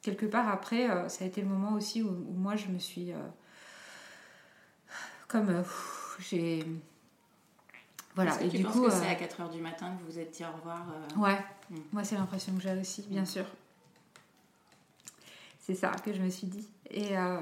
quelque 0.03 0.27
part 0.27 0.49
après, 0.49 0.89
ça 1.09 1.25
a 1.25 1.29
été 1.29 1.41
le 1.41 1.49
moment 1.49 1.75
aussi 1.75 2.03
où, 2.03 2.09
où 2.09 2.35
moi 2.35 2.57
je 2.57 2.66
me 2.66 2.79
suis 2.79 3.12
comme 5.29 5.51
euh, 5.51 5.62
j'ai. 6.19 6.64
Voilà, 8.25 8.43
et 8.43 8.49
du 8.49 8.64
coup. 8.64 8.83
que 8.83 8.91
c'est 8.91 9.07
à 9.07 9.14
4h 9.14 9.49
du 9.53 9.61
matin 9.61 9.93
que 9.93 10.03
vous 10.03 10.11
vous 10.11 10.19
êtes 10.19 10.33
dit 10.33 10.43
au 10.45 10.51
revoir 10.57 10.85
euh, 10.91 11.21
Ouais, 11.21 11.39
hmm. 11.71 11.77
moi 11.93 12.03
c'est 12.03 12.16
l'impression 12.16 12.53
que 12.55 12.61
j'ai 12.61 12.77
aussi, 12.77 13.03
bien 13.09 13.23
hmm. 13.23 13.27
sûr. 13.27 13.45
C'est 15.61 15.77
ça 15.77 15.93
que 16.05 16.12
je 16.12 16.21
me 16.21 16.29
suis 16.29 16.49
dit. 16.49 16.66
Et. 16.91 17.16
Euh, 17.16 17.39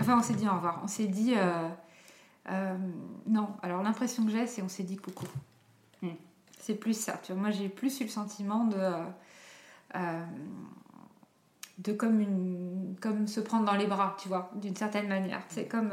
enfin, 0.00 0.18
on 0.18 0.22
s'est 0.22 0.32
dit 0.32 0.48
au 0.48 0.52
revoir. 0.52 0.80
On 0.82 0.88
s'est 0.88 1.08
dit. 1.08 1.34
non, 3.26 3.48
alors 3.62 3.82
l'impression 3.82 4.24
que 4.24 4.30
j'ai, 4.30 4.46
c'est 4.46 4.62
on 4.62 4.68
s'est 4.68 4.84
dit 4.84 4.96
coucou. 4.96 5.26
Hmm. 6.00 6.14
C'est 6.58 6.76
plus 6.76 6.98
ça. 6.98 7.20
Tu 7.22 7.32
vois, 7.32 7.42
moi 7.42 7.50
j'ai 7.50 7.68
plus 7.68 8.00
eu 8.00 8.04
le 8.04 8.08
sentiment 8.08 8.64
de 8.64 8.92
de 11.78 11.92
comme 11.92 12.20
une 12.20 12.96
comme 13.02 13.26
se 13.26 13.40
prendre 13.40 13.66
dans 13.66 13.76
les 13.76 13.86
bras 13.86 14.16
tu 14.18 14.28
vois 14.28 14.50
d'une 14.54 14.76
certaine 14.76 15.08
manière 15.08 15.42
c'est 15.48 15.66
comme 15.66 15.90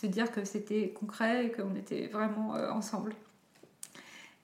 se 0.00 0.06
dire 0.06 0.32
que 0.32 0.44
c'était 0.44 0.90
concret 0.90 1.46
et 1.46 1.52
qu'on 1.52 1.74
était 1.74 2.06
vraiment 2.06 2.56
euh, 2.56 2.70
ensemble. 2.70 3.14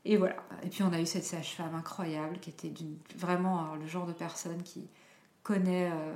Et 0.04 0.18
voilà. 0.18 0.36
Et 0.62 0.68
puis 0.68 0.82
on 0.82 0.92
a 0.92 1.00
eu 1.00 1.06
cette 1.06 1.24
sage-femme 1.24 1.74
incroyable 1.74 2.38
qui 2.40 2.50
était 2.50 2.72
vraiment 3.16 3.74
le 3.74 3.86
genre 3.86 4.06
de 4.06 4.12
personne 4.12 4.62
qui 4.62 4.86
connaît, 5.42 5.90
euh, 5.90 6.14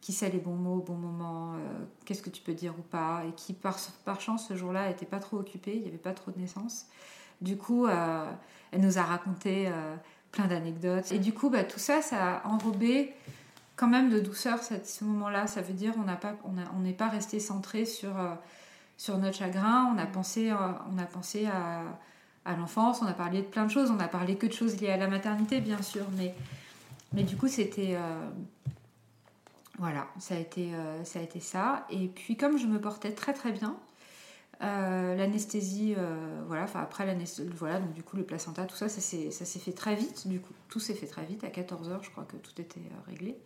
qui 0.00 0.12
sait 0.12 0.28
les 0.28 0.38
bons 0.38 0.54
mots 0.54 0.76
au 0.76 0.82
bon 0.82 0.94
moment, 0.94 1.54
euh, 1.54 1.58
qu'est-ce 2.04 2.22
que 2.22 2.30
tu 2.30 2.42
peux 2.42 2.52
dire 2.52 2.74
ou 2.78 2.82
pas, 2.82 3.24
et 3.26 3.32
qui 3.32 3.54
par, 3.54 3.78
par 4.04 4.20
chance 4.20 4.46
ce 4.46 4.54
jour-là 4.54 4.88
n'était 4.88 5.06
pas 5.06 5.20
trop 5.20 5.38
occupée, 5.38 5.74
il 5.74 5.82
n'y 5.82 5.88
avait 5.88 5.96
pas 5.96 6.12
trop 6.12 6.30
de 6.30 6.38
naissances. 6.38 6.86
Du 7.40 7.56
coup, 7.56 7.86
elle 7.86 8.80
nous 8.80 8.96
a 8.98 9.02
raconté 9.02 9.70
plein 10.32 10.46
d'anecdotes. 10.46 11.12
Et 11.12 11.18
du 11.18 11.34
coup, 11.34 11.50
bah, 11.50 11.64
tout 11.64 11.78
ça, 11.78 12.00
ça 12.00 12.36
a 12.36 12.48
enrobé 12.48 13.12
quand 13.74 13.88
même 13.88 14.08
de 14.08 14.20
douceur 14.20 14.60
ce 14.62 15.04
moment-là. 15.04 15.46
Ça 15.46 15.60
veut 15.60 15.74
dire 15.74 15.92
on 15.98 16.52
n'est 16.52 16.90
on 16.90 16.92
pas 16.94 17.08
resté 17.08 17.38
centré 17.38 17.84
sur 17.84 18.14
sur 18.96 19.18
notre 19.18 19.36
chagrin, 19.36 19.92
on 19.94 19.98
a 19.98 20.06
pensé, 20.06 20.50
euh, 20.50 21.90
à, 22.44 22.56
l'enfance, 22.56 23.02
on 23.02 23.06
a 23.06 23.12
parlé 23.12 23.42
de 23.42 23.46
plein 23.46 23.66
de 23.66 23.70
choses, 23.70 23.90
on 23.90 24.00
a 24.00 24.08
parlé 24.08 24.36
que 24.36 24.46
de 24.46 24.52
choses 24.52 24.80
liées 24.80 24.90
à 24.90 24.96
la 24.96 25.08
maternité, 25.08 25.60
bien 25.60 25.82
sûr, 25.82 26.06
mais, 27.12 27.22
du 27.22 27.36
coup, 27.36 27.48
c'était. 27.48 27.94
Euh, 27.96 28.28
voilà, 29.78 30.08
ça 30.18 30.34
a, 30.34 30.38
été, 30.38 30.74
euh, 30.74 31.04
ça 31.04 31.18
a 31.18 31.22
été 31.22 31.38
ça. 31.38 31.86
Et 31.90 32.08
puis, 32.08 32.38
comme 32.38 32.56
je 32.58 32.66
me 32.66 32.80
portais 32.80 33.12
très 33.12 33.34
très 33.34 33.52
bien, 33.52 33.76
l'anesthésie, 34.60 35.94
voilà, 36.46 36.64
enfin 36.64 36.80
après 36.80 37.04
l'anesthésie, 37.04 37.50
voilà, 37.54 37.78
donc 37.78 37.92
du 37.92 38.02
coup, 38.02 38.16
le 38.16 38.24
placenta, 38.24 38.64
tout 38.64 38.76
ça, 38.76 38.88
ça 38.88 39.00
s'est 39.00 39.58
fait 39.58 39.72
très 39.72 39.94
vite, 39.94 40.26
du 40.26 40.40
coup, 40.40 40.54
tout 40.70 40.80
s'est 40.80 40.94
fait 40.94 41.06
très 41.06 41.26
vite. 41.26 41.44
À 41.44 41.48
14h, 41.48 42.02
je 42.02 42.10
crois 42.10 42.24
que 42.24 42.36
tout 42.38 42.58
était 42.58 42.80
réglé. 43.06 43.36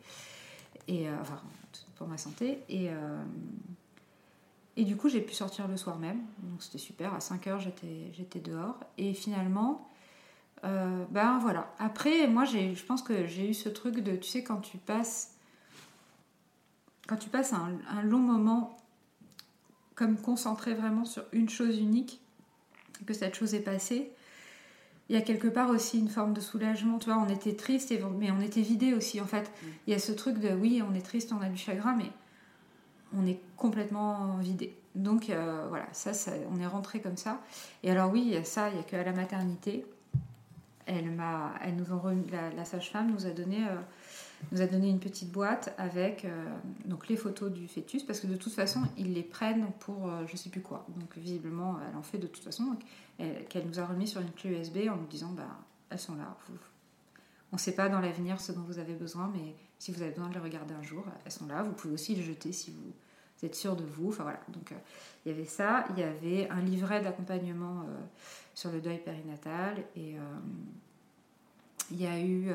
Et, 0.87 1.09
enfin, 1.21 1.41
pour 1.97 2.07
ma 2.07 2.17
santé. 2.17 2.61
Et. 2.69 2.91
Et 4.77 4.85
du 4.85 4.97
coup, 4.97 5.09
j'ai 5.09 5.21
pu 5.21 5.35
sortir 5.35 5.69
le 5.69 5.77
soir 5.77 5.99
même. 5.99 6.21
Donc 6.43 6.63
c'était 6.63 6.79
super. 6.79 7.15
À 7.15 7.21
5 7.21 7.47
heures, 7.49 7.61
j'étais 7.61 8.41
dehors. 8.41 8.79
Et 8.99 9.15
finalement, 9.15 9.91
euh, 10.65 11.05
ben 11.11 11.39
voilà. 11.39 11.73
Après, 11.79 12.27
moi, 12.29 12.45
je 12.45 12.85
pense 12.85 13.03
que 13.03 13.27
j'ai 13.27 13.51
eu 13.51 13.55
ce 13.55 13.69
truc 13.69 14.01
de, 14.01 14.17
tu 14.17 14.29
sais, 14.29 14.43
quand 14.43 14.61
tu 14.61 14.79
passes, 14.79 15.35
quand 17.09 17.17
tu 17.17 17.29
passes 17.29 17.53
un, 17.53 18.03
long 18.03 18.19
moment 18.19 18.77
comme 19.95 20.17
concentré 20.17 20.75
vraiment 20.75 21.05
sur 21.05 21.25
une 21.33 21.49
chose 21.49 21.79
unique, 21.79 22.21
que 23.07 23.15
cette 23.15 23.35
chose 23.35 23.55
est 23.55 23.61
passée, 23.61 24.13
il 25.09 25.15
y 25.15 25.19
a 25.19 25.23
quelque 25.23 25.49
part 25.49 25.71
aussi 25.71 25.99
une 25.99 26.09
forme 26.09 26.33
de 26.33 26.41
soulagement. 26.41 26.99
Tu 26.99 27.11
vois, 27.11 27.19
on 27.19 27.29
était 27.29 27.57
triste, 27.57 27.93
mais 28.19 28.31
on 28.31 28.41
était 28.41 28.63
vidé 28.63 28.95
aussi. 28.95 29.21
En 29.21 29.27
fait, 29.27 29.51
mm. 29.51 29.67
il 29.87 29.93
y 29.93 29.97
a 29.97 29.99
ce 29.99 30.13
truc 30.13 30.39
de, 30.39 30.51
oui, 30.51 30.83
on 30.89 30.95
est 30.95 31.03
triste, 31.03 31.33
on 31.33 31.41
a 31.41 31.49
du 31.49 31.57
chagrin, 31.57 31.97
mais 31.97 32.11
on 33.17 33.27
est 33.27 33.41
complètement 33.57 34.37
vidé. 34.39 34.77
Donc 34.95 35.31
euh, 35.31 35.67
voilà, 35.69 35.87
ça, 35.93 36.13
on 36.51 36.61
est 36.61 36.67
rentré 36.67 37.01
comme 37.01 37.17
ça. 37.17 37.41
Et 37.83 37.91
alors 37.91 38.11
oui, 38.11 38.23
il 38.27 38.33
y 38.33 38.37
a 38.37 38.45
ça, 38.45 38.69
il 38.71 38.75
n'y 38.75 38.81
a 38.81 38.83
qu'à 38.83 39.03
la 39.03 39.13
maternité. 39.13 39.87
Elle 40.87 41.11
m'a, 41.11 41.55
elle 41.63 41.77
nous 41.77 41.87
la, 42.57 42.65
sage-femme 42.65 43.13
nous 43.13 43.25
a 43.25 43.31
donné, 43.31 43.59
euh, 43.59 43.77
nous 44.51 44.61
a 44.61 44.67
donné 44.67 44.89
une 44.89 44.99
petite 44.99 45.31
boîte 45.31 45.73
avec 45.79 46.25
euh, 46.25 46.47
donc 46.85 47.07
les 47.07 47.17
photos 47.17 47.53
du 47.53 47.69
fœtus 47.69 48.03
parce 48.03 48.19
que 48.19 48.27
de 48.27 48.35
toute 48.35 48.53
façon 48.53 48.83
ils 48.99 49.13
les 49.13 49.23
prennent 49.23 49.71
pour 49.79 50.11
je 50.27 50.37
sais 50.37 50.51
plus 50.51 50.63
quoi. 50.63 50.85
Donc 50.97 51.17
visiblement 51.17 51.77
elle 51.89 51.97
en 51.97 52.03
fait 52.03 52.19
de 52.19 52.27
toute 52.27 52.43
façon 52.43 52.77
qu'elle 53.19 53.67
nous 53.67 53.79
a 53.79 53.87
remis 53.87 54.09
sur 54.09 54.21
une 54.21 54.33
clé 54.33 54.51
USB 54.51 54.89
en 54.91 54.97
nous 54.97 55.07
disant 55.07 55.31
bah 55.31 55.47
elles 55.91 55.99
sont 56.01 56.17
là. 56.17 56.37
on 57.53 57.57
ne 57.57 57.61
sait 57.61 57.75
pas 57.75 57.89
dans 57.89 58.01
l'avenir 58.01 58.41
ce 58.41 58.51
dont 58.51 58.63
vous 58.63 58.81
avez 58.81 58.95
besoin, 58.95 59.31
mais 59.33 59.55
si 59.81 59.93
vous 59.93 60.03
avez 60.03 60.11
besoin 60.11 60.29
de 60.29 60.35
les 60.35 60.41
regarder 60.41 60.75
un 60.75 60.83
jour, 60.83 61.03
elles 61.25 61.33
sont 61.33 61.47
là. 61.47 61.63
Vous 61.63 61.73
pouvez 61.73 61.95
aussi 61.95 62.15
les 62.15 62.23
jeter 62.23 62.53
si 62.53 62.71
vous, 62.71 62.93
êtes 63.47 63.55
sûr 63.55 63.75
de 63.75 63.83
vous. 63.83 64.11
Enfin 64.11 64.25
voilà. 64.25 64.41
Donc 64.49 64.73
euh, 64.73 64.77
il 65.25 65.33
y 65.33 65.35
avait 65.35 65.47
ça. 65.47 65.87
Il 65.91 65.99
y 65.99 66.03
avait 66.03 66.51
un 66.51 66.61
livret 66.61 67.01
d'accompagnement 67.01 67.81
euh, 67.81 67.99
sur 68.55 68.71
le 68.71 68.83
deuil 68.83 68.99
périnatal 68.99 69.79
et 69.97 70.19
euh, 70.19 70.21
il 71.91 72.03
y 72.03 72.07
a 72.07 72.21
eu. 72.21 72.53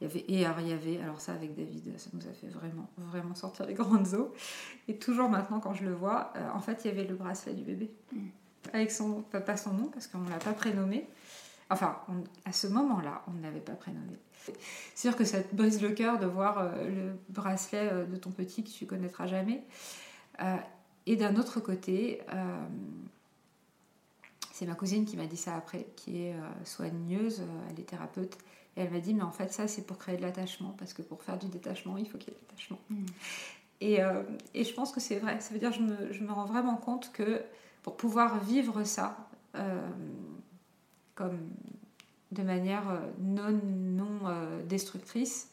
il 0.00 0.04
y 0.08 0.10
avait, 0.10 0.24
et 0.26 0.44
alors, 0.44 0.60
il 0.60 0.68
y 0.68 0.72
avait, 0.72 1.00
alors 1.00 1.20
ça 1.20 1.32
avec 1.32 1.54
David, 1.54 1.96
ça 1.96 2.10
nous 2.12 2.26
a 2.26 2.32
fait 2.32 2.48
vraiment, 2.48 2.90
vraiment 2.96 3.36
sortir 3.36 3.64
les 3.64 3.74
grandes 3.74 4.12
eaux. 4.14 4.34
Et 4.88 4.96
toujours 4.96 5.28
maintenant, 5.28 5.60
quand 5.60 5.74
je 5.74 5.84
le 5.84 5.94
vois, 5.94 6.32
en 6.52 6.60
fait, 6.60 6.84
il 6.84 6.88
y 6.88 6.90
avait 6.90 7.06
le 7.06 7.14
bracelet 7.14 7.54
du 7.54 7.62
bébé. 7.62 7.88
Mm. 8.12 8.18
Avec 8.72 8.90
son, 8.90 9.22
pas 9.22 9.56
son 9.56 9.74
nom, 9.74 9.86
parce 9.86 10.08
qu'on 10.08 10.18
ne 10.18 10.28
l'a 10.28 10.38
pas 10.38 10.52
prénommé. 10.52 11.06
Enfin, 11.70 11.98
à 12.44 12.52
ce 12.52 12.66
moment-là, 12.66 13.22
on 13.28 13.32
ne 13.32 13.42
l'avait 13.42 13.60
pas 13.60 13.74
prénommé. 13.74 14.18
C'est 14.94 15.08
sûr 15.08 15.16
que 15.16 15.24
ça 15.24 15.42
te 15.42 15.54
brise 15.54 15.82
le 15.82 15.90
cœur 15.90 16.18
de 16.18 16.26
voir 16.26 16.58
euh, 16.58 16.88
le 16.88 17.18
bracelet 17.28 17.90
euh, 17.92 18.06
de 18.06 18.16
ton 18.16 18.30
petit 18.30 18.64
que 18.64 18.70
tu 18.70 18.86
connaîtras 18.86 19.26
jamais. 19.26 19.62
Euh, 20.40 20.56
et 21.06 21.16
d'un 21.16 21.36
autre 21.36 21.60
côté, 21.60 22.20
c'est 24.52 24.66
ma 24.66 24.74
cousine 24.74 25.06
qui 25.06 25.16
m'a 25.16 25.24
dit 25.24 25.38
ça 25.38 25.56
après, 25.56 25.86
qui 25.96 26.20
est 26.20 26.36
soigneuse, 26.64 27.40
elle 27.70 27.80
est 27.80 27.84
thérapeute. 27.84 28.36
Et 28.76 28.82
elle 28.82 28.90
m'a 28.90 29.00
dit, 29.00 29.14
mais 29.14 29.22
en 29.22 29.32
fait, 29.32 29.50
ça, 29.50 29.66
c'est 29.68 29.86
pour 29.86 29.96
créer 29.96 30.18
de 30.18 30.22
l'attachement, 30.22 30.74
parce 30.78 30.92
que 30.92 31.00
pour 31.00 31.22
faire 31.22 31.38
du 31.38 31.46
détachement, 31.46 31.96
il 31.96 32.06
faut 32.06 32.18
qu'il 32.18 32.34
y 32.34 32.36
ait 32.36 32.38
de 32.38 32.44
l'attachement. 32.46 32.78
Hmm. 32.90 33.06
Et, 33.80 34.00
et, 34.52 34.64
je 34.64 34.74
pense 34.74 34.92
que 34.92 35.00
c'est 35.00 35.18
vrai. 35.18 35.40
Ça 35.40 35.54
veut 35.54 35.60
dire 35.60 35.70
que 35.70 35.76
je 35.76 35.82
me, 35.82 36.12
je 36.12 36.22
me, 36.22 36.30
rends 36.30 36.44
vraiment 36.44 36.76
compte 36.76 37.10
que 37.14 37.40
pour 37.82 37.96
pouvoir 37.96 38.44
vivre 38.44 38.84
ça, 38.84 39.16
comme 41.18 41.38
de 42.30 42.42
manière 42.42 42.88
euh, 42.88 42.98
non, 43.18 43.50
non 43.50 44.28
euh, 44.28 44.62
destructrice, 44.62 45.48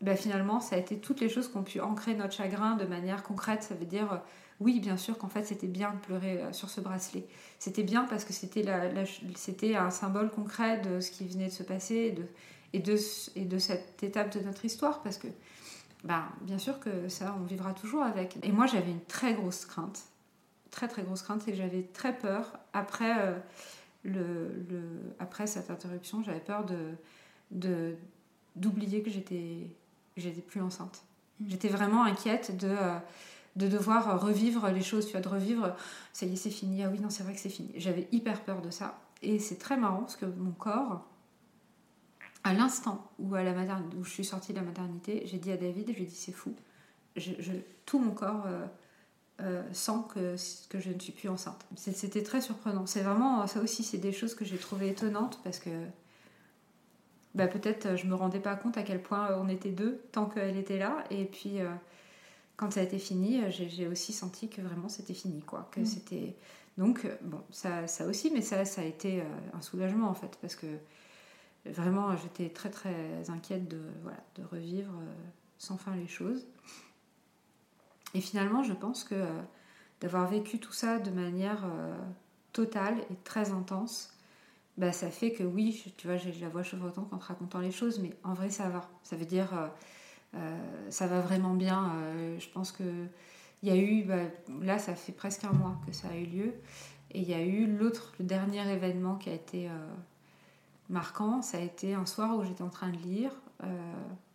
ben 0.00 0.16
finalement, 0.16 0.60
ça 0.60 0.76
a 0.76 0.78
été 0.78 0.98
toutes 0.98 1.20
les 1.20 1.28
choses 1.28 1.48
qui 1.48 1.56
ont 1.56 1.62
pu 1.62 1.80
ancrer 1.80 2.14
notre 2.14 2.34
chagrin 2.34 2.76
de 2.76 2.84
manière 2.84 3.22
concrète. 3.22 3.62
Ça 3.62 3.74
veut 3.74 3.86
dire, 3.86 4.12
euh, 4.12 4.16
oui, 4.60 4.80
bien 4.80 4.96
sûr 4.96 5.16
qu'en 5.16 5.28
fait, 5.28 5.44
c'était 5.44 5.68
bien 5.68 5.92
de 5.92 5.98
pleurer 5.98 6.42
sur 6.52 6.68
ce 6.68 6.80
bracelet. 6.80 7.26
C'était 7.58 7.82
bien 7.82 8.04
parce 8.04 8.24
que 8.24 8.32
c'était 8.32 8.64
c'était 9.36 9.76
un 9.76 9.90
symbole 9.90 10.30
concret 10.30 10.80
de 10.80 11.00
ce 11.00 11.10
qui 11.10 11.26
venait 11.26 11.46
de 11.46 11.52
se 11.52 11.62
passer 11.62 12.10
de, 12.10 12.24
et, 12.72 12.80
de, 12.80 12.96
et 13.36 13.44
de 13.44 13.58
cette 13.58 14.02
étape 14.02 14.36
de 14.36 14.40
notre 14.40 14.64
histoire. 14.64 15.02
Parce 15.02 15.18
que, 15.18 15.28
ben, 16.04 16.24
bien 16.42 16.58
sûr 16.58 16.80
que 16.80 17.08
ça, 17.08 17.36
on 17.38 17.44
vivra 17.44 17.74
toujours 17.74 18.02
avec. 18.02 18.38
Et 18.42 18.52
moi, 18.52 18.66
j'avais 18.66 18.90
une 18.90 19.04
très 19.04 19.34
grosse 19.34 19.66
crainte. 19.66 20.04
Très, 20.70 20.88
très 20.88 21.02
grosse 21.02 21.22
crainte, 21.22 21.42
c'est 21.44 21.52
que 21.52 21.58
j'avais 21.58 21.82
très 21.82 22.16
peur 22.16 22.58
après 22.72 23.34
le, 24.06 25.14
après 25.18 25.46
cette 25.46 25.70
interruption, 25.70 26.22
j'avais 26.22 26.40
peur 26.40 26.64
de, 27.50 27.94
d'oublier 28.54 29.02
que 29.02 29.10
j'étais, 29.10 29.70
j'étais 30.16 30.40
plus 30.40 30.60
enceinte. 30.60 31.02
Mm. 31.40 31.44
J'étais 31.48 31.68
vraiment 31.68 32.04
inquiète 32.04 32.56
de, 32.56 32.68
euh, 32.68 32.98
de 33.56 33.68
devoir 33.68 34.20
revivre 34.20 34.68
les 34.68 34.82
choses, 34.82 35.06
tu 35.06 35.12
vois, 35.12 35.20
de 35.20 35.28
revivre, 35.28 35.74
ça 36.12 36.26
y 36.26 36.32
est, 36.32 36.36
c'est 36.36 36.50
fini, 36.50 36.82
ah 36.84 36.88
oui, 36.90 37.00
non, 37.00 37.10
c'est 37.10 37.22
vrai 37.22 37.34
que 37.34 37.40
c'est 37.40 37.48
fini. 37.48 37.72
J'avais 37.76 38.06
hyper 38.12 38.42
peur 38.42 38.62
de 38.62 38.70
ça. 38.70 38.98
Et 39.22 39.38
c'est 39.38 39.56
très 39.56 39.76
marrant 39.76 40.00
parce 40.00 40.16
que 40.16 40.26
mon 40.26 40.52
corps, 40.52 41.06
à 42.44 42.52
l'instant 42.52 43.10
où, 43.18 43.34
à 43.34 43.42
la 43.42 43.52
où 43.98 44.04
je 44.04 44.10
suis 44.10 44.24
sortie 44.24 44.52
de 44.52 44.58
la 44.58 44.64
maternité, 44.64 45.22
j'ai 45.26 45.38
dit 45.38 45.50
à 45.50 45.56
David, 45.56 45.88
je 45.88 45.94
lui 45.94 46.02
ai 46.02 46.06
dit, 46.06 46.14
c'est 46.14 46.32
fou. 46.32 46.54
Je, 47.16 47.32
tout 47.86 47.98
mon 47.98 48.10
corps 48.10 48.44
euh, 48.46 48.66
euh, 49.40 49.62
sent 49.72 50.00
que, 50.14 50.36
que 50.68 50.80
je 50.80 50.90
ne 50.90 50.98
suis 50.98 51.12
plus 51.12 51.28
enceinte. 51.28 51.66
C'était 51.76 52.22
très 52.22 52.40
surprenant. 52.40 52.86
C'est 52.86 53.02
vraiment, 53.02 53.46
ça 53.46 53.60
aussi, 53.60 53.82
c'est 53.84 53.98
des 53.98 54.12
choses 54.12 54.34
que 54.34 54.44
j'ai 54.44 54.58
trouvées 54.58 54.90
étonnantes 54.90 55.40
parce 55.44 55.58
que 55.58 55.70
bah, 57.34 57.46
peut-être 57.46 57.96
je 57.96 58.06
me 58.06 58.14
rendais 58.14 58.40
pas 58.40 58.56
compte 58.56 58.78
à 58.78 58.82
quel 58.82 59.02
point 59.02 59.36
on 59.36 59.48
était 59.48 59.70
deux 59.70 60.00
tant 60.12 60.26
qu'elle 60.26 60.56
était 60.56 60.78
là. 60.78 61.04
Et 61.10 61.24
puis 61.24 61.60
quand 62.56 62.72
ça 62.72 62.80
a 62.80 62.82
été 62.82 62.98
fini, 62.98 63.42
euh, 63.42 63.50
j'ai 63.50 63.86
aussi 63.86 64.12
senti 64.12 64.48
que 64.48 64.60
vraiment 64.62 64.88
c'était 64.88 65.14
fini, 65.14 65.40
quoi. 65.42 65.68
Que 65.70 65.80
mm. 65.80 65.86
c'était 65.86 66.36
donc 66.78 67.04
euh, 67.04 67.14
bon, 67.22 67.40
ça, 67.50 67.86
ça 67.86 68.06
aussi, 68.06 68.30
mais 68.30 68.42
ça, 68.42 68.64
ça 68.64 68.80
a 68.80 68.84
été 68.84 69.20
euh, 69.20 69.24
un 69.54 69.60
soulagement 69.60 70.08
en 70.08 70.14
fait, 70.14 70.38
parce 70.40 70.56
que 70.56 70.66
vraiment 71.64 72.16
j'étais 72.16 72.48
très 72.48 72.70
très 72.70 73.28
inquiète 73.28 73.68
de 73.68 73.80
voilà 74.02 74.18
de 74.36 74.44
revivre 74.44 74.92
sans 75.58 75.76
fin 75.76 75.94
les 75.96 76.08
choses. 76.08 76.46
Et 78.16 78.20
finalement, 78.20 78.62
je 78.62 78.72
pense 78.72 79.04
que 79.04 79.26
d'avoir 80.00 80.26
vécu 80.26 80.58
tout 80.58 80.72
ça 80.72 80.98
de 80.98 81.10
manière 81.10 81.66
totale 82.52 82.98
et 83.10 83.16
très 83.24 83.50
intense, 83.50 84.16
bah, 84.78 84.92
ça 84.92 85.10
fait 85.10 85.32
que 85.32 85.42
oui, 85.42 85.84
tu 85.96 86.06
vois, 86.06 86.16
j'ai 86.16 86.32
la 86.32 86.48
voix 86.48 86.62
chevrotante 86.62 87.12
en 87.12 87.18
te 87.18 87.24
racontant 87.24 87.60
les 87.60 87.70
choses, 87.70 87.98
mais 87.98 88.12
en 88.24 88.34
vrai, 88.34 88.50
ça 88.50 88.68
va. 88.68 88.88
Ça 89.02 89.16
veut 89.16 89.24
dire, 89.26 89.70
euh, 90.34 90.58
ça 90.90 91.06
va 91.06 91.20
vraiment 91.20 91.54
bien. 91.54 91.92
Euh, 91.96 92.38
je 92.38 92.48
pense 92.50 92.72
que 92.72 92.84
il 93.62 93.68
y 93.68 93.72
a 93.72 93.76
eu, 93.76 94.04
bah, 94.04 94.24
là, 94.60 94.78
ça 94.78 94.94
fait 94.94 95.12
presque 95.12 95.44
un 95.44 95.52
mois 95.52 95.76
que 95.86 95.92
ça 95.92 96.08
a 96.08 96.16
eu 96.16 96.26
lieu. 96.26 96.54
Et 97.12 97.20
il 97.20 97.28
y 97.28 97.34
a 97.34 97.40
eu 97.42 97.66
l'autre, 97.66 98.12
le 98.18 98.26
dernier 98.26 98.70
événement 98.70 99.16
qui 99.16 99.30
a 99.30 99.34
été 99.34 99.68
euh, 99.68 99.72
marquant. 100.90 101.40
Ça 101.40 101.58
a 101.58 101.60
été 101.60 101.94
un 101.94 102.04
soir 102.04 102.36
où 102.36 102.44
j'étais 102.44 102.62
en 102.62 102.68
train 102.68 102.90
de 102.90 102.98
lire. 102.98 103.30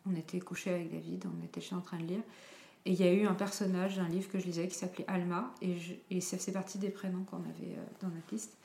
on 0.07 0.15
était 0.15 0.39
couché 0.39 0.73
avec 0.73 0.91
David, 0.91 1.25
on 1.27 1.45
était 1.45 1.61
en 1.73 1.81
train 1.81 1.99
de 1.99 2.05
lire. 2.05 2.23
Et 2.85 2.91
il 2.91 2.99
y 2.99 3.03
a 3.03 3.13
eu 3.13 3.25
un 3.25 3.33
personnage 3.33 3.97
d'un 3.97 4.07
livre 4.07 4.29
que 4.31 4.39
je 4.39 4.45
lisais 4.45 4.67
qui 4.67 4.75
s'appelait 4.75 5.05
Alma. 5.07 5.53
Et, 5.61 5.75
et 6.09 6.21
ça 6.21 6.37
faisait 6.37 6.51
partie 6.51 6.77
des 6.77 6.89
prénoms 6.89 7.23
qu'on 7.23 7.37
avait 7.37 7.75
dans 8.01 8.07
notre 8.07 8.31
liste. 8.31 8.57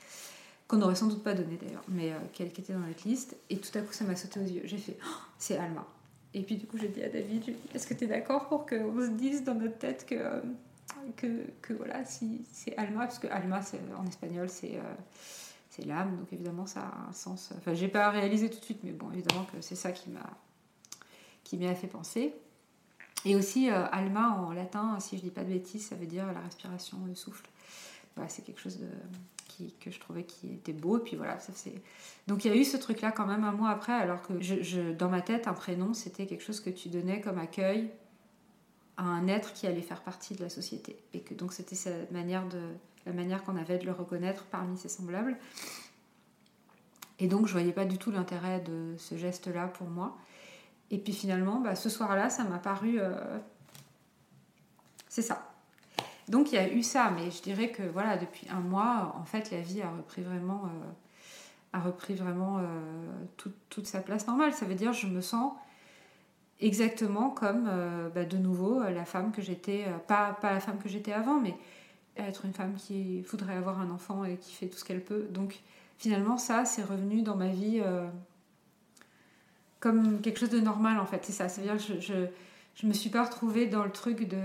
Qu'on 0.67 0.77
n'aurait 0.77 0.95
sans 0.95 1.07
doute 1.07 1.23
pas 1.23 1.33
donné 1.33 1.57
d'ailleurs, 1.61 1.83
mais 1.87 2.13
qui 2.33 2.43
était 2.43 2.73
dans 2.73 2.79
notre 2.79 3.07
liste. 3.07 3.37
Et 3.49 3.57
tout 3.57 3.77
à 3.77 3.81
coup, 3.81 3.93
ça 3.93 4.05
m'a 4.05 4.15
sauté 4.15 4.39
aux 4.39 4.43
yeux. 4.43 4.63
J'ai 4.65 4.77
fait 4.77 4.97
oh, 5.01 5.21
c'est 5.37 5.57
Alma. 5.57 5.85
Et 6.33 6.41
puis 6.41 6.55
du 6.55 6.67
coup, 6.67 6.77
j'ai 6.77 6.89
dit 6.89 7.03
à 7.03 7.09
David, 7.09 7.55
est-ce 7.73 7.87
que 7.87 7.93
tu 7.93 8.03
es 8.03 8.07
d'accord 8.07 8.47
pour 8.47 8.65
qu'on 8.65 9.01
se 9.01 9.11
dise 9.11 9.43
dans 9.43 9.55
notre 9.55 9.77
tête 9.77 10.05
que, 10.05 10.15
euh, 10.15 10.41
que, 11.15 11.27
que 11.61 11.73
voilà, 11.73 12.05
si 12.05 12.45
c'est 12.51 12.77
Alma, 12.77 13.01
parce 13.01 13.19
que 13.19 13.27
Alma, 13.27 13.61
en 13.97 14.05
espagnol, 14.05 14.49
c'est 14.49 14.75
euh, 14.75 15.85
l'âme, 15.85 16.17
donc 16.17 16.31
évidemment, 16.33 16.65
ça 16.65 16.81
a 16.81 17.09
un 17.09 17.13
sens. 17.13 17.51
Enfin, 17.57 17.73
j'ai 17.73 17.87
pas 17.87 18.09
réalisé 18.09 18.49
tout 18.49 18.59
de 18.59 18.65
suite, 18.65 18.79
mais 18.83 18.91
bon, 18.91 19.11
évidemment 19.11 19.45
que 19.45 19.61
c'est 19.61 19.75
ça 19.75 19.91
qui 19.91 20.09
m'a 20.09 20.29
qui 21.43 21.57
m'a 21.57 21.73
fait 21.75 21.87
penser. 21.87 22.33
Et 23.25 23.35
aussi, 23.35 23.69
euh, 23.69 23.85
Alma 23.91 24.29
en 24.29 24.51
latin, 24.51 24.99
si 24.99 25.17
je 25.17 25.21
dis 25.21 25.31
pas 25.31 25.43
de 25.43 25.49
bêtises, 25.49 25.87
ça 25.87 25.95
veut 25.95 26.05
dire 26.05 26.25
la 26.31 26.39
respiration, 26.39 26.97
le 27.07 27.15
souffle. 27.15 27.47
Voilà, 28.15 28.29
c'est 28.29 28.43
quelque 28.43 28.61
chose 28.61 28.79
que 29.79 29.91
je 29.91 29.99
trouvais 29.99 30.23
qui 30.23 30.53
était 30.53 30.73
beau. 30.73 30.99
Puis 30.99 31.15
voilà. 31.15 31.37
Donc 32.27 32.45
il 32.45 32.51
y 32.51 32.53
a 32.53 32.57
eu 32.57 32.63
ce 32.63 32.77
truc-là 32.77 33.11
quand 33.11 33.25
même 33.25 33.43
un 33.43 33.51
mois 33.51 33.69
après, 33.69 33.93
alors 33.93 34.21
que 34.21 34.93
dans 34.93 35.09
ma 35.09 35.21
tête, 35.21 35.47
un 35.47 35.53
prénom, 35.53 35.93
c'était 35.93 36.25
quelque 36.25 36.43
chose 36.43 36.59
que 36.59 36.69
tu 36.69 36.89
donnais 36.89 37.21
comme 37.21 37.37
accueil 37.37 37.89
à 38.97 39.03
un 39.03 39.27
être 39.27 39.53
qui 39.53 39.67
allait 39.67 39.81
faire 39.81 40.01
partie 40.01 40.35
de 40.35 40.43
la 40.43 40.49
société. 40.49 40.97
Et 41.13 41.21
que 41.21 41.33
donc 41.33 41.53
c'était 41.53 41.75
manière 42.11 42.47
de, 42.47 42.61
la 43.05 43.13
manière 43.13 43.43
qu'on 43.43 43.55
avait 43.55 43.77
de 43.77 43.85
le 43.85 43.91
reconnaître 43.91 44.45
parmi 44.45 44.77
ses 44.77 44.89
semblables. 44.89 45.37
Et 47.19 47.27
donc 47.27 47.47
je 47.47 47.51
voyais 47.51 47.71
pas 47.71 47.85
du 47.85 47.97
tout 47.97 48.11
l'intérêt 48.11 48.59
de 48.59 48.95
ce 48.97 49.17
geste-là 49.17 49.67
pour 49.67 49.87
moi. 49.87 50.17
Et 50.89 50.97
puis 50.97 51.13
finalement, 51.13 51.59
bah, 51.59 51.75
ce 51.75 51.89
soir-là, 51.89 52.29
ça 52.29 52.43
m'a 52.43 52.59
paru. 52.59 52.99
Euh, 52.99 53.37
c'est 55.07 55.21
ça. 55.21 55.51
Donc 56.27 56.51
il 56.51 56.55
y 56.55 56.57
a 56.57 56.71
eu 56.71 56.83
ça, 56.83 57.11
mais 57.15 57.31
je 57.31 57.41
dirais 57.41 57.71
que 57.71 57.83
voilà, 57.83 58.17
depuis 58.17 58.47
un 58.49 58.59
mois, 58.59 59.15
en 59.17 59.23
fait, 59.23 59.51
la 59.51 59.61
vie 59.61 59.81
a 59.81 59.89
repris 59.89 60.21
vraiment, 60.21 60.65
euh, 60.65 61.77
a 61.77 61.79
repris 61.79 62.15
vraiment 62.15 62.59
euh, 62.59 62.63
toute 63.69 63.87
sa 63.87 64.01
place 64.01 64.27
normale. 64.27 64.53
Ça 64.53 64.65
veut 64.65 64.75
dire 64.75 64.93
je 64.93 65.07
me 65.07 65.21
sens 65.21 65.53
exactement 66.59 67.29
comme 67.29 67.69
bah, 68.15 68.25
de 68.25 68.37
nouveau 68.37 68.81
la 68.81 69.05
femme 69.05 69.31
que 69.31 69.41
j'étais, 69.41 69.85
pas, 70.07 70.33
pas 70.41 70.53
la 70.53 70.59
femme 70.59 70.79
que 70.79 70.89
j'étais 70.89 71.13
avant, 71.13 71.39
mais 71.39 71.55
être 72.17 72.45
une 72.45 72.53
femme 72.53 72.73
qui 72.75 73.21
voudrait 73.21 73.55
avoir 73.55 73.79
un 73.79 73.91
enfant 73.91 74.25
et 74.25 74.37
qui 74.37 74.53
fait 74.53 74.67
tout 74.67 74.77
ce 74.77 74.83
qu'elle 74.83 75.03
peut. 75.03 75.27
Donc 75.29 75.61
finalement, 75.97 76.37
ça, 76.37 76.65
c'est 76.65 76.83
revenu 76.83 77.21
dans 77.21 77.35
ma 77.35 77.47
vie 77.47 77.81
comme 79.87 80.21
quelque 80.21 80.39
chose 80.39 80.49
de 80.49 80.59
normal 80.59 80.99
en 80.99 81.05
fait. 81.05 81.23
C'est 81.23 81.31
ça. 81.31 81.47
Ça 81.49 81.61
veut 81.61 81.67
dire 81.67 81.77
que 81.77 82.01
je, 82.01 82.27
je, 82.75 82.87
me 82.87 82.93
suis 82.93 83.09
pas 83.09 83.23
retrouvée 83.23 83.67
dans 83.67 83.83
le 83.83 83.91
truc 83.91 84.27
de 84.27 84.37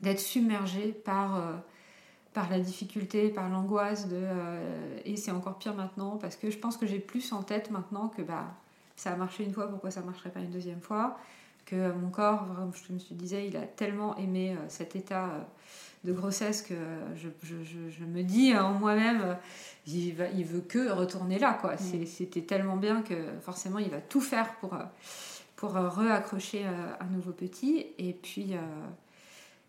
d'être 0.00 0.20
submergée 0.20 0.92
par, 0.92 1.36
euh, 1.36 1.52
par 2.32 2.48
la 2.48 2.58
difficulté, 2.58 3.28
par 3.28 3.50
l'angoisse 3.50 4.08
de 4.08 4.16
euh, 4.16 4.98
et 5.04 5.16
c'est 5.16 5.30
encore 5.30 5.58
pire 5.58 5.74
maintenant 5.74 6.16
parce 6.16 6.36
que 6.36 6.50
je 6.50 6.56
pense 6.56 6.78
que 6.78 6.86
j'ai 6.86 7.00
plus 7.00 7.34
en 7.34 7.42
tête 7.42 7.70
maintenant 7.70 8.08
que 8.08 8.22
bah 8.22 8.46
ça 8.96 9.12
a 9.12 9.16
marché 9.16 9.44
une 9.44 9.52
fois, 9.52 9.68
pourquoi 9.68 9.90
ça 9.90 10.00
marcherait 10.00 10.30
pas 10.30 10.40
une 10.40 10.50
deuxième 10.50 10.80
fois 10.80 11.18
que 11.66 11.92
mon 11.92 12.08
corps, 12.10 12.46
je 12.88 12.92
me 12.92 12.98
suis 12.98 13.14
disais, 13.14 13.46
il 13.46 13.56
a 13.56 13.62
tellement 13.62 14.16
aimé 14.16 14.56
euh, 14.56 14.64
cet 14.68 14.96
état 14.96 15.30
de 16.04 16.12
grossesse 16.12 16.62
que 16.62 16.74
je, 17.16 17.28
je, 17.42 17.54
je, 17.90 18.04
me 18.04 18.22
dis 18.22 18.56
en 18.56 18.72
moi-même, 18.72 19.36
il, 19.86 20.14
il 20.34 20.44
veut 20.44 20.62
que 20.62 20.90
retourner 20.90 21.38
là. 21.38 21.58
quoi. 21.60 21.74
Mm. 21.74 22.06
C'était 22.06 22.42
tellement 22.42 22.76
bien 22.76 23.02
que 23.02 23.14
forcément, 23.42 23.78
il 23.78 23.90
va 23.90 24.00
tout 24.00 24.20
faire 24.20 24.54
pour, 24.56 24.76
pour 25.56 25.72
reaccrocher 25.72 26.64
un 26.64 27.06
nouveau 27.06 27.32
petit. 27.32 27.86
Et 27.98 28.14
puis, 28.14 28.54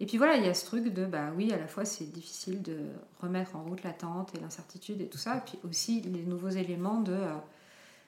et 0.01 0.07
puis 0.07 0.17
voilà, 0.17 0.36
il 0.36 0.43
y 0.43 0.47
a 0.47 0.55
ce 0.55 0.65
truc 0.65 0.91
de, 0.91 1.05
bah 1.05 1.32
oui, 1.38 1.53
à 1.53 1.59
la 1.59 1.67
fois 1.67 1.86
c'est 1.86 2.11
difficile 2.11 2.63
de 2.63 2.75
remettre 3.21 3.55
en 3.55 3.61
route 3.61 3.84
l'attente 3.84 4.34
et 4.34 4.39
l'incertitude 4.39 4.99
et 4.99 5.05
tout 5.05 5.19
ça, 5.19 5.38
et 5.38 5.41
puis 5.41 5.59
aussi 5.63 6.01
les 6.01 6.23
nouveaux 6.23 6.49
éléments 6.49 7.01
de, 7.01 7.13
euh, 7.13 7.36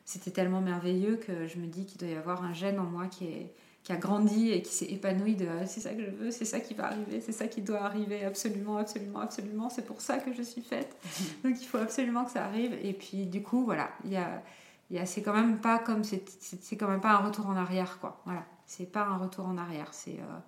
c'était 0.04 0.32
tellement 0.32 0.60
merveilleux 0.60 1.18
que 1.18 1.48
je 1.48 1.60
me 1.60 1.68
dis 1.68 1.86
qu'il 1.86 2.00
doit 2.00 2.10
y 2.10 2.16
avoir 2.16 2.44
un 2.44 2.52
gène 2.52 2.80
en 2.80 2.86
moi 2.86 3.06
qui, 3.06 3.26
est, 3.26 3.54
qui 3.84 3.92
a 3.92 3.98
grandi 3.98 4.52
et 4.52 4.62
qui 4.62 4.72
s'est 4.72 4.86
épanoui 4.86 5.36
de, 5.36 5.48
ah, 5.48 5.66
c'est 5.66 5.82
ça 5.82 5.94
que 5.94 6.06
je 6.06 6.10
veux, 6.10 6.32
c'est 6.32 6.46
ça 6.46 6.60
qui 6.60 6.74
va 6.74 6.86
arriver, 6.86 7.20
c'est 7.20 7.34
ça 7.34 7.48
qui 7.48 7.62
doit 7.62 7.82
arriver, 7.82 8.24
absolument, 8.24 8.78
absolument, 8.78 9.20
absolument, 9.20 9.70
c'est 9.70 9.86
pour 9.86 10.00
ça 10.00 10.20
que 10.20 10.34
je 10.34 10.42
suis 10.42 10.62
faite, 10.62 10.96
donc 11.44 11.62
il 11.62 11.66
faut 11.66 11.80
absolument 11.80 12.24
que 12.24 12.32
ça 12.32 12.46
arrive, 12.46 12.74
et 12.82 12.94
puis 12.94 13.26
du 13.26 13.44
coup, 13.44 13.66
voilà, 13.66 13.92
il 14.06 14.12
y 14.12 14.18
a, 14.18 14.42
y 14.90 14.98
a 14.98 15.06
c'est 15.06 15.22
quand 15.22 15.34
même 15.34 15.60
pas 15.60 15.80
comme, 15.80 16.04
c'est, 16.04 16.24
c'est 16.40 16.78
quand 16.78 16.88
même 16.88 17.02
pas 17.02 17.12
un 17.12 17.26
retour 17.26 17.48
en 17.48 17.58
arrière, 17.58 18.00
quoi, 18.00 18.22
voilà, 18.26 18.46
c'est 18.66 18.90
pas 18.90 19.06
un 19.06 19.18
retour 19.18 19.46
en 19.46 19.58
arrière, 19.58 19.94
c'est... 19.94 20.20
Euh, 20.20 20.40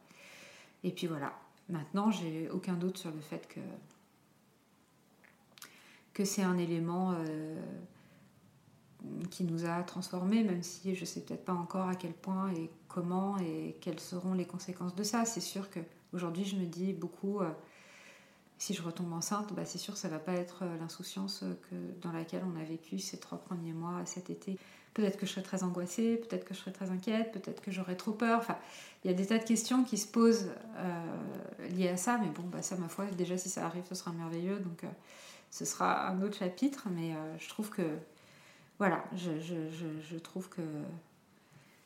et 0.85 0.91
puis 0.91 1.07
voilà. 1.07 1.33
Maintenant, 1.67 2.11
j'ai 2.11 2.47
aucun 2.51 2.73
doute 2.73 2.99
sur 2.99 3.09
le 3.09 3.19
fait 3.19 3.47
que, 3.47 3.59
que 6.13 6.23
c'est 6.23 6.43
un 6.43 6.59
élément 6.59 7.13
euh, 7.13 7.59
qui 9.31 9.45
nous 9.45 9.65
a 9.65 9.81
transformés, 9.81 10.43
même 10.43 10.61
si 10.61 10.93
je 10.93 11.01
ne 11.01 11.05
sais 11.05 11.21
peut-être 11.21 11.43
pas 11.43 11.53
encore 11.53 11.89
à 11.89 11.95
quel 11.95 12.13
point 12.13 12.51
et 12.53 12.69
comment 12.95 13.37
et 13.39 13.75
quelles 13.81 13.99
seront 13.99 14.33
les 14.33 14.45
conséquences 14.45 14.95
de 14.95 15.03
ça. 15.03 15.25
C'est 15.25 15.41
sûr 15.41 15.69
qu'aujourd'hui, 15.69 16.45
je 16.45 16.55
me 16.55 16.65
dis 16.65 16.93
beaucoup, 16.93 17.41
euh, 17.41 17.49
si 18.57 18.73
je 18.73 18.81
retombe 18.81 19.11
enceinte, 19.11 19.53
bah, 19.53 19.65
c'est 19.65 19.77
sûr 19.77 19.93
que 19.93 19.99
ça 19.99 20.07
ne 20.07 20.13
va 20.13 20.19
pas 20.19 20.33
être 20.33 20.63
euh, 20.63 20.77
l'insouciance 20.79 21.43
que, 21.69 21.75
dans 22.01 22.13
laquelle 22.13 22.43
on 22.45 22.59
a 22.59 22.63
vécu 22.63 22.97
ces 22.99 23.17
trois 23.17 23.37
premiers 23.37 23.73
mois 23.73 24.05
cet 24.05 24.29
été. 24.29 24.57
Peut-être 24.95 25.17
que 25.17 25.25
je 25.25 25.31
serai 25.31 25.43
très 25.43 25.63
angoissée, 25.63 26.15
peut-être 26.15 26.45
que 26.45 26.53
je 26.53 26.59
serai 26.59 26.71
très 26.71 26.89
inquiète, 26.89 27.33
peut-être 27.33 27.61
que 27.61 27.69
j'aurai 27.69 27.97
trop 27.97 28.13
peur. 28.13 28.39
Enfin, 28.39 28.57
il 29.03 29.11
y 29.11 29.13
a 29.13 29.13
des 29.13 29.25
tas 29.25 29.37
de 29.37 29.43
questions 29.43 29.83
qui 29.83 29.97
se 29.97 30.07
posent 30.07 30.51
euh, 30.77 31.67
liées 31.67 31.89
à 31.89 31.97
ça, 31.97 32.17
mais 32.17 32.29
bon, 32.29 32.43
bah, 32.43 32.61
ça, 32.61 32.77
ma 32.77 32.87
foi, 32.87 33.05
déjà, 33.07 33.37
si 33.37 33.49
ça 33.49 33.65
arrive, 33.65 33.83
ce 33.89 33.93
sera 33.93 34.13
merveilleux. 34.13 34.59
Donc, 34.59 34.85
euh, 34.85 34.89
ce 35.51 35.65
sera 35.65 36.07
un 36.07 36.21
autre 36.21 36.37
chapitre, 36.37 36.87
mais 36.89 37.13
euh, 37.13 37.37
je 37.39 37.49
trouve 37.49 37.69
que, 37.71 37.83
voilà, 38.79 39.03
je 39.13 40.17
trouve 40.19 40.47
que 40.47 40.61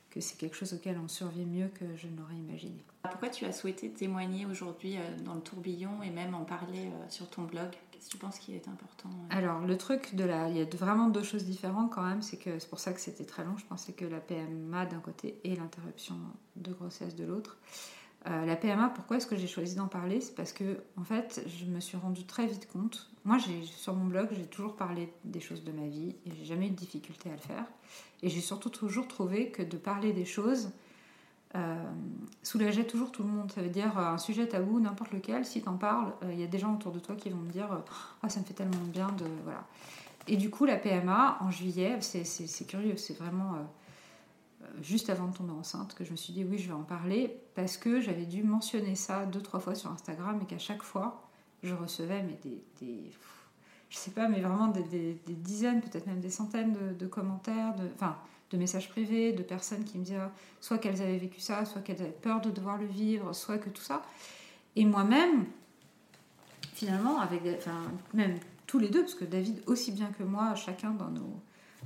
que 0.09 0.19
c'est 0.21 0.37
quelque 0.37 0.55
chose 0.55 0.73
auquel 0.73 0.97
on 1.03 1.07
survit 1.07 1.45
mieux 1.45 1.67
que 1.67 1.85
je 1.95 2.07
n'aurais 2.07 2.35
imaginé. 2.35 2.83
Pourquoi 3.03 3.29
tu 3.29 3.45
as 3.45 3.51
souhaité 3.51 3.89
témoigner 3.89 4.45
aujourd'hui 4.45 4.97
euh, 4.97 5.01
dans 5.23 5.35
le 5.35 5.41
tourbillon 5.41 6.03
et 6.03 6.09
même 6.09 6.35
en 6.35 6.43
parler 6.43 6.85
euh, 6.87 7.09
sur 7.09 7.29
ton 7.29 7.43
blog? 7.43 7.69
Qu'est-ce 7.91 8.07
que 8.07 8.11
tu 8.11 8.17
penses 8.17 8.39
qui 8.39 8.55
est 8.55 8.67
important 8.67 9.09
euh? 9.09 9.37
Alors, 9.37 9.61
le 9.61 9.77
truc 9.77 10.15
de 10.15 10.23
la. 10.23 10.49
Il 10.49 10.57
y 10.57 10.61
a 10.61 10.65
vraiment 10.65 11.09
deux 11.09 11.23
choses 11.23 11.45
différentes 11.45 11.91
quand 11.91 12.03
même. 12.03 12.21
C'est 12.21 12.37
que 12.37 12.59
c'est 12.59 12.69
pour 12.69 12.79
ça 12.79 12.93
que 12.93 12.99
c'était 12.99 13.25
très 13.25 13.43
long. 13.43 13.57
Je 13.57 13.65
pensais 13.65 13.93
que 13.93 14.05
la 14.05 14.19
PMA 14.19 14.85
d'un 14.85 14.99
côté 14.99 15.39
et 15.43 15.55
l'interruption 15.55 16.15
de 16.55 16.73
grossesse 16.73 17.15
de 17.15 17.25
l'autre. 17.25 17.57
Euh, 18.27 18.45
la 18.45 18.55
PMA, 18.55 18.89
pourquoi 18.89 19.17
est-ce 19.17 19.27
que 19.27 19.37
j'ai 19.37 19.47
choisi 19.47 19.75
d'en 19.75 19.87
parler? 19.87 20.19
C'est 20.19 20.35
parce 20.35 20.51
que, 20.51 20.81
en 20.97 21.03
fait, 21.03 21.41
je 21.47 21.65
me 21.65 21.79
suis 21.79 21.97
rendu 21.97 22.25
très 22.25 22.47
vite 22.47 22.67
compte. 22.67 23.09
Moi, 23.23 23.37
sur 23.63 23.95
mon 23.95 24.05
blog, 24.05 24.27
j'ai 24.31 24.45
toujours 24.45 24.75
parlé 24.75 25.11
des 25.23 25.39
choses 25.39 25.63
de 25.63 25.71
ma 25.71 25.87
vie 25.87 26.15
et 26.25 26.31
j'ai 26.37 26.45
jamais 26.45 26.67
eu 26.67 26.71
de 26.71 26.75
difficulté 26.75 27.29
à 27.29 27.33
le 27.33 27.39
faire. 27.39 27.63
Et 28.21 28.29
j'ai 28.29 28.41
surtout 28.41 28.69
toujours 28.69 29.07
trouvé 29.07 29.51
que 29.51 29.63
de 29.63 29.77
parler 29.77 30.13
des 30.13 30.25
choses 30.25 30.69
soulageait 32.43 32.85
toujours 32.85 33.11
tout 33.11 33.23
le 33.23 33.29
monde. 33.29 33.51
Ça 33.51 33.61
veut 33.61 33.69
dire 33.69 33.97
un 33.97 34.19
sujet 34.19 34.47
tabou, 34.47 34.79
n'importe 34.79 35.11
lequel, 35.11 35.45
si 35.45 35.63
t'en 35.63 35.77
parles, 35.77 36.13
il 36.29 36.39
y 36.39 36.43
a 36.43 36.47
des 36.47 36.59
gens 36.59 36.75
autour 36.75 36.91
de 36.91 36.99
toi 36.99 37.15
qui 37.15 37.29
vont 37.31 37.39
me 37.39 37.51
dire 37.51 37.67
oh, 38.23 38.29
ça 38.29 38.39
me 38.39 38.45
fait 38.45 38.53
tellement 38.53 38.77
bien 38.85 39.07
de. 39.07 39.25
Voilà. 39.45 39.65
Et 40.27 40.37
du 40.37 40.51
coup, 40.51 40.65
la 40.65 40.75
PMA, 40.75 41.39
en 41.41 41.49
juillet, 41.49 41.97
c'est 42.01 42.67
curieux, 42.67 42.97
c'est 42.97 43.17
vraiment 43.17 43.55
juste 44.81 45.09
avant 45.09 45.27
de 45.27 45.35
tomber 45.35 45.53
enceinte 45.53 45.95
que 45.95 46.03
je 46.03 46.11
me 46.11 46.15
suis 46.15 46.33
dit 46.33 46.43
oui, 46.43 46.57
je 46.57 46.67
vais 46.67 46.73
en 46.73 46.83
parler 46.83 47.39
parce 47.55 47.77
que 47.77 48.01
j'avais 48.01 48.25
dû 48.25 48.43
mentionner 48.43 48.95
ça 48.95 49.25
deux, 49.25 49.41
trois 49.41 49.59
fois 49.59 49.75
sur 49.75 49.91
Instagram 49.91 50.39
et 50.41 50.45
qu'à 50.45 50.57
chaque 50.57 50.83
fois, 50.83 51.29
je 51.63 51.73
recevais 51.73 52.23
mais 52.23 52.39
des, 52.43 52.63
des 52.79 53.11
je 53.89 53.97
sais 53.97 54.11
pas, 54.11 54.27
mais 54.27 54.39
vraiment 54.39 54.67
des, 54.67 55.19
dizaines, 55.27 55.81
peut-être 55.81 56.05
même 56.05 56.19
des 56.19 56.29
centaines 56.29 56.95
de, 56.97 57.07
commentaires, 57.07 57.75
de, 57.75 57.89
enfin, 57.95 58.17
de 58.51 58.57
messages 58.57 58.89
privés, 58.89 59.33
de 59.33 59.41
personnes 59.41 59.83
qui 59.83 59.97
me 59.97 60.03
disaient 60.03 60.19
soit 60.61 60.77
qu'elles 60.77 61.01
avaient 61.01 61.17
vécu 61.17 61.39
ça, 61.39 61.65
soit 61.65 61.81
qu'elles 61.81 62.01
avaient 62.01 62.11
peur 62.11 62.39
de 62.41 62.51
devoir 62.51 62.77
le 62.77 62.85
vivre, 62.85 63.33
soit 63.33 63.57
que 63.57 63.69
tout 63.69 63.81
ça. 63.81 64.03
Et 64.75 64.85
moi-même, 64.85 65.45
finalement, 66.73 67.19
avec, 67.19 67.41
enfin, 67.57 67.81
même 68.13 68.37
tous 68.67 68.77
les 68.77 68.89
deux, 68.89 69.01
parce 69.01 69.15
que 69.15 69.25
David 69.25 69.63
aussi 69.65 69.91
bien 69.91 70.11
que 70.11 70.23
moi, 70.23 70.53
chacun 70.53 70.91
dans 70.91 71.09
nos 71.09 71.41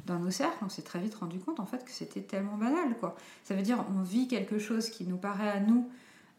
dans 0.06 0.20
nos 0.20 0.32
cercles, 0.32 0.58
on 0.64 0.70
s'est 0.70 0.82
très 0.82 1.00
vite 1.00 1.16
rendu 1.16 1.39
compte 1.39 1.60
en 1.60 1.66
fait 1.66 1.86
que 1.86 1.91
c'était 1.91 2.22
tellement 2.22 2.58
banal 2.58 2.98
quoi. 3.00 3.16
Ça 3.44 3.56
veut 3.56 3.62
dire 3.62 3.86
on 3.96 4.02
vit 4.02 4.28
quelque 4.28 4.60
chose 4.60 4.89
qui 4.89 5.06
nous 5.06 5.18
paraît 5.18 5.50
à 5.50 5.60
nous 5.60 5.89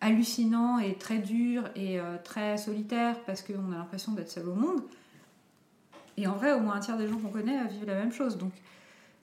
hallucinant 0.00 0.78
et 0.78 0.94
très 0.94 1.18
dur 1.18 1.64
et 1.74 1.98
euh, 1.98 2.16
très 2.22 2.58
solitaire 2.58 3.18
parce 3.24 3.42
qu'on 3.42 3.72
a 3.72 3.76
l'impression 3.76 4.12
d'être 4.12 4.30
seul 4.30 4.48
au 4.48 4.54
monde. 4.54 4.82
Et 6.16 6.26
en 6.26 6.34
vrai, 6.34 6.52
au 6.52 6.60
moins 6.60 6.74
un 6.74 6.80
tiers 6.80 6.96
des 6.96 7.08
gens 7.08 7.16
qu'on 7.16 7.30
connaît 7.30 7.66
vivent 7.66 7.86
la 7.86 7.94
même 7.94 8.12
chose. 8.12 8.36
Donc, 8.36 8.52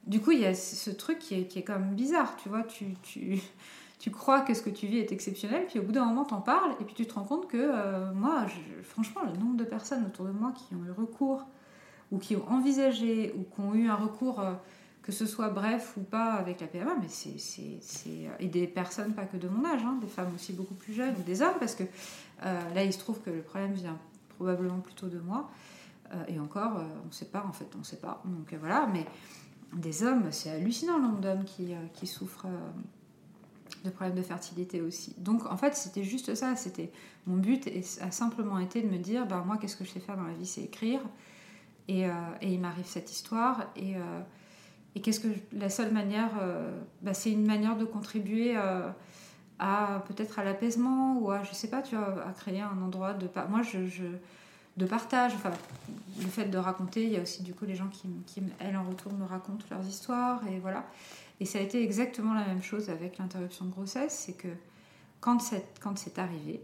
du 0.08 0.20
coup, 0.20 0.32
il 0.32 0.40
y 0.40 0.46
a 0.46 0.56
ce 0.56 0.90
truc 0.90 1.20
qui 1.20 1.36
est, 1.36 1.46
qui 1.46 1.60
est 1.60 1.64
quand 1.64 1.80
même 1.80 1.94
bizarre, 1.94 2.36
tu 2.36 2.50
vois. 2.50 2.64
Tu, 2.64 2.96
tu, 3.04 3.40
tu, 4.00 4.12
crois 4.12 4.42
que 4.42 4.54
ce 4.54 4.62
que 4.62 4.70
tu 4.70 4.88
vis 4.88 4.98
est 4.98 5.12
exceptionnel, 5.12 5.66
puis 5.68 5.80
au 5.80 5.84
bout 5.84 5.92
d'un 5.92 6.06
moment, 6.06 6.26
t'en 6.26 6.42
parles, 6.42 6.76
et 6.82 6.84
puis 6.84 6.96
tu 6.96 7.06
te 7.06 7.14
rends 7.14 7.24
compte 7.24 7.48
que, 7.48 7.58
euh, 7.58 8.12
moi, 8.14 8.46
franchement, 8.84 9.22
le 9.24 9.38
nombre 9.40 9.56
de 9.56 9.64
personnes 9.64 10.06
autour 10.06 10.26
de 10.26 10.32
moi 10.32 10.52
qui 10.52 10.76
ont 10.76 10.84
eu 10.86 10.92
recours 10.92 11.46
ou 12.12 12.18
qui 12.18 12.36
ont 12.36 12.48
envisagé 12.50 13.34
ou 13.38 13.44
qui 13.44 13.62
ont 13.62 13.74
eu 13.74 13.88
un 13.88 13.96
recours, 13.96 14.40
euh, 14.40 14.54
que 15.02 15.12
ce 15.12 15.26
soit 15.26 15.50
bref 15.50 15.94
ou 15.98 16.02
pas 16.02 16.34
avec 16.34 16.62
la 16.62 16.68
PMA, 16.68 16.96
mais 17.02 17.08
c'est, 17.08 18.30
et 18.40 18.48
des 18.48 18.68
personnes 18.68 19.14
pas 19.14 19.26
que 19.26 19.38
de 19.38 19.48
mon 19.48 19.66
âge, 19.66 19.82
hein, 19.84 19.98
des 20.02 20.08
femmes 20.08 20.32
aussi 20.36 20.54
beaucoup 20.54 20.76
plus 20.76 20.94
jeunes 20.94 21.16
ou 21.20 21.24
des 21.24 21.42
hommes, 21.42 21.56
parce 21.60 21.76
que 21.76 21.84
euh, 21.84 22.74
là 22.74 22.84
il 22.84 22.94
se 22.94 23.00
trouve 23.00 23.20
que 23.22 23.30
le 23.30 23.42
problème 23.42 23.74
vient 23.74 23.98
probablement 24.38 24.80
plutôt 24.80 25.08
de 25.08 25.20
moi, 25.20 25.50
euh, 26.14 26.24
et 26.28 26.40
encore 26.40 26.84
on 27.04 27.08
ne 27.08 27.14
sait 27.14 27.26
pas 27.26 27.44
en 27.48 27.54
fait, 27.54 27.68
on 27.76 27.80
ne 27.80 27.84
sait 27.84 27.98
pas, 27.98 28.22
donc 28.26 28.54
voilà, 28.60 28.88
mais 28.94 29.06
des 29.74 30.04
hommes, 30.04 30.32
c'est 30.32 30.52
hallucinant 30.52 30.98
le 30.98 31.04
nombre 31.04 31.22
d'hommes 31.22 31.46
qui, 31.46 31.74
qui 31.94 32.06
souffrent 32.06 32.48
de 33.84 33.90
problèmes 33.90 34.16
de 34.16 34.22
fertilité 34.22 34.82
aussi. 34.82 35.16
Donc 35.18 35.46
en 35.46 35.58
fait, 35.58 35.76
c'était 35.76 36.04
juste 36.04 36.36
ça. 36.36 36.56
C'était 36.56 36.92
mon 37.26 37.38
but 37.38 37.70
a 38.02 38.12
simplement 38.12 38.60
été 38.60 38.82
de 38.82 38.88
me 38.88 38.98
dire, 38.98 39.26
ben 39.26 39.44
moi, 39.46 39.58
qu'est-ce 39.58 39.76
que 39.76 39.86
je 39.86 39.92
sais 39.92 40.00
faire 40.00 40.18
dans 40.18 40.24
la 40.24 40.34
vie, 40.34 40.46
c'est 40.46 40.62
écrire. 40.62 41.02
Euh, 41.92 42.12
et, 42.42 42.54
il 42.54 42.60
m'arrive 42.60 42.86
cette 42.86 43.12
histoire. 43.12 43.68
Et, 43.76 43.96
euh, 43.96 44.22
et 44.96 45.02
qu'est-ce 45.02 45.20
que 45.20 45.30
la 45.54 45.70
seule 45.70 45.92
manière, 45.92 46.32
euh, 46.42 46.80
bah, 47.02 47.14
c'est 47.14 47.32
une 47.32 47.46
manière 47.46 47.78
de 47.78 47.86
contribuer 47.86 48.56
à 49.60 50.04
peut-être 50.08 50.40
à 50.40 50.44
l'apaisement 50.44 51.18
ou 51.20 51.32
à, 51.32 51.44
je 51.44 51.54
sais 51.54 51.70
pas, 51.70 51.82
tu 51.82 51.96
vois, 51.96 52.26
à 52.28 52.32
créer 52.32 52.62
un 52.62 52.82
endroit 52.82 53.14
de. 53.14 53.30
Moi, 53.50 53.62
je, 53.62 54.04
de 54.78 54.86
partage. 54.86 55.34
Enfin, 55.36 55.52
le 56.20 56.28
fait 56.28 56.46
de 56.46 56.58
raconter, 56.58 57.04
il 57.04 57.12
y 57.12 57.18
a 57.18 57.22
aussi 57.22 57.44
du 57.44 57.54
coup 57.54 57.66
les 57.66 57.76
gens 57.76 57.88
qui, 57.88 58.08
qui, 58.26 58.42
elles 58.60 58.76
en 58.76 58.84
retour, 58.84 59.14
me 59.14 59.26
racontent 59.26 59.66
leurs 59.70 59.86
histoires 59.86 60.42
et 60.48 60.60
voilà. 60.60 60.86
Et 61.40 61.46
ça 61.46 61.60
a 61.60 61.62
été 61.62 61.84
exactement 61.84 62.34
la 62.34 62.46
même 62.46 62.62
chose 62.62 62.90
avec 62.90 63.18
l'interruption 63.18 63.66
de 63.66 63.72
grossesse, 63.72 64.14
c'est 64.26 64.34
que 64.34 64.50
quand 65.20 65.40
c'est 65.40 65.66
quand 65.80 65.98
c'est 65.98 66.20
arrivé, 66.20 66.62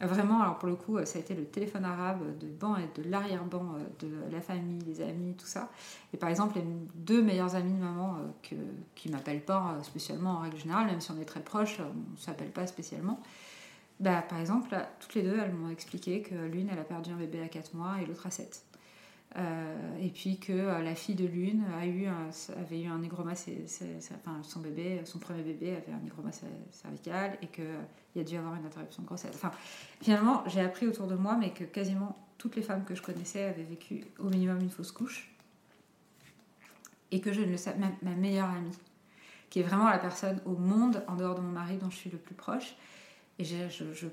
Vraiment, 0.00 0.40
alors 0.40 0.58
pour 0.58 0.68
le 0.68 0.76
coup, 0.76 0.96
ça 1.04 1.18
a 1.18 1.20
été 1.20 1.34
le 1.34 1.44
téléphone 1.44 1.84
arabe 1.84 2.38
de 2.38 2.46
banc 2.46 2.76
et 2.76 2.88
de 2.98 3.06
l'arrière-ban 3.06 3.74
euh, 3.74 4.06
de 4.06 4.32
la 4.32 4.40
famille, 4.40 4.78
des 4.78 5.02
amis, 5.02 5.34
tout 5.34 5.46
ça. 5.46 5.68
Et 6.14 6.16
par 6.16 6.30
exemple, 6.30 6.56
les 6.56 6.64
deux 6.94 7.22
meilleures 7.22 7.54
amies 7.54 7.74
de 7.74 7.82
maman 7.82 8.16
euh, 8.16 8.56
qui 8.94 9.08
ne 9.08 9.12
m'appellent 9.12 9.44
pas 9.44 9.74
euh, 9.76 9.82
spécialement 9.82 10.30
en 10.30 10.38
règle 10.38 10.56
générale, 10.56 10.86
même 10.86 11.02
si 11.02 11.10
on 11.10 11.20
est 11.20 11.26
très 11.26 11.40
proches, 11.40 11.80
on 11.80 12.12
ne 12.12 12.16
s'appelle 12.16 12.50
pas 12.50 12.66
spécialement. 12.66 13.20
Bah, 13.98 14.22
par 14.22 14.40
exemple, 14.40 14.74
toutes 15.00 15.14
les 15.14 15.22
deux, 15.22 15.38
elles 15.38 15.52
m'ont 15.52 15.68
expliqué 15.68 16.22
que 16.22 16.34
l'une, 16.34 16.70
elle 16.72 16.78
a 16.78 16.84
perdu 16.84 17.10
un 17.10 17.16
bébé 17.16 17.42
à 17.42 17.48
4 17.48 17.74
mois 17.74 17.96
et 18.00 18.06
l'autre 18.06 18.26
à 18.26 18.30
7. 18.30 18.62
Euh, 19.36 19.98
et 20.00 20.08
puis 20.08 20.40
que 20.40 20.52
euh, 20.52 20.82
la 20.82 20.96
fille 20.96 21.14
de 21.14 21.24
l'une 21.24 21.62
avait 21.80 22.80
eu 22.80 22.86
un 22.88 22.98
négroma, 22.98 23.32
enfin, 23.32 24.42
son 24.42 24.60
bébé, 24.60 25.00
son 25.04 25.20
premier 25.20 25.42
bébé 25.42 25.76
avait 25.76 25.92
un 25.92 26.00
négroma 26.02 26.30
cervical 26.72 27.38
et 27.40 27.46
qu'il 27.46 27.64
y 28.16 28.20
a 28.20 28.24
dû 28.24 28.36
avoir 28.36 28.56
une 28.56 28.66
interruption 28.66 29.02
de 29.02 29.06
grossesse. 29.06 29.34
Enfin, 29.34 29.52
finalement, 30.00 30.42
j'ai 30.48 30.60
appris 30.60 30.88
autour 30.88 31.06
de 31.06 31.14
moi, 31.14 31.36
mais 31.38 31.50
que 31.50 31.62
quasiment 31.62 32.16
toutes 32.38 32.56
les 32.56 32.62
femmes 32.62 32.84
que 32.84 32.96
je 32.96 33.02
connaissais 33.02 33.44
avaient 33.44 33.62
vécu 33.62 34.04
au 34.18 34.30
minimum 34.30 34.60
une 34.60 34.70
fausse 34.70 34.90
couche. 34.90 35.30
Et 37.12 37.20
que 37.20 37.32
je 37.32 37.40
ne 37.40 37.46
le 37.46 37.56
savais, 37.56 37.78
même 37.78 37.94
ma 38.02 38.14
meilleure 38.14 38.50
amie, 38.50 38.76
qui 39.48 39.60
est 39.60 39.64
vraiment 39.64 39.88
la 39.88 39.98
personne 39.98 40.40
au 40.44 40.56
monde, 40.56 41.04
en 41.06 41.14
dehors 41.14 41.34
de 41.34 41.40
mon 41.40 41.50
mari, 41.50 41.76
dont 41.76 41.90
je 41.90 41.96
suis 41.96 42.10
le 42.10 42.18
plus 42.18 42.34
proche. 42.34 42.74
Et 43.38 43.44
je 43.44 44.06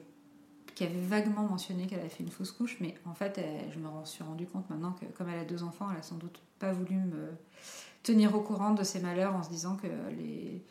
qui 0.78 0.84
avait 0.84 1.02
vaguement 1.02 1.42
mentionné 1.42 1.88
qu'elle 1.88 2.02
avait 2.02 2.08
fait 2.08 2.24
une 2.24 2.30
fausse 2.30 2.52
couche, 2.52 2.78
mais 2.82 2.94
en 3.06 3.16
fait, 3.16 3.42
je 3.74 3.80
me 3.80 3.88
suis 4.06 4.24
rendu 4.24 4.46
compte 4.46 4.70
maintenant 4.70 4.92
que 4.92 5.06
comme 5.06 5.28
elle 5.28 5.40
a 5.40 5.44
deux 5.44 5.64
enfants, 5.64 5.88
elle 5.92 5.98
a 5.98 6.04
sans 6.04 6.18
doute 6.18 6.40
pas 6.60 6.72
voulu 6.72 6.98
me 6.98 7.32
tenir 8.04 8.36
au 8.36 8.42
courant 8.42 8.76
de 8.76 8.84
ses 8.84 9.00
malheurs 9.00 9.36
en 9.36 9.42
se 9.42 9.50
disant 9.50 9.76
que 9.76 9.88
les 10.16 10.64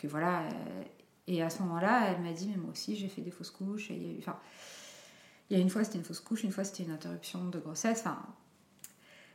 que 0.00 0.08
voilà. 0.08 0.42
Et 1.28 1.44
à 1.44 1.48
ce 1.48 1.62
moment-là, 1.62 2.10
elle 2.10 2.22
m'a 2.22 2.32
dit 2.32 2.48
mais 2.48 2.56
moi 2.56 2.72
aussi 2.72 2.96
j'ai 2.96 3.06
fait 3.06 3.22
des 3.22 3.30
fausses 3.30 3.52
couches. 3.52 3.92
Et 3.92 3.94
il 3.94 4.02
y 4.02 4.06
a 4.06 4.12
eu, 4.14 4.18
enfin, 4.18 4.36
il 5.48 5.56
y 5.56 5.60
a 5.60 5.62
une 5.62 5.70
fois 5.70 5.84
c'était 5.84 5.98
une 5.98 6.04
fausse 6.04 6.18
couche, 6.18 6.42
une 6.42 6.50
fois 6.50 6.64
c'était 6.64 6.82
une 6.82 6.90
interruption 6.90 7.44
de 7.44 7.60
grossesse. 7.60 8.00
Enfin, 8.00 8.18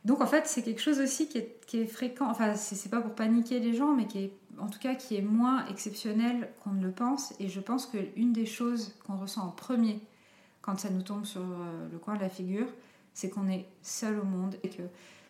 donc 0.03 0.19
en 0.19 0.28
fait, 0.28 0.45
c'est 0.45 0.61
quelque 0.61 0.82
chose 0.82 0.99
aussi 0.99 1.30
qui 1.30 1.38
est, 1.38 1.65
qui 1.67 1.78
est 1.80 1.88
fréquent. 1.88 2.30
Enfin, 2.30 2.53
c'est 2.55 2.89
pas 2.89 2.99
pour 2.99 3.15
paniquer 3.15 3.61
les 3.61 3.73
gens, 3.73 3.95
mais 3.95 4.07
qui 4.07 4.25
est 4.25 4.34
en 4.59 4.67
tout 4.67 4.80
cas 4.80 4.95
qui 4.95 5.15
est 5.15 5.21
moins 5.21 5.65
exceptionnel 5.67 6.49
qu'on 6.61 6.71
ne 6.71 6.84
le 6.84 6.91
pense. 6.91 7.34
Et 7.39 7.47
je 7.47 7.61
pense 7.61 7.86
qu'une 7.86 8.34
des 8.34 8.45
choses 8.45 8.93
qu'on 9.05 9.15
ressent 9.15 9.45
en 9.47 9.51
premier 9.51 10.01
quand 10.68 10.78
ça 10.78 10.89
nous 10.89 11.01
tombe 11.01 11.24
sur 11.24 11.41
euh, 11.41 11.88
le 11.89 11.97
coin 11.97 12.15
de 12.15 12.20
la 12.20 12.28
figure, 12.28 12.68
c'est 13.13 13.30
qu'on 13.30 13.47
est 13.47 13.65
seul 13.82 14.20
au 14.20 14.26
monde 14.26 14.57
et 14.63 14.70
que 14.70 14.84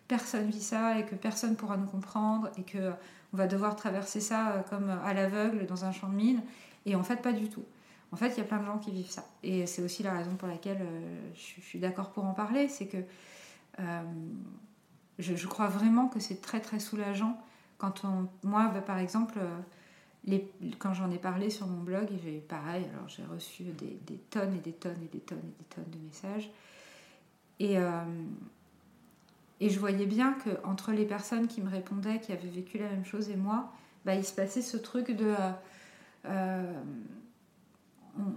personne 0.08 0.50
vit 0.50 0.64
ça 0.64 0.98
et 0.98 1.06
que 1.06 1.14
personne 1.14 1.56
pourra 1.56 1.78
nous 1.78 1.86
comprendre 1.86 2.50
et 2.58 2.64
que 2.64 2.92
on 3.34 3.38
va 3.38 3.46
devoir 3.46 3.76
traverser 3.76 4.20
ça 4.20 4.54
euh, 4.54 4.62
comme 4.64 4.90
à 4.90 5.14
l'aveugle 5.14 5.68
dans 5.68 5.86
un 5.86 5.92
champ 5.92 6.10
de 6.10 6.16
mine. 6.16 6.42
Et 6.88 6.96
en 6.96 7.04
fait, 7.04 7.22
pas 7.22 7.34
du 7.34 7.50
tout. 7.50 7.64
En 8.12 8.16
fait, 8.16 8.30
il 8.30 8.38
y 8.38 8.42
a 8.42 8.46
plein 8.46 8.58
de 8.58 8.66
gens 8.66 8.80
qui 8.80 8.90
vivent 8.90 9.12
ça. 9.12 9.26
Et 9.44 9.68
c'est 9.68 9.84
aussi 9.84 10.02
la 10.02 10.14
raison 10.14 10.36
pour 10.38 10.48
laquelle 10.48 10.82
euh, 10.82 11.20
je, 11.36 11.62
suis 11.62 11.78
d'accord 11.78 12.10
pour 12.10 12.26
en 12.26 12.34
parler. 12.34 12.68
C'est 12.68 12.88
que 12.88 12.98
je, 15.20 15.48
crois 15.48 15.68
vraiment 15.68 16.08
que 16.08 16.20
c'est 16.20 16.42
très 16.42 16.62
très 16.62 16.80
soulageant 16.80 17.40
quand 17.78 18.06
on. 18.06 18.28
Moi, 18.42 18.72
bah, 18.74 18.82
par 18.82 18.98
exemple 18.98 19.38
quand 20.80 20.94
j'en 20.94 21.10
ai 21.12 21.18
parlé 21.18 21.50
sur 21.50 21.68
mon 21.68 21.82
blog, 21.82 22.08
j'ai 22.24 22.40
pareil, 22.40 22.86
alors 22.94 23.08
j'ai 23.08 23.24
reçu 23.24 23.64
des, 23.64 24.18
tonnes 24.30 24.56
et 24.56 24.60
des 24.60 24.74
tonnes 24.74 25.02
et 25.04 25.08
des 25.08 25.20
tonnes 25.20 25.38
et 25.40 25.58
des 25.58 25.66
tonnes 25.70 25.90
de 25.90 26.06
messages. 26.06 26.52
Et, 27.60 27.78
euh, 27.78 28.04
et 29.60 29.70
je 29.70 29.80
voyais 29.80 30.06
bien 30.06 30.34
que 30.34 30.50
entre 30.66 30.92
les 30.92 31.06
personnes 31.06 31.48
qui 31.48 31.62
me 31.62 31.70
répondaient, 31.70 32.20
qui 32.20 32.34
avaient 32.34 32.50
vécu 32.50 32.78
la 32.78 32.90
même 32.90 33.06
chose 33.06 33.30
et 33.30 33.38
moi, 33.38 33.72
bah, 34.06 34.16
il 34.16 34.26
se 34.26 34.34
passait 34.34 34.62
ce 34.62 34.78
truc 34.78 35.12
de... 35.12 35.28
Euh, 35.28 35.52
euh, 36.26 36.74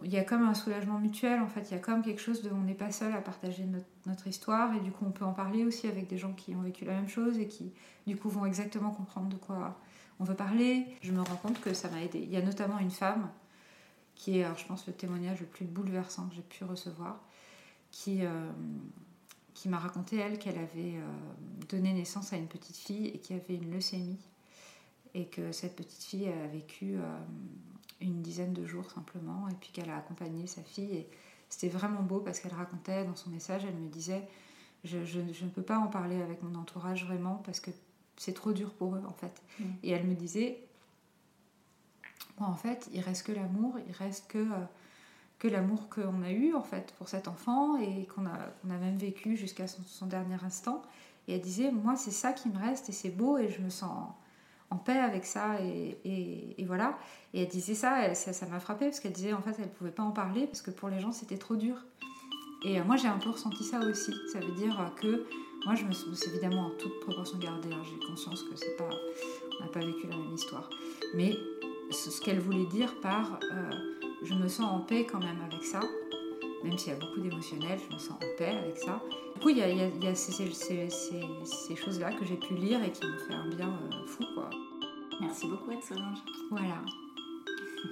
il 0.04 0.12
y 0.12 0.18
a 0.18 0.24
comme 0.24 0.42
un 0.42 0.52
soulagement 0.52 0.98
mutuel, 0.98 1.40
en 1.40 1.48
fait, 1.48 1.70
il 1.70 1.72
y 1.72 1.76
a 1.76 1.80
comme 1.80 2.02
quelque 2.02 2.20
chose 2.20 2.42
de 2.42 2.50
on 2.50 2.60
n'est 2.60 2.74
pas 2.74 2.90
seul 2.90 3.14
à 3.14 3.22
partager 3.22 3.64
notre, 3.64 3.86
notre, 4.04 4.26
histoire 4.26 4.74
et 4.74 4.80
du 4.80 4.90
coup 4.90 5.06
on 5.06 5.10
peut 5.10 5.24
en 5.24 5.32
parler 5.32 5.64
aussi 5.64 5.88
avec 5.88 6.06
des 6.06 6.18
gens 6.18 6.34
qui 6.34 6.54
ont 6.54 6.60
vécu 6.60 6.84
la 6.84 6.92
même 6.92 7.08
chose 7.08 7.38
et 7.38 7.48
qui 7.48 7.72
du 8.06 8.14
coup 8.14 8.28
vont 8.28 8.44
exactement 8.44 8.90
comprendre 8.90 9.30
de 9.30 9.36
quoi 9.36 9.78
on 10.20 10.24
veut 10.24 10.36
parler. 10.36 10.86
Je 11.02 11.10
me 11.10 11.20
rends 11.20 11.36
compte 11.36 11.60
que 11.60 11.74
ça 11.74 11.88
m'a 11.90 12.02
aidé. 12.02 12.20
Il 12.20 12.30
y 12.30 12.36
a 12.36 12.42
notamment 12.42 12.78
une 12.78 12.90
femme 12.90 13.28
qui 14.14 14.38
est, 14.38 14.46
je 14.56 14.66
pense, 14.66 14.86
le 14.86 14.92
témoignage 14.92 15.40
le 15.40 15.46
plus 15.46 15.64
bouleversant 15.64 16.28
que 16.28 16.34
j'ai 16.34 16.42
pu 16.42 16.64
recevoir, 16.64 17.18
qui, 17.90 18.24
euh, 18.24 18.50
m'a 19.66 19.78
raconté, 19.78 20.16
elle, 20.16 20.38
qu'elle 20.38 20.58
avait 20.58 20.96
euh, 20.96 21.12
donné 21.68 21.92
naissance 21.94 22.32
à 22.32 22.36
une 22.36 22.46
petite 22.46 22.76
fille 22.76 23.06
et 23.08 23.18
qui 23.18 23.32
avait 23.32 23.54
une 23.54 23.72
leucémie. 23.72 24.18
Et 25.14 25.26
que 25.26 25.50
cette 25.52 25.74
petite 25.74 26.04
fille 26.04 26.28
a 26.28 26.46
vécu 26.46 26.96
euh, 26.96 27.18
une 28.00 28.22
dizaine 28.22 28.52
de 28.52 28.64
jours 28.64 28.88
simplement, 28.90 29.48
et 29.48 29.54
puis 29.54 29.70
qu'elle 29.72 29.90
a 29.90 29.96
accompagné 29.96 30.46
sa 30.46 30.62
fille. 30.62 30.94
Et 30.94 31.08
c'était 31.48 31.68
vraiment 31.68 32.02
beau 32.02 32.20
parce 32.20 32.40
qu'elle 32.40 32.54
racontait 32.54 33.04
dans 33.04 33.16
son 33.16 33.30
message, 33.30 33.64
elle 33.66 33.74
me 33.74 33.88
disait, 33.88 34.28
je, 34.84 34.98
ne 34.98 35.50
peux 35.50 35.62
pas 35.62 35.78
en 35.78 35.88
parler 35.88 36.20
avec 36.20 36.42
mon 36.42 36.54
entourage 36.58 37.04
vraiment 37.06 37.42
parce 37.44 37.60
que 37.60 37.70
c'est 38.20 38.34
trop 38.34 38.52
dur 38.52 38.70
pour 38.74 38.94
eux 38.96 39.02
en 39.08 39.14
fait. 39.14 39.42
Mm. 39.58 39.64
Et 39.82 39.90
elle 39.92 40.06
me 40.06 40.14
disait, 40.14 40.62
en 42.36 42.54
fait, 42.54 42.88
il 42.92 43.00
reste 43.00 43.26
que 43.26 43.32
l'amour, 43.32 43.78
il 43.88 43.92
reste 43.92 44.28
que, 44.28 44.38
euh, 44.38 44.66
que 45.38 45.48
l'amour 45.48 45.88
qu'on 45.88 46.22
a 46.22 46.30
eu 46.30 46.54
en 46.54 46.62
fait 46.62 46.92
pour 46.98 47.08
cet 47.08 47.28
enfant 47.28 47.78
et 47.78 48.06
qu'on 48.14 48.26
a, 48.26 48.34
a 48.34 48.78
même 48.78 48.98
vécu 48.98 49.36
jusqu'à 49.36 49.66
son, 49.66 50.04
dernier 50.04 50.36
instant. 50.44 50.82
Et 51.28 51.34
elle 51.34 51.40
disait, 51.40 51.70
moi 51.70 51.96
c'est 51.96 52.10
ça 52.10 52.34
qui 52.34 52.50
me 52.50 52.58
reste 52.58 52.90
et 52.90 52.92
c'est 52.92 53.08
beau 53.08 53.38
et 53.38 53.48
je 53.48 53.62
me 53.62 53.70
sens 53.70 54.10
en 54.68 54.76
paix 54.76 54.98
avec 54.98 55.24
ça 55.24 55.58
et, 55.62 56.62
voilà. 56.66 56.98
Et 57.32 57.44
elle 57.44 57.48
disait 57.48 57.74
ça, 57.74 58.14
ça 58.14 58.46
m'a 58.48 58.60
frappé 58.60 58.84
parce 58.84 59.00
qu'elle 59.00 59.12
disait 59.12 59.32
en 59.32 59.40
fait 59.40 59.56
elle 59.58 59.70
pouvait 59.70 59.90
pas 59.90 60.02
en 60.02 60.12
parler 60.12 60.46
parce 60.46 60.60
que 60.60 60.70
pour 60.70 60.90
les 60.90 61.00
gens 61.00 61.12
c'était 61.12 61.38
trop 61.38 61.56
dur. 61.56 61.86
Et 62.66 62.78
euh, 62.78 62.84
moi 62.84 62.96
j'ai 62.96 63.08
un 63.08 63.16
peu 63.16 63.30
ressenti 63.30 63.64
ça 63.64 63.80
aussi. 63.80 64.12
Ça 64.30 64.40
veut 64.40 64.52
dire 64.52 64.92
que 65.00 65.26
moi 65.64 65.74
je 65.74 65.84
me 65.84 65.92
suis 65.92 66.10
évidemment 66.28 66.66
en 66.66 66.70
toute 66.70 67.00
proportion 67.00 67.38
gardée. 67.38 67.72
Hein. 67.72 67.82
j'ai 67.84 68.06
conscience 68.06 68.42
que 68.42 68.56
c'est 68.56 68.76
pas, 68.76 68.88
on 69.58 69.64
n'a 69.64 69.70
pas 69.70 69.80
vécu 69.80 70.06
la 70.08 70.16
même 70.16 70.34
histoire. 70.34 70.68
Mais 71.14 71.36
ce, 71.90 72.20
qu'elle 72.20 72.40
voulait 72.40 72.66
dire 72.66 72.94
par 73.00 73.40
euh, 73.52 73.70
je 74.22 74.34
me 74.34 74.48
sens 74.48 74.70
en 74.72 74.80
paix 74.80 75.04
quand 75.04 75.20
même 75.20 75.40
avec 75.42 75.64
ça 75.64 75.80
même 76.62 76.76
s'il 76.76 76.92
y 76.92 76.96
a 76.96 76.98
beaucoup 76.98 77.20
d'émotionnel, 77.20 77.78
je 77.88 77.94
me 77.94 77.98
sens 77.98 78.12
en 78.12 78.36
paix 78.38 78.56
avec 78.56 78.76
ça. 78.78 79.02
Du 79.34 79.40
coup, 79.40 79.48
il 79.50 79.58
y 79.58 79.62
a, 79.62 80.14
ces, 80.14 81.76
choses-là 81.76 82.12
que 82.12 82.24
j'ai 82.24 82.36
pu 82.36 82.54
lire 82.54 82.82
et 82.82 82.90
qui 82.90 83.06
m'ont 83.06 83.18
fait 83.18 83.34
un 83.34 83.48
bien 83.48 83.68
euh, 83.68 84.06
fou. 84.06 84.24
Quoi. 84.34 84.50
Merci 85.20 85.46
beaucoup, 85.46 85.70
Anne 85.70 85.82
Solange. 85.82 86.18
Voilà. 86.50 86.82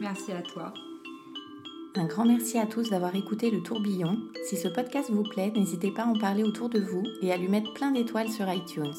Merci 0.00 0.32
à 0.32 0.42
toi. 0.42 0.72
Un 1.98 2.04
grand 2.04 2.24
merci 2.24 2.58
à 2.58 2.66
tous 2.66 2.90
d'avoir 2.90 3.16
écouté 3.16 3.50
le 3.50 3.60
tourbillon. 3.60 4.18
Si 4.48 4.56
ce 4.56 4.68
podcast 4.68 5.10
vous 5.10 5.24
plaît, 5.24 5.52
n'hésitez 5.56 5.90
pas 5.90 6.02
à 6.02 6.06
en 6.06 6.16
parler 6.16 6.44
autour 6.44 6.68
de 6.68 6.78
vous 6.78 7.02
et 7.22 7.32
à 7.32 7.36
lui 7.36 7.48
mettre 7.48 7.72
plein 7.72 7.90
d'étoiles 7.90 8.28
sur 8.28 8.48
iTunes. 8.48 8.94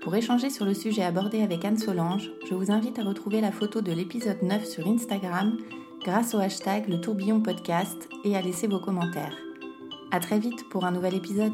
Pour 0.00 0.16
échanger 0.16 0.48
sur 0.48 0.64
le 0.64 0.72
sujet 0.72 1.02
abordé 1.02 1.42
avec 1.42 1.66
Anne 1.66 1.76
Solange, 1.76 2.30
je 2.48 2.54
vous 2.54 2.70
invite 2.70 2.98
à 2.98 3.04
retrouver 3.04 3.42
la 3.42 3.52
photo 3.52 3.82
de 3.82 3.92
l'épisode 3.92 4.42
9 4.42 4.64
sur 4.64 4.88
Instagram 4.88 5.58
grâce 6.02 6.34
au 6.34 6.38
hashtag 6.38 6.88
Le 6.88 6.98
Tourbillon 6.98 7.42
Podcast 7.42 8.08
et 8.24 8.34
à 8.34 8.40
laisser 8.40 8.68
vos 8.68 8.80
commentaires. 8.80 9.36
À 10.10 10.18
très 10.18 10.38
vite 10.38 10.66
pour 10.70 10.86
un 10.86 10.92
nouvel 10.92 11.12
épisode. 11.12 11.52